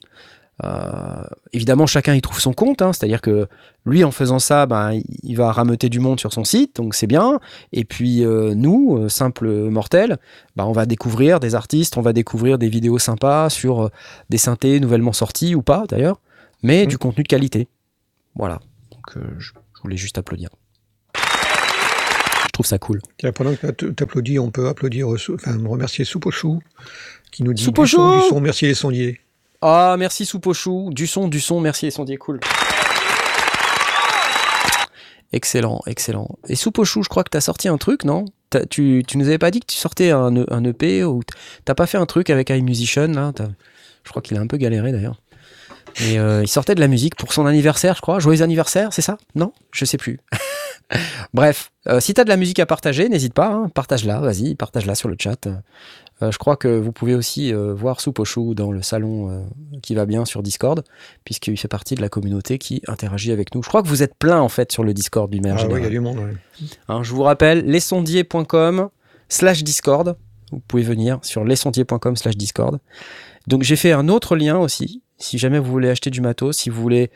Euh, 0.65 1.25
évidemment, 1.53 1.87
chacun 1.87 2.15
y 2.15 2.21
trouve 2.21 2.39
son 2.39 2.53
compte, 2.53 2.83
hein, 2.83 2.93
c'est-à-dire 2.93 3.21
que 3.21 3.49
lui, 3.85 4.05
en 4.05 4.11
faisant 4.13 4.39
ça, 4.39 4.67
ben, 4.67 5.01
il- 5.23 5.35
va 5.35 5.51
rameuter 5.51 5.89
du 5.89 5.99
monde 5.99 6.21
sur 6.21 6.33
son 6.33 6.45
site, 6.45 6.77
donc 6.77 6.95
c'est 6.95 7.07
bien. 7.09 7.41
Et 7.73 7.85
puis 7.85 8.25
euh, 8.25 8.55
nous, 8.55 8.97
euh, 8.97 9.09
simples 9.09 9.49
mortels, 9.71 10.19
ben, 10.55 10.65
on 10.65 10.73
va 10.73 10.87
découvrir 10.87 11.41
des 11.41 11.55
artistes, 11.55 11.97
on 11.97 12.03
va 12.03 12.13
découvrir 12.13 12.59
des 12.59 12.69
vidéos 12.69 12.99
sympas 12.99 13.49
sur 13.51 13.85
euh, 13.85 13.89
des 14.31 14.39
synthés 14.39 14.79
nouvellement 14.79 15.13
sortis 15.13 15.55
ou 15.55 15.63
pas 15.63 15.85
d'ailleurs, 15.89 16.21
mais 16.63 16.83
Mhm. 16.83 16.89
du 16.89 16.99
contenu 16.99 17.23
de 17.25 17.29
qualité. 17.29 17.67
Voilà. 18.37 18.61
Donc 18.93 19.17
euh, 19.17 19.21
je, 19.39 19.53
je 19.77 19.83
voulais 19.83 19.97
juste 19.97 20.19
applaudir. 20.19 20.51
Je 21.17 22.51
trouve 22.53 22.67
ça 22.67 22.79
cool. 22.79 23.01
Tiens, 23.17 23.33
pendant 23.33 23.55
que 23.57 23.67
tu 23.71 23.95
t'applaudis, 23.95 24.39
on 24.39 24.51
peut 24.51 24.69
applaudir, 24.69 25.09
enfin, 25.09 25.57
remercier 25.67 26.05
Soupe 26.05 26.27
au 26.27 26.31
chou, 26.31 26.61
qui 27.31 27.43
nous 27.43 27.55
dit 27.55 27.65
du 27.67 27.87
son, 27.87 28.17
du 28.17 28.23
son, 28.29 28.41
merci 28.41 28.67
les 28.67 28.75
sondiers. 28.75 29.21
Ah, 29.65 29.95
merci 29.97 30.27
Soupe 30.27 30.49
au 30.49 30.55
chou, 30.55 30.91
du 30.93 31.07
son, 31.07 31.29
du 31.29 31.41
son, 31.41 31.61
merci 31.61 31.85
les 31.85 31.93
sondiers, 31.93 32.17
cool. 32.17 32.41
Excellent, 35.33 35.81
excellent. 35.87 36.29
Et 36.49 36.57
Soupe 36.57 36.81
au 36.81 36.85
chou, 36.85 37.05
je 37.05 37.09
crois 37.09 37.23
que 37.23 37.31
tu 37.31 37.37
as 37.37 37.41
sorti 37.41 37.69
un 37.69 37.79
truc, 37.79 38.05
non? 38.05 38.25
Tu, 38.69 39.05
tu 39.07 39.17
nous 39.17 39.29
avais 39.29 39.39
pas 39.39 39.53
dit 39.53 39.61
que 39.61 39.67
tu 39.67 39.79
sortais 39.79 40.11
un, 40.11 40.37
un 40.51 40.65
EP 40.65 41.05
ou 41.05 41.23
t'as 41.65 41.75
pas 41.75 41.87
fait 41.87 41.97
un 41.97 42.05
truc 42.07 42.29
avec 42.29 42.51
iMusician 42.51 43.07
là? 43.07 43.33
Je 44.05 44.11
crois 44.11 44.21
qu'il 44.21 44.37
a 44.37 44.41
un 44.41 44.47
peu 44.47 44.57
galéré 44.57 44.93
d'ailleurs. 44.93 45.23
Et 46.01 46.19
euh, 46.19 46.43
il 46.43 46.49
sortait 46.49 46.75
de 46.75 46.81
la 46.81 46.89
musique 46.89 47.15
pour 47.15 47.33
son 47.33 47.47
anniversaire, 47.47 47.95
je 47.95 48.01
crois. 48.03 48.19
Joyeux 48.19 48.43
anniversaire, 48.43 48.93
c'est 48.93 49.03
ça? 49.03 49.17
Non? 49.35 49.53
Je 49.73 49.85
sais 49.85 49.97
plus. 49.97 50.19
Bref, 51.35 51.73
euh, 51.89 52.01
si 52.01 52.15
t'as 52.15 52.25
de 52.25 52.29
la 52.29 52.37
musique 52.37 52.59
à 52.59 52.67
partager, 52.67 53.09
n'hésite 53.09 53.35
pas, 53.35 53.49
hein, 53.49 53.69
partage-la, 53.75 54.21
vas-y, 54.21 54.55
partage-la 54.55 54.95
sur 54.95 55.09
le 55.09 55.17
chat. 55.19 55.47
Euh, 55.47 56.31
je 56.31 56.39
crois 56.39 56.57
que 56.57 56.69
vous 56.69 56.93
pouvez 56.93 57.15
aussi 57.15 57.53
euh, 57.53 57.75
voir 57.75 58.01
Soupe 58.01 58.19
au 58.19 58.25
chou 58.25 58.55
dans 58.55 58.71
le 58.71 58.83
salon 58.83 59.47
qui 59.83 59.95
va 59.95 60.07
bien 60.07 60.25
sur 60.25 60.43
Discord, 60.43 60.85
puisqu'il 61.25 61.57
fait 61.57 61.69
partie 61.69 61.95
de 61.95 62.01
la 62.01 62.09
communauté 62.09 62.59
qui 62.59 62.83
interagit 62.87 63.33
avec 63.33 63.55
nous. 63.55 63.63
Je 63.63 63.69
crois 63.69 63.83
que 63.83 63.89
vous 63.89 64.03
êtes 64.03 64.15
plein 64.15 64.41
en 64.41 64.49
fait 64.49 64.73
sur 64.73 64.85
le 64.85 64.95
Discord 64.95 65.31
d'une 65.31 65.43
manière 65.43 65.59
Ah 65.61 65.69
oui, 65.69 65.81
il 65.81 65.85
y 65.85 65.87
a 65.87 65.91
du 65.91 66.01
monde, 66.01 66.19
ouais. 66.19 66.35
Hein, 66.89 67.03
je 67.03 67.13
vous 67.13 67.23
rappelle, 67.23 67.65
lesondiers.com 67.65 68.89
slash 69.29 69.65
Discord. 69.65 70.17
Vous 70.53 70.61
pouvez 70.61 70.83
venir 70.83 71.19
sur 71.23 71.45
lesondiers.com 71.45 72.17
slash 72.17 72.37
Discord. 72.37 72.79
Donc 73.47 73.63
j'ai 73.63 73.77
fait 73.77 73.93
un 73.93 74.09
autre 74.09 74.37
lien 74.37 74.59
aussi. 74.59 75.03
Si 75.19 75.39
jamais 75.39 75.59
vous 75.59 75.71
voulez 75.71 75.89
acheter 75.89 76.11
du 76.11 76.21
matos, 76.21 76.57
si 76.57 76.69
vous 76.69 76.81
voulez 76.83 77.11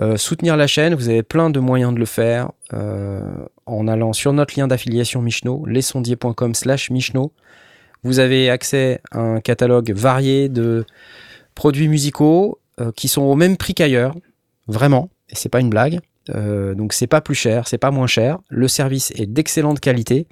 euh, 0.00 0.16
soutenir 0.16 0.56
la 0.56 0.66
chaîne, 0.66 0.94
vous 0.94 1.08
avez 1.08 1.22
plein 1.22 1.50
de 1.50 1.60
moyens 1.60 1.92
de 1.92 1.98
le 1.98 2.06
faire 2.06 2.50
euh, 2.72 3.20
en 3.66 3.86
allant 3.88 4.12
sur 4.12 4.32
notre 4.32 4.58
lien 4.58 4.66
d'affiliation 4.66 5.20
Michno, 5.20 5.64
lesondiers.com 5.66 6.54
slash 6.54 6.90
Michno. 6.90 7.32
Vous 8.02 8.18
avez 8.18 8.50
accès 8.50 9.00
à 9.10 9.20
un 9.20 9.40
catalogue 9.40 9.92
varié 9.92 10.48
de 10.48 10.84
produits 11.54 11.88
musicaux 11.88 12.58
euh, 12.80 12.90
qui 12.92 13.08
sont 13.08 13.22
au 13.22 13.34
même 13.34 13.56
prix 13.56 13.74
qu'ailleurs, 13.74 14.14
vraiment, 14.66 15.10
et 15.28 15.34
c'est 15.34 15.50
pas 15.50 15.60
une 15.60 15.70
blague. 15.70 16.00
Donc 16.28 16.92
c'est 16.92 17.08
pas 17.08 17.20
plus 17.20 17.34
cher, 17.34 17.66
c'est 17.66 17.78
pas 17.78 17.90
moins 17.90 18.06
cher. 18.06 18.38
Le 18.48 18.68
service 18.68 19.10
est 19.16 19.26
d'excellente 19.26 19.80
qualité 19.80 20.28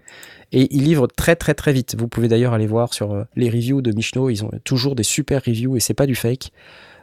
et 0.52 0.72
il 0.72 0.84
livre 0.84 1.08
très 1.08 1.34
très 1.34 1.52
très 1.52 1.72
vite. 1.72 1.96
Vous 1.98 2.06
pouvez 2.06 2.28
d'ailleurs 2.28 2.52
aller 2.52 2.68
voir 2.68 2.94
sur 2.94 3.24
les 3.34 3.50
reviews 3.50 3.82
de 3.82 3.90
Michno, 3.90 4.30
ils 4.30 4.44
ont 4.44 4.52
toujours 4.62 4.94
des 4.94 5.02
super 5.02 5.42
reviews 5.44 5.76
et 5.76 5.80
c'est 5.80 5.92
pas 5.92 6.06
du 6.06 6.14
fake. 6.14 6.52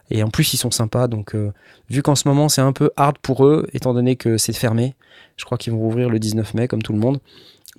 Et 0.09 0.23
en 0.23 0.29
plus 0.29 0.53
ils 0.53 0.57
sont 0.57 0.71
sympas, 0.71 1.07
donc 1.07 1.35
euh, 1.35 1.51
vu 1.89 2.01
qu'en 2.01 2.15
ce 2.15 2.27
moment 2.27 2.49
c'est 2.49 2.61
un 2.61 2.73
peu 2.73 2.91
hard 2.95 3.17
pour 3.19 3.45
eux, 3.45 3.67
étant 3.73 3.93
donné 3.93 4.15
que 4.15 4.37
c'est 4.37 4.53
fermé, 4.53 4.95
je 5.35 5.45
crois 5.45 5.57
qu'ils 5.57 5.73
vont 5.73 5.79
rouvrir 5.79 6.09
le 6.09 6.19
19 6.19 6.53
mai 6.53 6.67
comme 6.67 6.81
tout 6.81 6.93
le 6.93 6.99
monde. 6.99 7.19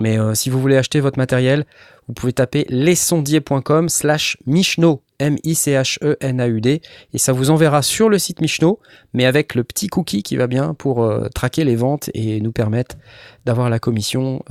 Mais 0.01 0.19
euh, 0.19 0.35
si 0.35 0.49
vous 0.49 0.61
voulez 0.61 0.77
acheter 0.77 1.01
votre 1.01 1.19
matériel, 1.19 1.65
vous 2.07 2.15
pouvez 2.15 2.33
taper 2.33 2.67
lesondiers.com 2.69 3.89
slash 3.89 4.37
Michno, 4.47 5.03
M-I-C-H-E-N-A-U-D, 5.19 6.83
et 7.13 7.19
ça 7.19 7.33
vous 7.33 7.51
enverra 7.51 7.83
sur 7.83 8.09
le 8.09 8.19
site 8.19 8.41
Michno, 8.41 8.79
mais 9.13 9.25
avec 9.25 9.57
le 9.57 9.65
petit 9.65 9.89
cookie 9.89 10.23
qui 10.23 10.37
va 10.37 10.47
bien 10.47 10.75
pour 10.75 11.03
euh, 11.03 11.29
traquer 11.35 11.65
les 11.65 11.75
ventes 11.75 12.11
et 12.15 12.41
nous 12.41 12.53
permettre 12.53 12.97
d'avoir 13.45 13.71
la 13.71 13.79
commission 13.79 14.43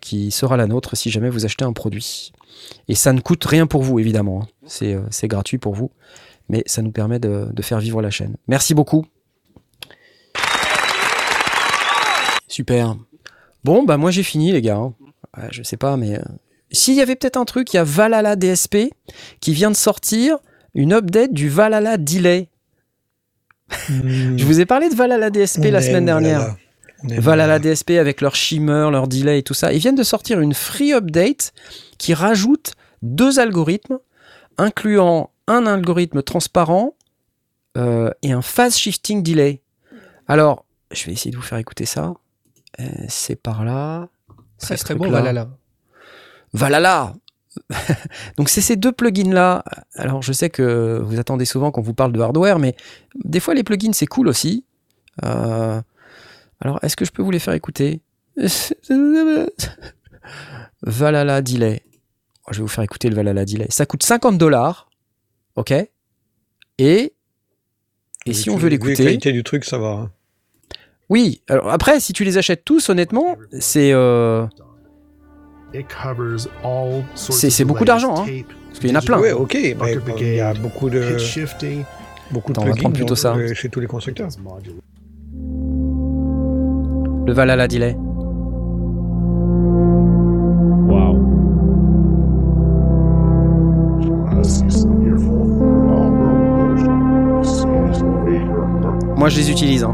qui 0.00 0.30
sera 0.30 0.56
la 0.56 0.66
nôtre 0.66 0.96
si 0.96 1.10
jamais 1.10 1.30
vous 1.30 1.44
achetez 1.44 1.64
un 1.64 1.72
produit. 1.72 2.32
Et 2.88 2.94
ça 2.94 3.12
ne 3.12 3.20
coûte 3.20 3.44
rien 3.44 3.66
pour 3.66 3.82
vous, 3.82 3.98
évidemment. 3.98 4.42
hein. 4.42 5.00
C'est 5.10 5.28
gratuit 5.28 5.58
pour 5.58 5.74
vous, 5.74 5.90
mais 6.48 6.62
ça 6.66 6.82
nous 6.82 6.92
permet 6.92 7.18
de, 7.18 7.48
de 7.52 7.62
faire 7.62 7.78
vivre 7.80 8.00
la 8.02 8.10
chaîne. 8.10 8.36
Merci 8.48 8.74
beaucoup. 8.74 9.04
Super. 12.48 12.96
Bon, 13.64 13.84
bah 13.84 13.96
moi 13.96 14.10
j'ai 14.10 14.22
fini, 14.22 14.52
les 14.52 14.62
gars. 14.62 14.76
hein. 14.76 14.94
Ouais, 15.36 15.48
je 15.50 15.62
sais 15.62 15.76
pas, 15.76 15.96
mais... 15.96 16.16
euh, 16.18 16.22
S'il 16.70 16.94
y 16.94 17.00
avait 17.00 17.16
peut-être 17.16 17.36
un 17.36 17.44
truc, 17.44 17.72
il 17.72 17.76
y 17.76 17.78
a 17.80 17.84
Valhalla 17.84 18.36
DSP 18.36 18.90
qui 19.40 19.52
vient 19.52 19.70
de 19.70 19.76
sortir 19.76 20.38
une 20.74 20.92
update 20.92 21.32
du 21.32 21.48
Valhalla 21.48 21.96
Delay. 21.96 22.48
Je 23.88 24.44
vous 24.44 24.60
ai 24.60 24.66
parlé 24.66 24.88
de 24.88 24.94
Valhalla 24.94 25.30
DSP 25.30 25.64
On 25.66 25.72
la 25.72 25.82
semaine 25.82 26.04
dernière. 26.06 26.56
Valhalla 27.02 27.58
DSP 27.58 27.90
avec 27.92 28.20
leur 28.20 28.34
shimmer, 28.34 28.88
leur 28.90 29.06
delay 29.08 29.40
et 29.40 29.42
tout 29.42 29.54
ça. 29.54 29.72
Ils 29.72 29.78
viennent 29.80 29.96
de 29.96 30.02
sortir 30.02 30.40
une 30.40 30.54
free 30.54 30.92
update 30.94 31.52
qui 31.98 32.14
rajoute 32.14 32.72
deux 33.02 33.38
algorithmes, 33.38 33.98
incluant 34.56 35.30
un 35.46 35.66
algorithme 35.66 36.22
transparent 36.22 36.94
euh, 37.76 38.10
et 38.22 38.32
un 38.32 38.42
phase 38.42 38.76
shifting 38.76 39.22
delay. 39.22 39.62
Alors, 40.28 40.64
je 40.90 41.06
vais 41.06 41.12
essayer 41.12 41.30
de 41.30 41.36
vous 41.36 41.42
faire 41.42 41.58
écouter 41.58 41.86
ça. 41.86 42.14
Euh, 42.80 42.84
c'est 43.08 43.36
par 43.36 43.64
là. 43.64 44.08
C'est 44.58 44.76
très 44.76 44.94
bon, 44.94 45.04
truc-là. 45.04 45.20
Valhalla. 45.20 45.48
Valhalla 46.52 47.14
Donc 48.36 48.48
c'est 48.48 48.60
ces 48.60 48.76
deux 48.76 48.92
plugins-là. 48.92 49.64
Alors 49.94 50.22
je 50.22 50.32
sais 50.32 50.50
que 50.50 51.00
vous 51.02 51.18
attendez 51.18 51.44
souvent 51.44 51.70
qu'on 51.70 51.82
vous 51.82 51.94
parle 51.94 52.12
de 52.12 52.20
hardware, 52.20 52.58
mais 52.58 52.76
des 53.24 53.40
fois 53.40 53.54
les 53.54 53.64
plugins 53.64 53.92
c'est 53.92 54.06
cool 54.06 54.28
aussi. 54.28 54.64
Euh, 55.24 55.80
Alors 56.60 56.78
est-ce 56.82 56.96
que 56.96 57.04
je 57.04 57.12
peux 57.12 57.22
vous 57.22 57.30
les 57.30 57.38
faire 57.38 57.54
écouter 57.54 58.00
Valhalla 60.82 61.40
Delay. 61.42 61.82
Oh, 62.46 62.50
Je 62.52 62.58
vais 62.58 62.62
vous 62.62 62.68
faire 62.68 62.84
écouter 62.84 63.08
le 63.08 63.16
Valhalla 63.16 63.44
Delay. 63.44 63.66
Ça 63.70 63.86
coûte 63.86 64.02
50 64.02 64.38
dollars. 64.38 64.88
Ok 65.56 65.72
Et, 66.78 67.12
et 68.26 68.32
si 68.34 68.50
on 68.50 68.56
veut 68.56 68.64
vu 68.64 68.64
La 68.64 68.70
l'écouter... 68.70 69.04
qualité 69.04 69.32
du 69.32 69.42
truc, 69.42 69.64
ça 69.64 69.78
va. 69.78 69.88
hein. 69.88 70.10
Oui, 71.08 71.40
alors 71.48 71.70
après, 71.70 72.00
si 72.00 72.12
tu 72.12 72.24
les 72.24 72.36
achètes 72.36 72.64
tous, 72.64 72.88
honnêtement, 72.90 73.36
c'est... 73.60 73.92
euh, 73.92 74.46
C'est 77.14 77.64
beaucoup 77.64 77.84
d'argent, 77.84 78.22
hein. 78.22 78.26
Parce 78.68 78.80
qu'il 78.80 78.90
y 78.90 78.92
en 78.92 78.96
a 78.98 79.02
plein. 79.02 79.18
Ouais, 79.20 79.32
ok, 79.32 79.54
il 79.54 80.34
y 80.34 80.40
a 80.40 80.54
beaucoup 80.54 80.90
de, 80.90 81.16
beaucoup 82.30 82.52
de 82.52 82.58
Attends, 82.58 82.66
on 82.66 82.70
va 82.70 82.76
prendre 82.76 82.96
plutôt 82.96 83.14
ça. 83.16 83.34
chez 83.54 83.68
tous 83.68 83.80
les 83.80 83.86
constructeurs. 83.86 84.28
Le 87.26 87.32
Valhalla 87.32 87.66
Delay. 87.68 87.96
Moi, 99.26 99.32
je 99.32 99.38
les 99.38 99.50
utilise. 99.50 99.82
hein. 99.82 99.92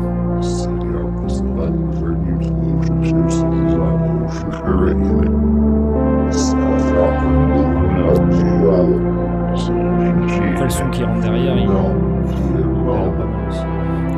Après, 10.53 10.65
le 10.65 10.71
son 10.71 10.91
qui 10.91 11.03
rentre 11.03 11.21
derrière, 11.21 11.57
il. 11.57 11.67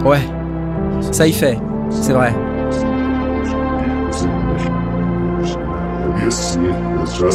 Ouais, 0.05 0.19
ça 1.13 1.29
y 1.29 1.33
fait. 1.33 1.61
C'est 1.91 2.13
vrai. 2.13 2.35
C'est 6.29 6.59
le 7.21 7.31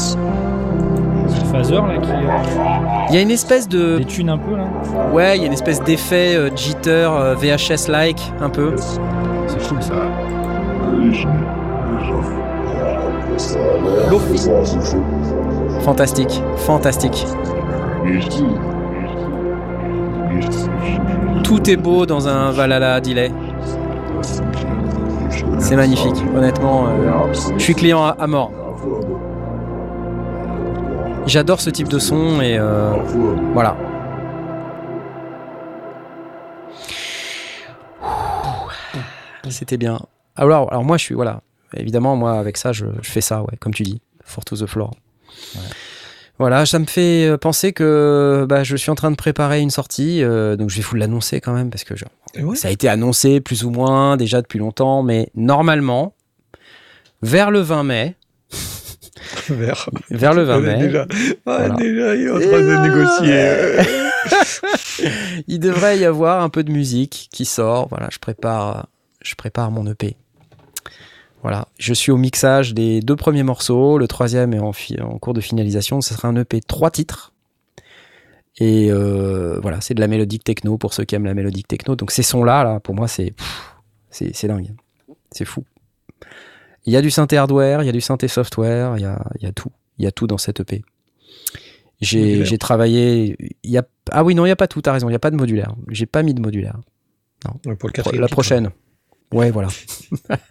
phaser 1.52 1.76
là 1.76 1.98
qui 2.02 2.12
euh, 2.12 2.99
Il 3.10 3.16
y 3.16 3.18
a 3.18 3.22
une 3.22 3.32
espèce 3.32 3.68
de. 3.68 3.98
détune 3.98 4.30
un 4.30 4.38
peu 4.38 4.56
là. 4.56 4.66
Ouais, 5.12 5.36
il 5.36 5.42
y 5.42 5.44
a 5.44 5.48
une 5.48 5.54
espèce 5.54 5.82
d'effet 5.84 6.36
euh, 6.36 6.50
jitter 6.56 7.10
euh, 7.12 7.34
VHS-like, 7.36 8.22
un 8.40 8.50
peu. 8.50 8.76
C'est 9.48 9.68
cool 9.68 9.82
ça. 9.82 9.94
Fantastique. 15.82 16.42
Fantastique. 16.58 17.26
Tout 21.44 21.70
est 21.70 21.78
beau 21.78 22.06
dans 22.06 22.28
un 22.28 22.52
Valhalla 22.52 23.02
Delay. 23.02 23.32
C'est 25.58 25.76
magnifique. 25.76 26.16
Honnêtement, 26.36 26.86
euh, 26.88 27.34
je 27.58 27.64
suis 27.64 27.74
client 27.74 28.04
à, 28.04 28.16
à 28.20 28.28
mort. 28.28 28.52
J'adore 31.30 31.62
ce 31.62 31.70
type 31.70 31.90
de 31.90 32.00
son 32.00 32.42
et 32.42 32.58
euh, 32.58 32.92
voilà. 33.54 33.78
C'était 39.48 39.78
bien. 39.78 40.00
Alors, 40.36 40.72
alors 40.72 40.84
moi, 40.84 40.98
je 40.98 41.04
suis 41.04 41.14
voilà. 41.14 41.42
Évidemment, 41.78 42.16
moi 42.16 42.40
avec 42.40 42.58
ça, 42.58 42.72
je, 42.72 42.86
je 43.04 43.12
fais 43.12 43.22
ça, 43.22 43.44
ouais, 43.44 43.58
comme 43.60 43.76
tu 43.76 43.84
dis, 43.84 44.02
for 44.24 44.44
to 44.44 44.56
the 44.56 44.66
floor. 44.66 44.96
Voilà, 46.40 46.66
ça 46.66 46.80
me 46.80 46.86
fait 46.86 47.28
euh, 47.28 47.38
penser 47.38 47.74
que 47.74 48.48
bah, 48.50 48.64
je 48.64 48.76
suis 48.76 48.90
en 48.90 48.96
train 48.96 49.12
de 49.12 49.16
préparer 49.16 49.60
une 49.60 49.70
sortie, 49.70 50.24
euh, 50.24 50.56
donc 50.56 50.72
je 50.72 50.78
vais 50.78 50.82
vous 50.82 50.96
l'annoncer 50.96 51.42
quand 51.42 51.54
même 51.54 51.70
parce 51.70 51.84
que 51.84 51.94
ouais. 52.42 52.56
ça 52.56 52.70
a 52.70 52.72
été 52.72 52.90
annoncé 52.90 53.40
plus 53.40 53.66
ou 53.66 53.70
moins 53.70 54.18
déjà 54.18 54.42
depuis 54.42 54.58
longtemps, 54.58 55.04
mais 55.04 55.30
normalement, 55.36 56.16
vers 57.22 57.52
le 57.52 57.60
20 57.60 57.84
mai, 57.84 58.16
Vers. 59.50 59.90
vers 60.10 60.34
le 60.34 60.44
20 60.44 60.60
Ouais, 60.60 60.78
mai, 60.78 60.86
Déjà, 60.88 61.08
Voilà. 61.46 61.76
déjà, 61.76 62.16
il 62.16 62.28
est 62.28 62.32
en 62.32 62.40
train 62.40 62.62
de 62.62 62.88
négocier. 62.88 63.84
il 65.48 65.60
devrait 65.60 66.00
y 66.00 66.06
avoir 66.06 66.42
un 66.42 66.50
peu 66.50 66.64
de 66.64 66.72
musique 66.72 67.30
qui 67.32 67.46
sort. 67.46 67.88
Voilà, 67.90 68.08
je 68.12 68.20
prépare, 68.20 68.88
je 69.22 69.36
prépare 69.36 69.72
mon 69.72 69.86
EP. 69.88 70.16
Voilà, 71.42 71.68
je 71.78 71.94
suis 71.94 72.12
au 72.12 72.18
mixage 72.18 72.74
des 72.74 73.00
deux 73.00 73.16
premiers 73.16 73.44
morceaux. 73.44 73.98
Le 73.98 74.08
troisième 74.08 74.54
est 74.54 74.60
en, 74.60 74.74
cours 75.20 75.34
de 75.34 75.42
finalisation. 75.42 76.02
Ce 76.02 76.14
sera 76.14 76.28
un 76.28 76.36
EP 76.36 76.60
trois 76.62 76.92
titres. 76.92 77.32
Et 78.58 78.92
euh, 78.92 79.58
voilà, 79.62 79.80
c'est 79.80 79.94
de 79.94 80.02
la 80.02 80.08
mélodique 80.08 80.44
techno 80.44 80.78
pour 80.78 80.94
ceux 80.94 81.06
qui 81.06 81.16
aiment 81.16 81.26
la 81.26 81.34
mélodique 81.34 81.68
techno. 81.68 81.96
Donc 81.96 82.12
ces 82.12 82.24
sons-là, 82.24 82.64
là, 82.66 82.80
pour 82.82 82.94
moi, 82.94 83.08
c'est 83.08 83.34
c'est 84.12 84.48
dingue. 84.48 84.72
C'est 85.32 85.46
fou. 85.46 85.64
Il 86.90 86.94
y 86.94 86.98
a 86.98 87.04
du 87.04 87.12
synthé 87.12 87.38
hardware, 87.38 87.84
il 87.84 87.86
y 87.86 87.90
a 87.90 87.92
du 87.92 88.02
synthé 88.02 88.28
software, 88.28 88.98
il 88.98 89.04
y 89.04 89.06
a, 89.06 89.24
il 89.40 89.44
y 89.44 89.46
a 89.46 89.52
tout. 89.52 89.70
Il 90.00 90.06
y 90.06 90.08
a 90.08 90.12
tout 90.12 90.26
dans 90.26 90.40
cette 90.40 90.60
EP. 90.62 90.82
J'ai 92.02 92.58
travaillé. 92.58 93.36
Il 93.62 93.70
y 93.70 93.78
a, 93.78 93.84
ah 94.12 94.24
oui, 94.24 94.34
non, 94.34 94.44
il 94.44 94.48
n'y 94.48 94.54
a 94.54 94.56
pas 94.56 94.68
tout, 94.68 94.82
t'as 94.82 94.94
raison, 94.94 95.08
il 95.08 95.12
n'y 95.12 95.16
a 95.16 95.20
pas 95.20 95.30
de 95.30 95.36
modulaire. 95.36 95.76
J'ai 95.90 96.08
pas 96.08 96.24
mis 96.24 96.34
de 96.34 96.42
modulaire. 96.42 96.78
Ouais, 97.68 97.76
Pour 97.76 97.90
le 97.90 98.20
La 98.20 98.28
prochaine. 98.28 98.72
Ouais, 99.32 99.52
voilà. 99.52 99.68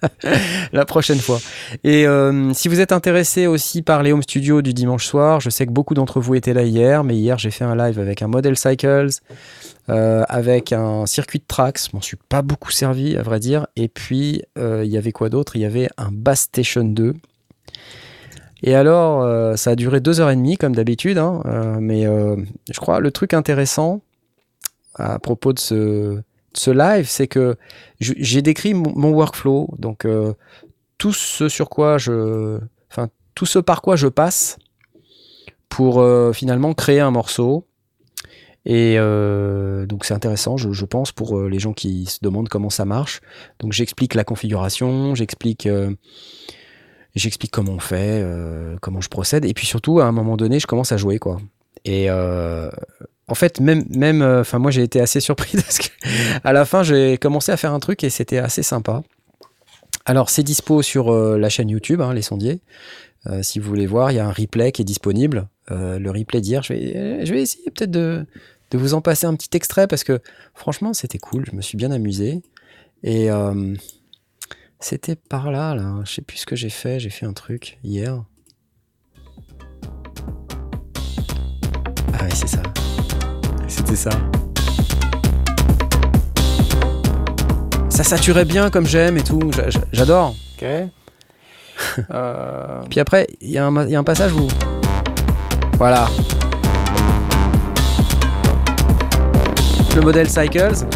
la 0.72 0.84
prochaine 0.84 1.18
fois. 1.18 1.40
Et 1.82 2.06
euh, 2.06 2.52
si 2.54 2.68
vous 2.68 2.78
êtes 2.78 2.92
intéressé 2.92 3.48
aussi 3.48 3.82
par 3.82 4.04
les 4.04 4.12
home 4.12 4.22
studios 4.22 4.62
du 4.62 4.72
dimanche 4.72 5.04
soir, 5.04 5.40
je 5.40 5.50
sais 5.50 5.66
que 5.66 5.72
beaucoup 5.72 5.94
d'entre 5.94 6.20
vous 6.20 6.36
étaient 6.36 6.54
là 6.54 6.62
hier, 6.62 7.02
mais 7.02 7.16
hier 7.16 7.36
j'ai 7.38 7.50
fait 7.50 7.64
un 7.64 7.74
live 7.74 7.98
avec 7.98 8.22
un 8.22 8.28
Model 8.28 8.56
Cycles, 8.56 9.08
euh, 9.90 10.22
avec 10.28 10.72
un 10.72 11.06
circuit 11.06 11.38
de 11.38 11.44
tracks. 11.48 11.80
Je 11.90 11.96
m'en 11.96 12.02
suis 12.02 12.18
pas 12.28 12.42
beaucoup 12.42 12.70
servi, 12.70 13.16
à 13.16 13.22
vrai 13.22 13.40
dire. 13.40 13.66
Et 13.74 13.88
puis, 13.88 14.42
euh, 14.58 14.84
il 14.84 14.90
y 14.90 14.98
avait 14.98 15.12
quoi 15.12 15.30
d'autre? 15.30 15.56
Il 15.56 15.62
y 15.62 15.64
avait 15.64 15.88
un 15.96 16.10
Bass 16.12 16.40
Station 16.40 16.84
2. 16.84 17.14
Et 18.64 18.74
alors, 18.74 19.22
euh, 19.22 19.56
ça 19.56 19.70
a 19.70 19.76
duré 19.76 20.00
deux 20.00 20.20
heures 20.20 20.30
et 20.30 20.36
demie, 20.36 20.58
comme 20.58 20.74
d'habitude. 20.74 21.16
hein, 21.16 21.42
mais 21.80 22.04
je 22.04 22.80
crois 22.80 23.00
le 23.00 23.10
truc 23.10 23.32
intéressant 23.32 24.02
à 24.96 25.18
propos 25.18 25.54
de 25.54 25.58
ce, 25.58 25.74
de 25.74 26.22
ce 26.52 26.70
live, 26.70 27.08
c'est 27.08 27.28
que 27.28 27.56
j'ai 28.00 28.42
décrit 28.42 28.74
mon, 28.74 29.10
workflow, 29.10 29.70
donc 29.78 30.06
tout 30.98 31.12
ce 31.12 31.48
sur 31.48 31.70
quoi 31.70 31.98
je, 31.98 32.58
enfin 32.90 33.08
tout 33.36 33.46
ce 33.46 33.60
par 33.60 33.80
quoi 33.80 33.94
je 33.94 34.08
passe 34.08 34.58
pour 35.68 36.04
finalement 36.34 36.74
créer 36.74 36.98
un 36.98 37.12
morceau. 37.12 37.67
Et 38.64 38.96
euh, 38.98 39.86
donc 39.86 40.04
c'est 40.04 40.14
intéressant, 40.14 40.56
je, 40.56 40.84
pense, 40.84 41.12
pour 41.12 41.38
euh, 41.38 41.48
les 41.48 41.58
gens 41.58 41.72
qui 41.72 42.06
se 42.06 42.18
demandent 42.22 42.48
comment 42.48 42.70
ça 42.70 42.84
marche. 42.84 43.20
Donc 43.60 43.72
j'explique 43.72 44.14
la 44.14 44.24
configuration, 44.24 45.14
j'explique, 45.14 45.66
euh, 45.66 45.90
j'explique 47.14 47.50
comment 47.50 47.72
on 47.72 47.78
fait, 47.78 48.24
comment 48.80 49.00
je 49.00 49.08
procède, 49.08 49.44
et 49.44 49.54
puis 49.54 49.66
surtout 49.66 50.00
à 50.00 50.04
un 50.04 50.12
moment 50.12 50.36
donné, 50.36 50.60
je 50.60 50.66
commence 50.66 50.92
à 50.92 50.96
jouer 50.96 51.18
quoi. 51.18 51.38
Et 51.84 52.10
en 52.10 53.34
fait, 53.34 53.60
même, 53.60 53.84
même, 53.88 54.22
enfin 54.22 54.58
moi 54.58 54.70
j'ai 54.70 54.82
été 54.82 55.00
assez 55.00 55.20
surpris 55.20 55.52
parce 55.54 55.78
que 55.78 55.88
à 56.44 56.52
la 56.52 56.64
fin 56.64 56.82
j'ai 56.82 57.16
commencé 57.16 57.52
à 57.52 57.56
faire 57.56 57.72
un 57.72 57.80
truc 57.80 58.04
et 58.04 58.10
c'était 58.10 58.38
assez 58.38 58.62
sympa. 58.62 59.02
Alors 60.04 60.30
c'est 60.30 60.42
dispo 60.42 60.82
sur 60.82 61.12
la 61.12 61.48
chaîne 61.48 61.70
YouTube, 61.70 62.00
hein, 62.00 62.12
les 62.12 62.22
sondiers. 62.22 62.60
Si 63.42 63.58
vous 63.58 63.68
voulez 63.68 63.86
voir, 63.86 64.10
il 64.10 64.16
y 64.16 64.20
a 64.20 64.26
un 64.26 64.32
replay 64.32 64.72
qui 64.72 64.82
est 64.82 64.84
disponible. 64.84 65.48
Euh, 65.70 65.98
le 65.98 66.10
replay 66.10 66.40
d'hier, 66.40 66.62
je 66.62 66.72
vais, 66.72 67.26
je 67.26 67.32
vais 67.34 67.42
essayer 67.42 67.70
peut-être 67.70 67.90
de, 67.90 68.24
de 68.70 68.78
vous 68.78 68.94
en 68.94 69.00
passer 69.02 69.26
un 69.26 69.34
petit 69.34 69.50
extrait 69.54 69.86
parce 69.86 70.02
que 70.04 70.20
franchement 70.54 70.94
c'était 70.94 71.18
cool, 71.18 71.44
je 71.50 71.54
me 71.56 71.60
suis 71.62 71.76
bien 71.76 71.90
amusé. 71.90 72.40
Et 73.02 73.30
euh, 73.30 73.74
c'était 74.80 75.14
par 75.16 75.50
là, 75.50 75.74
là, 75.74 76.00
je 76.04 76.12
sais 76.14 76.22
plus 76.22 76.38
ce 76.38 76.46
que 76.46 76.56
j'ai 76.56 76.70
fait, 76.70 76.98
j'ai 77.00 77.10
fait 77.10 77.26
un 77.26 77.32
truc 77.34 77.78
hier. 77.84 78.24
Ah 82.14 82.24
ouais, 82.24 82.30
c'est 82.34 82.48
ça. 82.48 82.62
C'était 83.68 83.96
ça. 83.96 84.10
Ça 87.90 88.04
saturait 88.04 88.44
bien 88.44 88.70
comme 88.70 88.86
j'aime 88.86 89.16
et 89.18 89.22
tout. 89.22 89.40
j'a- 89.54 89.70
j'a- 89.70 89.84
J'adore. 89.92 90.34
Ok. 90.56 90.64
Euh, 92.10 92.82
Puis 92.90 92.98
après, 92.98 93.28
il 93.40 93.50
y, 93.50 93.52
y 93.52 93.58
a 93.58 93.66
un 93.66 94.04
passage 94.04 94.32
où. 94.32 94.48
Voilà. 95.78 96.06
Le 99.94 100.00
modèle 100.02 100.28
Cycles. 100.28 100.86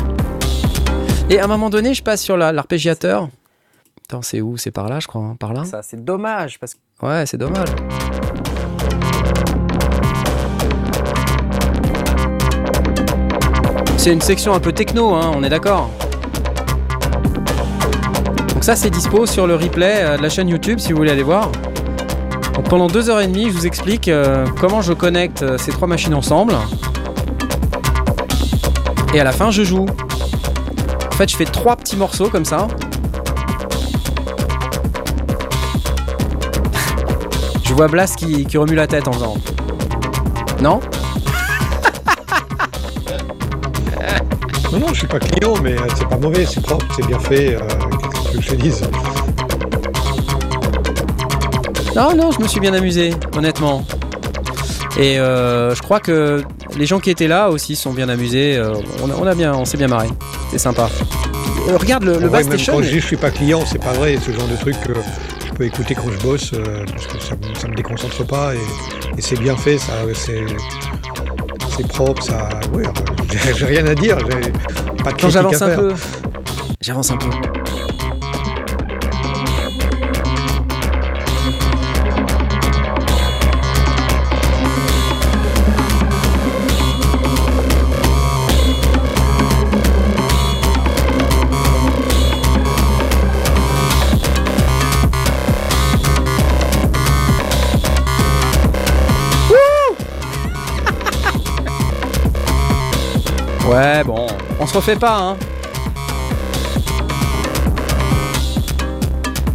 Et 1.31 1.39
à 1.39 1.45
un 1.45 1.47
moment 1.47 1.71
donné, 1.71 1.95
je 1.95 2.03
passe 2.03 2.21
sur 2.23 2.37
la- 2.37 2.53
l'arpégiateur. 2.53 3.29
Attends, 4.09 4.23
c'est 4.23 4.41
où? 4.41 4.57
C'est 4.57 4.71
par 4.71 4.89
là, 4.89 5.01
je 5.01 5.07
crois. 5.07 5.23
hein, 5.23 5.37
Par 5.39 5.53
là 5.53 5.65
ça, 5.65 5.83
c'est 5.83 6.05
dommage 6.05 6.59
parce 6.59 6.75
que 6.75 6.79
Ouais, 7.07 7.25
c'est 7.27 7.39
dommage. 7.39 7.69
C'est 13.97 14.13
une 14.13 14.21
section 14.21 14.53
un 14.55 14.61
peu 14.61 14.73
techno, 14.73 15.15
hein, 15.15 15.31
on 15.35 15.45
est 15.45 15.49
d'accord? 15.49 15.89
Donc 18.53 18.65
ça, 18.65 18.75
c'est 18.75 18.91
dispo 18.91 19.27
sur 19.27 19.47
le 19.47 19.55
replay 19.55 19.99
euh, 20.03 20.17
de 20.17 20.23
la 20.23 20.29
chaîne 20.29 20.49
YouTube 20.49 20.79
si 20.81 20.93
vous 20.93 20.99
voulez 20.99 21.11
aller 21.13 21.23
voir. 21.23 21.51
Donc 22.55 22.69
pendant 22.69 22.87
deux 22.87 23.09
heures 23.09 23.20
et 23.20 23.27
demie, 23.27 23.47
je 23.47 23.51
vous 23.51 23.66
explique 23.66 24.09
euh, 24.09 24.47
comment 24.61 24.83
je 24.83 24.93
connecte 24.93 25.43
euh, 25.43 25.57
ces 25.59 25.73
trois 25.73 25.89
machines 25.89 26.15
ensemble. 26.15 26.55
Et 29.15 29.20
à 29.20 29.24
la 29.24 29.33
fin, 29.33 29.51
je 29.51 29.62
joue. 29.62 29.87
En 29.87 31.15
fait, 31.15 31.31
je 31.31 31.37
fais 31.37 31.45
trois 31.45 31.77
petits 31.77 31.97
morceaux 31.97 32.29
comme 32.29 32.45
ça. 32.45 32.69
Je 37.65 37.74
vois 37.74 37.89
Blas 37.89 38.15
qui, 38.16 38.47
remue 38.57 38.74
la 38.74 38.87
tête 38.87 39.09
en 39.09 39.12
faisant. 39.12 39.37
Non? 40.61 40.81
Non, 44.73 44.79
non, 44.79 44.89
je 44.89 44.99
suis 45.01 45.07
pas 45.07 45.19
client, 45.19 45.55
mais 45.62 45.73
euh, 45.73 45.87
c'est 45.95 46.09
pas 46.09 46.16
mauvais, 46.16 46.47
c'est 46.47 46.62
propre, 46.62 46.85
c'est 46.97 47.07
bien 47.07 47.19
fait. 47.19 47.57
Qu'est-ce 48.33 48.37
que 48.37 48.43
je 48.43 48.49
te 48.49 48.55
dise 48.55 48.83
Non, 51.94 52.14
non, 52.16 52.31
je 52.31 52.40
me 52.40 52.48
suis 52.48 52.60
bien 52.60 52.73
amusé, 52.73 53.12
honnêtement. 53.36 53.85
Et 54.98 55.19
euh, 55.19 55.74
je 55.74 55.82
crois 55.82 56.01
que 56.01 56.43
les 56.77 56.86
gens 56.86 57.01
qui 57.01 57.10
étaient 57.10 57.28
là 57.28 57.51
aussi 57.51 57.77
sont 57.77 57.93
bien 57.93 58.09
amusés. 58.09 58.56
euh, 58.56 58.74
on, 59.02 59.10
a, 59.10 59.14
on 59.14 59.27
a 59.27 59.35
bien, 59.35 59.55
on 59.55 59.64
s'est 59.64 59.77
bien 59.77 59.89
marré. 59.89 60.09
C'était 60.47 60.59
sympa. 60.59 60.89
Euh, 61.69 61.77
regarde 61.77 62.05
le, 62.05 62.19
le 62.19 62.27
vrai, 62.28 62.44
même 62.44 62.59
quand 62.66 62.82
je 62.82 62.89
dis 62.90 63.01
je 63.01 63.06
suis 63.06 63.16
pas 63.16 63.31
client, 63.31 63.62
c'est 63.66 63.78
pas 63.82 63.93
vrai. 63.93 64.19
Ce 64.24 64.31
genre 64.32 64.48
de 64.48 64.56
truc 64.56 64.74
que 64.86 64.93
je 65.47 65.52
peux 65.52 65.64
écouter 65.64 65.94
quand 65.94 66.10
je 66.10 66.19
bosse, 66.19 66.51
parce 66.51 67.06
que 67.06 67.20
ça, 67.23 67.35
ça 67.59 67.69
me 67.69 67.74
déconcentre 67.74 68.27
pas 68.27 68.55
et, 68.55 68.59
et 69.19 69.20
c'est 69.23 69.39
bien 69.39 69.56
fait, 69.56 69.78
ça, 69.78 69.93
c'est 70.14 70.44
c'est 71.77 71.86
propre, 71.89 72.23
ça. 72.23 72.48
Ouais, 72.73 72.85
j'ai- 73.56 73.64
rien 73.66 73.86
à 73.86 73.94
dire. 73.94 74.16
Pas 75.05 75.12
de 75.12 75.20
Quand 75.20 75.31
j'avance 75.31 75.62
un 75.62 75.74
peu, 75.77 75.93
j'avance 76.81 77.10
un 77.10 77.16
peu. 77.16 77.28
Se 104.73 104.78
refait 104.78 104.97
pas, 104.97 105.19
hein. 105.19 105.36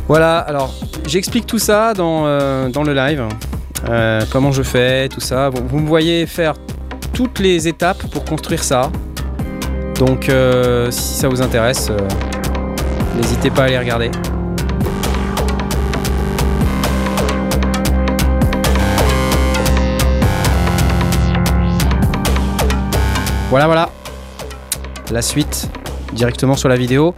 Voilà, 0.07 0.37
alors 0.37 0.75
j'explique 1.07 1.47
tout 1.47 1.57
ça 1.57 1.95
dans, 1.95 2.27
euh, 2.27 2.69
le 2.69 2.93
live, 2.93 3.23
euh, 3.89 4.21
comment 4.31 4.51
je 4.51 4.61
fais, 4.61 5.09
tout 5.09 5.19
ça. 5.19 5.49
Vous, 5.49 5.79
me 5.79 5.87
voyez 5.87 6.27
faire 6.27 6.53
toutes 7.13 7.39
les 7.39 7.67
étapes 7.67 8.05
pour 8.11 8.25
construire 8.25 8.63
ça. 8.63 8.91
Donc 9.95 10.29
euh, 10.29 10.91
si 10.91 11.15
ça 11.15 11.27
vous 11.27 11.41
intéresse, 11.41 11.89
n'hésitez 13.15 13.49
pas 13.49 13.63
à 13.63 13.65
aller 13.65 13.79
regarder. 13.79 14.11
Voilà, 23.49 23.65
voilà. 23.65 23.89
La 25.11 25.21
suite 25.21 25.69
directement 26.13 26.55
sur 26.55 26.69
la 26.69 26.75
vidéo. 26.75 27.15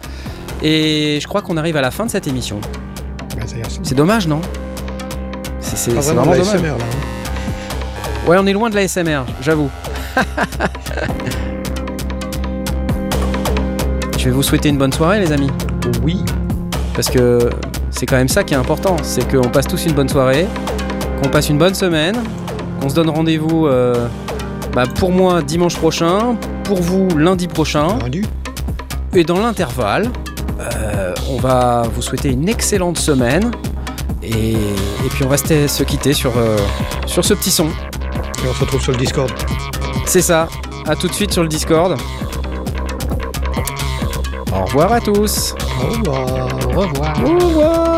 Et 0.62 1.20
je 1.22 1.28
crois 1.28 1.42
qu'on 1.42 1.58
arrive 1.58 1.78
à 1.78 1.82
la 1.82 1.92
fin 1.92 2.06
de 2.06 2.12
cette 2.12 2.28
émission. 2.28 2.60
Bah. 3.36 3.44
C'est 3.84 3.96
dommage, 3.96 4.28
non 4.28 4.42
C'est 5.60 5.92
vraiment 5.92 6.24
vraiment 6.24 6.44
dommage. 6.44 6.60
SMR, 6.60 6.78
là, 6.78 6.84
hein. 6.84 8.28
Ouais, 8.28 8.38
on 8.40 8.46
est 8.46 8.54
loin 8.54 8.70
de 8.70 8.76
la 8.76 8.88
SMR, 8.88 9.24
j'avoue. 9.42 9.70
Je 14.18 14.26
vais 14.26 14.32
vous 14.32 14.44
souhaiter 14.44 14.68
une 14.70 14.78
bonne 14.78 14.92
soirée, 14.92 15.20
les 15.22 15.32
amis. 15.32 15.50
Oui. 16.04 16.26
Parce 16.94 17.10
que 17.10 17.50
c'est 17.90 18.06
quand 18.06 18.18
même 18.18 18.28
ça 18.28 18.44
qui 18.44 18.54
est 18.54 18.58
important. 18.58 18.98
C'est 19.02 19.26
qu'on 19.32 19.48
passe 19.48 19.66
tous 19.66 19.86
une 19.86 19.94
bonne 19.94 20.10
soirée, 20.10 20.46
qu'on 21.24 21.30
passe 21.30 21.50
une 21.50 21.58
bonne 21.58 21.74
semaine, 21.74 22.18
qu'on 22.82 22.90
se 22.90 22.96
donne 22.96 23.10
rendez-vous 23.10 23.68
euh, 23.68 24.08
bah, 24.74 24.84
pour 24.96 25.12
moi 25.12 25.42
dimanche 25.42 25.78
prochain, 25.78 26.36
pour 26.70 26.84
vous 26.84 27.18
lundi 27.18 27.48
prochain. 27.48 27.98
Et 29.16 29.24
dans 29.24 29.40
l'intervalle, 29.40 30.12
euh, 30.60 31.16
on 31.32 31.38
va 31.38 31.82
vous 31.92 32.04
souhaiter 32.04 32.30
une 32.30 32.48
excellente 32.48 33.00
semaine. 33.00 33.50
Et, 34.22 34.52
et 34.52 35.10
puis 35.10 35.24
on 35.24 35.28
va 35.30 35.38
se 35.38 35.68
se 35.68 35.84
quitter 35.84 36.14
sur, 36.14 36.38
euh, 36.38 36.58
sur 37.08 37.26
ce 37.26 37.34
petit 37.34 37.50
son. 37.50 37.66
Et 37.66 38.48
on 38.48 38.54
se 38.54 38.60
retrouve 38.60 38.82
sur 38.84 38.92
le 38.92 39.00
Discord. 39.00 39.32
C'est 40.06 40.22
ça. 40.22 40.48
À 40.88 40.96
tout 40.96 41.08
de 41.08 41.14
suite 41.14 41.34
sur 41.34 41.42
le 41.42 41.50
Discord. 41.50 41.98
Au 44.54 44.66
revoir 44.66 44.94
à 44.94 45.02
tous. 45.02 45.56
Au 45.82 45.88
revoir. 45.88 46.22
Au 46.68 46.82
revoir. 46.82 47.24
Au 47.26 47.48
revoir. 47.48 47.89